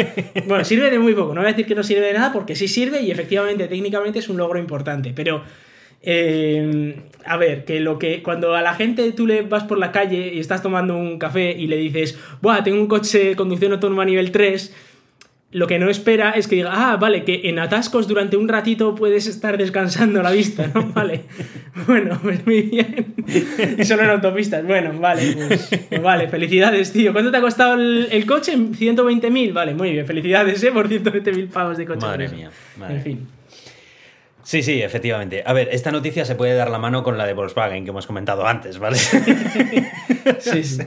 bueno, 0.45 0.63
sirve 0.63 0.91
de 0.91 0.99
muy 0.99 1.15
poco. 1.15 1.33
No 1.33 1.41
voy 1.41 1.49
a 1.49 1.53
decir 1.53 1.65
que 1.65 1.73
no 1.73 1.81
sirve 1.81 2.05
de 2.05 2.13
nada 2.13 2.31
porque 2.31 2.55
sí 2.55 2.67
sirve 2.67 3.01
y 3.01 3.09
efectivamente, 3.09 3.67
técnicamente 3.67 4.19
es 4.19 4.29
un 4.29 4.37
logro 4.37 4.59
importante. 4.59 5.11
Pero. 5.15 5.41
Eh, 6.07 7.01
a 7.25 7.35
ver, 7.37 7.65
que 7.65 7.79
lo 7.79 7.97
que 7.97 8.21
cuando 8.21 8.53
a 8.53 8.61
la 8.61 8.75
gente 8.75 9.11
tú 9.13 9.25
le 9.25 9.41
vas 9.41 9.63
por 9.63 9.79
la 9.79 9.91
calle 9.91 10.35
y 10.35 10.39
estás 10.39 10.61
tomando 10.61 10.95
un 10.95 11.17
café 11.17 11.49
y 11.57 11.65
le 11.65 11.77
dices, 11.77 12.19
Buah, 12.43 12.63
tengo 12.63 12.79
un 12.79 12.85
coche 12.85 13.29
de 13.29 13.35
conducción 13.35 13.71
autónoma 13.71 14.05
nivel 14.05 14.29
3, 14.29 14.71
lo 15.55 15.67
que 15.67 15.79
no 15.79 15.89
espera 15.89 16.31
es 16.31 16.49
que 16.49 16.57
diga, 16.57 16.71
ah, 16.73 16.97
vale, 16.97 17.23
que 17.23 17.43
en 17.45 17.59
atascos 17.59 18.09
durante 18.09 18.35
un 18.35 18.49
ratito 18.49 18.93
puedes 18.93 19.25
estar 19.25 19.57
descansando 19.57 20.21
la 20.21 20.31
vista, 20.31 20.69
¿no? 20.73 20.83
Vale. 20.93 21.21
Bueno, 21.87 22.19
pues 22.21 22.45
muy 22.45 22.63
bien. 22.63 23.15
Y 23.77 23.85
solo 23.85 24.03
en 24.03 24.09
autopistas. 24.09 24.65
Bueno, 24.65 24.99
vale, 24.99 25.33
pues, 25.47 25.69
pues 25.87 26.01
vale, 26.01 26.27
felicidades, 26.27 26.91
tío. 26.91 27.13
¿Cuánto 27.13 27.31
te 27.31 27.37
ha 27.37 27.41
costado 27.41 27.75
el, 27.75 28.25
coche? 28.25 28.57
120.000. 28.57 29.53
Vale, 29.53 29.73
muy 29.73 29.91
bien. 29.91 30.05
Felicidades, 30.05 30.61
¿eh? 30.61 30.71
Por 30.73 30.89
120.000 30.89 31.47
pavos 31.47 31.77
de 31.77 31.85
coche. 31.85 32.05
Madre 32.05 32.27
mía. 32.27 32.51
En 32.89 33.01
fin. 33.01 33.27
Sí, 34.45 34.61
sí, 34.61 34.79
efectivamente. 34.83 35.41
A 35.43 35.53
ver, 35.53 35.69
esta 35.71 35.91
noticia 35.91 36.23
se 36.23 36.35
puede 36.35 36.53
dar 36.53 36.69
la 36.69 36.77
mano 36.77 37.01
con 37.01 37.17
la 37.17 37.25
de 37.25 37.33
Volkswagen 37.33 37.83
que 37.83 37.89
hemos 37.89 38.05
comentado 38.05 38.45
antes, 38.45 38.77
¿vale? 38.77 38.95
sí, 40.39 40.63
sí. 40.63 40.83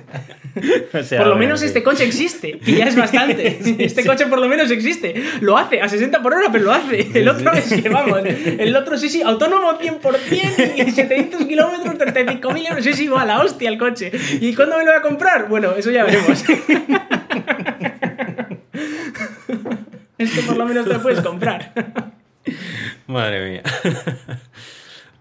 por 1.19 1.27
lo 1.27 1.35
menos 1.35 1.61
este 1.63 1.83
coche 1.83 2.05
existe, 2.05 2.61
que 2.61 2.77
ya 2.77 2.85
es 2.87 2.95
bastante. 2.97 3.59
este 3.81 4.07
coche 4.07 4.27
por 4.27 4.39
lo 4.39 4.47
menos 4.47 4.71
existe. 4.71 5.21
Lo 5.41 5.59
hace 5.59 5.81
a 5.81 5.89
60 5.89 6.23
por 6.23 6.35
hora, 6.35 6.53
pero 6.53 6.67
lo 6.67 6.73
hace. 6.73 7.09
El 7.13 7.29
otro 7.29 7.53
es 7.53 7.73
que, 7.83 7.89
vamos, 7.89 8.21
el 8.25 8.77
otro 8.77 8.97
sí, 8.97 9.09
sí, 9.09 9.23
autónomo 9.23 9.77
100% 9.77 10.87
y 10.87 10.93
700 10.93 11.47
kilómetros, 11.47 11.97
35.000 11.97 12.69
euros. 12.69 12.85
Sí, 12.85 12.93
sí, 12.93 13.09
va 13.09 13.23
a 13.23 13.27
la 13.27 13.41
hostia 13.41 13.71
el 13.71 13.79
coche. 13.79 14.13
¿Y 14.41 14.55
cuándo 14.55 14.79
me 14.79 14.85
lo 14.85 14.93
voy 14.93 15.01
a 15.01 15.03
comprar? 15.03 15.49
Bueno, 15.49 15.73
eso 15.77 15.91
ya 15.91 16.05
veremos. 16.05 16.45
Este 20.17 20.43
por 20.43 20.57
lo 20.57 20.65
menos 20.65 20.87
te 20.87 20.93
lo 20.93 21.03
puedes 21.03 21.21
comprar. 21.23 21.73
Madre 23.07 23.51
mía. 23.51 23.63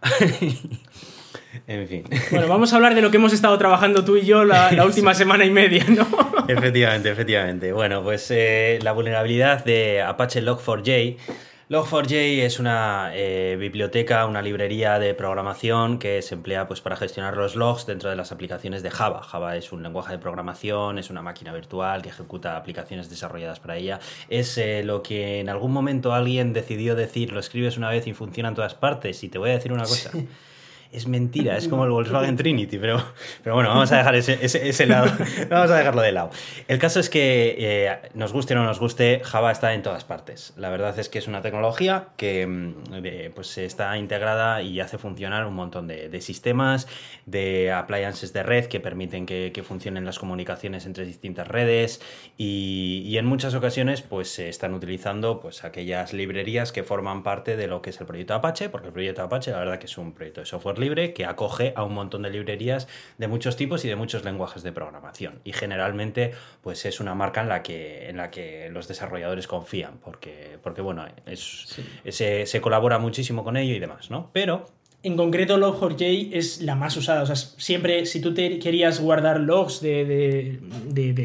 en 1.67 1.87
fin. 1.87 2.03
Bueno, 2.31 2.47
vamos 2.47 2.73
a 2.73 2.75
hablar 2.75 2.95
de 2.95 3.01
lo 3.01 3.11
que 3.11 3.17
hemos 3.17 3.33
estado 3.33 3.57
trabajando 3.57 4.05
tú 4.05 4.17
y 4.17 4.25
yo 4.25 4.43
la, 4.43 4.71
la 4.71 4.85
última 4.89 5.13
semana 5.13 5.45
y 5.45 5.49
media, 5.49 5.85
¿no? 5.89 6.07
efectivamente, 6.47 7.09
efectivamente. 7.09 7.71
Bueno, 7.73 8.03
pues 8.03 8.29
eh, 8.31 8.79
la 8.81 8.91
vulnerabilidad 8.91 9.63
de 9.63 10.01
Apache 10.01 10.41
Log4j 10.43 11.17
Log4j 11.69 12.45
es 12.45 12.59
una 12.59 13.11
eh, 13.13 13.57
biblioteca, 13.59 14.25
una 14.25 14.41
librería 14.41 14.99
de 14.99 15.13
programación 15.13 15.99
que 15.99 16.21
se 16.21 16.35
emplea 16.35 16.65
pues, 16.65 16.79
para 16.79 16.95
gestionar 16.95 17.35
los 17.35 17.57
logs 17.57 17.85
dentro 17.85 18.09
de 18.09 18.15
las 18.15 18.31
aplicaciones 18.31 18.83
de 18.83 18.89
Java. 18.89 19.21
Java 19.21 19.57
es 19.57 19.73
un 19.73 19.83
lenguaje 19.83 20.13
de 20.13 20.17
programación, 20.17 20.97
es 20.97 21.09
una 21.09 21.21
máquina 21.21 21.51
virtual 21.51 22.01
que 22.01 22.07
ejecuta 22.07 22.55
aplicaciones 22.55 23.09
desarrolladas 23.09 23.59
para 23.59 23.75
ella. 23.75 23.99
Es 24.29 24.57
eh, 24.57 24.81
lo 24.85 25.03
que 25.03 25.41
en 25.41 25.49
algún 25.49 25.73
momento 25.73 26.13
alguien 26.13 26.53
decidió 26.53 26.95
decir, 26.95 27.33
lo 27.33 27.41
escribes 27.41 27.75
una 27.75 27.89
vez 27.89 28.07
y 28.07 28.13
funciona 28.13 28.47
en 28.47 28.55
todas 28.55 28.73
partes. 28.73 29.21
Y 29.25 29.27
te 29.27 29.37
voy 29.37 29.49
a 29.49 29.53
decir 29.53 29.73
una 29.73 29.83
cosa 29.83 30.11
es 30.91 31.07
mentira, 31.07 31.57
es 31.57 31.67
como 31.67 31.83
el 31.85 31.91
Volkswagen 31.91 32.35
Trinity, 32.35 32.77
pero, 32.77 33.03
pero 33.43 33.55
bueno, 33.55 33.69
vamos 33.69 33.91
a 33.91 33.97
dejar 33.97 34.15
ese, 34.15 34.39
ese, 34.41 34.85
lado, 34.85 35.11
vamos 35.49 35.71
a 35.71 35.77
dejarlo 35.77 36.01
de 36.01 36.11
lado. 36.11 36.29
El 36.67 36.79
caso 36.79 36.99
es 36.99 37.09
que 37.09 37.55
eh, 37.59 37.97
nos 38.13 38.33
guste 38.33 38.53
o 38.53 38.57
no 38.57 38.63
nos 38.63 38.79
guste, 38.79 39.21
Java 39.23 39.51
está 39.51 39.73
en 39.73 39.83
todas 39.83 40.03
partes. 40.03 40.53
La 40.57 40.69
verdad 40.69 40.97
es 40.97 41.09
que 41.09 41.19
es 41.19 41.27
una 41.27 41.41
tecnología 41.41 42.09
que 42.17 42.47
mm, 42.47 43.33
pues 43.35 43.57
está 43.57 43.97
integrada 43.97 44.61
y 44.61 44.79
hace 44.79 44.97
funcionar 44.97 45.45
un 45.45 45.53
montón 45.53 45.87
de, 45.87 46.21
sistemas, 46.21 46.87
de 47.25 47.71
appliances 47.71 48.33
de 48.33 48.43
red 48.43 48.65
que 48.65 48.79
permiten 48.79 49.25
que, 49.25 49.63
funcionen 49.67 50.05
las 50.05 50.19
comunicaciones 50.19 50.85
entre 50.85 51.05
distintas 51.05 51.47
redes 51.47 51.99
y, 52.37 53.15
en 53.17 53.25
muchas 53.25 53.55
ocasiones 53.55 54.03
pues 54.03 54.29
se 54.29 54.47
están 54.47 54.75
utilizando 54.75 55.39
pues 55.39 55.63
aquellas 55.63 56.13
librerías 56.13 56.71
que 56.71 56.83
forman 56.83 57.23
parte 57.23 57.57
de 57.57 57.65
lo 57.65 57.81
que 57.81 57.89
es 57.89 57.99
el 57.99 58.05
proyecto 58.05 58.35
Apache, 58.35 58.69
porque 58.69 58.87
el 58.87 58.93
proyecto 58.93 59.23
Apache 59.23 59.51
la 59.51 59.59
verdad 59.59 59.79
que 59.79 59.87
es 59.87 59.97
un 59.97 60.13
proyecto 60.13 60.41
de 60.41 60.45
software 60.45 60.76
libre 60.79 61.13
que 61.13 61.25
acoge 61.25 61.73
a 61.75 61.83
un 61.83 61.93
montón 61.93 62.23
de 62.23 62.29
librerías 62.29 62.87
de 63.17 63.27
muchos 63.27 63.55
tipos 63.55 63.83
y 63.85 63.87
de 63.87 63.95
muchos 63.95 64.23
lenguajes 64.23 64.63
de 64.63 64.71
programación. 64.71 65.39
Y 65.43 65.53
generalmente, 65.53 66.33
pues 66.61 66.85
es 66.85 66.99
una 66.99 67.15
marca 67.15 67.41
en 67.41 67.49
la 67.49 67.63
que, 67.63 68.09
en 68.09 68.17
la 68.17 68.31
que 68.31 68.69
los 68.69 68.87
desarrolladores 68.87 69.47
confían, 69.47 69.99
porque, 70.03 70.57
porque 70.61 70.81
bueno, 70.81 71.05
es, 71.25 71.79
se, 72.07 72.45
se 72.45 72.61
colabora 72.61 72.99
muchísimo 72.99 73.43
con 73.43 73.57
ello 73.57 73.75
y 73.75 73.79
demás, 73.79 74.09
¿no? 74.11 74.29
Pero 74.33 74.65
en 75.07 75.15
concreto, 75.15 75.57
Log4j 75.57 76.31
es 76.33 76.61
la 76.61 76.75
más 76.75 76.95
usada. 76.97 77.21
O 77.21 77.25
sea, 77.25 77.35
siempre, 77.35 78.05
si 78.05 78.19
tú 78.19 78.33
querías 78.33 78.99
guardar 78.99 79.39
logs 79.39 79.79
de, 79.81 80.59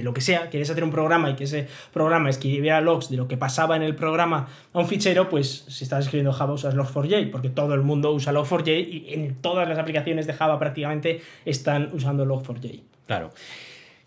lo 0.02 0.14
que 0.14 0.20
sea, 0.20 0.48
quieres 0.50 0.70
hacer 0.70 0.84
un 0.84 0.90
programa 0.90 1.30
y 1.30 1.34
que 1.34 1.44
ese 1.44 1.66
programa 1.92 2.30
escribiera 2.30 2.80
logs 2.80 3.10
de 3.10 3.16
lo 3.16 3.26
que 3.26 3.36
pasaba 3.36 3.74
en 3.74 3.82
el 3.82 3.96
programa 3.96 4.48
a 4.72 4.78
un 4.78 4.86
fichero, 4.86 5.28
pues 5.28 5.64
si 5.68 5.82
estás 5.82 6.04
escribiendo 6.04 6.32
Java 6.32 6.54
usas 6.54 6.76
Log4j, 6.76 7.30
porque 7.32 7.50
todo 7.50 7.74
el 7.74 7.82
mundo 7.82 8.12
usa 8.12 8.32
Log4j 8.32 8.88
y 8.88 9.14
en 9.14 9.34
todas 9.34 9.68
las 9.68 9.78
aplicaciones 9.78 10.28
de 10.28 10.32
Java 10.32 10.58
prácticamente 10.60 11.20
están 11.44 11.90
usando 11.92 12.24
Log4j. 12.24 12.80
Claro. 13.06 13.32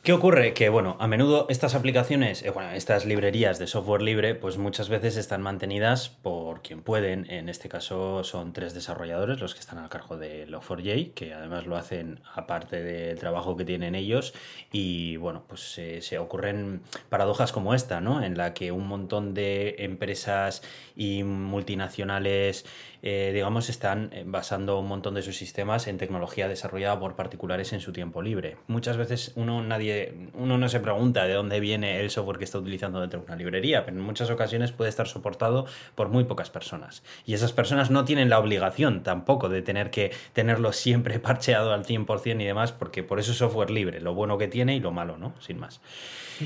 ¿Qué 0.05 0.13
ocurre? 0.13 0.53
Que, 0.53 0.69
bueno, 0.69 0.97
a 0.99 1.07
menudo 1.07 1.47
estas 1.49 1.73
aplicaciones, 1.73 2.43
eh, 2.43 2.51
bueno, 2.51 2.69
estas 2.69 3.05
librerías 3.05 3.57
de 3.57 3.65
software 3.65 4.03
libre, 4.03 4.35
pues 4.35 4.59
muchas 4.59 4.87
veces 4.87 5.17
están 5.17 5.41
mantenidas 5.41 6.09
por 6.09 6.61
quien 6.61 6.83
pueden. 6.83 7.27
En 7.31 7.49
este 7.49 7.69
caso 7.69 8.23
son 8.23 8.53
tres 8.53 8.75
desarrolladores 8.75 9.39
los 9.41 9.55
que 9.55 9.61
están 9.61 9.79
al 9.79 9.89
cargo 9.89 10.15
de 10.15 10.47
Log4j, 10.47 11.15
que 11.15 11.33
además 11.33 11.65
lo 11.65 11.75
hacen 11.75 12.19
aparte 12.35 12.83
del 12.83 13.17
trabajo 13.17 13.57
que 13.57 13.65
tienen 13.65 13.95
ellos. 13.95 14.35
Y, 14.71 15.17
bueno, 15.17 15.43
pues 15.47 15.81
se 15.99 16.19
ocurren 16.19 16.83
paradojas 17.09 17.51
como 17.51 17.73
esta, 17.73 17.99
¿no? 17.99 18.23
En 18.23 18.37
la 18.37 18.53
que 18.53 18.71
un 18.71 18.85
montón 18.85 19.33
de 19.33 19.73
empresas 19.79 20.61
y 20.95 21.23
multinacionales 21.23 22.67
eh, 23.01 23.31
digamos, 23.33 23.69
están 23.69 24.09
eh, 24.13 24.23
basando 24.25 24.79
un 24.79 24.87
montón 24.87 25.13
de 25.15 25.21
sus 25.21 25.37
sistemas 25.37 25.87
en 25.87 25.97
tecnología 25.97 26.47
desarrollada 26.47 26.99
por 26.99 27.15
particulares 27.15 27.73
en 27.73 27.81
su 27.81 27.91
tiempo 27.91 28.21
libre. 28.21 28.57
Muchas 28.67 28.97
veces 28.97 29.31
uno, 29.35 29.61
nadie, 29.63 30.13
uno 30.33 30.57
no 30.57 30.69
se 30.69 30.79
pregunta 30.79 31.25
de 31.25 31.33
dónde 31.33 31.59
viene 31.59 31.99
el 31.99 32.09
software 32.09 32.37
que 32.37 32.43
está 32.45 32.57
utilizando 32.57 33.01
dentro 33.01 33.19
de 33.19 33.25
una 33.25 33.35
librería, 33.35 33.85
pero 33.85 33.97
en 33.97 34.03
muchas 34.03 34.29
ocasiones 34.29 34.71
puede 34.71 34.89
estar 34.89 35.07
soportado 35.07 35.65
por 35.95 36.09
muy 36.09 36.23
pocas 36.23 36.49
personas. 36.49 37.03
Y 37.25 37.33
esas 37.33 37.53
personas 37.53 37.91
no 37.91 38.05
tienen 38.05 38.29
la 38.29 38.39
obligación 38.39 39.03
tampoco 39.03 39.49
de 39.49 39.61
tener 39.61 39.91
que 39.91 40.11
tenerlo 40.33 40.73
siempre 40.73 41.19
parcheado 41.19 41.73
al 41.73 41.85
100% 41.85 42.41
y 42.41 42.45
demás, 42.45 42.71
porque 42.71 43.03
por 43.03 43.19
eso 43.19 43.31
es 43.31 43.37
software 43.37 43.71
libre, 43.71 44.01
lo 44.01 44.13
bueno 44.13 44.37
que 44.37 44.47
tiene 44.47 44.75
y 44.75 44.79
lo 44.79 44.91
malo, 44.91 45.17
¿no? 45.17 45.33
Sin 45.39 45.59
más. 45.59 45.81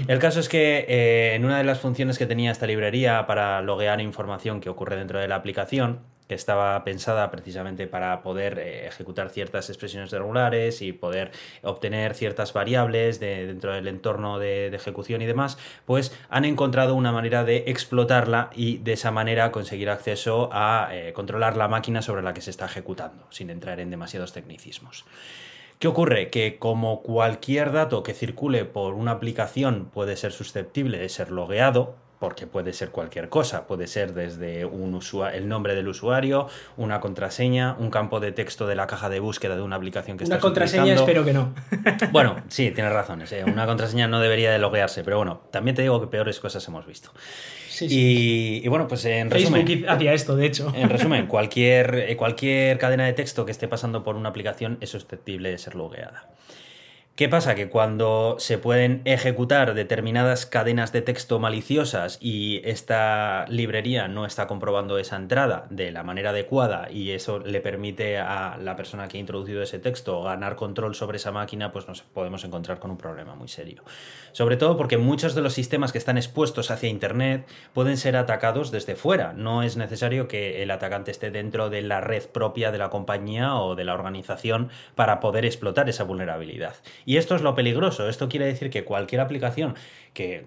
El 0.08 0.20
caso 0.20 0.40
es 0.40 0.50
que 0.50 0.86
eh, 0.88 1.34
en 1.36 1.46
una 1.46 1.58
de 1.58 1.64
las 1.64 1.80
funciones 1.80 2.18
que 2.18 2.28
tenía 2.28 2.52
esta 2.52 2.68
librería 2.68 3.26
para 3.26 3.62
loguear 3.62 4.02
información 4.02 4.62
que 4.62 4.70
ocurre 4.70 4.96
dentro 4.96 5.20
de 5.20 5.28
la 5.28 5.36
aplicación, 5.36 6.02
que 6.30 6.36
estaba 6.36 6.84
pensada 6.84 7.32
precisamente 7.32 7.88
para 7.88 8.22
poder 8.22 8.60
eh, 8.60 8.86
ejecutar 8.86 9.32
ciertas 9.32 9.70
expresiones 9.70 10.12
regulares 10.12 10.84
y 10.84 10.94
poder 10.94 11.32
obtener 11.64 12.14
ciertas 12.14 12.54
variables 12.54 13.20
dentro 13.20 13.74
del 13.74 13.88
entorno 13.88 14.38
de, 14.38 14.68
ejecución 14.68 15.24
y 15.24 15.26
demás, 15.26 15.58
pues 15.86 16.16
han 16.30 16.46
encontrado 16.46 16.94
una 16.94 17.12
manera 17.12 17.44
de 17.44 17.64
explotarla 17.66 18.52
y 18.56 18.78
de 18.78 18.94
esa 18.94 19.10
manera 19.10 19.52
conseguir 19.52 19.90
acceso 19.90 20.50
a 20.54 20.90
eh, 20.92 21.14
controlar 21.14 21.58
la 21.58 21.68
máquina 21.68 22.04
sobre 22.04 22.22
la 22.22 22.36
que 22.36 22.42
se 22.42 22.52
está 22.52 22.66
ejecutando, 22.66 23.26
sin 23.32 23.50
entrar 23.50 23.80
en 23.80 23.90
demasiados 23.90 24.32
tecnicismos. 24.32 25.06
¿Qué 25.80 25.88
ocurre? 25.88 26.30
Que 26.30 26.60
como 26.60 27.02
cualquier 27.02 27.72
dato 27.72 28.04
que 28.04 28.14
circule 28.14 28.66
por 28.66 28.94
una 28.94 29.14
aplicación 29.14 29.90
puede 29.92 30.16
ser 30.16 30.32
susceptible 30.32 31.00
de 31.00 31.10
ser 31.10 31.32
logueado, 31.32 31.96
porque 32.20 32.48
puede 32.48 32.74
ser 32.74 32.90
cualquier 32.90 33.30
cosa, 33.30 33.66
puede 33.66 33.88
ser 33.88 34.14
desde 34.14 34.66
un 34.66 35.00
el 35.34 35.48
nombre 35.48 35.76
del 35.76 35.88
usuario, 35.88 36.48
una 36.76 37.00
contraseña, 37.00 37.76
un 37.80 37.90
campo 37.90 38.20
de 38.20 38.32
texto 38.32 38.68
de 38.68 38.76
la 38.76 38.86
caja 38.86 39.10
de 39.10 39.20
búsqueda 39.20 39.56
de 39.56 39.62
una 39.62 39.78
aplicación 39.78 40.18
que 40.18 40.26
una 40.26 40.40
contraseña 40.40 40.94
espero 40.94 41.24
que 41.24 41.34
no. 41.34 41.54
bueno, 42.12 42.36
sí, 42.50 42.72
tienes 42.72 42.92
razón, 42.92 43.24
una 43.48 43.66
contraseña 43.66 44.08
no 44.08 44.20
debería 44.20 44.52
de 44.52 44.60
loguearse, 44.60 45.04
pero 45.04 45.18
bueno, 45.18 45.42
también 45.52 45.76
te 45.76 45.82
digo 45.82 46.02
que 46.02 46.08
peores 46.08 46.40
cosas 46.40 46.68
hemos 46.68 46.86
visto. 46.86 47.12
Y, 47.82 48.68
bueno, 48.68 48.88
pues 48.88 49.06
en 49.06 49.32
resumen. 49.32 49.66
Facebook 49.66 49.90
hacía 49.90 50.14
esto, 50.14 50.36
de 50.36 50.46
hecho. 50.46 50.74
En 50.76 50.90
resumen, 50.90 51.28
cualquier, 51.28 51.96
eh, 52.10 52.18
cualquier 52.18 52.78
cadena 52.78 53.06
de 53.06 53.14
texto 53.14 53.46
que 53.46 53.52
esté 53.52 53.70
pasando 53.70 54.04
por 54.04 54.16
una 54.16 54.30
aplicación 54.30 54.78
es 54.82 54.90
susceptible 54.90 55.50
de 55.50 55.58
ser 55.58 55.76
logueada. 55.76 56.28
¿Qué 57.20 57.28
pasa? 57.28 57.54
Que 57.54 57.68
cuando 57.68 58.38
se 58.40 58.58
pueden 58.58 59.02
ejecutar 59.04 59.74
determinadas 59.74 60.46
cadenas 60.46 60.94
de 60.94 61.02
texto 61.02 61.38
maliciosas 61.38 62.18
y 62.22 62.62
esta 62.64 63.44
librería 63.50 64.08
no 64.08 64.26
está 64.26 64.48
comprobando 64.48 64.98
esa 64.98 65.18
entrada 65.18 65.68
de 65.70 65.92
la 65.92 66.04
manera 66.04 66.30
adecuada 66.30 66.90
y 66.90 67.12
eso 67.12 67.40
le 67.40 67.60
permite 67.60 68.20
a 68.20 68.58
la 68.58 68.78
persona 68.78 69.10
que 69.10 69.18
ha 69.18 69.20
introducido 69.20 69.62
ese 69.62 69.80
texto 69.80 70.24
ganar 70.24 70.56
control 70.56 70.96
sobre 70.96 71.18
esa 71.18 71.34
máquina, 71.34 71.74
pues 71.74 71.90
nos 71.90 72.04
podemos 72.04 72.46
encontrar 72.46 72.80
con 72.80 72.90
un 72.90 72.98
problema 72.98 73.36
muy 73.36 73.50
serio. 73.50 73.84
Sobre 74.32 74.56
todo 74.56 74.78
porque 74.78 74.98
muchos 74.98 75.36
de 75.36 75.42
los 75.42 75.52
sistemas 75.52 75.92
que 75.92 75.98
están 75.98 76.16
expuestos 76.16 76.72
hacia 76.72 76.88
Internet 76.88 77.46
pueden 77.74 77.98
ser 77.98 78.16
atacados 78.16 78.72
desde 78.72 78.96
fuera. 78.96 79.34
No 79.34 79.62
es 79.62 79.76
necesario 79.76 80.30
que 80.30 80.64
el 80.64 80.72
atacante 80.72 81.12
esté 81.12 81.32
dentro 81.32 81.70
de 81.70 81.82
la 81.82 82.00
red 82.00 82.30
propia 82.30 82.72
de 82.72 82.78
la 82.78 82.90
compañía 82.90 83.56
o 83.56 83.76
de 83.76 83.84
la 83.84 83.94
organización 83.94 84.70
para 84.96 85.20
poder 85.20 85.44
explotar 85.44 85.90
esa 85.90 86.06
vulnerabilidad. 86.06 86.76
Y 87.10 87.18
esto 87.18 87.36
es 87.36 87.42
lo 87.42 87.56
peligroso. 87.56 88.08
Esto 88.08 88.30
quiere 88.30 88.46
decir 88.46 88.70
que 88.70 88.84
cualquier 88.84 89.22
aplicación, 89.22 89.74
que 90.14 90.46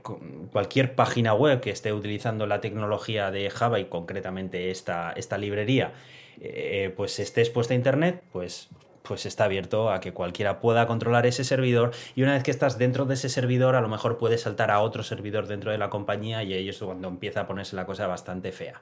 cualquier 0.53 0.95
página 0.95 1.35
web 1.35 1.61
que 1.61 1.71
esté 1.71 1.93
utilizando 1.93 2.47
la 2.47 2.61
tecnología 2.61 3.33
de 3.33 3.51
Java 3.51 3.81
y 3.81 3.87
concretamente 3.87 4.71
esta, 4.71 5.11
esta 5.17 5.39
librería, 5.39 5.93
eh, 6.41 6.95
pues 6.97 7.19
esté 7.19 7.41
expuesta 7.41 7.75
a 7.75 7.77
Internet, 7.77 8.23
pues 8.31 8.69
pues 9.03 9.27
está 9.27 9.47
abierto 9.47 9.91
a 9.91 9.99
que 9.99 10.13
cualquiera 10.13 10.61
pueda 10.61 10.87
controlar 10.87 11.27
ese 11.27 11.43
servidor 11.43 11.91
y 12.15 12.23
una 12.23 12.35
vez 12.35 12.45
que 12.45 12.53
estás 12.53 12.79
dentro 12.79 13.07
de 13.07 13.15
ese 13.15 13.29
servidor 13.29 13.75
a 13.75 13.81
lo 13.81 13.89
mejor 13.89 14.17
puedes 14.17 14.43
saltar 14.43 14.71
a 14.71 14.79
otro 14.79 15.03
servidor 15.03 15.49
dentro 15.49 15.73
de 15.73 15.79
la 15.79 15.91
compañía 15.91 16.45
y 16.45 16.55
ahí 16.55 16.69
es 16.69 16.79
cuando 16.79 17.09
empieza 17.09 17.41
a 17.41 17.47
ponerse 17.49 17.75
la 17.75 17.87
cosa 17.87 18.07
bastante 18.07 18.53
fea. 18.53 18.81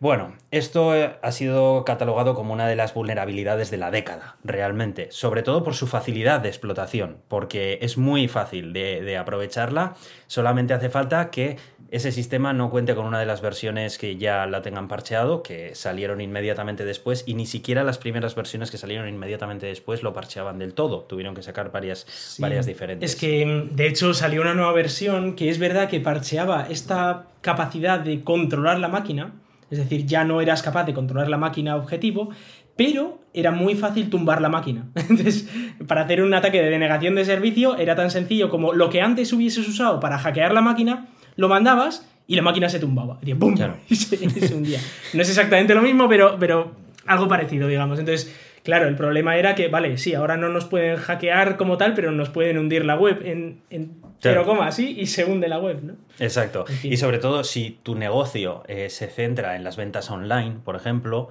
Bueno, 0.00 0.34
esto 0.50 0.94
eh, 0.94 1.16
ha 1.22 1.32
sido 1.32 1.84
catalogado 1.84 2.34
como 2.34 2.52
una 2.52 2.66
de 2.66 2.76
las 2.76 2.94
vulnerabilidades 2.94 3.70
de 3.70 3.76
la 3.76 3.90
década, 3.90 4.36
realmente, 4.44 5.08
sobre 5.10 5.42
todo 5.42 5.62
por 5.62 5.74
su 5.74 5.86
facilidad 5.86 6.40
de 6.40 6.48
explotación, 6.48 7.18
porque 7.28 7.78
es 7.80 7.96
muy 7.96 8.28
fácil 8.28 8.72
de, 8.72 9.16
aprovecharla, 9.16 9.94
solamente 10.26 10.74
hace 10.74 10.90
falta 10.90 11.30
que 11.30 11.56
ese 11.90 12.10
sistema 12.10 12.52
no 12.52 12.70
cuente 12.70 12.94
con 12.94 13.06
una 13.06 13.20
de 13.20 13.26
las 13.26 13.40
versiones 13.40 13.98
que 13.98 14.16
ya 14.16 14.46
la 14.46 14.62
tengan 14.62 14.88
parcheado, 14.88 15.42
que 15.42 15.74
salieron 15.76 16.20
inmediatamente 16.20 16.84
después, 16.84 17.22
y 17.26 17.34
ni 17.34 17.46
siquiera 17.46 17.84
las 17.84 17.98
primeras 17.98 18.34
versiones 18.34 18.70
que 18.70 18.78
salieron 18.78 19.08
inmediatamente 19.08 19.66
después 19.66 20.02
lo 20.02 20.12
parcheaban 20.12 20.58
del 20.58 20.74
todo, 20.74 21.02
tuvieron 21.02 21.34
que 21.34 21.42
sacar 21.42 21.70
varias, 21.70 22.36
varias 22.38 22.66
diferentes. 22.66 23.12
Es 23.12 23.16
que, 23.16 23.68
de 23.70 23.86
hecho, 23.86 24.12
salió 24.12 24.40
una 24.40 24.54
nueva 24.54 24.72
versión 24.72 25.36
que 25.36 25.50
es 25.50 25.58
verdad 25.58 25.88
que 25.88 26.00
parcheaba 26.00 26.66
esta 26.68 27.26
capacidad 27.42 28.00
de 28.00 28.22
controlar 28.22 28.80
la 28.80 28.88
máquina, 28.88 29.32
es 29.70 29.78
decir, 29.78 30.06
ya 30.06 30.24
no 30.24 30.40
eras 30.40 30.62
capaz 30.62 30.84
de 30.84 30.94
controlar 30.94 31.28
la 31.28 31.38
máquina 31.38 31.76
objetivo, 31.76 32.30
pero 32.76 33.20
era 33.32 33.50
muy 33.50 33.74
fácil 33.74 34.10
tumbar 34.10 34.40
la 34.40 34.48
máquina. 34.48 34.86
Entonces, 34.94 35.48
para 35.86 36.02
hacer 36.02 36.22
un 36.22 36.34
ataque 36.34 36.62
de 36.62 36.70
denegación 36.70 37.14
de 37.14 37.24
servicio 37.24 37.76
era 37.76 37.94
tan 37.94 38.10
sencillo 38.10 38.50
como 38.50 38.72
lo 38.72 38.90
que 38.90 39.00
antes 39.00 39.32
hubieses 39.32 39.68
usado 39.68 40.00
para 40.00 40.18
hackear 40.18 40.52
la 40.52 40.60
máquina, 40.60 41.08
lo 41.36 41.48
mandabas 41.48 42.08
y 42.26 42.36
la 42.36 42.42
máquina 42.42 42.68
se 42.68 42.80
tumbaba. 42.80 43.18
Y, 43.24 43.32
¡bum! 43.32 43.54
y, 43.88 43.96
se, 43.96 44.54
hundía. 44.54 44.80
No 45.12 45.22
es 45.22 45.28
exactamente 45.28 45.74
lo 45.74 45.82
mismo, 45.82 46.08
pero, 46.08 46.36
pero 46.38 46.72
algo 47.06 47.28
parecido, 47.28 47.68
digamos. 47.68 47.98
Entonces, 47.98 48.34
claro, 48.64 48.88
el 48.88 48.96
problema 48.96 49.36
era 49.36 49.54
que, 49.54 49.68
vale, 49.68 49.96
sí, 49.98 50.14
ahora 50.14 50.36
no 50.36 50.48
nos 50.48 50.64
pueden 50.64 50.96
hackear 50.96 51.56
como 51.56 51.76
tal, 51.76 51.94
pero 51.94 52.10
nos 52.10 52.30
pueden 52.30 52.58
hundir 52.58 52.84
la 52.84 52.96
web 52.96 53.20
en, 53.24 53.60
en 53.70 54.02
coma 54.44 54.66
así 54.66 54.98
y 54.98 55.06
se 55.06 55.24
hunde 55.24 55.48
la 55.48 55.58
web, 55.58 55.82
¿no? 55.82 55.94
Exacto. 56.18 56.64
Y 56.82 56.96
sobre 56.96 57.18
todo, 57.18 57.44
si 57.44 57.78
tu 57.82 57.94
negocio 57.94 58.64
eh, 58.66 58.90
se 58.90 59.06
centra 59.06 59.54
en 59.54 59.62
las 59.62 59.76
ventas 59.76 60.10
online, 60.10 60.56
por 60.64 60.76
ejemplo, 60.76 61.28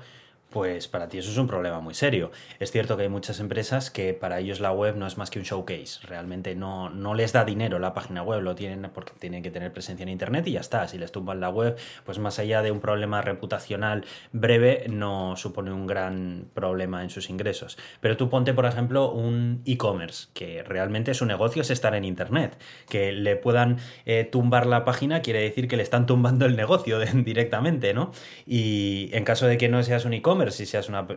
pues 0.53 0.87
para 0.87 1.09
ti 1.09 1.17
eso 1.17 1.31
es 1.31 1.37
un 1.37 1.47
problema 1.47 1.79
muy 1.79 1.95
serio. 1.95 2.31
Es 2.59 2.71
cierto 2.71 2.95
que 2.95 3.03
hay 3.03 3.09
muchas 3.09 3.39
empresas 3.39 3.89
que 3.89 4.13
para 4.13 4.39
ellos 4.39 4.59
la 4.59 4.71
web 4.71 4.95
no 4.95 5.07
es 5.07 5.17
más 5.17 5.31
que 5.31 5.39
un 5.39 5.45
showcase. 5.45 6.05
Realmente 6.07 6.55
no, 6.55 6.89
no 6.91 7.15
les 7.15 7.33
da 7.33 7.43
dinero 7.43 7.79
la 7.79 7.95
página 7.95 8.21
web, 8.21 8.41
lo 8.41 8.53
tienen 8.53 8.89
porque 8.93 9.13
tienen 9.17 9.41
que 9.41 9.49
tener 9.49 9.73
presencia 9.73 10.03
en 10.03 10.09
internet 10.09 10.45
y 10.47 10.51
ya 10.51 10.59
está. 10.59 10.87
Si 10.87 10.99
les 10.99 11.11
tumban 11.11 11.39
la 11.39 11.49
web, 11.49 11.75
pues 12.05 12.19
más 12.19 12.37
allá 12.37 12.61
de 12.61 12.71
un 12.71 12.81
problema 12.81 13.21
reputacional 13.21 14.05
breve, 14.31 14.85
no 14.89 15.35
supone 15.37 15.71
un 15.71 15.87
gran 15.87 16.49
problema 16.53 17.01
en 17.01 17.09
sus 17.09 17.31
ingresos. 17.31 17.77
Pero 17.99 18.15
tú 18.15 18.29
ponte, 18.29 18.53
por 18.53 18.65
ejemplo, 18.65 19.11
un 19.11 19.63
e-commerce, 19.65 20.27
que 20.33 20.61
realmente 20.61 21.15
su 21.15 21.25
negocio 21.25 21.63
es 21.63 21.71
estar 21.71 21.95
en 21.95 22.05
internet. 22.05 22.59
Que 22.87 23.11
le 23.11 23.35
puedan 23.37 23.79
eh, 24.05 24.23
tumbar 24.23 24.67
la 24.67 24.85
página 24.85 25.21
quiere 25.21 25.41
decir 25.41 25.67
que 25.67 25.77
le 25.77 25.83
están 25.83 26.05
tumbando 26.05 26.45
el 26.45 26.55
negocio 26.55 26.99
directamente, 27.13 27.95
¿no? 27.95 28.11
Y 28.45 29.09
en 29.13 29.23
caso 29.23 29.47
de 29.47 29.57
que 29.57 29.67
no 29.67 29.81
seas 29.81 30.05
un 30.05 30.13
e-commerce, 30.13 30.42
si 30.51 30.65
seas 30.65 30.89
una, 30.89 31.07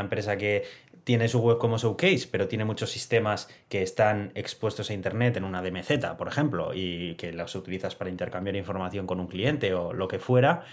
empresa 0.00 0.36
que 0.36 0.64
tiene 1.04 1.28
su 1.28 1.40
web 1.40 1.58
como 1.58 1.78
showcase, 1.78 2.28
pero 2.30 2.48
tiene 2.48 2.64
muchos 2.64 2.90
sistemas 2.90 3.48
que 3.68 3.82
están 3.82 4.32
expuestos 4.34 4.90
a 4.90 4.94
Internet 4.94 5.36
en 5.36 5.44
una 5.44 5.62
DMZ, 5.62 6.16
por 6.16 6.28
ejemplo, 6.28 6.72
y 6.74 7.14
que 7.14 7.32
los 7.32 7.54
utilizas 7.54 7.94
para 7.94 8.10
intercambiar 8.10 8.56
información 8.56 9.06
con 9.06 9.20
un 9.20 9.26
cliente 9.26 9.74
o 9.74 9.92
lo 9.92 10.08
que 10.08 10.18
fuera, 10.18 10.64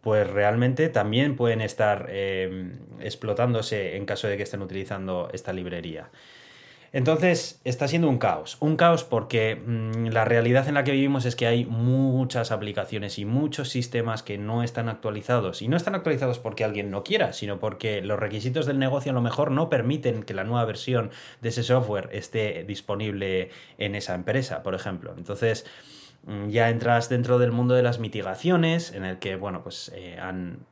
pues 0.00 0.28
realmente 0.28 0.88
también 0.88 1.36
pueden 1.36 1.60
estar 1.60 2.06
eh, 2.10 2.72
explotándose 3.00 3.96
en 3.96 4.06
caso 4.06 4.28
de 4.28 4.36
que 4.36 4.42
estén 4.42 4.62
utilizando 4.62 5.30
esta 5.32 5.52
librería. 5.52 6.10
Entonces 6.92 7.60
está 7.64 7.88
siendo 7.88 8.08
un 8.08 8.18
caos. 8.18 8.56
Un 8.60 8.76
caos 8.76 9.04
porque 9.04 9.56
mm, 9.56 10.06
la 10.06 10.24
realidad 10.24 10.68
en 10.68 10.74
la 10.74 10.84
que 10.84 10.92
vivimos 10.92 11.24
es 11.24 11.36
que 11.36 11.46
hay 11.46 11.64
muchas 11.64 12.50
aplicaciones 12.50 13.18
y 13.18 13.24
muchos 13.24 13.68
sistemas 13.68 14.22
que 14.22 14.38
no 14.38 14.62
están 14.62 14.88
actualizados. 14.88 15.62
Y 15.62 15.68
no 15.68 15.76
están 15.76 15.94
actualizados 15.94 16.38
porque 16.38 16.64
alguien 16.64 16.90
no 16.90 17.04
quiera, 17.04 17.32
sino 17.32 17.58
porque 17.58 18.00
los 18.00 18.18
requisitos 18.18 18.66
del 18.66 18.78
negocio 18.78 19.12
a 19.12 19.14
lo 19.14 19.22
mejor 19.22 19.50
no 19.50 19.68
permiten 19.68 20.22
que 20.22 20.34
la 20.34 20.44
nueva 20.44 20.64
versión 20.64 21.10
de 21.40 21.50
ese 21.50 21.62
software 21.62 22.08
esté 22.12 22.64
disponible 22.64 23.50
en 23.78 23.94
esa 23.94 24.14
empresa, 24.14 24.62
por 24.62 24.74
ejemplo. 24.74 25.14
Entonces 25.16 25.66
ya 26.48 26.68
entras 26.68 27.08
dentro 27.08 27.38
del 27.38 27.52
mundo 27.52 27.74
de 27.74 27.82
las 27.82 28.00
mitigaciones, 28.00 28.92
en 28.92 29.04
el 29.04 29.18
que, 29.18 29.36
bueno, 29.36 29.62
pues 29.62 29.90
eh, 29.94 30.18
han, 30.20 30.66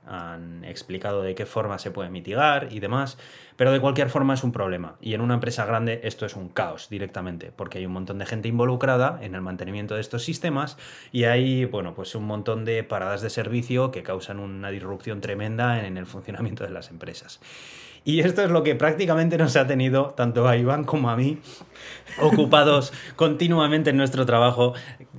explicado 0.64 1.22
de 1.22 1.34
qué 1.34 1.46
forma 1.46 1.78
se 1.78 1.90
puede 1.90 2.10
mitigar 2.10 2.68
y 2.70 2.80
demás, 2.80 3.16
pero 3.56 3.72
de 3.72 3.80
cualquier 3.80 4.10
forma 4.10 4.34
es 4.34 4.44
un 4.44 4.52
problema. 4.52 4.96
Y 5.00 5.14
en 5.14 5.22
una 5.22 5.34
empresa 5.34 5.64
grande 5.64 6.00
esto 6.04 6.26
es 6.26 6.36
un 6.36 6.50
caos 6.50 6.88
directamente, 6.90 7.52
porque 7.56 7.78
hay 7.78 7.86
un 7.86 7.92
montón 7.92 8.18
de 8.18 8.26
gente 8.26 8.48
involucrada 8.48 9.18
en 9.22 9.34
el 9.34 9.40
mantenimiento 9.40 9.94
de 9.94 10.02
estos 10.02 10.24
sistemas 10.24 10.76
y 11.10 11.24
hay, 11.24 11.64
bueno, 11.64 11.94
pues 11.94 12.14
un 12.14 12.24
montón 12.24 12.64
de 12.64 12.84
paradas 12.84 13.22
de 13.22 13.30
servicio 13.30 13.90
que 13.90 14.02
causan 14.02 14.40
una 14.40 14.70
disrupción 14.70 15.20
tremenda 15.20 15.86
en 15.86 15.96
el 15.96 16.06
funcionamiento 16.06 16.64
de 16.64 16.70
las 16.70 16.90
empresas. 16.90 17.40
Y 18.06 18.20
esto 18.20 18.44
es 18.44 18.50
lo 18.52 18.62
que 18.62 18.76
prácticamente 18.76 19.36
nos 19.36 19.56
ha 19.56 19.66
tenido, 19.66 20.14
tanto 20.16 20.46
a 20.46 20.56
Iván 20.56 20.84
como 20.84 21.10
a 21.10 21.16
mí, 21.16 21.40
ocupados 22.22 22.92
continuamente 23.16 23.90
en 23.90 23.96
nuestro 23.96 24.24
trabajo, 24.24 24.74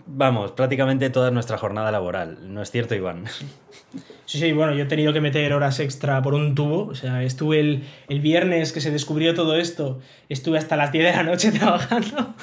vamos, 0.08 0.52
prácticamente 0.54 1.10
toda 1.10 1.32
nuestra 1.32 1.58
jornada 1.58 1.92
laboral. 1.92 2.54
¿No 2.54 2.62
es 2.62 2.72
cierto, 2.72 2.96
Iván? 2.96 3.26
Sí, 4.26 4.40
sí, 4.40 4.52
bueno, 4.52 4.74
yo 4.74 4.84
he 4.84 4.88
tenido 4.88 5.14
que 5.14 5.22
meter 5.22 5.54
horas 5.54 5.80
extra 5.80 6.22
por 6.22 6.34
un 6.34 6.54
tubo. 6.54 6.88
O 6.88 6.96
sea, 6.96 7.24
estuve 7.24 7.60
el, 7.62 8.20
viernes 8.20 8.74
que 8.74 8.82
se 8.82 8.92
descubrió 8.92 9.34
todo 9.34 9.56
esto, 9.56 10.00
estuve 10.28 10.58
hasta 10.58 10.76
las 10.76 10.92
10 10.92 11.06
de 11.06 11.12
la 11.12 11.24
noche 11.24 11.52
trabajando. 11.58 12.36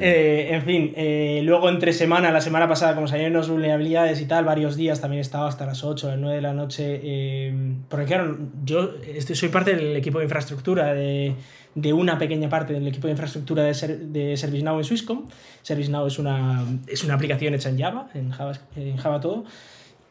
Eh, 0.00 0.48
en 0.52 0.62
fin, 0.62 0.92
eh, 0.96 1.42
luego 1.44 1.68
entre 1.68 1.92
semana, 1.92 2.30
la 2.30 2.40
semana 2.40 2.66
pasada, 2.66 2.94
como 2.94 3.08
salieron 3.08 3.34
las 3.34 3.48
vulnerabilidades 3.50 4.22
y 4.22 4.26
tal, 4.26 4.46
varios 4.46 4.76
días 4.76 5.02
también 5.02 5.18
he 5.18 5.20
estado 5.20 5.46
hasta 5.46 5.66
las 5.66 5.84
8, 5.84 6.08
las 6.08 6.18
9 6.18 6.36
de 6.36 6.42
la 6.42 6.54
noche. 6.54 7.00
Eh, 7.02 7.74
porque 7.90 8.06
claro, 8.06 8.38
yo 8.64 8.92
soy 9.34 9.48
parte 9.50 9.74
del 9.74 9.96
equipo 9.96 10.18
de 10.18 10.24
infraestructura 10.24 10.94
de, 10.94 11.34
una 11.74 12.18
pequeña 12.18 12.48
parte 12.48 12.72
del 12.72 12.86
equipo 12.86 13.06
de 13.06 13.12
infraestructura 13.12 13.62
de, 13.62 13.72
de 13.72 14.36
ServiceNow 14.36 14.78
en 14.78 14.84
Swisscom. 14.84 15.26
ServiceNow 15.62 16.06
es 16.06 16.18
una, 16.18 16.64
es 16.86 17.04
una 17.04 17.14
aplicación 17.14 17.54
hecha 17.54 17.68
en 17.68 17.78
Java, 17.78 18.08
en 18.14 18.30
Java, 18.30 18.52
en 18.76 18.96
Java 18.96 19.20
todo. 19.20 19.44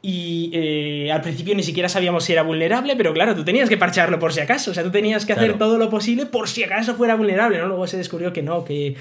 Y 0.09 0.49
eh, 0.53 1.11
al 1.11 1.19
principio 1.19 1.53
ni 1.53 1.63
siquiera 1.63 1.89
sabíamos 1.89 2.23
si 2.23 2.31
era 2.31 2.41
vulnerable, 2.41 2.95
pero 2.95 3.11
claro, 3.11 3.35
tú 3.35 3.43
tenías 3.43 3.67
que 3.67 3.75
parcharlo 3.75 4.19
por 4.19 4.31
si 4.31 4.39
acaso. 4.39 4.71
O 4.71 4.73
sea, 4.73 4.81
tú 4.81 4.89
tenías 4.89 5.25
que 5.25 5.33
hacer 5.33 5.57
todo 5.57 5.77
lo 5.77 5.89
posible 5.89 6.25
por 6.25 6.47
si 6.47 6.63
acaso 6.63 6.95
fuera 6.95 7.15
vulnerable, 7.15 7.57
¿no? 7.57 7.67
Luego 7.67 7.87
se 7.87 7.97
descubrió 7.97 8.31
que 8.31 8.41
no, 8.41 8.63
que, 8.63 8.95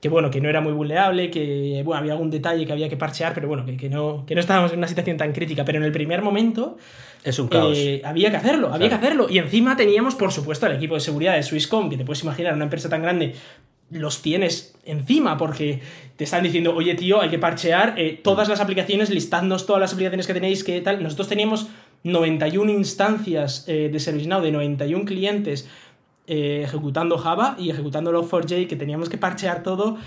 que 0.00 0.08
bueno, 0.08 0.30
que 0.30 0.40
no 0.40 0.48
era 0.48 0.60
muy 0.60 0.72
vulnerable, 0.72 1.32
que 1.32 1.82
bueno, 1.84 1.98
había 1.98 2.12
algún 2.12 2.30
detalle 2.30 2.64
que 2.64 2.70
había 2.70 2.88
que 2.88 2.96
parchear, 2.96 3.34
pero 3.34 3.48
bueno, 3.48 3.66
que, 3.66 3.76
que, 3.76 3.88
no, 3.88 4.24
que 4.24 4.36
no 4.36 4.40
estábamos 4.40 4.70
en 4.70 4.78
una 4.78 4.86
situación 4.86 5.16
tan 5.16 5.32
crítica. 5.32 5.64
Pero 5.64 5.78
en 5.78 5.84
el 5.84 5.90
primer 5.90 6.22
momento. 6.22 6.76
Es 7.24 7.40
un 7.40 7.48
caos. 7.48 7.76
Eh, 7.76 8.00
había 8.04 8.30
que 8.30 8.36
hacerlo, 8.36 8.72
había 8.72 8.88
que 8.88 8.94
hacerlo. 8.94 9.26
Y 9.28 9.38
encima 9.38 9.76
teníamos, 9.76 10.14
por 10.14 10.30
supuesto, 10.30 10.66
el 10.66 10.76
equipo 10.76 10.94
de 10.94 11.00
seguridad 11.00 11.34
de 11.34 11.42
Swisscom, 11.42 11.90
que 11.90 11.96
te 11.96 12.04
puedes 12.04 12.22
imaginar, 12.22 12.54
una 12.54 12.64
empresa 12.64 12.88
tan 12.88 13.02
grande 13.02 13.34
los 13.92 14.22
tienes 14.22 14.74
encima 14.84 15.36
porque 15.36 15.80
te 16.16 16.24
están 16.24 16.42
diciendo, 16.42 16.74
oye 16.74 16.94
tío, 16.94 17.20
hay 17.20 17.30
que 17.30 17.38
parchear 17.38 17.94
eh, 17.98 18.20
todas 18.22 18.48
las 18.48 18.60
aplicaciones, 18.60 19.10
listadnos 19.10 19.66
todas 19.66 19.80
las 19.80 19.92
aplicaciones 19.92 20.26
que 20.26 20.34
tenéis, 20.34 20.64
que 20.64 20.80
tal. 20.80 21.02
Nosotros 21.02 21.28
teníamos 21.28 21.68
91 22.04 22.70
instancias 22.72 23.64
eh, 23.68 23.88
de 23.92 24.00
ServiceNow 24.00 24.42
de 24.42 24.52
91 24.52 25.04
clientes 25.04 25.68
eh, 26.26 26.62
ejecutando 26.64 27.18
Java 27.18 27.56
y 27.58 27.70
ejecutando 27.70 28.12
Log4j 28.12 28.66
que 28.68 28.76
teníamos 28.76 29.08
que 29.08 29.18
parchear 29.18 29.62
todo 29.62 29.98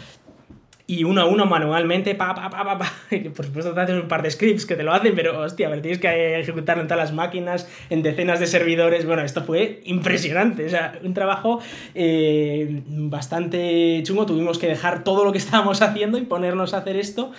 y 0.88 1.04
uno 1.04 1.22
a 1.22 1.26
uno 1.26 1.46
manualmente, 1.46 2.14
pa, 2.14 2.36
pa, 2.36 2.50
pa, 2.50 2.64
pa, 2.64 2.78
pa. 2.78 2.94
Por 3.36 3.46
supuesto, 3.46 3.74
te 3.74 3.82
haces 3.82 3.96
un 3.96 4.08
par 4.08 4.22
de 4.22 4.30
scripts 4.30 4.66
que 4.66 4.76
te 4.76 4.84
lo 4.84 4.94
hacen, 4.94 5.16
pero 5.16 5.40
hostia, 5.40 5.68
a 5.68 5.72
ver, 5.72 5.82
tienes 5.82 6.00
que 6.00 6.40
ejecutarlo 6.40 6.84
en 6.84 6.88
todas 6.88 7.06
las 7.06 7.14
máquinas, 7.14 7.68
en 7.90 8.04
decenas 8.04 8.40
de 8.40 8.46
servidores. 8.46 9.06
Bueno, 9.06 9.24
esto 9.24 9.44
fue 9.44 9.82
impresionante. 9.86 10.66
O 10.66 10.70
sea, 10.70 11.00
un 11.04 11.14
trabajo 11.14 11.60
eh, 11.96 12.84
bastante 12.88 14.02
chungo. 14.04 14.28
Tuvimos 14.28 14.60
que 14.60 14.68
dejar 14.68 15.04
todo 15.04 15.26
lo 15.26 15.32
que 15.32 15.38
estábamos 15.40 15.82
haciendo 15.82 16.18
y 16.20 16.22
ponernos 16.22 16.74
a 16.74 16.78
hacer 16.78 16.98
esto. 16.98 17.32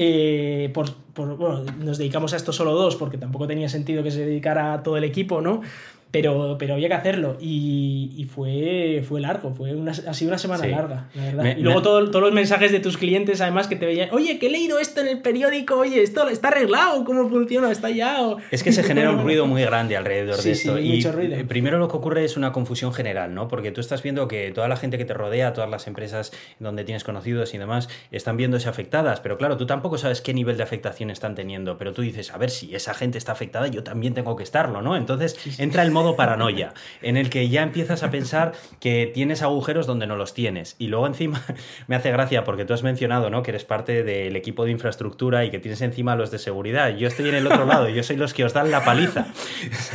Eh, 0.00 0.70
por, 0.74 0.94
por, 0.94 1.36
bueno, 1.36 1.64
nos 1.78 1.98
dedicamos 1.98 2.32
a 2.32 2.36
esto 2.36 2.52
solo 2.52 2.72
dos, 2.72 2.96
porque 2.96 3.18
tampoco 3.18 3.46
tenía 3.46 3.68
sentido 3.68 4.02
que 4.02 4.10
se 4.10 4.24
dedicara 4.24 4.82
todo 4.82 4.96
el 4.96 5.04
equipo, 5.04 5.40
¿no? 5.40 5.60
Pero, 6.10 6.56
pero 6.58 6.74
había 6.74 6.88
que 6.88 6.94
hacerlo 6.94 7.36
y, 7.40 8.12
y 8.16 8.24
fue, 8.24 9.04
fue 9.06 9.20
largo, 9.20 9.52
fue 9.52 9.74
una, 9.74 9.92
ha 9.92 10.14
sido 10.14 10.30
una 10.30 10.38
semana 10.38 10.66
larga, 10.66 11.08
la 11.14 11.24
verdad. 11.24 11.56
y 11.56 11.60
luego 11.60 11.82
todos 11.82 12.10
los 12.10 12.32
mensajes 12.32 12.72
de 12.72 12.80
tus 12.80 12.96
clientes, 12.96 13.40
además, 13.40 13.68
que 13.68 13.76
te 13.76 13.84
veían, 13.84 14.08
oye, 14.12 14.38
que 14.38 14.46
he 14.46 14.50
leído 14.50 14.78
esto 14.78 15.00
en 15.02 15.08
el 15.08 15.20
periódico, 15.20 15.76
oye, 15.76 16.02
esto 16.02 16.28
está 16.28 16.48
arreglado, 16.48 17.04
¿cómo 17.04 17.28
funciona? 17.28 17.70
¿Está 17.70 17.90
ya? 17.90 18.18
Es 18.50 18.62
que 18.62 18.72
se 18.72 18.82
genera 18.82 19.10
un 19.10 19.22
ruido 19.22 19.46
muy 19.46 19.62
grande 19.62 19.96
alrededor 19.96 20.40
de 20.40 20.50
esto. 20.50 20.78
y 20.78 20.96
mucho 20.96 21.12
ruido. 21.12 21.36
primero 21.46 21.78
lo 21.78 21.88
que 21.88 21.96
ocurre 21.96 22.24
es 22.24 22.36
una 22.36 22.52
confusión 22.52 22.92
general, 22.92 23.34
¿no? 23.34 23.48
Porque 23.48 23.70
tú 23.70 23.80
estás 23.80 24.02
viendo 24.02 24.28
que 24.28 24.50
toda 24.52 24.68
la 24.68 24.76
gente 24.76 24.96
que 24.96 25.04
te 25.04 25.14
rodea, 25.14 25.52
todas 25.52 25.68
las 25.68 25.86
empresas 25.86 26.32
donde 26.58 26.84
tienes 26.84 27.04
conocidos 27.04 27.52
y 27.52 27.58
demás, 27.58 27.88
están 28.10 28.36
viéndose 28.36 28.68
afectadas, 28.68 29.20
pero 29.20 29.36
claro, 29.36 29.56
tú 29.56 29.66
tampoco 29.66 29.98
sabes 29.98 30.22
qué 30.22 30.32
nivel 30.32 30.56
de 30.56 30.62
afectación 30.62 31.10
están 31.10 31.34
teniendo, 31.34 31.76
pero 31.76 31.92
tú 31.92 32.00
dices, 32.02 32.32
a 32.32 32.38
ver, 32.38 32.50
si 32.50 32.74
esa 32.74 32.94
gente 32.94 33.18
está 33.18 33.32
afectada, 33.32 33.68
yo 33.68 33.82
también 33.82 34.14
tengo 34.14 34.36
que 34.36 34.42
estarlo, 34.42 34.80
¿no? 34.80 34.96
Entonces 34.96 35.36
entra 35.58 35.82
el 35.82 35.90
modo 35.98 36.14
paranoia, 36.14 36.74
en 37.02 37.16
el 37.16 37.28
que 37.28 37.48
ya 37.48 37.62
empiezas 37.62 38.04
a 38.04 38.10
pensar 38.10 38.52
que 38.78 39.10
tienes 39.12 39.42
agujeros 39.42 39.86
donde 39.86 40.06
no 40.06 40.14
los 40.14 40.32
tienes. 40.32 40.76
Y 40.78 40.86
luego 40.86 41.08
encima 41.08 41.42
me 41.88 41.96
hace 41.96 42.12
gracia 42.12 42.44
porque 42.44 42.64
tú 42.64 42.72
has 42.72 42.84
mencionado, 42.84 43.30
¿no? 43.30 43.42
Que 43.42 43.50
eres 43.50 43.64
parte 43.64 44.04
del 44.04 44.36
equipo 44.36 44.64
de 44.64 44.70
infraestructura 44.70 45.44
y 45.44 45.50
que 45.50 45.58
tienes 45.58 45.82
encima 45.82 46.14
los 46.14 46.30
de 46.30 46.38
seguridad. 46.38 46.96
Yo 46.96 47.08
estoy 47.08 47.28
en 47.30 47.34
el 47.34 47.46
otro 47.46 47.66
lado, 47.66 47.88
yo 47.88 48.02
soy 48.04 48.16
los 48.16 48.32
que 48.32 48.44
os 48.44 48.52
dan 48.52 48.70
la 48.70 48.84
paliza. 48.84 49.26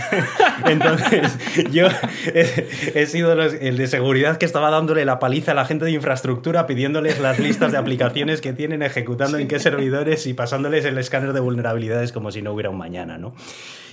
Entonces, 0.66 1.38
yo 1.72 1.88
he, 2.34 3.06
sido 3.06 3.34
el 3.34 3.78
de 3.78 3.88
seguridad 3.88 4.38
que 4.38 4.46
estaba 4.46 4.70
dándole 4.70 5.06
la 5.06 5.20
paliza 5.20 5.52
a 5.52 5.56
la 5.56 5.66
gente 5.66 5.86
de 5.86 5.92
infraestructura 5.92 6.68
pidiéndoles 6.68 7.20
las 7.20 7.40
listas 7.40 7.72
de 7.72 7.78
aplicaciones 7.78 8.42
que 8.42 8.52
tienen, 8.52 8.84
ejecutando 8.84 9.38
en 9.38 9.48
qué 9.48 9.60
servidores 9.60 10.28
y 10.28 10.34
pasándoles 10.34 10.84
el 10.84 10.98
escáner 10.98 11.32
de 11.32 11.40
vulnerabilidades 11.40 12.12
como 12.12 12.32
si 12.32 12.42
no 12.42 12.52
hubiera 12.52 12.70
un 12.70 12.78
mañana, 12.78 13.18
¿no? 13.18 13.34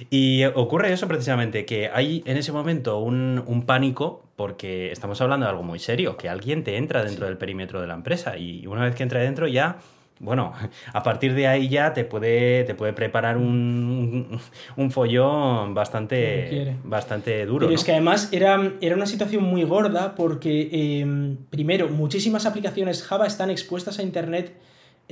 Y 0.08 0.44
ocurre 0.44 0.92
eso 0.92 1.06
precisamente, 1.08 1.64
que 1.64 1.90
hay 1.92 2.22
en 2.26 2.36
ese 2.36 2.52
momento 2.52 2.98
un, 3.00 3.64
pánico 3.66 4.24
porque 4.36 4.90
estamos 4.90 5.20
hablando 5.20 5.44
de 5.44 5.50
algo 5.50 5.62
muy 5.62 5.78
serio, 5.78 6.16
que 6.16 6.28
alguien 6.28 6.64
te 6.64 6.76
entra 6.76 7.04
dentro 7.04 7.26
del 7.26 7.36
perímetro 7.36 7.80
de 7.80 7.86
la 7.86 7.94
empresa 7.94 8.38
y 8.38 8.66
una 8.66 8.84
vez 8.84 8.94
que 8.94 9.02
entra 9.02 9.20
dentro 9.20 9.46
ya 9.46 9.78
bueno, 10.20 10.52
a 10.92 11.02
partir 11.02 11.34
de 11.34 11.46
ahí 11.48 11.68
ya 11.68 11.92
te 11.92 12.04
puede, 12.04 12.64
te 12.64 12.74
puede 12.74 12.92
preparar 12.92 13.36
un, 13.36 14.38
un 14.76 14.90
follón 14.90 15.74
bastante, 15.74 16.76
bastante 16.84 17.44
duro. 17.46 17.66
Pero 17.66 17.74
es 17.74 17.84
que 17.84 17.92
además 17.92 18.28
era, 18.30 18.72
era 18.80 18.94
una 18.94 19.06
situación 19.06 19.42
muy 19.42 19.64
gorda 19.64 20.14
porque, 20.14 21.00
em, 21.00 21.36
primero, 21.48 21.88
muchísimas 21.88 22.46
aplicaciones 22.46 23.02
Java 23.02 23.26
están 23.26 23.50
expuestas 23.50 23.98
a 23.98 24.02
Internet 24.02 24.52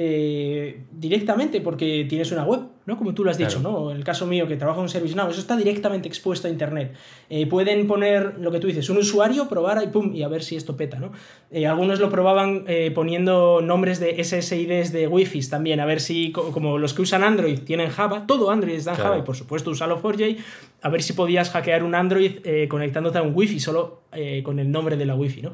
eh, 0.01 0.85
directamente 0.93 1.61
porque 1.61 2.07
tienes 2.09 2.31
una 2.31 2.45
web, 2.45 2.61
¿no? 2.87 2.97
Como 2.97 3.15
tú 3.15 3.25
lo 3.25 3.33
has 3.33 3.37
dicho, 3.37 3.59
¿no? 3.59 3.91
El 3.91 4.05
caso 4.05 4.27
mío 4.27 4.47
que 4.47 4.57
trabajo 4.57 4.81
en 4.81 4.89
ServiceNow, 4.89 5.29
eso 5.29 5.41
está 5.41 5.57
directamente 5.57 6.07
expuesto 6.07 6.47
a 6.47 6.51
Internet. 6.53 6.95
Eh, 7.29 7.49
pueden 7.49 7.89
poner 7.89 8.39
lo 8.39 8.53
que 8.53 8.61
tú 8.61 8.69
dices, 8.69 8.89
un 8.91 8.99
usuario, 8.99 9.49
probar 9.49 9.83
y 9.83 9.89
pum, 9.89 10.15
y 10.15 10.23
a 10.23 10.29
ver 10.29 10.45
si 10.45 10.55
esto 10.55 10.77
peta, 10.77 11.01
¿no? 11.01 11.11
Eh, 11.51 11.67
algunos 11.67 11.99
lo 11.99 12.11
probaban 12.11 12.65
poniendo 12.95 13.61
nombres 13.61 13.99
de 13.99 14.23
SSIDs 14.23 14.93
de 14.93 15.09
Wi-Fi 15.09 15.49
también, 15.49 15.81
a 15.81 15.85
ver 15.85 16.01
si, 16.01 16.31
como 16.31 16.79
los 16.79 16.95
que 16.95 17.03
usan 17.03 17.25
Android 17.25 17.59
tienen 17.59 17.91
Java, 17.91 18.25
todo 18.25 18.53
Android 18.53 18.75
está 18.75 18.93
en 18.93 18.99
Java 18.99 19.19
y 19.19 19.23
por 19.23 19.35
supuesto 19.35 19.71
usalo 19.71 20.01
4J, 20.01 20.37
a 20.83 20.89
ver 20.91 21.03
si 21.03 21.13
podías 21.13 21.51
hackear 21.51 21.83
un 21.83 21.97
Android 21.97 22.39
conectándote 22.69 23.19
a 23.19 23.23
un 23.23 23.33
Wi-Fi 23.35 23.59
solo 23.59 24.03
con 24.45 24.61
el 24.61 24.71
nombre 24.71 24.97
de 24.97 25.07
la 25.07 25.17
Wi-Fi, 25.17 25.43
¿no? 25.43 25.53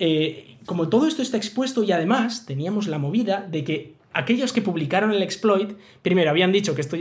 Eh, 0.00 0.56
como 0.64 0.88
todo 0.88 1.06
esto 1.06 1.20
está 1.20 1.36
expuesto 1.36 1.82
y 1.84 1.92
además 1.92 2.46
teníamos 2.46 2.88
la 2.88 2.98
movida 2.98 3.46
de 3.48 3.64
que 3.64 3.94
aquellos 4.14 4.54
que 4.54 4.62
publicaron 4.62 5.12
el 5.12 5.22
exploit, 5.22 5.76
primero 6.00 6.30
habían 6.30 6.52
dicho 6.52 6.74
que 6.74 6.80
esto 6.80 6.96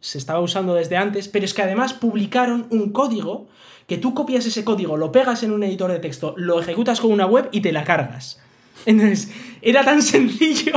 se 0.00 0.18
estaba 0.18 0.40
usando 0.40 0.74
desde 0.74 0.98
antes, 0.98 1.28
pero 1.28 1.46
es 1.46 1.54
que 1.54 1.62
además 1.62 1.94
publicaron 1.94 2.66
un 2.68 2.90
código 2.92 3.48
que 3.86 3.96
tú 3.96 4.12
copias 4.12 4.44
ese 4.44 4.64
código, 4.64 4.98
lo 4.98 5.12
pegas 5.12 5.42
en 5.42 5.52
un 5.52 5.62
editor 5.62 5.90
de 5.90 5.98
texto, 5.98 6.34
lo 6.36 6.60
ejecutas 6.60 7.00
con 7.00 7.10
una 7.10 7.24
web 7.24 7.48
y 7.52 7.62
te 7.62 7.72
la 7.72 7.84
cargas. 7.84 8.41
Entonces, 8.86 9.30
era 9.60 9.84
tan 9.84 10.02
sencillo, 10.02 10.72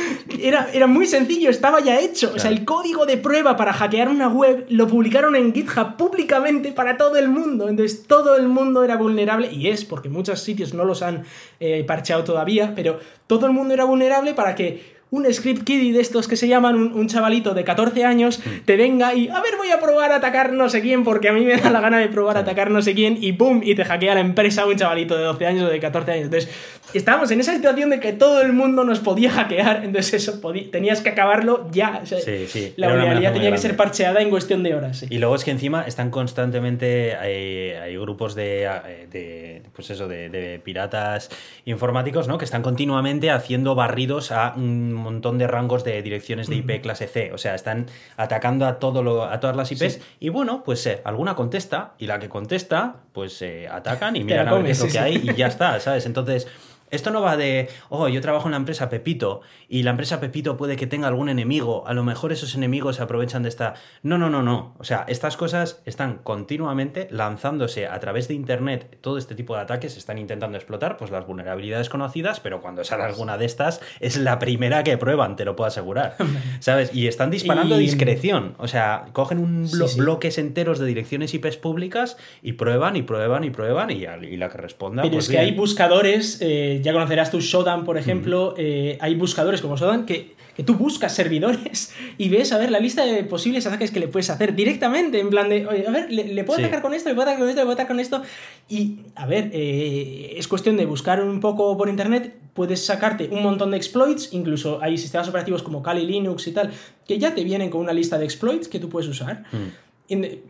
era, 0.40 0.68
era 0.72 0.86
muy 0.86 1.06
sencillo, 1.06 1.50
estaba 1.50 1.80
ya 1.80 1.98
hecho. 1.98 2.32
O 2.34 2.38
sea, 2.38 2.50
el 2.50 2.64
código 2.64 3.04
de 3.04 3.16
prueba 3.16 3.56
para 3.56 3.72
hackear 3.72 4.08
una 4.08 4.28
web 4.28 4.66
lo 4.68 4.86
publicaron 4.86 5.34
en 5.34 5.52
GitHub 5.52 5.96
públicamente 5.96 6.72
para 6.72 6.96
todo 6.96 7.16
el 7.16 7.28
mundo. 7.28 7.68
Entonces, 7.68 8.04
todo 8.06 8.36
el 8.36 8.48
mundo 8.48 8.84
era 8.84 8.96
vulnerable, 8.96 9.50
y 9.52 9.68
es 9.68 9.84
porque 9.84 10.08
muchos 10.08 10.40
sitios 10.40 10.72
no 10.74 10.84
los 10.84 11.02
han 11.02 11.24
eh, 11.60 11.84
parcheado 11.84 12.24
todavía, 12.24 12.72
pero 12.76 13.00
todo 13.26 13.46
el 13.46 13.52
mundo 13.52 13.74
era 13.74 13.84
vulnerable 13.84 14.34
para 14.34 14.54
que 14.54 14.97
un 15.10 15.32
script 15.32 15.64
kiddie 15.64 15.92
de 15.92 16.00
estos 16.00 16.28
que 16.28 16.36
se 16.36 16.48
llaman 16.48 16.76
un, 16.76 17.08
chavalito 17.08 17.54
de 17.54 17.64
14 17.64 18.04
años 18.04 18.40
mm. 18.40 18.64
te 18.64 18.76
venga 18.76 19.14
y 19.14 19.28
a 19.28 19.40
ver 19.40 19.56
voy 19.56 19.70
a 19.70 19.80
probar 19.80 20.12
a 20.12 20.16
atacar 20.16 20.52
no 20.52 20.68
sé 20.68 20.82
quién 20.82 21.04
porque 21.04 21.28
a 21.28 21.32
mí 21.32 21.44
me 21.44 21.56
da 21.56 21.70
la 21.70 21.80
gana 21.80 21.98
de 21.98 22.08
probar 22.08 22.36
a 22.36 22.40
atacar 22.40 22.70
no 22.70 22.82
sé 22.82 22.94
quién 22.94 23.16
y 23.20 23.32
¡pum! 23.32 23.60
y 23.64 23.74
te 23.74 23.84
hackea 23.84 24.14
la 24.14 24.20
empresa 24.20 24.66
un 24.66 24.76
chavalito 24.76 25.16
de 25.16 25.24
12 25.24 25.46
años 25.46 25.64
o 25.64 25.68
de 25.68 25.80
14 25.80 26.12
años. 26.12 26.24
Entonces 26.26 26.50
estábamos 26.94 27.30
en 27.30 27.40
esa 27.40 27.54
situación 27.54 27.90
de 27.90 28.00
que 28.00 28.12
todo 28.12 28.42
el 28.42 28.52
mundo 28.52 28.84
nos 28.84 29.00
podía 29.00 29.30
hackear, 29.30 29.84
entonces 29.84 30.14
eso 30.14 30.40
tenías 30.70 31.00
que 31.00 31.10
acabarlo 31.10 31.68
ya. 31.70 32.02
sí, 32.04 32.46
sí. 32.46 32.72
La 32.76 32.88
vulnerabilidad 32.88 33.32
tenía 33.32 33.50
que 33.50 33.58
ser 33.58 33.76
parcheada 33.76 34.20
en 34.20 34.30
cuestión 34.30 34.62
de 34.62 34.74
horas. 34.74 35.04
Y 35.08 35.18
luego 35.18 35.34
es 35.34 35.44
que 35.44 35.50
encima 35.50 35.82
están 35.82 36.10
constantemente, 36.10 37.16
hay, 37.16 37.96
grupos 37.98 38.34
de, 38.34 39.62
pues 39.74 39.90
eso, 39.90 40.08
de, 40.08 40.30
de, 40.30 40.58
piratas 40.60 41.30
informáticos, 41.64 42.28
¿no? 42.28 42.38
Que 42.38 42.44
están 42.44 42.62
continuamente 42.62 43.30
haciendo 43.30 43.74
barridos 43.74 44.30
a 44.32 44.54
un 44.56 44.97
montón 45.02 45.38
de 45.38 45.46
rangos 45.46 45.84
de 45.84 46.02
direcciones 46.02 46.48
de 46.48 46.56
IP 46.56 46.80
clase 46.82 47.06
C. 47.06 47.32
O 47.32 47.38
sea, 47.38 47.54
están 47.54 47.86
atacando 48.16 48.66
a, 48.66 48.78
todo 48.78 49.02
lo, 49.02 49.24
a 49.24 49.40
todas 49.40 49.56
las 49.56 49.70
IPs. 49.72 50.00
Y 50.20 50.28
bueno, 50.28 50.62
pues 50.64 50.86
eh, 50.86 51.00
alguna 51.04 51.34
contesta. 51.34 51.94
Y 51.98 52.06
la 52.06 52.18
que 52.18 52.28
contesta, 52.28 52.96
pues 53.12 53.40
eh, 53.42 53.68
atacan 53.70 54.16
y 54.16 54.24
miran 54.24 54.48
a 54.48 54.54
ver 54.54 54.64
qué 54.64 54.70
es 54.72 54.80
lo 54.80 54.88
que 54.88 54.98
hay 54.98 55.16
y 55.16 55.34
ya 55.34 55.46
está, 55.46 55.78
¿sabes? 55.80 56.06
Entonces. 56.06 56.46
Esto 56.90 57.10
no 57.10 57.20
va 57.20 57.36
de, 57.36 57.68
oh, 57.88 58.08
yo 58.08 58.20
trabajo 58.20 58.46
en 58.46 58.52
la 58.52 58.56
empresa 58.56 58.88
Pepito 58.88 59.42
y 59.68 59.82
la 59.82 59.90
empresa 59.90 60.20
Pepito 60.20 60.56
puede 60.56 60.76
que 60.76 60.86
tenga 60.86 61.08
algún 61.08 61.28
enemigo, 61.28 61.86
a 61.86 61.94
lo 61.94 62.04
mejor 62.04 62.32
esos 62.32 62.54
enemigos 62.54 62.96
se 62.96 63.02
aprovechan 63.02 63.42
de 63.42 63.48
esta... 63.48 63.74
No, 64.02 64.18
no, 64.18 64.30
no, 64.30 64.42
no. 64.42 64.74
O 64.78 64.84
sea, 64.84 65.04
estas 65.08 65.36
cosas 65.36 65.82
están 65.84 66.18
continuamente 66.18 67.08
lanzándose 67.10 67.86
a 67.86 67.98
través 68.00 68.28
de 68.28 68.34
Internet, 68.34 68.98
todo 69.00 69.18
este 69.18 69.34
tipo 69.34 69.54
de 69.54 69.62
ataques 69.62 69.96
están 69.96 70.18
intentando 70.18 70.56
explotar 70.56 70.96
pues 70.96 71.10
las 71.10 71.26
vulnerabilidades 71.26 71.88
conocidas, 71.88 72.40
pero 72.40 72.60
cuando 72.60 72.84
sale 72.84 73.04
alguna 73.04 73.38
de 73.38 73.44
estas 73.44 73.80
es 74.00 74.16
la 74.16 74.38
primera 74.38 74.82
que 74.84 74.96
prueban, 74.98 75.36
te 75.36 75.44
lo 75.44 75.56
puedo 75.56 75.68
asegurar. 75.68 76.16
¿Sabes? 76.60 76.94
Y 76.94 77.06
están 77.06 77.30
disparando 77.30 77.76
discreción. 77.76 78.54
O 78.58 78.68
sea, 78.68 79.06
cogen 79.12 79.38
un 79.38 79.68
bloques 79.96 80.38
enteros 80.38 80.78
de 80.78 80.86
direcciones 80.86 81.34
IPs 81.34 81.56
públicas 81.56 82.16
y 82.42 82.52
prueban 82.52 82.96
y 82.96 83.02
prueban 83.02 83.44
y 83.44 83.50
prueban 83.50 83.90
y, 83.90 84.06
la 84.36 84.48
que 84.48 84.58
responda... 84.58 85.02
Pero 85.02 85.14
pues 85.14 85.26
es 85.26 85.30
que 85.30 85.38
hay 85.38 85.52
buscadores... 85.52 86.38
Eh, 86.40 86.77
ya 86.82 86.92
conocerás 86.92 87.30
tu 87.30 87.40
Shodan, 87.40 87.84
por 87.84 87.98
ejemplo, 87.98 88.54
eh, 88.56 88.98
hay 89.00 89.14
buscadores 89.14 89.60
como 89.60 89.76
Shodan 89.76 90.06
que, 90.06 90.34
que, 90.56 90.62
tú 90.62 90.74
buscas 90.74 91.14
servidores 91.14 91.92
y 92.18 92.28
ves, 92.28 92.52
a 92.52 92.58
ver, 92.58 92.70
la 92.70 92.80
lista 92.80 93.04
de 93.04 93.24
posibles 93.24 93.66
ataques 93.66 93.90
que 93.90 94.00
le 94.00 94.08
puedes 94.08 94.30
hacer 94.30 94.54
directamente, 94.54 95.20
en 95.20 95.30
plan 95.30 95.48
de, 95.48 95.66
oye, 95.66 95.86
a 95.86 95.90
ver, 95.90 96.10
le, 96.10 96.44
puedo 96.44 96.60
atacar 96.60 96.82
con 96.82 96.94
esto, 96.94 97.08
le 97.08 97.14
puedo 97.14 97.28
atacar 97.28 97.40
con 97.40 97.48
esto, 97.48 97.60
le 97.60 97.64
puedo 97.64 97.74
atacar 97.74 97.88
con 97.88 98.00
esto. 98.00 98.22
Y, 98.68 99.00
a 99.14 99.26
ver, 99.26 99.50
eh, 99.52 100.34
es 100.36 100.48
cuestión 100.48 100.76
de 100.76 100.86
buscar 100.86 101.22
un 101.22 101.40
poco 101.40 101.76
por 101.76 101.88
internet, 101.88 102.34
puedes 102.54 102.84
sacarte 102.84 103.28
un 103.30 103.42
montón 103.42 103.70
de 103.70 103.76
exploits, 103.76 104.32
incluso 104.32 104.80
hay 104.82 104.98
sistemas 104.98 105.28
operativos 105.28 105.62
como 105.62 105.82
Kali 105.82 106.04
Linux 106.04 106.46
y 106.48 106.52
tal, 106.52 106.72
que 107.06 107.18
ya 107.18 107.34
te 107.34 107.44
vienen 107.44 107.70
con 107.70 107.80
una 107.80 107.92
lista 107.92 108.18
de 108.18 108.24
exploits 108.24 108.68
que 108.68 108.80
tú 108.80 108.88
puedes 108.88 109.08
usar. 109.08 109.44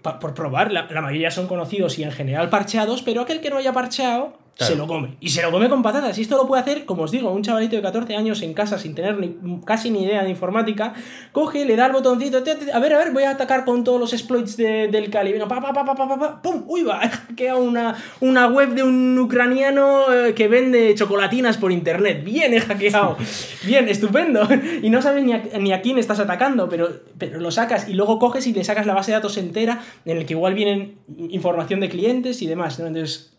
por 0.02 0.34
probar, 0.34 0.72
la, 0.72 0.88
la, 0.90 1.00
mayoría 1.02 1.30
son 1.30 1.48
conocidos 1.48 1.98
y 1.98 2.04
en 2.04 2.12
general 2.12 2.48
parcheados, 2.48 3.02
pero 3.02 3.20
aquel 3.20 3.40
que 3.40 3.50
no 3.50 3.56
haya 3.56 3.72
parcheado 3.72 4.47
se 4.58 4.74
lo 4.74 4.88
come. 4.88 5.16
Y 5.20 5.28
se 5.28 5.40
lo 5.40 5.52
come 5.52 5.68
con 5.68 5.82
patatas. 5.82 6.18
Y 6.18 6.22
esto 6.22 6.36
lo 6.36 6.48
puede 6.48 6.62
hacer, 6.62 6.84
como 6.84 7.04
os 7.04 7.12
digo, 7.12 7.30
un 7.30 7.42
chavalito 7.42 7.76
de 7.76 7.82
14 7.82 8.16
años 8.16 8.42
en 8.42 8.54
casa 8.54 8.76
sin 8.76 8.94
tener 8.94 9.16
casi 9.64 9.90
ni 9.90 10.02
idea 10.02 10.24
de 10.24 10.30
informática. 10.30 10.94
Coge, 11.30 11.64
le 11.64 11.76
da 11.76 11.86
el 11.86 11.92
botoncito. 11.92 12.38
A 12.72 12.78
ver, 12.80 12.92
a 12.92 12.98
ver, 12.98 13.12
voy 13.12 13.22
a 13.22 13.30
atacar 13.30 13.64
con 13.64 13.84
todos 13.84 14.00
los 14.00 14.12
exploits 14.12 14.56
del 14.56 15.10
Cali. 15.10 15.32
Venga, 15.32 15.46
pa, 15.46 15.60
pa, 15.60 15.72
pa, 15.72 15.84
pa, 15.84 15.94
pa, 15.94 16.18
pa, 16.18 16.42
pum, 16.42 16.64
uy, 16.66 16.82
va. 16.82 16.98
Hackeado 17.08 17.60
una, 17.60 17.94
una 18.20 18.48
web 18.48 18.70
de 18.70 18.82
un 18.82 19.16
ucraniano 19.18 20.12
eh, 20.12 20.34
que 20.34 20.48
vende 20.48 20.92
chocolatinas 20.96 21.56
por 21.56 21.70
internet. 21.70 22.24
Bien, 22.24 22.52
he 22.52 22.60
hackeado. 22.60 23.16
Bien, 23.64 23.88
estupendo. 23.88 24.46
Y 24.82 24.90
no 24.90 25.02
sabes 25.02 25.24
ni 25.24 25.32
a, 25.32 25.42
ni 25.58 25.72
a 25.72 25.82
quién 25.82 25.98
estás 25.98 26.18
atacando, 26.18 26.68
pero, 26.68 26.88
pero 27.16 27.40
lo 27.40 27.50
sacas 27.50 27.88
y 27.88 27.94
luego 27.94 28.18
coges 28.18 28.46
y 28.46 28.52
le 28.52 28.64
sacas 28.64 28.86
la 28.86 28.94
base 28.94 29.10
de 29.10 29.16
datos 29.16 29.36
entera 29.36 29.82
en 30.04 30.18
el 30.18 30.26
que 30.26 30.34
igual 30.34 30.54
vienen 30.54 30.98
información 31.30 31.80
de 31.80 31.88
clientes 31.88 32.42
y 32.42 32.46
demás. 32.46 32.78
Entonces 32.78 33.37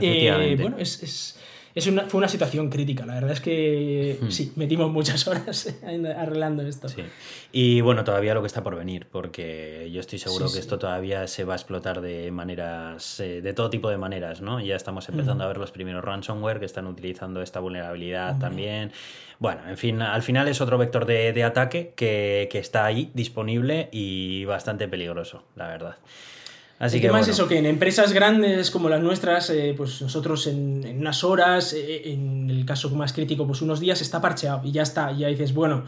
eh, 0.00 0.56
bueno, 0.60 0.76
es, 0.78 1.36
una, 1.86 2.02
fue 2.04 2.18
una 2.18 2.28
situación 2.28 2.68
crítica. 2.68 3.06
La 3.06 3.14
verdad 3.14 3.32
es 3.32 3.40
que 3.40 4.18
hmm. 4.20 4.30
sí, 4.30 4.52
metimos 4.56 4.90
muchas 4.90 5.26
horas 5.26 5.74
arreglando 6.16 6.62
esto. 6.62 6.88
Y 7.50 7.80
bueno, 7.80 8.04
todavía 8.04 8.34
lo 8.34 8.42
que 8.42 8.46
está 8.46 8.62
por 8.62 8.76
venir, 8.76 9.06
porque 9.10 9.88
yo 9.92 10.00
estoy 10.00 10.18
seguro 10.18 10.52
que 10.52 10.58
esto 10.58 10.78
todavía 10.78 11.26
se 11.26 11.44
va 11.44 11.54
a 11.54 11.56
explotar 11.56 12.00
de 12.00 12.30
maneras, 12.30 13.20
eh, 13.20 13.40
de 13.40 13.52
todo 13.54 13.70
tipo 13.70 13.88
de 13.88 13.96
maneras, 13.96 14.40
¿no? 14.40 14.60
Ya 14.60 14.76
estamos 14.76 15.08
empezando 15.08 15.44
a 15.44 15.46
ver 15.46 15.56
los 15.56 15.70
primeros 15.70 16.04
ransomware 16.04 16.58
que 16.58 16.66
están 16.66 16.86
utilizando 16.86 17.42
esta 17.42 17.60
vulnerabilidad 17.60 18.38
también. 18.38 18.92
Bueno, 19.38 19.62
en 19.68 19.76
fin, 19.76 20.00
al 20.02 20.22
final 20.22 20.46
es 20.48 20.60
otro 20.60 20.78
vector 20.78 21.04
de, 21.04 21.42
ataque 21.42 21.94
que, 21.96 22.48
que 22.50 22.58
está 22.58 22.84
ahí 22.84 23.10
disponible 23.14 23.88
y 23.90 24.44
bastante 24.44 24.86
peligroso, 24.88 25.42
la 25.56 25.68
verdad. 25.68 25.96
Así 26.82 27.00
que 27.00 27.12
más 27.12 27.28
eso, 27.28 27.46
que 27.46 27.58
en 27.58 27.66
empresas 27.66 28.12
grandes 28.12 28.72
como 28.72 28.88
las 28.88 29.00
nuestras, 29.00 29.48
eh, 29.50 29.72
pues 29.76 30.02
nosotros 30.02 30.48
en, 30.48 30.96
unas 30.98 31.22
horas, 31.22 31.74
eh, 31.74 32.10
en 32.12 32.50
el 32.50 32.66
caso 32.66 32.90
más 32.90 33.12
crítico, 33.12 33.46
pues 33.46 33.62
unos 33.62 33.78
días 33.78 34.02
está 34.02 34.20
parcheado 34.20 34.62
y 34.64 34.72
ya 34.72 34.82
está. 34.82 35.12
Y 35.12 35.18
ya 35.18 35.28
dices, 35.28 35.54
bueno, 35.54 35.84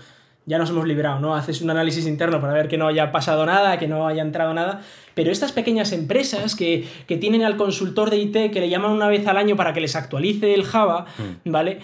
ya 0.47 0.57
nos 0.57 0.71
hemos 0.71 0.87
librado, 0.87 1.19
¿no? 1.19 1.35
Haces 1.35 1.63
un 1.63 1.71
análisis 1.71 2.07
interno 2.07 2.41
para 2.41 2.53
ver 2.53 2.69
que 2.69 2.79
no 2.79 2.87
haya 2.87 3.11
pasado 3.11 3.45
nada, 3.45 3.77
que 3.77 3.89
no 3.89 4.07
haya 4.07 4.23
entrado 4.23 4.55
nada. 4.55 4.83
Pero 5.15 5.33
estas 5.33 5.51
pequeñas 5.51 5.91
empresas 5.91 6.55
que, 6.55 6.87
que 7.09 7.17
tienen 7.17 7.43
al 7.43 7.57
consultor 7.57 8.11
de 8.11 8.19
IT 8.19 8.53
que 8.53 8.61
le 8.61 8.69
llaman 8.69 8.93
una 8.93 9.09
vez 9.09 9.27
al 9.27 9.37
año 9.37 9.57
para 9.57 9.73
que 9.73 9.81
les 9.81 9.97
actualice 9.97 10.55
el 10.55 10.63
Java, 10.63 11.07
mm. 11.19 11.51
¿vale? 11.51 11.81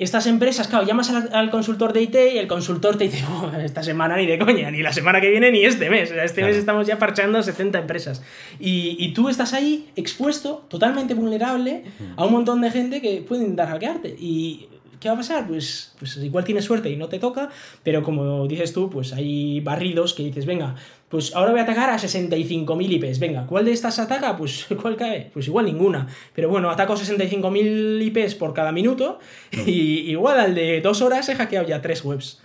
Estas 0.00 0.26
empresas, 0.26 0.66
claro, 0.66 0.86
llamas 0.86 1.10
al, 1.10 1.50
consultor 1.50 1.92
de 1.92 2.00
IT 2.02 2.14
y 2.14 2.38
el 2.38 2.46
consultor 2.46 2.96
te 2.96 3.04
dice, 3.04 3.22
oh, 3.30 3.50
esta 3.58 3.82
semana 3.82 4.16
ni 4.16 4.24
de 4.24 4.38
coña, 4.38 4.70
ni 4.70 4.82
la 4.82 4.94
semana 4.94 5.20
que 5.20 5.28
viene, 5.28 5.52
ni 5.52 5.62
este 5.64 5.90
mes. 5.90 6.10
este 6.10 6.42
mes 6.42 6.56
estamos 6.56 6.86
ya 6.86 6.98
parchando 6.98 7.42
70 7.42 7.80
empresas. 7.80 8.22
Y, 8.58 8.96
y, 8.98 9.12
tú 9.12 9.28
estás 9.28 9.52
ahí 9.52 9.90
expuesto, 9.96 10.64
totalmente 10.68 11.12
vulnerable, 11.12 11.84
a 12.16 12.24
un 12.24 12.32
montón 12.32 12.62
de 12.62 12.70
gente 12.70 13.02
que 13.02 13.22
pueden 13.28 13.56
dar 13.56 13.68
hackearte. 13.68 14.16
Y 14.18 14.68
¿qué 15.00 15.08
va 15.08 15.14
a 15.14 15.18
pasar? 15.18 15.46
Pues, 15.46 15.94
pues 15.98 16.16
igual 16.18 16.44
tienes 16.44 16.64
suerte 16.64 16.90
y 16.90 16.96
no 16.96 17.08
te 17.08 17.18
toca, 17.18 17.50
pero 17.82 18.02
como 18.02 18.46
dices 18.46 18.72
tú, 18.72 18.88
pues 18.88 19.12
hay 19.12 19.60
barridos 19.60 20.14
que 20.14 20.22
dices, 20.22 20.46
venga, 20.46 20.76
pues 21.10 21.34
ahora 21.34 21.50
voy 21.50 21.58
a 21.60 21.64
atacar 21.64 21.90
a 21.90 21.96
65.000 21.96 22.92
IPs, 22.92 23.18
venga, 23.18 23.44
¿cuál 23.44 23.64
de 23.64 23.72
estas 23.72 23.98
ataca? 23.98 24.36
Pues 24.36 24.66
¿cuál 24.80 24.96
cae? 24.96 25.28
Pues 25.32 25.48
igual 25.48 25.66
ninguna, 25.66 26.06
pero 26.34 26.48
bueno, 26.48 26.70
ataco 26.70 26.94
65.000 26.94 28.00
IPs 28.00 28.36
por 28.36 28.54
cada 28.54 28.70
minuto 28.70 29.18
y 29.66 30.08
igual 30.10 30.38
al 30.38 30.54
de 30.54 30.80
dos 30.80 31.02
horas 31.02 31.28
he 31.28 31.34
hackeado 31.34 31.66
ya 31.66 31.82
tres 31.82 32.04
webs. 32.04 32.40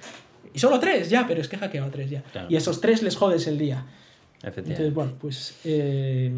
Y 0.52 0.60
solo 0.60 0.80
tres, 0.80 1.10
ya, 1.10 1.28
pero 1.28 1.42
es 1.42 1.48
que 1.48 1.58
he 1.58 1.60
hackeado 1.60 1.90
tres 1.92 2.10
ya. 2.10 2.24
Y 2.50 2.56
esos 2.56 2.82
tres 2.82 3.04
les 3.04 3.16
jodes 3.16 3.46
el 3.46 3.58
día. 3.58 3.86
Entonces, 4.42 4.94
bueno, 4.94 5.14
pues... 5.20 5.56
Eh, 5.64 6.32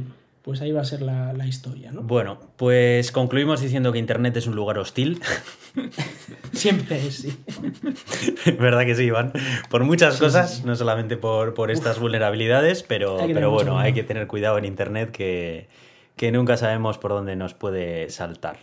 pues 0.47 0.61
ahí 0.61 0.71
va 0.71 0.79
a 0.79 0.85
ser 0.85 1.01
la, 1.01 1.45
historia, 1.45 1.91
¿no? 1.91 2.03
Bueno, 2.03 2.39
pues 2.55 3.11
concluimos 3.11 3.59
diciendo 3.59 3.91
que 3.91 3.99
Internet 3.99 4.37
es 4.37 4.47
un 4.47 4.55
lugar 4.55 4.79
hostil. 4.79 5.21
Siempre 6.53 7.05
es, 7.05 7.15
sí. 7.15 7.37
¿Verdad 8.57 8.85
que 8.85 8.95
sí, 8.95 9.03
Iván? 9.03 9.33
Por 9.69 9.83
muchas 9.83 10.17
cosas, 10.17 10.63
no 10.63 10.77
solamente 10.77 11.17
por, 11.17 11.53
por 11.53 11.69
estas 11.69 11.99
vulnerabilidades, 11.99 12.81
pero, 12.81 13.17
pero 13.17 13.51
bueno, 13.51 13.77
hay 13.77 13.91
que 13.91 14.03
tener 14.03 14.25
cuidado 14.27 14.57
en 14.57 14.63
Internet 14.63 15.11
que, 15.11 15.67
que 16.15 16.31
nunca 16.31 16.55
sabemos 16.55 16.97
por 16.97 17.11
dónde 17.11 17.35
nos 17.35 17.53
puede 17.53 18.09
saltar. 18.09 18.59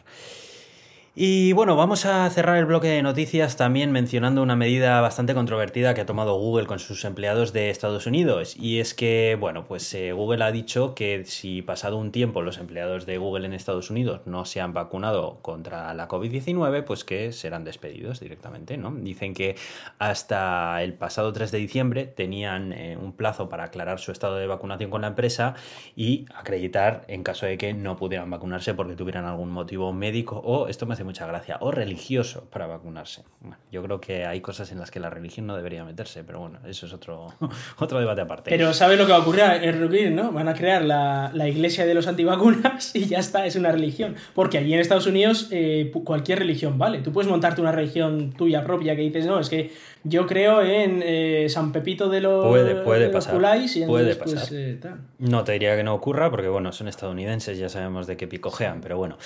Y 1.17 1.53
bueno, 1.53 1.77
vamos 1.77 2.07
a 2.07 2.29
cerrar 2.29 2.57
el 2.57 2.65
bloque 2.65 2.89
de 2.89 3.01
noticias 3.01 3.57
también 3.57 3.93
mencionando 3.93 4.43
una 4.43 4.57
medida 4.57 5.01
bastante 5.01 5.33
controvertida 5.33 5.95
que 5.95 6.01
ha 6.01 6.07
tomado 6.07 6.37
Google 6.41 6.67
con 6.67 6.81
sus 6.81 7.05
empleados 7.05 7.53
de 7.53 7.71
Estados 7.71 8.09
Unidos. 8.09 8.57
Y 8.57 8.81
es 8.81 8.95
que, 8.95 9.37
bueno, 9.39 9.65
pues 9.65 9.95
eh, 9.95 10.11
Google 10.11 10.43
ha 10.43 10.51
dicho 10.51 10.97
que 10.97 11.25
si 11.25 11.63
pasado 11.63 11.99
un 11.99 12.11
tiempo 12.11 12.43
los 12.43 12.59
empleados 12.59 13.07
de 13.07 13.19
Google 13.19 13.47
en 13.47 13.53
Estados 13.53 13.91
Unidos 13.91 14.23
no 14.25 14.45
se 14.45 14.61
han 14.61 14.73
vacunado 14.73 15.39
contra 15.41 15.95
la 15.95 16.09
COVID-19, 16.09 16.83
pues 16.83 17.05
que 17.05 17.31
serán 17.31 17.63
despedidos 17.63 18.19
directamente, 18.19 18.77
¿no? 18.77 18.91
Dicen 18.91 19.35
que 19.35 19.55
hasta 20.01 20.83
el 20.83 20.95
pasado 20.95 21.33
3 21.33 21.53
de 21.53 21.59
diciembre 21.59 22.07
tenían 22.07 22.73
eh, 22.73 22.99
un 23.01 23.13
plazo 23.13 23.49
para 23.49 23.63
aclarar 23.63 24.01
su 24.01 24.11
estado 24.11 24.35
de 24.35 24.49
vacunación 24.49 24.91
con 24.91 25.03
la 25.03 25.09
empresa 25.09 25.55
y 25.95 26.27
acreditar 26.35 27.05
en 27.07 27.23
caso 27.23 27.47
de 27.47 27.57
que 27.57 27.73
no 27.73 27.97
pudieran 27.97 28.29
vacunarse 28.31 28.75
porque 28.75 28.97
tuvieran 28.97 29.27
algún 29.27 29.53
motivo 29.53 29.93
médico 29.93 30.43
o, 30.45 30.67
esto 30.67 30.87
me 30.87 30.95
hace 30.95 31.04
mucha 31.05 31.27
gracia, 31.27 31.59
o 31.61 31.71
religioso 31.71 32.49
para 32.51 32.67
vacunarse. 32.67 33.23
yo 33.71 33.83
creo 33.83 34.01
que 34.01 34.27
hay 34.27 34.41
cosas 34.41 34.73
en 34.73 34.79
las 34.79 34.91
que 34.91 35.01
la 35.01 35.11
religión 35.11 35.47
no 35.47 35.57
debería 35.57 35.85
meterse, 35.85 36.25
pero 36.25 36.41
bueno, 36.41 36.59
eso 36.67 36.87
es 36.87 36.93
otro, 36.93 37.29
otro 37.79 37.99
debate 37.99 38.23
aparte. 38.23 38.51
Pero 38.51 38.73
¿sabes 38.73 38.99
lo 38.99 39.07
que 39.07 39.13
va 39.13 39.19
a 39.19 39.21
ocurrir? 39.21 40.13
¿no? 40.13 40.33
Van 40.33 40.49
a 40.49 40.55
crear 40.55 40.85
la, 40.85 41.49
iglesia 41.49 41.87
de 41.87 41.95
los 41.95 42.07
antivacunas 42.07 42.91
y 42.95 43.07
ya 43.07 43.19
está, 43.19 43.47
es 43.47 43.57
una 43.57 43.71
religión. 43.71 44.17
Porque 44.35 44.59
allí 44.59 44.73
en 44.73 44.81
Estados 44.81 45.07
Unidos 45.07 45.49
eh, 45.51 45.93
cualquier 46.05 46.41
religión 46.41 46.79
vale. 46.79 46.99
Tú 46.99 47.13
puedes 47.13 47.31
montarte 47.31 47.61
una 47.61 47.73
religión 47.73 48.33
tuya 48.33 48.65
propia 48.65 48.97
que 48.97 49.03
dices, 49.03 49.27
no, 49.27 49.39
es 49.41 49.49
que 49.49 49.73
yo 50.05 50.27
creo 50.27 50.63
en 50.63 51.03
eh, 51.05 51.47
San 51.49 51.73
Pepito 51.73 52.09
de 52.09 52.21
los, 52.21 52.47
puede, 52.47 52.77
puede 52.77 53.09
pasar, 53.09 53.35
y 53.35 53.85
puede 53.85 54.15
pues, 54.15 54.35
pasar. 54.35 54.49
Eh, 54.53 54.79
no 55.19 55.45
te 55.45 55.53
diría 55.53 55.77
que 55.77 55.83
no 55.83 55.95
ocurra 55.95 56.31
porque, 56.31 56.49
bueno, 56.49 56.73
son 56.73 56.89
estadounidenses, 56.89 57.59
ya 57.59 57.69
sabemos 57.69 58.07
de 58.07 58.17
qué 58.17 58.27
picojean, 58.27 58.81
pero 58.81 58.99
bueno. 58.99 59.19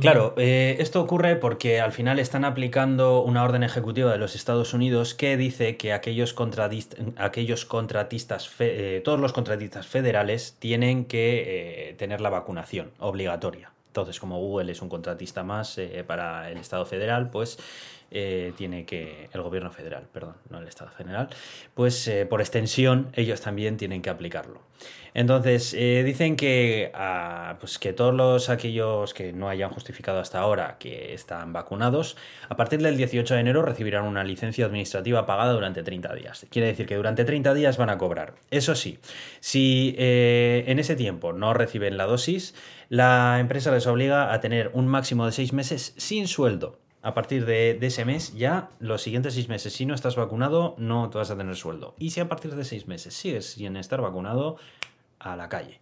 Claro, 0.00 0.34
eh, 0.36 0.76
esto 0.78 1.00
ocurre 1.00 1.36
porque 1.36 1.80
al 1.80 1.92
final 1.92 2.18
están 2.18 2.44
aplicando 2.44 3.22
una 3.22 3.44
orden 3.44 3.62
ejecutiva 3.62 4.10
de 4.12 4.18
los 4.18 4.34
Estados 4.34 4.74
Unidos 4.74 5.14
que 5.14 5.36
dice 5.36 5.76
que 5.76 5.92
aquellos, 5.92 6.34
aquellos 7.16 7.64
contratistas, 7.64 8.50
todos 9.04 9.20
los 9.20 9.32
contratistas 9.32 9.86
federales 9.86 10.56
tienen 10.58 11.04
que 11.04 11.94
tener 11.98 12.20
la 12.20 12.30
vacunación 12.30 12.92
obligatoria. 12.98 13.72
Entonces, 13.88 14.18
como 14.18 14.38
Google 14.38 14.72
es 14.72 14.80
un 14.80 14.88
contratista 14.88 15.42
más 15.42 15.78
para 16.06 16.50
el 16.50 16.56
Estado 16.56 16.86
federal, 16.86 17.28
pues 17.30 17.58
eh, 18.14 18.52
tiene 18.58 18.84
que, 18.84 19.30
el 19.32 19.40
gobierno 19.40 19.70
federal, 19.70 20.06
perdón, 20.12 20.34
no 20.50 20.58
el 20.58 20.68
Estado 20.68 20.90
federal, 20.90 21.30
pues 21.72 22.06
eh, 22.08 22.26
por 22.26 22.42
extensión 22.42 23.10
ellos 23.14 23.40
también 23.40 23.78
tienen 23.78 24.02
que 24.02 24.10
aplicarlo. 24.10 24.60
Entonces, 25.14 25.74
eh, 25.74 26.02
dicen 26.04 26.36
que, 26.36 26.90
ah, 26.94 27.56
pues 27.60 27.78
que 27.78 27.92
todos 27.92 28.14
los, 28.14 28.48
aquellos 28.48 29.14
que 29.14 29.32
no 29.32 29.48
hayan 29.48 29.70
justificado 29.70 30.20
hasta 30.20 30.40
ahora 30.40 30.76
que 30.78 31.14
están 31.14 31.52
vacunados, 31.52 32.16
a 32.48 32.56
partir 32.56 32.80
del 32.82 32.96
18 32.96 33.34
de 33.34 33.40
enero 33.40 33.62
recibirán 33.62 34.04
una 34.04 34.24
licencia 34.24 34.66
administrativa 34.66 35.26
pagada 35.26 35.52
durante 35.52 35.82
30 35.82 36.14
días. 36.14 36.46
Quiere 36.50 36.68
decir 36.68 36.86
que 36.86 36.96
durante 36.96 37.24
30 37.24 37.54
días 37.54 37.76
van 37.76 37.90
a 37.90 37.98
cobrar. 37.98 38.34
Eso 38.50 38.74
sí, 38.74 38.98
si 39.40 39.94
en 39.98 40.78
ese 40.78 40.96
tiempo 40.96 41.32
no 41.32 41.54
reciben 41.54 41.96
la 41.96 42.06
dosis, 42.06 42.54
la 42.88 43.38
empresa 43.40 43.70
les 43.70 43.86
obliga 43.86 44.32
a 44.32 44.40
tener 44.40 44.70
un 44.74 44.88
máximo 44.88 45.26
de 45.26 45.32
6 45.32 45.52
meses 45.52 45.94
sin 45.96 46.28
sueldo 46.28 46.82
a 47.02 47.14
partir 47.14 47.44
de, 47.44 47.78
ese 47.80 48.04
mes, 48.04 48.32
ya 48.34 48.70
los 48.78 49.02
siguientes 49.02 49.34
seis 49.34 49.48
meses, 49.48 49.72
si 49.72 49.86
no 49.86 49.94
estás 49.94 50.14
vacunado, 50.14 50.76
no 50.78 51.10
te 51.10 51.18
vas 51.18 51.30
a 51.32 51.36
tener 51.36 51.56
sueldo. 51.56 51.96
Y 51.98 52.10
si 52.10 52.20
a 52.20 52.28
partir 52.28 52.54
de 52.54 52.64
seis 52.64 52.86
meses 52.86 53.12
sigues 53.12 53.46
sin 53.46 53.76
estar 53.76 54.00
vacunado, 54.00 54.56
a 55.22 55.36
la 55.36 55.48
calle. 55.48 55.80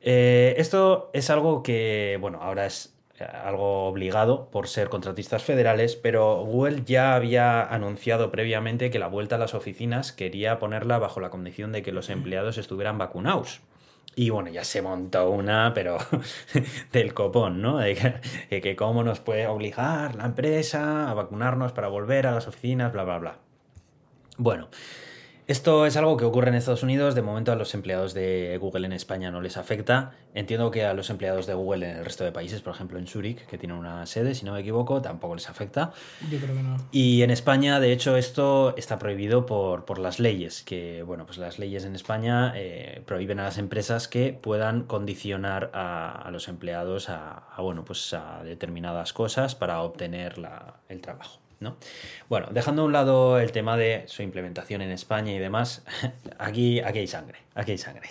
Eh, 0.00 0.54
esto 0.58 1.10
es 1.12 1.30
algo 1.30 1.62
que, 1.62 2.18
bueno, 2.20 2.38
ahora 2.40 2.66
es 2.66 2.94
eh, 3.18 3.24
algo 3.24 3.86
obligado 3.86 4.48
por 4.50 4.68
ser 4.68 4.88
contratistas 4.88 5.42
federales, 5.42 5.96
pero 5.96 6.44
Google 6.44 6.82
ya 6.84 7.14
había 7.14 7.62
anunciado 7.62 8.30
previamente 8.30 8.90
que 8.90 8.98
la 8.98 9.08
vuelta 9.08 9.36
a 9.36 9.38
las 9.38 9.54
oficinas 9.54 10.12
quería 10.12 10.58
ponerla 10.58 10.98
bajo 10.98 11.20
la 11.20 11.30
condición 11.30 11.72
de 11.72 11.82
que 11.82 11.92
los 11.92 12.10
empleados 12.10 12.58
estuvieran 12.58 12.98
vacunados. 12.98 13.60
Y 14.14 14.30
bueno, 14.30 14.50
ya 14.50 14.64
se 14.64 14.82
montó 14.82 15.30
una, 15.30 15.72
pero 15.74 15.98
del 16.92 17.14
copón, 17.14 17.62
¿no? 17.62 17.78
De 17.78 17.94
que, 18.48 18.76
cómo 18.76 19.04
nos 19.04 19.20
puede 19.20 19.46
obligar 19.46 20.16
la 20.16 20.24
empresa 20.24 21.10
a 21.10 21.14
vacunarnos 21.14 21.72
para 21.72 21.88
volver 21.88 22.26
a 22.26 22.32
las 22.32 22.48
oficinas, 22.48 22.92
bla, 22.92 23.04
bla, 23.04 23.18
bla. 23.18 23.38
Bueno, 24.36 24.68
esto 25.48 25.86
es 25.86 25.96
algo 25.96 26.18
que 26.18 26.26
ocurre 26.26 26.50
en 26.50 26.56
Estados 26.56 26.82
Unidos. 26.82 27.14
De 27.14 27.22
momento 27.22 27.52
a 27.52 27.56
los 27.56 27.72
empleados 27.72 28.12
de 28.12 28.58
Google 28.60 28.84
en 28.84 28.92
España 28.92 29.30
no 29.30 29.40
les 29.40 29.56
afecta. 29.56 30.12
Entiendo 30.34 30.70
que 30.70 30.84
a 30.84 30.92
los 30.92 31.08
empleados 31.08 31.46
de 31.46 31.54
Google 31.54 31.90
en 31.90 31.96
el 31.96 32.04
resto 32.04 32.22
de 32.22 32.32
países, 32.32 32.60
por 32.60 32.74
ejemplo 32.74 32.98
en 32.98 33.06
Zurich, 33.06 33.46
que 33.46 33.56
tienen 33.56 33.78
una 33.78 34.04
sede, 34.04 34.34
si 34.34 34.44
no 34.44 34.52
me 34.52 34.60
equivoco, 34.60 35.00
tampoco 35.00 35.34
les 35.34 35.48
afecta. 35.48 35.92
Yo 36.30 36.38
creo 36.38 36.54
que 36.54 36.62
no. 36.62 36.76
Y 36.92 37.22
en 37.22 37.30
España, 37.30 37.80
de 37.80 37.92
hecho, 37.92 38.18
esto 38.18 38.76
está 38.76 38.98
prohibido 38.98 39.46
por, 39.46 39.86
por 39.86 39.98
las 39.98 40.20
leyes. 40.20 40.62
Que, 40.62 41.02
bueno, 41.02 41.24
pues 41.24 41.38
las 41.38 41.58
leyes 41.58 41.86
en 41.86 41.94
España 41.94 42.52
eh, 42.54 43.00
prohíben 43.06 43.40
a 43.40 43.44
las 43.44 43.56
empresas 43.56 44.06
que 44.06 44.38
puedan 44.38 44.82
condicionar 44.82 45.70
a, 45.72 46.28
los 46.30 46.48
empleados 46.48 47.08
a, 47.08 47.54
bueno, 47.58 47.86
pues 47.86 48.12
a 48.12 48.42
determinadas 48.44 49.14
cosas 49.14 49.54
para 49.54 49.80
obtener 49.80 50.34
el 50.90 51.00
trabajo. 51.00 51.40
¿No? 51.60 51.76
Bueno, 52.28 52.48
dejando 52.50 52.82
a 52.82 52.84
un 52.84 52.92
lado 52.92 53.38
el 53.38 53.52
tema 53.52 53.76
de 53.76 54.04
su 54.06 54.22
implementación 54.22 54.82
en 54.82 54.90
España 54.90 55.32
y 55.32 55.38
demás, 55.38 55.84
aquí, 56.38 56.80
aquí 56.80 57.00
hay 57.00 57.06
sangre, 57.06 57.38
aquí 57.54 57.72
hay 57.72 57.78
sangre. 57.78 58.08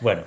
Bueno, 0.00 0.22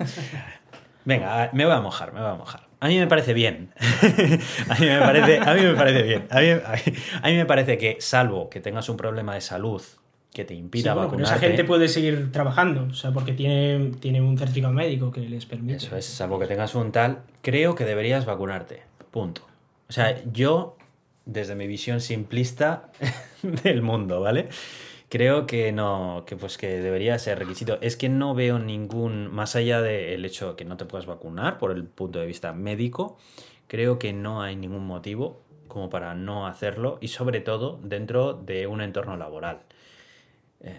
venga, 1.06 1.50
me 1.54 1.66
voy 1.66 1.74
a 1.74 1.82
mojar, 1.82 2.14
me 2.14 2.22
voy 2.22 2.30
a 2.30 2.36
mojar. 2.36 2.68
A 2.80 2.88
mí 2.88 2.98
me 3.00 3.08
parece 3.08 3.34
bien. 3.34 3.72
a, 3.80 4.80
mí 4.80 4.86
me 4.86 5.00
parece, 5.00 5.40
a 5.40 5.54
mí 5.54 5.62
me 5.62 5.74
parece 5.74 6.04
bien. 6.04 6.28
A 6.30 7.30
mí, 7.30 7.36
me 7.36 7.45
parece 7.45 7.78
que, 7.78 7.98
salvo 8.02 8.50
que 8.50 8.60
tengas 8.60 8.90
un 8.90 8.98
problema 8.98 9.36
de 9.36 9.41
salud 9.41 9.82
que 10.34 10.44
te 10.44 10.56
impida 10.56 10.95
sí, 10.95 11.22
esa 11.22 11.38
gente 11.38 11.64
puede 11.64 11.88
seguir 11.88 12.32
trabajando, 12.32 12.88
o 12.90 12.94
sea, 12.95 13.12
porque 13.12 13.34
tiene, 13.34 13.91
tiene 14.00 14.20
un 14.20 14.36
certificado 14.36 14.74
médico 14.74 15.12
que 15.12 15.22
les 15.22 15.45
permite. 15.45 15.78
Eso 15.78 15.95
es, 15.95 16.06
salvo 16.06 16.40
que 16.40 16.48
tengas 16.48 16.74
un 16.74 16.91
tal, 16.91 17.20
creo 17.44 17.76
que 17.76 17.86
deberías 17.86 18.26
vacunarte. 18.26 18.82
Punto. 19.12 19.44
O 19.88 19.94
sea, 19.94 20.24
yo 20.34 20.76
desde 21.26 21.56
mi 21.56 21.68
visión 21.68 22.02
simplista 22.02 22.91
del 23.64 23.82
mundo, 23.82 24.22
¿vale? 24.22 24.50
Creo 25.10 25.45
que 25.45 25.72
no, 25.72 26.24
que 26.26 26.36
pues 26.36 26.58
que 26.58 26.80
debería 26.80 27.20
ser 27.20 27.38
requisito. 27.38 27.78
Es 27.82 27.95
que 27.95 28.10
no 28.10 28.34
veo 28.34 28.58
ningún, 28.58 29.32
más 29.32 29.56
allá 29.56 29.82
del 29.82 30.26
hecho 30.26 30.52
de 30.52 30.56
que 30.56 30.66
no 30.66 30.76
te 30.76 30.86
puedas 30.86 31.06
vacunar 31.06 31.60
por 31.60 31.72
el 31.72 31.84
punto 31.84 32.20
de 32.20 32.26
vista 32.26 32.52
médico, 32.54 33.18
creo 33.68 34.00
que 34.00 34.12
no 34.12 34.41
hay 34.41 34.56
ningún 34.56 34.88
motivo 34.88 35.44
como 35.68 35.90
para 35.90 36.16
no 36.16 36.48
hacerlo 36.48 36.98
y 37.02 37.10
sobre 37.10 37.41
todo 37.41 37.80
dentro 37.84 38.34
de 38.34 38.68
un 38.68 38.82
entorno 38.82 39.18
laboral. 39.18 39.62
Eh, 40.64 40.73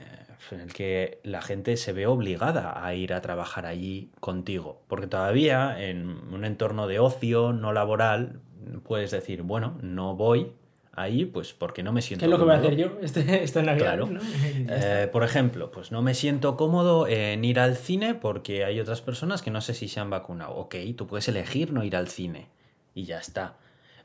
en 0.51 0.61
el 0.61 0.73
que 0.73 1.21
la 1.23 1.43
gente 1.43 1.77
se 1.77 1.93
ve 1.93 2.07
obligada 2.07 2.85
a 2.85 2.95
ir 2.95 3.13
a 3.13 3.21
trabajar 3.21 3.67
allí 3.67 4.11
contigo. 4.21 4.83
Porque 4.89 5.07
todavía 5.07 5.83
en 5.83 6.09
un 6.33 6.45
entorno 6.45 6.87
de 6.87 6.99
ocio 6.99 7.53
no 7.53 7.73
laboral, 7.73 8.41
puedes 8.83 9.11
decir, 9.11 9.43
bueno, 9.43 9.79
no 9.83 10.15
voy 10.17 10.53
ahí, 10.93 11.25
pues 11.25 11.53
porque 11.53 11.83
no 11.83 11.93
me 11.93 12.03
siento 12.03 12.21
¿Qué 12.21 12.27
es 12.27 12.31
lo 12.31 12.39
que 12.39 12.45
voy 12.45 12.55
a 12.55 12.59
hacer 12.59 12.77
yo 12.77 12.99
este, 13.03 13.43
esta 13.43 13.63
Navidad? 13.63 13.97
Claro. 13.97 14.09
Eh, 14.67 15.09
por 15.13 15.25
ejemplo, 15.25 15.71
pues 15.71 15.93
no 15.93 16.03
me 16.03 16.15
siento 16.15 16.57
cómodo 16.57 17.07
en 17.07 17.45
ir 17.45 17.59
al 17.59 17.77
cine 17.77 18.15
porque 18.15 18.65
hay 18.65 18.81
otras 18.81 19.03
personas 19.03 19.43
que 19.43 19.51
no 19.51 19.61
sé 19.61 19.75
si 19.75 19.89
se 19.89 20.01
han 20.01 20.11
vacunado. 20.11 20.55
Ok, 20.55 20.77
tú 20.97 21.07
puedes 21.07 21.29
elegir 21.29 21.73
no 21.73 21.85
ir 21.85 21.97
al 21.97 22.09
cine 22.09 22.49
y 22.95 23.05
ya 23.05 23.19
está. 23.19 23.57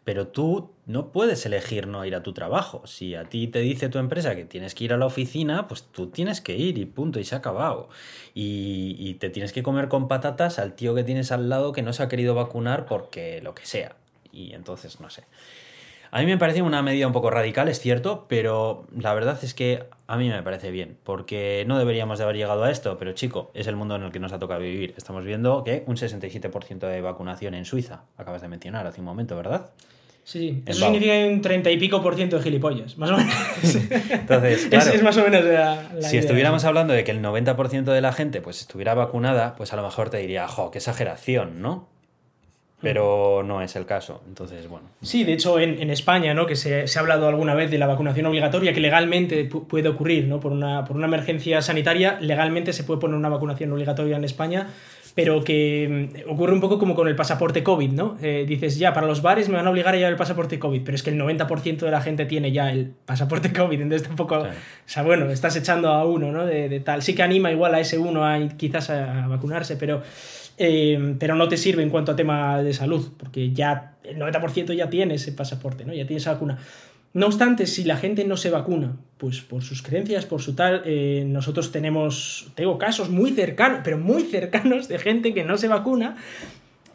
Pero 0.10 0.26
tú 0.26 0.72
no 0.88 1.11
puedes 1.11 1.45
elegir 1.45 1.86
no 1.86 2.03
ir 2.03 2.15
a 2.15 2.23
tu 2.23 2.34
trabajo. 2.34 2.81
Si 2.88 3.14
a 3.14 3.26
ti 3.26 3.45
te 3.45 3.60
dice 3.60 3.90
tu 3.90 3.99
empresa 3.99 4.36
que 4.36 4.44
tienes 4.44 4.73
que 4.73 4.86
ir 4.86 4.91
a 4.91 4.98
la 4.98 5.06
oficina, 5.06 5.68
pues 5.68 5.84
tú 5.84 6.07
tienes 6.07 6.41
que 6.41 6.57
ir 6.57 6.80
y 6.80 6.86
punto, 6.86 7.19
y 7.19 7.26
se 7.26 7.36
ha 7.36 7.38
acabado. 7.38 7.90
Y, 8.34 9.14
te 9.19 9.30
tienes 9.30 9.53
que 9.53 9.61
comer 9.61 9.88
con 9.88 10.07
patatas 10.07 10.57
al 10.57 10.73
tío 10.73 10.95
que 10.95 11.03
tienes 11.03 11.31
al 11.31 11.48
lado 11.48 11.73
que 11.73 11.84
no 11.84 11.94
se 11.94 12.02
ha 12.02 12.07
querido 12.07 12.34
vacunar 12.34 12.88
porque 12.88 13.40
lo 13.44 13.53
que 13.53 13.68
sea 13.68 13.98
y 14.31 14.53
entonces 14.53 14.99
no 14.99 15.11
sé. 15.11 15.26
A 16.10 16.22
mí 16.22 16.26
me 16.26 16.40
parece 16.40 16.64
una 16.64 16.81
medida 16.81 17.06
un 17.06 17.14
poco 17.14 17.30
radical, 17.30 17.68
es 17.68 17.80
cierto, 17.80 18.26
pero 18.27 18.88
la 18.98 19.14
verdad 19.14 19.38
es 19.44 19.53
que 19.53 19.86
a 20.07 20.18
mí 20.18 20.27
me 20.27 20.41
parece 20.41 20.72
bien, 20.72 20.98
porque 21.03 21.65
no 21.68 21.77
deberíamos 21.77 22.18
de 22.18 22.23
haber 22.23 22.36
llegado 22.36 22.64
a 22.64 22.72
esto, 22.72 22.98
pero 22.98 23.11
chico, 23.11 23.52
es 23.53 23.68
el 23.68 23.76
mundo 23.76 23.95
en 23.95 24.02
el 24.02 24.11
que 24.11 24.19
nos 24.19 24.34
ha 24.34 24.40
tocado 24.40 24.61
vivir. 24.61 24.95
Estamos 24.98 25.23
viendo 25.23 25.64
que 25.64 25.84
un 25.86 25.98
67% 25.98 26.80
de 26.88 27.02
vacunación 27.02 27.53
en 27.53 27.65
Suiza, 27.65 28.06
acabas 28.18 28.41
de 28.41 28.48
mencionar 28.48 28.88
hace 28.88 29.02
un 29.02 29.06
momento, 29.06 29.36
¿verdad? 29.36 29.69
Sí, 30.30 30.61
eso 30.68 30.85
significa 30.85 31.11
un 31.26 31.41
30 31.41 31.72
y 31.72 31.77
pico 31.80 32.03
por 32.03 32.15
ciento 32.15 32.38
de 32.38 32.43
gilipollas, 32.43 32.99
más 32.99 33.10
o 33.10 33.18
menos. 33.18 33.34
Entonces, 34.11 34.68
claro, 34.69 34.91
es, 34.91 35.01
más 35.01 35.18
o 35.18 35.23
menos 35.23 35.43
la, 35.43 35.89
Si 36.01 36.19
estuviéramos 36.19 36.65
hablando 36.65 36.93
de 36.93 37.03
que 37.03 37.10
el 37.10 37.19
90% 37.19 37.85
de 37.85 37.99
la 37.99 38.14
gente 38.14 38.39
pues 38.39 38.60
estuviera 38.61 38.93
vacunada, 38.93 39.56
pues 39.56 39.73
a 39.73 39.76
lo 39.76 39.81
mejor 39.81 40.11
te 40.11 40.18
diría, 40.18 40.47
jo, 40.47 40.69
qué 40.69 40.77
exageración, 40.77 41.64
¿no? 41.64 41.88
pero 42.81 43.43
no 43.43 43.61
es 43.61 43.76
el 43.76 43.85
caso. 43.85 44.22
Entonces, 44.27 44.68
bueno. 44.68 44.88
Sí, 45.01 45.23
de 45.23 45.34
hecho, 45.34 45.60
en, 45.60 45.89
España, 45.89 46.34
¿no? 46.34 46.45
que 46.45 46.56
se, 46.56 46.85
ha 46.85 46.99
hablado 46.99 47.27
alguna 47.27 47.53
vez 47.53 47.69
de 47.72 47.77
la 47.77 47.88
vacunación 47.88 48.26
obligatoria, 48.27 48.73
que 48.73 48.80
legalmente 48.80 49.45
puede 49.45 49.89
ocurrir, 49.89 50.27
¿no? 50.27 50.39
por, 50.39 50.51
una, 50.51 50.85
por 50.85 50.95
una 50.95 51.07
emergencia 51.07 51.61
sanitaria, 51.61 52.18
legalmente 52.22 52.72
se 52.72 52.84
puede 52.84 53.01
poner 53.01 53.18
una 53.18 53.30
vacunación 53.30 53.72
obligatoria 53.73 54.15
en 54.15 54.23
España, 54.23 54.68
pero 55.15 55.44
que 55.44 56.11
mm, 56.27 56.30
ocurre 56.31 56.53
un 56.53 56.61
poco 56.61 56.80
como 56.80 56.95
con 56.95 57.07
el 57.07 57.15
pasaporte 57.15 57.64
COVID, 57.64 57.91
¿no? 57.91 58.18
Eh, 58.22 58.45
dices, 58.48 58.77
ya, 58.77 58.94
para 58.94 59.07
los 59.07 59.22
bares 59.22 59.49
me 59.49 59.56
van 59.56 59.68
a 59.68 59.69
obligar 59.69 59.94
a 59.94 59.98
llevar 59.98 60.11
el 60.11 60.18
pasaporte 60.18 60.60
COVID, 60.60 60.81
pero 60.84 60.95
es 60.95 61.03
que 61.03 61.10
el 61.10 61.19
90% 61.19 61.80
de 61.80 61.91
la 61.91 62.02
gente 62.02 62.26
tiene 62.26 62.52
ya 62.52 62.72
el 62.72 62.91
pasaporte 63.06 63.52
COVID, 63.53 63.81
entonces 63.81 64.07
tampoco, 64.07 64.40
o 64.40 64.48
sea, 64.86 65.03
bueno, 65.03 65.30
estás 65.30 65.56
echando 65.56 65.90
a 65.90 66.06
uno, 66.06 66.31
¿no? 66.31 66.45
De, 66.45 66.80
tal, 66.80 67.02
sí 67.02 67.15
que 67.15 67.23
anima 67.23 67.52
igual 67.52 67.76
a 67.76 67.80
ese 67.80 67.98
uno 67.98 68.26
a 68.26 68.40
quizás 68.57 68.90
a, 68.90 69.27
vacunarse, 69.27 69.76
pero, 69.76 70.02
eh, 70.57 71.15
pero 71.19 71.36
no 71.36 71.48
te 71.48 71.57
sirve 71.57 71.84
en 71.84 71.90
cuanto 71.90 72.11
a 72.11 72.15
tema 72.15 72.61
de 72.61 72.73
salud, 72.73 73.11
porque 73.18 73.52
ya 73.52 73.95
el 74.03 74.18
90% 74.18 74.73
ya 74.73 74.90
tiene 74.90 75.15
ese 75.15 75.31
pasaporte, 75.31 75.86
¿no? 75.86 75.94
Ya 75.94 76.06
tiene 76.06 76.18
esa 76.18 76.34
vacuna. 76.34 76.57
No 77.14 77.26
obstante, 77.26 77.65
si 77.65 77.84
la 77.84 77.98
gente 77.98 78.23
no 78.26 78.38
se 78.38 78.52
vacuna, 78.52 78.98
pues 79.18 79.41
por 79.41 79.64
sus 79.64 79.81
creencias, 79.81 80.26
por 80.26 80.41
su 80.41 80.53
tal, 80.53 80.84
eh, 80.86 81.23
nosotros 81.26 81.72
tenemos, 81.72 82.52
tengo 82.56 82.77
casos 82.77 83.10
muy 83.10 83.31
cercanos, 83.31 83.81
pero 83.84 83.98
muy 83.98 84.23
cercanos 84.23 84.88
de 84.88 84.99
gente 84.99 85.34
que 85.34 85.44
no 85.44 85.57
se 85.57 85.68
vacuna, 85.68 86.18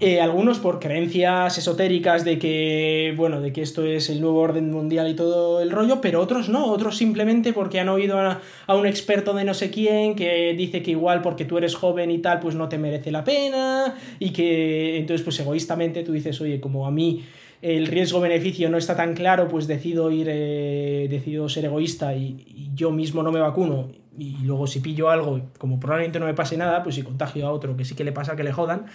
eh, 0.00 0.20
algunos 0.20 0.58
por 0.58 0.80
creencias 0.80 1.56
esotéricas 1.56 2.24
de 2.24 2.36
que, 2.38 3.14
bueno, 3.16 3.40
de 3.40 3.52
que 3.52 3.62
esto 3.62 3.84
es 3.86 4.10
el 4.10 4.20
nuevo 4.20 4.40
orden 4.40 4.70
mundial 4.70 5.08
y 5.08 5.14
todo 5.14 5.60
el 5.60 5.70
rollo, 5.70 6.00
pero 6.00 6.20
otros 6.20 6.48
no, 6.48 6.66
otros 6.66 6.96
simplemente 6.96 7.52
porque 7.52 7.78
han 7.78 7.88
oído 7.88 8.18
a, 8.18 8.40
a, 8.66 8.74
un 8.74 8.86
experto 8.86 9.34
de 9.34 9.44
no 9.44 9.54
sé 9.54 9.70
quién 9.70 10.16
que 10.16 10.52
dice 10.58 10.82
que 10.82 10.90
igual 10.90 11.22
porque 11.22 11.44
tú 11.44 11.58
eres 11.58 11.76
joven 11.76 12.10
y 12.10 12.18
tal, 12.18 12.40
pues 12.40 12.56
no 12.56 12.68
te 12.68 12.76
merece 12.76 13.12
la 13.12 13.22
pena, 13.22 13.94
y 14.18 14.30
que 14.30 14.98
entonces 14.98 15.22
pues 15.22 15.38
egoístamente 15.38 16.02
tú 16.02 16.12
dices, 16.12 16.40
oye, 16.40 16.60
como 16.60 16.88
a 16.88 16.90
mí 16.90 17.24
el 17.62 17.86
riesgo-beneficio 17.86 18.68
no 18.68 18.76
está 18.76 18.94
tan 18.96 19.14
claro, 19.14 19.48
pues 19.48 19.66
decido 19.66 20.10
ir, 20.10 20.28
eh, 20.30 21.06
decido 21.08 21.48
ser 21.48 21.64
egoísta 21.66 22.14
y, 22.14 22.70
yo 22.74 22.90
mismo 22.90 23.22
no 23.22 23.30
me 23.30 23.38
vacuno 23.38 23.88
y 24.18 24.36
luego 24.42 24.66
si 24.66 24.80
pillo 24.80 25.10
algo, 25.10 25.40
como 25.58 25.78
probablemente 25.78 26.18
no 26.18 26.26
me 26.26 26.34
pase 26.34 26.56
nada, 26.56 26.82
pues 26.82 26.96
si 26.96 27.02
contagio 27.02 27.46
a 27.46 27.52
otro 27.52 27.76
que 27.76 27.84
sí 27.84 27.94
que 27.94 28.04
le 28.04 28.12
pasa 28.12 28.34
que 28.34 28.42
le 28.42 28.52
jodan. 28.52 28.86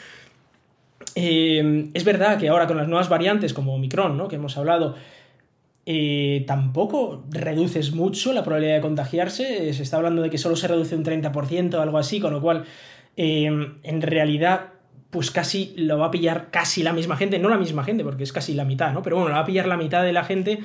Eh, 1.15 1.89
es 1.93 2.03
verdad 2.03 2.37
que 2.37 2.49
ahora 2.49 2.67
con 2.67 2.77
las 2.77 2.87
nuevas 2.87 3.07
variantes 3.07 3.53
como 3.53 3.73
Omicron, 3.73 4.17
¿no? 4.17 4.27
que 4.27 4.35
hemos 4.35 4.57
hablado, 4.57 4.95
eh, 5.85 6.43
tampoco 6.45 7.23
reduces 7.29 7.93
mucho 7.93 8.33
la 8.33 8.43
probabilidad 8.43 8.75
de 8.75 8.81
contagiarse. 8.81 9.73
Se 9.73 9.83
está 9.83 9.97
hablando 9.97 10.21
de 10.21 10.29
que 10.29 10.37
solo 10.37 10.55
se 10.55 10.67
reduce 10.67 10.95
un 10.95 11.05
30% 11.05 11.75
o 11.75 11.81
algo 11.81 11.97
así, 11.97 12.19
con 12.19 12.33
lo 12.33 12.41
cual 12.41 12.65
en 13.15 14.01
realidad 14.01 14.73
pues 15.09 15.31
casi 15.31 15.73
lo 15.75 15.97
va 15.97 16.07
a 16.07 16.11
pillar 16.11 16.49
casi 16.51 16.83
la 16.83 16.93
misma 16.93 17.17
gente, 17.17 17.39
no 17.39 17.49
la 17.49 17.57
misma 17.57 17.83
gente, 17.83 18.03
porque 18.03 18.23
es 18.23 18.31
casi 18.31 18.53
la 18.53 18.65
mitad, 18.65 18.93
¿no? 18.93 19.01
Pero 19.01 19.15
bueno, 19.15 19.29
lo 19.29 19.35
va 19.35 19.41
a 19.41 19.45
pillar 19.45 19.67
la 19.67 19.77
mitad 19.77 20.03
de 20.03 20.13
la 20.13 20.23
gente 20.23 20.59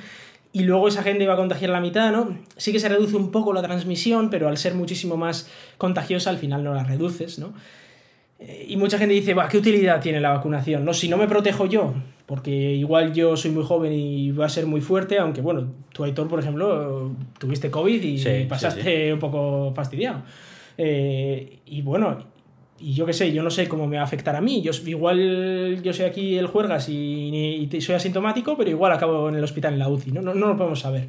y 0.53 0.63
luego 0.63 0.87
esa 0.87 1.03
gente 1.03 1.25
va 1.25 1.33
a 1.33 1.37
contagiar 1.37 1.71
la 1.71 1.81
mitad, 1.81 2.11
¿no? 2.11 2.37
Sí 2.55 2.71
que 2.71 2.79
se 2.79 2.87
reduce 2.87 3.15
un 3.15 3.31
poco 3.31 3.53
la 3.53 3.61
transmisión, 3.61 4.29
pero 4.29 4.47
al 4.47 4.57
ser 4.57 4.75
muchísimo 4.75 5.17
más 5.17 5.49
contagiosa, 5.77 6.29
al 6.29 6.37
final 6.37 6.63
no 6.63 6.73
la 6.73 6.83
reduces, 6.83 7.39
¿no? 7.39 7.53
Eh, 8.39 8.67
y 8.69 8.77
mucha 8.77 8.97
gente 8.97 9.15
dice, 9.15 9.33
va, 9.33 9.47
¿qué 9.47 9.57
utilidad 9.57 9.99
tiene 9.99 10.21
la 10.21 10.29
vacunación? 10.29 10.85
No, 10.85 10.93
si 10.93 11.09
no 11.09 11.17
me 11.17 11.27
protejo 11.27 11.65
yo, 11.65 11.93
porque 12.25 12.51
igual 12.51 13.13
yo 13.13 13.35
soy 13.35 13.51
muy 13.51 13.63
joven 13.63 13.93
y 13.93 14.31
va 14.31 14.45
a 14.45 14.49
ser 14.49 14.65
muy 14.65 14.81
fuerte, 14.81 15.17
aunque 15.17 15.41
bueno, 15.41 15.73
tú, 15.91 16.03
Aitor, 16.03 16.27
por 16.27 16.39
ejemplo, 16.39 17.11
tuviste 17.39 17.71
COVID 17.71 18.01
y 18.01 18.45
pasaste 18.45 19.13
un 19.13 19.19
poco 19.19 19.73
fastidiado. 19.75 20.23
Eh, 20.77 21.59
y 21.65 21.81
bueno, 21.81 22.17
y 22.79 22.93
yo 22.93 23.05
qué 23.05 23.13
sé, 23.13 23.31
yo 23.31 23.41
no 23.41 23.49
sé 23.49 23.67
cómo 23.69 23.87
me 23.87 23.95
va 23.95 24.01
a 24.01 24.05
afectar 24.05 24.35
a 24.35 24.41
mí. 24.41 24.61
Yo, 24.61 24.71
igual 24.85 25.81
yo 25.81 25.93
soy 25.93 26.05
aquí 26.05 26.37
el 26.37 26.47
juergas 26.47 26.89
y, 26.89 27.69
soy 27.79 27.95
asintomático, 27.95 28.57
pero 28.57 28.69
igual 28.69 28.91
acabo 28.91 29.29
en 29.29 29.35
el 29.35 29.43
hospital 29.43 29.73
en 29.73 29.79
la 29.79 29.87
UCI, 29.87 30.11
¿no? 30.11 30.21
No, 30.21 30.33
no 30.33 30.47
lo 30.47 30.57
podemos 30.57 30.81
saber. 30.81 31.07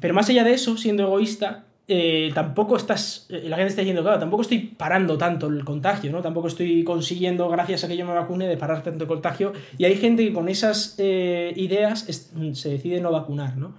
Pero 0.00 0.14
más 0.14 0.28
allá 0.28 0.42
de 0.42 0.52
eso, 0.52 0.76
siendo 0.76 1.04
egoísta, 1.04 1.64
eh, 1.86 2.30
tampoco 2.34 2.76
estás, 2.76 3.26
eh, 3.30 3.44
la 3.48 3.56
gente 3.56 3.70
está 3.70 3.82
diciendo, 3.82 4.02
claro, 4.02 4.18
tampoco 4.18 4.42
estoy 4.42 4.58
parando 4.58 5.18
tanto 5.18 5.46
el 5.46 5.64
contagio, 5.64 6.10
¿no? 6.10 6.20
Tampoco 6.20 6.48
estoy 6.48 6.84
consiguiendo, 6.84 7.48
gracias 7.48 7.84
a 7.84 7.88
que 7.88 7.96
yo 7.96 8.04
me 8.06 8.12
vacune, 8.12 8.46
de 8.46 8.56
parar 8.56 8.82
tanto 8.82 9.04
el 9.04 9.08
contagio. 9.08 9.52
Y 9.78 9.84
hay 9.84 9.96
gente 9.96 10.24
que 10.24 10.32
con 10.32 10.48
esas 10.48 10.96
eh, 10.98 11.52
ideas 11.56 12.06
se 12.52 12.68
decide 12.68 13.00
no 13.00 13.12
vacunar, 13.12 13.56
¿no? 13.56 13.74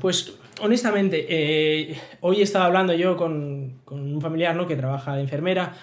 Pues 0.00 0.34
honestamente, 0.60 1.26
eh, 1.28 1.96
hoy 2.20 2.42
estaba 2.42 2.66
hablando 2.66 2.92
yo 2.94 3.16
con, 3.16 3.80
un 3.90 4.20
familiar 4.20 4.54
¿no? 4.56 4.66
que 4.66 4.76
trabaja 4.76 5.14
de 5.14 5.22
enfermera 5.22 5.74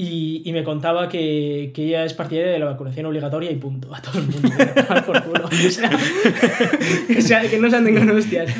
y, 0.00 0.48
me 0.52 0.62
contaba 0.62 1.08
que, 1.08 1.72
ella 1.74 2.04
es 2.04 2.14
partidaria 2.14 2.52
de 2.52 2.60
la 2.60 2.66
vacunación 2.66 3.06
obligatoria 3.06 3.50
y 3.50 3.56
punto. 3.56 3.92
A 3.92 4.00
todo 4.00 4.20
el 4.20 4.28
mundo. 4.28 4.48
por 5.06 5.24
culo. 5.24 5.48
Que, 7.08 7.58
no 7.58 7.68
se 7.68 7.76
anden 7.76 8.08
hostias. 8.10 8.54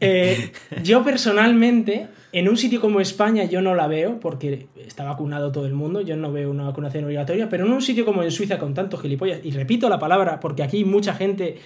Eh, 0.00 0.52
yo 0.82 1.02
personalmente, 1.02 2.08
en 2.32 2.48
un 2.50 2.58
sitio 2.58 2.82
como 2.82 3.00
España, 3.00 3.44
yo 3.44 3.62
no 3.62 3.74
la 3.74 3.86
veo 3.86 4.20
porque 4.20 4.66
está 4.76 5.04
vacunado 5.04 5.50
todo 5.50 5.64
el 5.64 5.72
mundo. 5.72 6.02
Yo 6.02 6.14
no 6.14 6.30
veo 6.30 6.50
una 6.50 6.64
vacunación 6.64 7.04
obligatoria. 7.04 7.48
Pero 7.48 7.64
en 7.64 7.72
un 7.72 7.80
sitio 7.80 8.04
como 8.04 8.22
en 8.22 8.30
Suiza, 8.30 8.58
con 8.58 8.74
tantos 8.74 9.00
gilipollas, 9.00 9.40
y 9.44 9.52
repito 9.52 9.88
la 9.88 9.98
palabra 9.98 10.40
porque 10.40 10.62
aquí 10.62 10.84
mucha 10.84 11.14
gente 11.14 11.56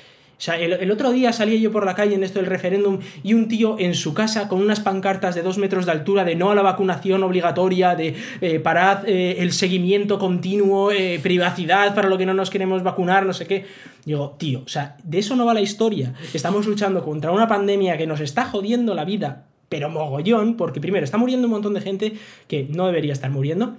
sea, 0.43 0.59
el, 0.59 0.91
otro 0.91 1.13
día 1.13 1.33
salía 1.33 1.59
yo 1.59 1.71
por 1.71 1.85
la 1.85 1.95
calle 1.95 2.15
en 2.15 2.25
esto 2.25 2.39
del 2.39 2.47
referéndum 2.47 3.01
y 3.23 3.35
un 3.35 3.47
tío 3.47 3.77
en 3.79 3.95
su 3.95 4.15
casa 4.15 4.49
con 4.49 4.63
unas 4.63 4.81
pancartas 4.81 5.35
de 5.35 5.43
dos 5.43 5.59
metros 5.59 5.85
de 5.85 5.93
altura 5.93 6.25
de 6.25 6.35
no 6.35 6.51
a 6.51 6.55
la 6.55 6.63
vacunación 6.63 7.23
obligatoria, 7.23 7.95
de 7.95 8.15
eh, 8.41 8.59
parad 8.59 9.07
eh, 9.07 9.37
el 9.41 9.53
seguimiento 9.53 10.19
continuo, 10.19 10.93
eh, 10.93 11.21
privacidad 11.23 11.95
para 11.95 12.09
lo 12.09 12.17
que 12.17 12.25
no 12.25 12.33
nos 12.33 12.49
queremos 12.49 12.83
vacunar, 12.83 13.27
no 13.27 13.35
sé 13.35 13.47
qué. 13.47 13.67
Digo, 14.07 14.35
tío, 14.39 14.63
o 14.65 14.69
sea, 14.69 14.97
de 15.05 15.19
eso 15.19 15.37
no 15.37 15.45
va 15.45 15.53
la 15.53 15.61
historia. 15.61 16.15
Estamos 16.33 16.67
luchando 16.67 17.05
contra 17.05 17.33
una 17.33 17.47
pandemia 17.47 17.99
que 17.99 18.07
nos 18.07 18.21
está 18.21 18.47
jodiendo 18.47 18.95
la 18.95 19.05
vida, 19.05 19.45
pero 19.69 19.91
mogollón, 19.91 20.57
porque 20.57 20.81
primero 20.81 21.05
está 21.05 21.19
muriendo 21.19 21.49
un 21.49 21.53
montón 21.53 21.75
de 21.75 21.83
gente 21.83 22.15
que 22.49 22.67
no 22.71 22.87
debería 22.87 23.13
estar 23.13 23.31
muriendo. 23.31 23.77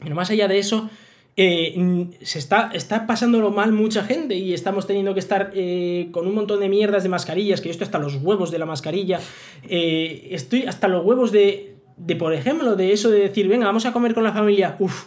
Pero 0.00 0.16
más 0.16 0.30
allá 0.30 0.48
de 0.48 0.58
eso, 0.58 0.90
eh, 1.36 2.08
se 2.22 2.38
está, 2.38 2.70
está 2.74 3.06
pasándolo 3.06 3.50
mal 3.50 3.72
mucha 3.72 4.04
gente 4.04 4.34
y 4.36 4.52
estamos 4.52 4.86
teniendo 4.86 5.14
que 5.14 5.20
estar 5.20 5.50
eh, 5.54 6.08
con 6.12 6.26
un 6.26 6.34
montón 6.34 6.60
de 6.60 6.68
mierdas 6.68 7.02
de 7.02 7.08
mascarillas, 7.08 7.60
que 7.60 7.68
yo 7.68 7.72
estoy 7.72 7.86
hasta 7.86 7.98
los 7.98 8.16
huevos 8.16 8.50
de 8.50 8.58
la 8.58 8.66
mascarilla, 8.66 9.18
eh, 9.68 10.28
estoy 10.30 10.64
hasta 10.64 10.88
los 10.88 11.04
huevos 11.04 11.32
de, 11.32 11.76
de, 11.96 12.16
por 12.16 12.34
ejemplo, 12.34 12.76
de 12.76 12.92
eso 12.92 13.10
de 13.10 13.20
decir, 13.20 13.48
venga, 13.48 13.66
vamos 13.66 13.86
a 13.86 13.92
comer 13.92 14.12
con 14.12 14.24
la 14.24 14.32
familia, 14.32 14.76
uff, 14.78 15.04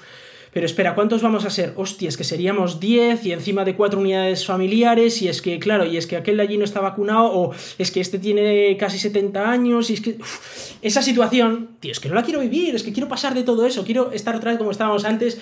pero 0.56 0.66
espera, 0.66 0.96
¿cuántos 0.96 1.22
vamos 1.22 1.44
a 1.44 1.50
ser? 1.50 1.74
Hostias, 1.76 2.16
que 2.16 2.24
seríamos 2.24 2.80
10 2.80 3.26
y 3.26 3.34
encima 3.34 3.66
de 3.66 3.76
4 3.76 4.00
unidades 4.00 4.46
familiares 4.46 5.22
y 5.22 5.28
es 5.28 5.42
que, 5.42 5.60
claro, 5.60 5.86
y 5.86 5.98
es 5.98 6.08
que 6.08 6.16
aquel 6.16 6.38
de 6.38 6.44
allí 6.44 6.58
no 6.58 6.64
está 6.64 6.80
vacunado 6.80 7.26
o 7.26 7.54
es 7.78 7.92
que 7.92 8.00
este 8.00 8.20
tiene 8.20 8.78
casi 8.78 8.98
70 8.98 9.50
años 9.50 9.90
y 9.90 9.96
es 9.96 10.02
que... 10.02 10.18
esa 10.82 11.02
situación, 11.02 11.72
tío, 11.82 11.92
es 11.92 12.00
que 12.00 12.08
no 12.08 12.16
la 12.16 12.24
quiero 12.24 12.40
vivir, 12.40 12.74
es 12.74 12.84
que 12.84 12.94
quiero 12.94 13.10
pasar 13.10 13.34
de 13.34 13.44
todo 13.44 13.66
eso, 13.66 13.84
quiero 13.84 14.14
estar 14.14 14.34
otra 14.34 14.52
vez 14.52 14.58
como 14.58 14.72
estábamos 14.72 15.04
antes 15.04 15.42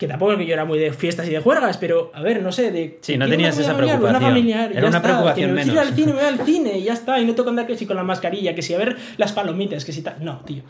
que 0.00 0.08
tampoco 0.08 0.34
que 0.38 0.46
yo 0.46 0.54
era 0.54 0.64
muy 0.64 0.78
de 0.78 0.94
fiestas 0.94 1.28
y 1.28 1.30
de 1.30 1.40
juergas, 1.40 1.76
pero 1.76 2.10
a 2.14 2.22
ver, 2.22 2.42
no 2.42 2.50
sé, 2.52 2.70
de... 2.70 2.98
Sí, 3.02 3.18
no 3.18 3.28
tenías 3.28 3.58
esa 3.58 3.76
preocupación. 3.76 4.16
Una 4.16 4.20
familiar, 4.20 4.72
era 4.74 4.88
una 4.88 5.02
preocupación 5.02 5.52
menos. 5.52 5.76
al 5.76 5.94
cine, 5.94 6.12
voy 6.12 6.22
al 6.22 6.40
cine 6.40 6.78
y 6.78 6.84
ya 6.84 6.94
está, 6.94 7.20
y 7.20 7.26
no 7.26 7.32
tengo 7.34 7.44
que 7.44 7.50
andar 7.50 7.66
que 7.66 7.76
si 7.76 7.84
con 7.84 7.96
la 7.96 8.02
mascarilla, 8.02 8.54
que 8.54 8.62
si 8.62 8.72
a 8.72 8.78
ver 8.78 8.96
las 9.18 9.32
palomitas, 9.32 9.84
que 9.84 9.92
si 9.92 10.00
tal... 10.00 10.16
No, 10.24 10.40
tío. 10.40 10.62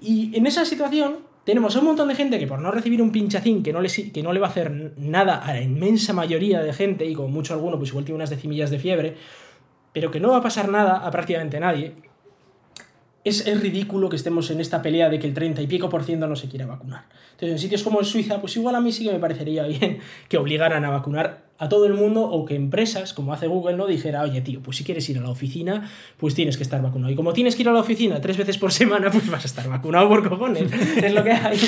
Y 0.00 0.36
en 0.36 0.44
esa 0.48 0.64
situación 0.64 1.18
tenemos 1.44 1.76
a 1.76 1.78
un 1.78 1.84
montón 1.84 2.08
de 2.08 2.16
gente 2.16 2.36
que 2.40 2.48
por 2.48 2.58
no 2.58 2.72
recibir 2.72 3.00
un 3.00 3.12
pinchacín 3.12 3.62
que 3.62 3.72
no 3.72 3.80
le, 3.80 3.88
que 3.88 4.22
no 4.24 4.32
le 4.32 4.40
va 4.40 4.48
a 4.48 4.50
hacer 4.50 4.92
nada 4.96 5.36
a 5.36 5.54
la 5.54 5.62
inmensa 5.62 6.12
mayoría 6.12 6.60
de 6.60 6.72
gente, 6.72 7.06
y 7.06 7.14
como 7.14 7.28
mucho 7.28 7.54
alguno 7.54 7.78
pues 7.78 7.90
igual 7.90 8.06
tiene 8.06 8.16
unas 8.16 8.30
decimillas 8.30 8.70
de 8.70 8.80
fiebre, 8.80 9.14
pero 9.92 10.10
que 10.10 10.18
no 10.18 10.30
va 10.30 10.38
a 10.38 10.42
pasar 10.42 10.68
nada 10.68 10.96
a 10.96 11.10
prácticamente 11.12 11.60
nadie, 11.60 11.94
es, 13.28 13.60
ridículo 13.60 14.08
que 14.08 14.16
estemos 14.16 14.50
en 14.50 14.60
esta 14.60 14.82
pelea 14.82 15.08
de 15.08 15.18
que 15.18 15.26
el 15.26 15.34
30 15.34 15.62
y 15.62 15.66
pico 15.66 15.88
por 15.88 16.04
ciento 16.04 16.26
no 16.26 16.36
se 16.36 16.48
quiera 16.48 16.66
vacunar. 16.66 17.04
Entonces, 17.32 17.50
en 17.52 17.58
sitios 17.58 17.82
como 17.82 18.00
en 18.00 18.04
Suiza, 18.04 18.40
pues 18.40 18.56
igual 18.56 18.74
a 18.74 18.80
mí 18.80 18.92
sí 18.92 19.04
que 19.04 19.12
me 19.12 19.18
parecería 19.18 19.66
bien 19.66 19.98
que 20.28 20.38
obligaran 20.38 20.84
a 20.84 20.90
vacunar 20.90 21.48
a 21.58 21.68
todo 21.68 21.86
el 21.86 21.94
mundo 21.94 22.22
o 22.22 22.44
que 22.44 22.54
empresas, 22.54 23.12
como 23.12 23.32
hace 23.32 23.48
Google, 23.48 23.76
no 23.76 23.86
dijera, 23.86 24.22
oye, 24.22 24.40
tío, 24.40 24.60
pues 24.62 24.76
si 24.76 24.84
quieres 24.84 25.08
ir 25.10 25.18
a 25.18 25.22
la 25.22 25.30
oficina, 25.30 25.90
pues 26.16 26.34
tienes 26.34 26.56
que 26.56 26.62
estar 26.62 26.80
vacunado. 26.80 27.12
Y 27.12 27.16
como 27.16 27.32
tienes 27.32 27.56
que 27.56 27.62
ir 27.62 27.68
a 27.68 27.72
la 27.72 27.80
oficina 27.80 28.20
tres 28.20 28.36
veces 28.36 28.58
por 28.58 28.72
semana, 28.72 29.10
pues 29.12 29.28
vas 29.28 29.44
a 29.44 29.46
estar 29.46 29.68
vacunado 29.68 30.08
por 30.08 30.28
cojones. 30.28 30.70
es 30.72 31.12
lo 31.12 31.24
que 31.24 31.32
hay. 31.32 31.58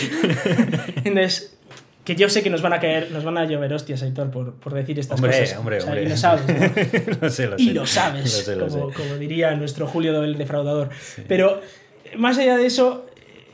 Entonces, 1.05 1.59
que 2.05 2.17
yo 2.17 2.29
sé 2.29 2.43
que 2.43 2.51
nos 2.51 2.63
van 2.63 2.73
a 2.73 2.81
caer, 2.81 3.11
nos 3.11 3.25
van 3.25 3.39
a 3.39 3.45
llover 3.45 3.73
hostias, 3.73 4.03
Aitor, 4.03 4.31
por, 4.31 4.55
por 4.55 4.75
decir 4.75 4.99
estas 4.99 5.21
cosas. 5.21 5.57
Hombre, 5.59 5.83
hombre. 5.83 6.03
Y 6.05 6.09
lo 6.09 6.17
sabes, 6.17 6.47
¿no? 6.47 7.21
lo 7.21 7.31
sé, 7.31 7.47
lo 7.47 7.57
y 7.59 7.71
lo 7.71 7.87
sabes, 7.87 8.51
como, 8.59 8.93
como, 8.93 9.17
diría 9.19 9.55
nuestro 9.55 9.87
Julio 9.87 10.21
del 10.21 10.39
defraudador. 10.39 10.89
Pero 11.29 11.61
más 12.17 12.39
allá 12.39 12.57
de 12.57 12.67
eso, 12.67 13.07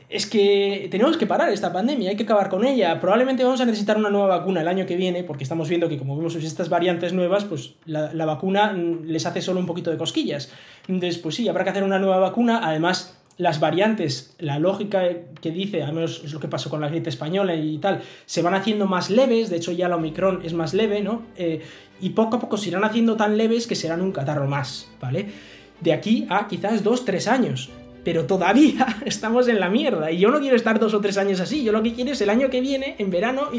es 0.09 0.25
que 0.25 0.87
tenemos 0.89 1.17
que 1.17 1.27
parar 1.27 1.49
esta 1.49 1.73
pandemia, 1.73 2.11
hay 2.11 2.15
que 2.15 2.23
acabar 2.23 2.47
con 2.47 2.65
ella. 2.65 2.99
Probablemente 3.01 3.43
vamos 3.43 3.59
a 3.59 3.65
necesitar 3.65 3.97
una 3.97 4.09
nueva 4.09 4.37
vacuna 4.37 4.61
el 4.61 4.67
año 4.69 4.85
que 4.85 4.95
viene, 4.95 5.25
porque 5.25 5.43
estamos 5.43 5.67
viendo 5.67 5.89
que 5.89 5.97
como 5.97 6.15
vemos 6.15 6.33
estas 6.35 6.69
variantes 6.69 7.11
nuevas, 7.11 7.43
pues 7.43 7.73
la, 7.85 8.13
la 8.13 8.25
vacuna 8.25 8.71
les 8.71 9.25
hace 9.25 9.41
solo 9.41 9.59
un 9.59 9.65
poquito 9.65 9.91
de 9.91 9.97
cosquillas. 9.97 10.53
Entonces, 10.87 11.17
pues 11.17 11.35
sí, 11.35 11.49
habrá 11.49 11.65
que 11.65 11.71
hacer 11.71 11.83
una 11.83 11.99
nueva 11.99 12.19
vacuna. 12.19 12.61
Además, 12.63 13.16
las 13.37 13.59
variantes, 13.59 14.35
la 14.39 14.59
lógica 14.59 15.03
que 15.41 15.51
dice, 15.51 15.83
al 15.83 15.93
menos 15.93 16.21
es 16.25 16.33
lo 16.33 16.39
que 16.39 16.47
pasó 16.47 16.69
con 16.69 16.81
la 16.81 16.89
gripe 16.89 17.09
española 17.09 17.55
y 17.55 17.77
tal, 17.77 18.01
se 18.25 18.41
van 18.41 18.55
haciendo 18.55 18.87
más 18.87 19.09
leves, 19.09 19.49
de 19.49 19.57
hecho 19.57 19.71
ya 19.71 19.87
la 19.87 19.95
Omicron 19.95 20.41
es 20.43 20.53
más 20.53 20.73
leve, 20.73 21.01
¿no? 21.01 21.21
Eh, 21.35 21.61
y 22.01 22.09
poco 22.11 22.37
a 22.37 22.39
poco 22.39 22.57
se 22.57 22.69
irán 22.69 22.83
haciendo 22.83 23.15
tan 23.15 23.37
leves 23.37 23.67
que 23.67 23.75
serán 23.75 24.01
un 24.01 24.11
catarro 24.11 24.47
más, 24.47 24.89
¿vale? 24.99 25.27
De 25.81 25.93
aquí 25.93 26.25
a 26.29 26.47
quizás 26.47 26.83
dos, 26.83 27.05
tres 27.05 27.27
años. 27.27 27.69
Pero 28.07 28.25
todavía 28.25 28.87
estamos 29.05 29.49
en 29.49 29.59
la 29.59 29.69
mierda. 29.69 30.09
Y 30.09 30.19
yo 30.19 30.31
no 30.31 30.39
quiero 30.39 30.55
estar 30.55 30.79
dos 30.79 30.93
o 30.93 31.01
tres 31.01 31.17
años 31.17 31.41
así. 31.41 31.61
Yo 31.65 31.73
lo 31.73 31.83
que 31.83 31.91
quiero 31.91 32.13
es 32.13 32.21
el 32.21 32.29
año 32.29 32.49
que 32.49 32.61
viene, 32.61 32.95
en 32.99 33.09
verano, 33.09 33.49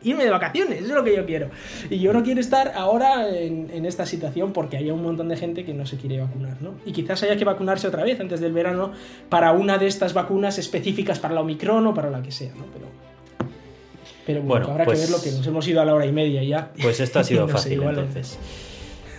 irme 0.00 0.24
de 0.24 0.30
vacaciones. 0.30 0.78
Eso 0.78 0.90
es 0.90 0.94
lo 0.94 1.02
que 1.02 1.16
yo 1.16 1.26
quiero. 1.26 1.50
Y 1.90 1.98
yo 1.98 2.12
no 2.12 2.22
quiero 2.22 2.40
estar 2.40 2.74
ahora 2.76 3.36
en, 3.36 3.84
esta 3.84 4.06
situación 4.06 4.52
porque 4.52 4.76
hay 4.76 4.92
un 4.92 5.02
montón 5.02 5.26
de 5.26 5.36
gente 5.36 5.64
que 5.64 5.74
no 5.74 5.86
se 5.86 5.96
quiere 5.96 6.20
vacunar, 6.20 6.62
¿no? 6.62 6.76
Y 6.86 6.92
quizás 6.92 7.24
haya 7.24 7.36
que 7.36 7.44
vacunarse 7.44 7.88
otra 7.88 8.04
vez 8.04 8.20
antes 8.20 8.38
del 8.38 8.52
verano 8.52 8.92
para 9.28 9.50
una 9.50 9.76
de 9.76 9.88
estas 9.88 10.14
vacunas 10.14 10.56
específicas 10.56 11.18
para 11.18 11.34
la 11.34 11.40
Omicron 11.40 11.84
o 11.84 11.92
para 11.92 12.10
la 12.10 12.22
que 12.22 12.30
sea, 12.30 12.52
¿no? 12.54 12.66
Pero. 12.72 12.86
Pero 14.24 14.42
bueno, 14.42 14.68
habrá 14.68 14.84
que 14.84 14.90
pues 14.92 15.00
ver 15.00 15.10
lo 15.10 15.20
que 15.20 15.32
nos 15.32 15.44
hemos 15.48 15.66
ido 15.66 15.80
a 15.80 15.84
la 15.84 15.96
hora 15.96 16.06
y 16.06 16.12
media 16.12 16.44
ya. 16.44 16.70
Pues 16.80 17.00
esto 17.00 17.18
ha 17.18 17.24
sido 17.24 17.48
fácil 17.48 17.82
entonces. 17.82 18.38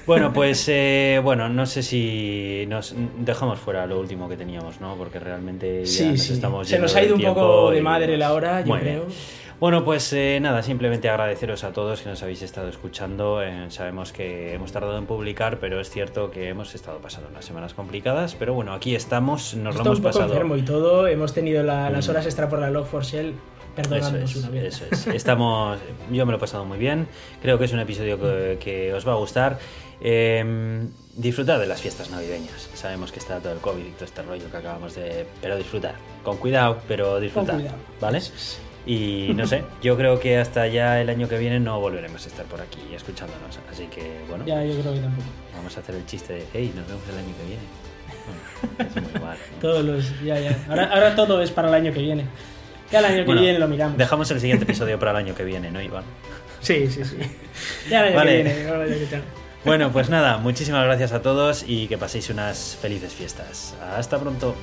Bueno, 0.05 0.31
pues 0.33 0.65
eh, 0.67 1.19
bueno, 1.23 1.49
no 1.49 1.65
sé 1.65 1.81
si 1.81 2.65
nos 2.67 2.93
dejamos 3.19 3.59
fuera 3.59 3.87
lo 3.87 3.99
último 3.99 4.29
que 4.29 4.37
teníamos, 4.37 4.79
¿no? 4.79 4.95
Porque 4.95 5.19
realmente 5.19 5.83
ya 5.85 6.11
nos 6.11 6.29
estamos 6.29 6.67
Se 6.67 6.79
nos 6.79 6.95
ha 6.95 7.03
ido 7.03 7.15
un 7.15 7.21
poco 7.21 7.71
de 7.71 7.81
madre 7.81 8.17
la 8.17 8.33
hora, 8.33 8.61
yo 8.61 8.77
creo. 8.77 9.05
Bueno, 9.57 9.85
pues 9.85 10.11
eh, 10.11 10.37
nada, 10.41 10.61
simplemente 10.63 11.07
agradeceros 11.07 11.63
a 11.63 11.71
todos 11.71 12.01
que 12.01 12.09
nos 12.09 12.21
habéis 12.21 12.41
estado 12.41 12.67
escuchando. 12.67 13.41
Eh, 13.41 13.67
sabemos 13.69 14.11
que 14.11 14.53
hemos 14.53 14.73
tardado 14.73 14.97
en 14.97 15.05
publicar, 15.05 15.59
pero 15.59 15.79
es 15.79 15.89
cierto 15.89 16.29
que 16.29 16.49
hemos 16.49 16.75
estado 16.75 16.99
pasando 16.99 17.29
unas 17.29 17.45
semanas 17.45 17.73
complicadas. 17.73 18.35
Pero 18.35 18.53
bueno, 18.53 18.73
aquí 18.73 18.95
estamos, 18.95 19.55
nos 19.55 19.75
lo 19.75 19.81
hemos 19.81 19.97
un 19.97 20.03
poco 20.03 20.13
pasado. 20.13 20.33
enfermo 20.33 20.57
y 20.57 20.63
todo, 20.63 21.07
hemos 21.07 21.33
tenido 21.33 21.63
las 21.63 22.05
mm. 22.05 22.11
horas 22.11 22.25
extra 22.25 22.49
por 22.49 22.59
la 22.59 22.69
Log4Shell 22.69 23.33
Perdonadnos 23.75 24.35
una 24.35 24.49
vez. 24.49 24.63
Eso 24.65 24.85
es. 24.91 25.07
Estamos, 25.07 25.79
yo 26.11 26.25
me 26.25 26.31
lo 26.31 26.37
he 26.37 26.41
pasado 26.41 26.65
muy 26.65 26.77
bien. 26.77 27.07
Creo 27.41 27.57
que 27.57 27.65
es 27.65 27.73
un 27.73 27.79
episodio 27.79 28.19
que 28.59 28.93
os 28.93 29.07
va 29.07 29.13
a 29.13 29.15
gustar. 29.15 29.57
Eh, 30.07 30.85
disfrutar 31.15 31.59
de 31.59 31.65
las 31.65 31.81
fiestas 31.81 32.11
navideñas. 32.11 32.69
Sabemos 32.75 33.11
que 33.11 33.17
está 33.17 33.39
todo 33.39 33.53
el 33.53 33.59
COVID 33.59 33.83
y 33.83 33.91
todo 33.91 34.05
este 34.05 34.21
rollo 34.21 34.51
que 34.51 34.57
acabamos 34.57 34.93
de... 34.93 35.25
Pero 35.41 35.57
disfrutar. 35.57 35.95
Con 36.23 36.37
cuidado, 36.37 36.79
pero 36.87 37.19
disfrutar. 37.19 37.59
¿Vale? 37.99 38.21
Y 38.85 39.31
no 39.33 39.47
sé, 39.47 39.63
yo 39.81 39.97
creo 39.97 40.19
que 40.19 40.37
hasta 40.37 40.67
ya 40.67 41.01
el 41.01 41.09
año 41.09 41.27
que 41.27 41.39
viene 41.39 41.59
no 41.59 41.79
volveremos 41.79 42.23
a 42.23 42.27
estar 42.29 42.45
por 42.45 42.61
aquí 42.61 42.81
escuchándonos. 42.95 43.57
Así 43.71 43.87
que, 43.87 44.19
bueno. 44.29 44.45
Ya, 44.45 44.63
yo 44.63 44.79
creo 44.79 44.93
que 44.93 44.99
tampoco. 44.99 45.27
Vamos 45.55 45.75
a 45.75 45.79
hacer 45.79 45.95
el 45.95 46.05
chiste 46.05 46.33
de, 46.33 46.45
hey, 46.53 46.71
nos 46.75 46.87
vemos 46.87 47.03
el 47.09 47.17
año 47.17 47.33
que 47.39 47.45
viene. 47.47 48.99
es 49.01 49.11
muy 49.11 49.21
mal. 49.21 49.37
Todos 49.59 49.83
los. 49.83 50.23
Ya, 50.23 50.39
ya. 50.39 50.55
Ahora, 50.69 50.85
ahora, 50.93 51.15
todo 51.15 51.41
es 51.41 51.49
para 51.49 51.69
el 51.69 51.73
año 51.73 51.91
que 51.91 52.01
viene. 52.01 52.25
Ya 52.91 52.99
el 52.99 53.05
año 53.05 53.25
que 53.25 53.33
viene 53.33 53.57
lo 53.57 53.67
miramos. 53.67 53.97
Dejamos 53.97 54.29
el 54.29 54.39
siguiente 54.39 54.65
episodio 54.65 54.99
para 54.99 55.11
el 55.11 55.17
año 55.17 55.33
que 55.33 55.43
viene, 55.43 55.71
¿no, 55.71 55.81
Iván? 55.81 56.03
Sí, 56.61 56.87
sí, 56.91 57.03
sí. 57.03 57.17
Ya 57.89 58.07
el 58.07 58.15
año 58.15 58.23
que 58.23 58.43
viene. 58.43 59.44
Bueno, 59.65 59.91
pues 59.91 60.09
nada, 60.09 60.37
muchísimas 60.37 60.85
gracias 60.85 61.11
a 61.11 61.23
todos 61.23 61.65
y 61.67 61.87
que 61.87 61.97
paséis 61.97 62.29
unas 62.29 62.77
felices 62.79 63.13
fiestas. 63.13 63.75
Hasta 63.97 64.19
pronto. 64.19 64.55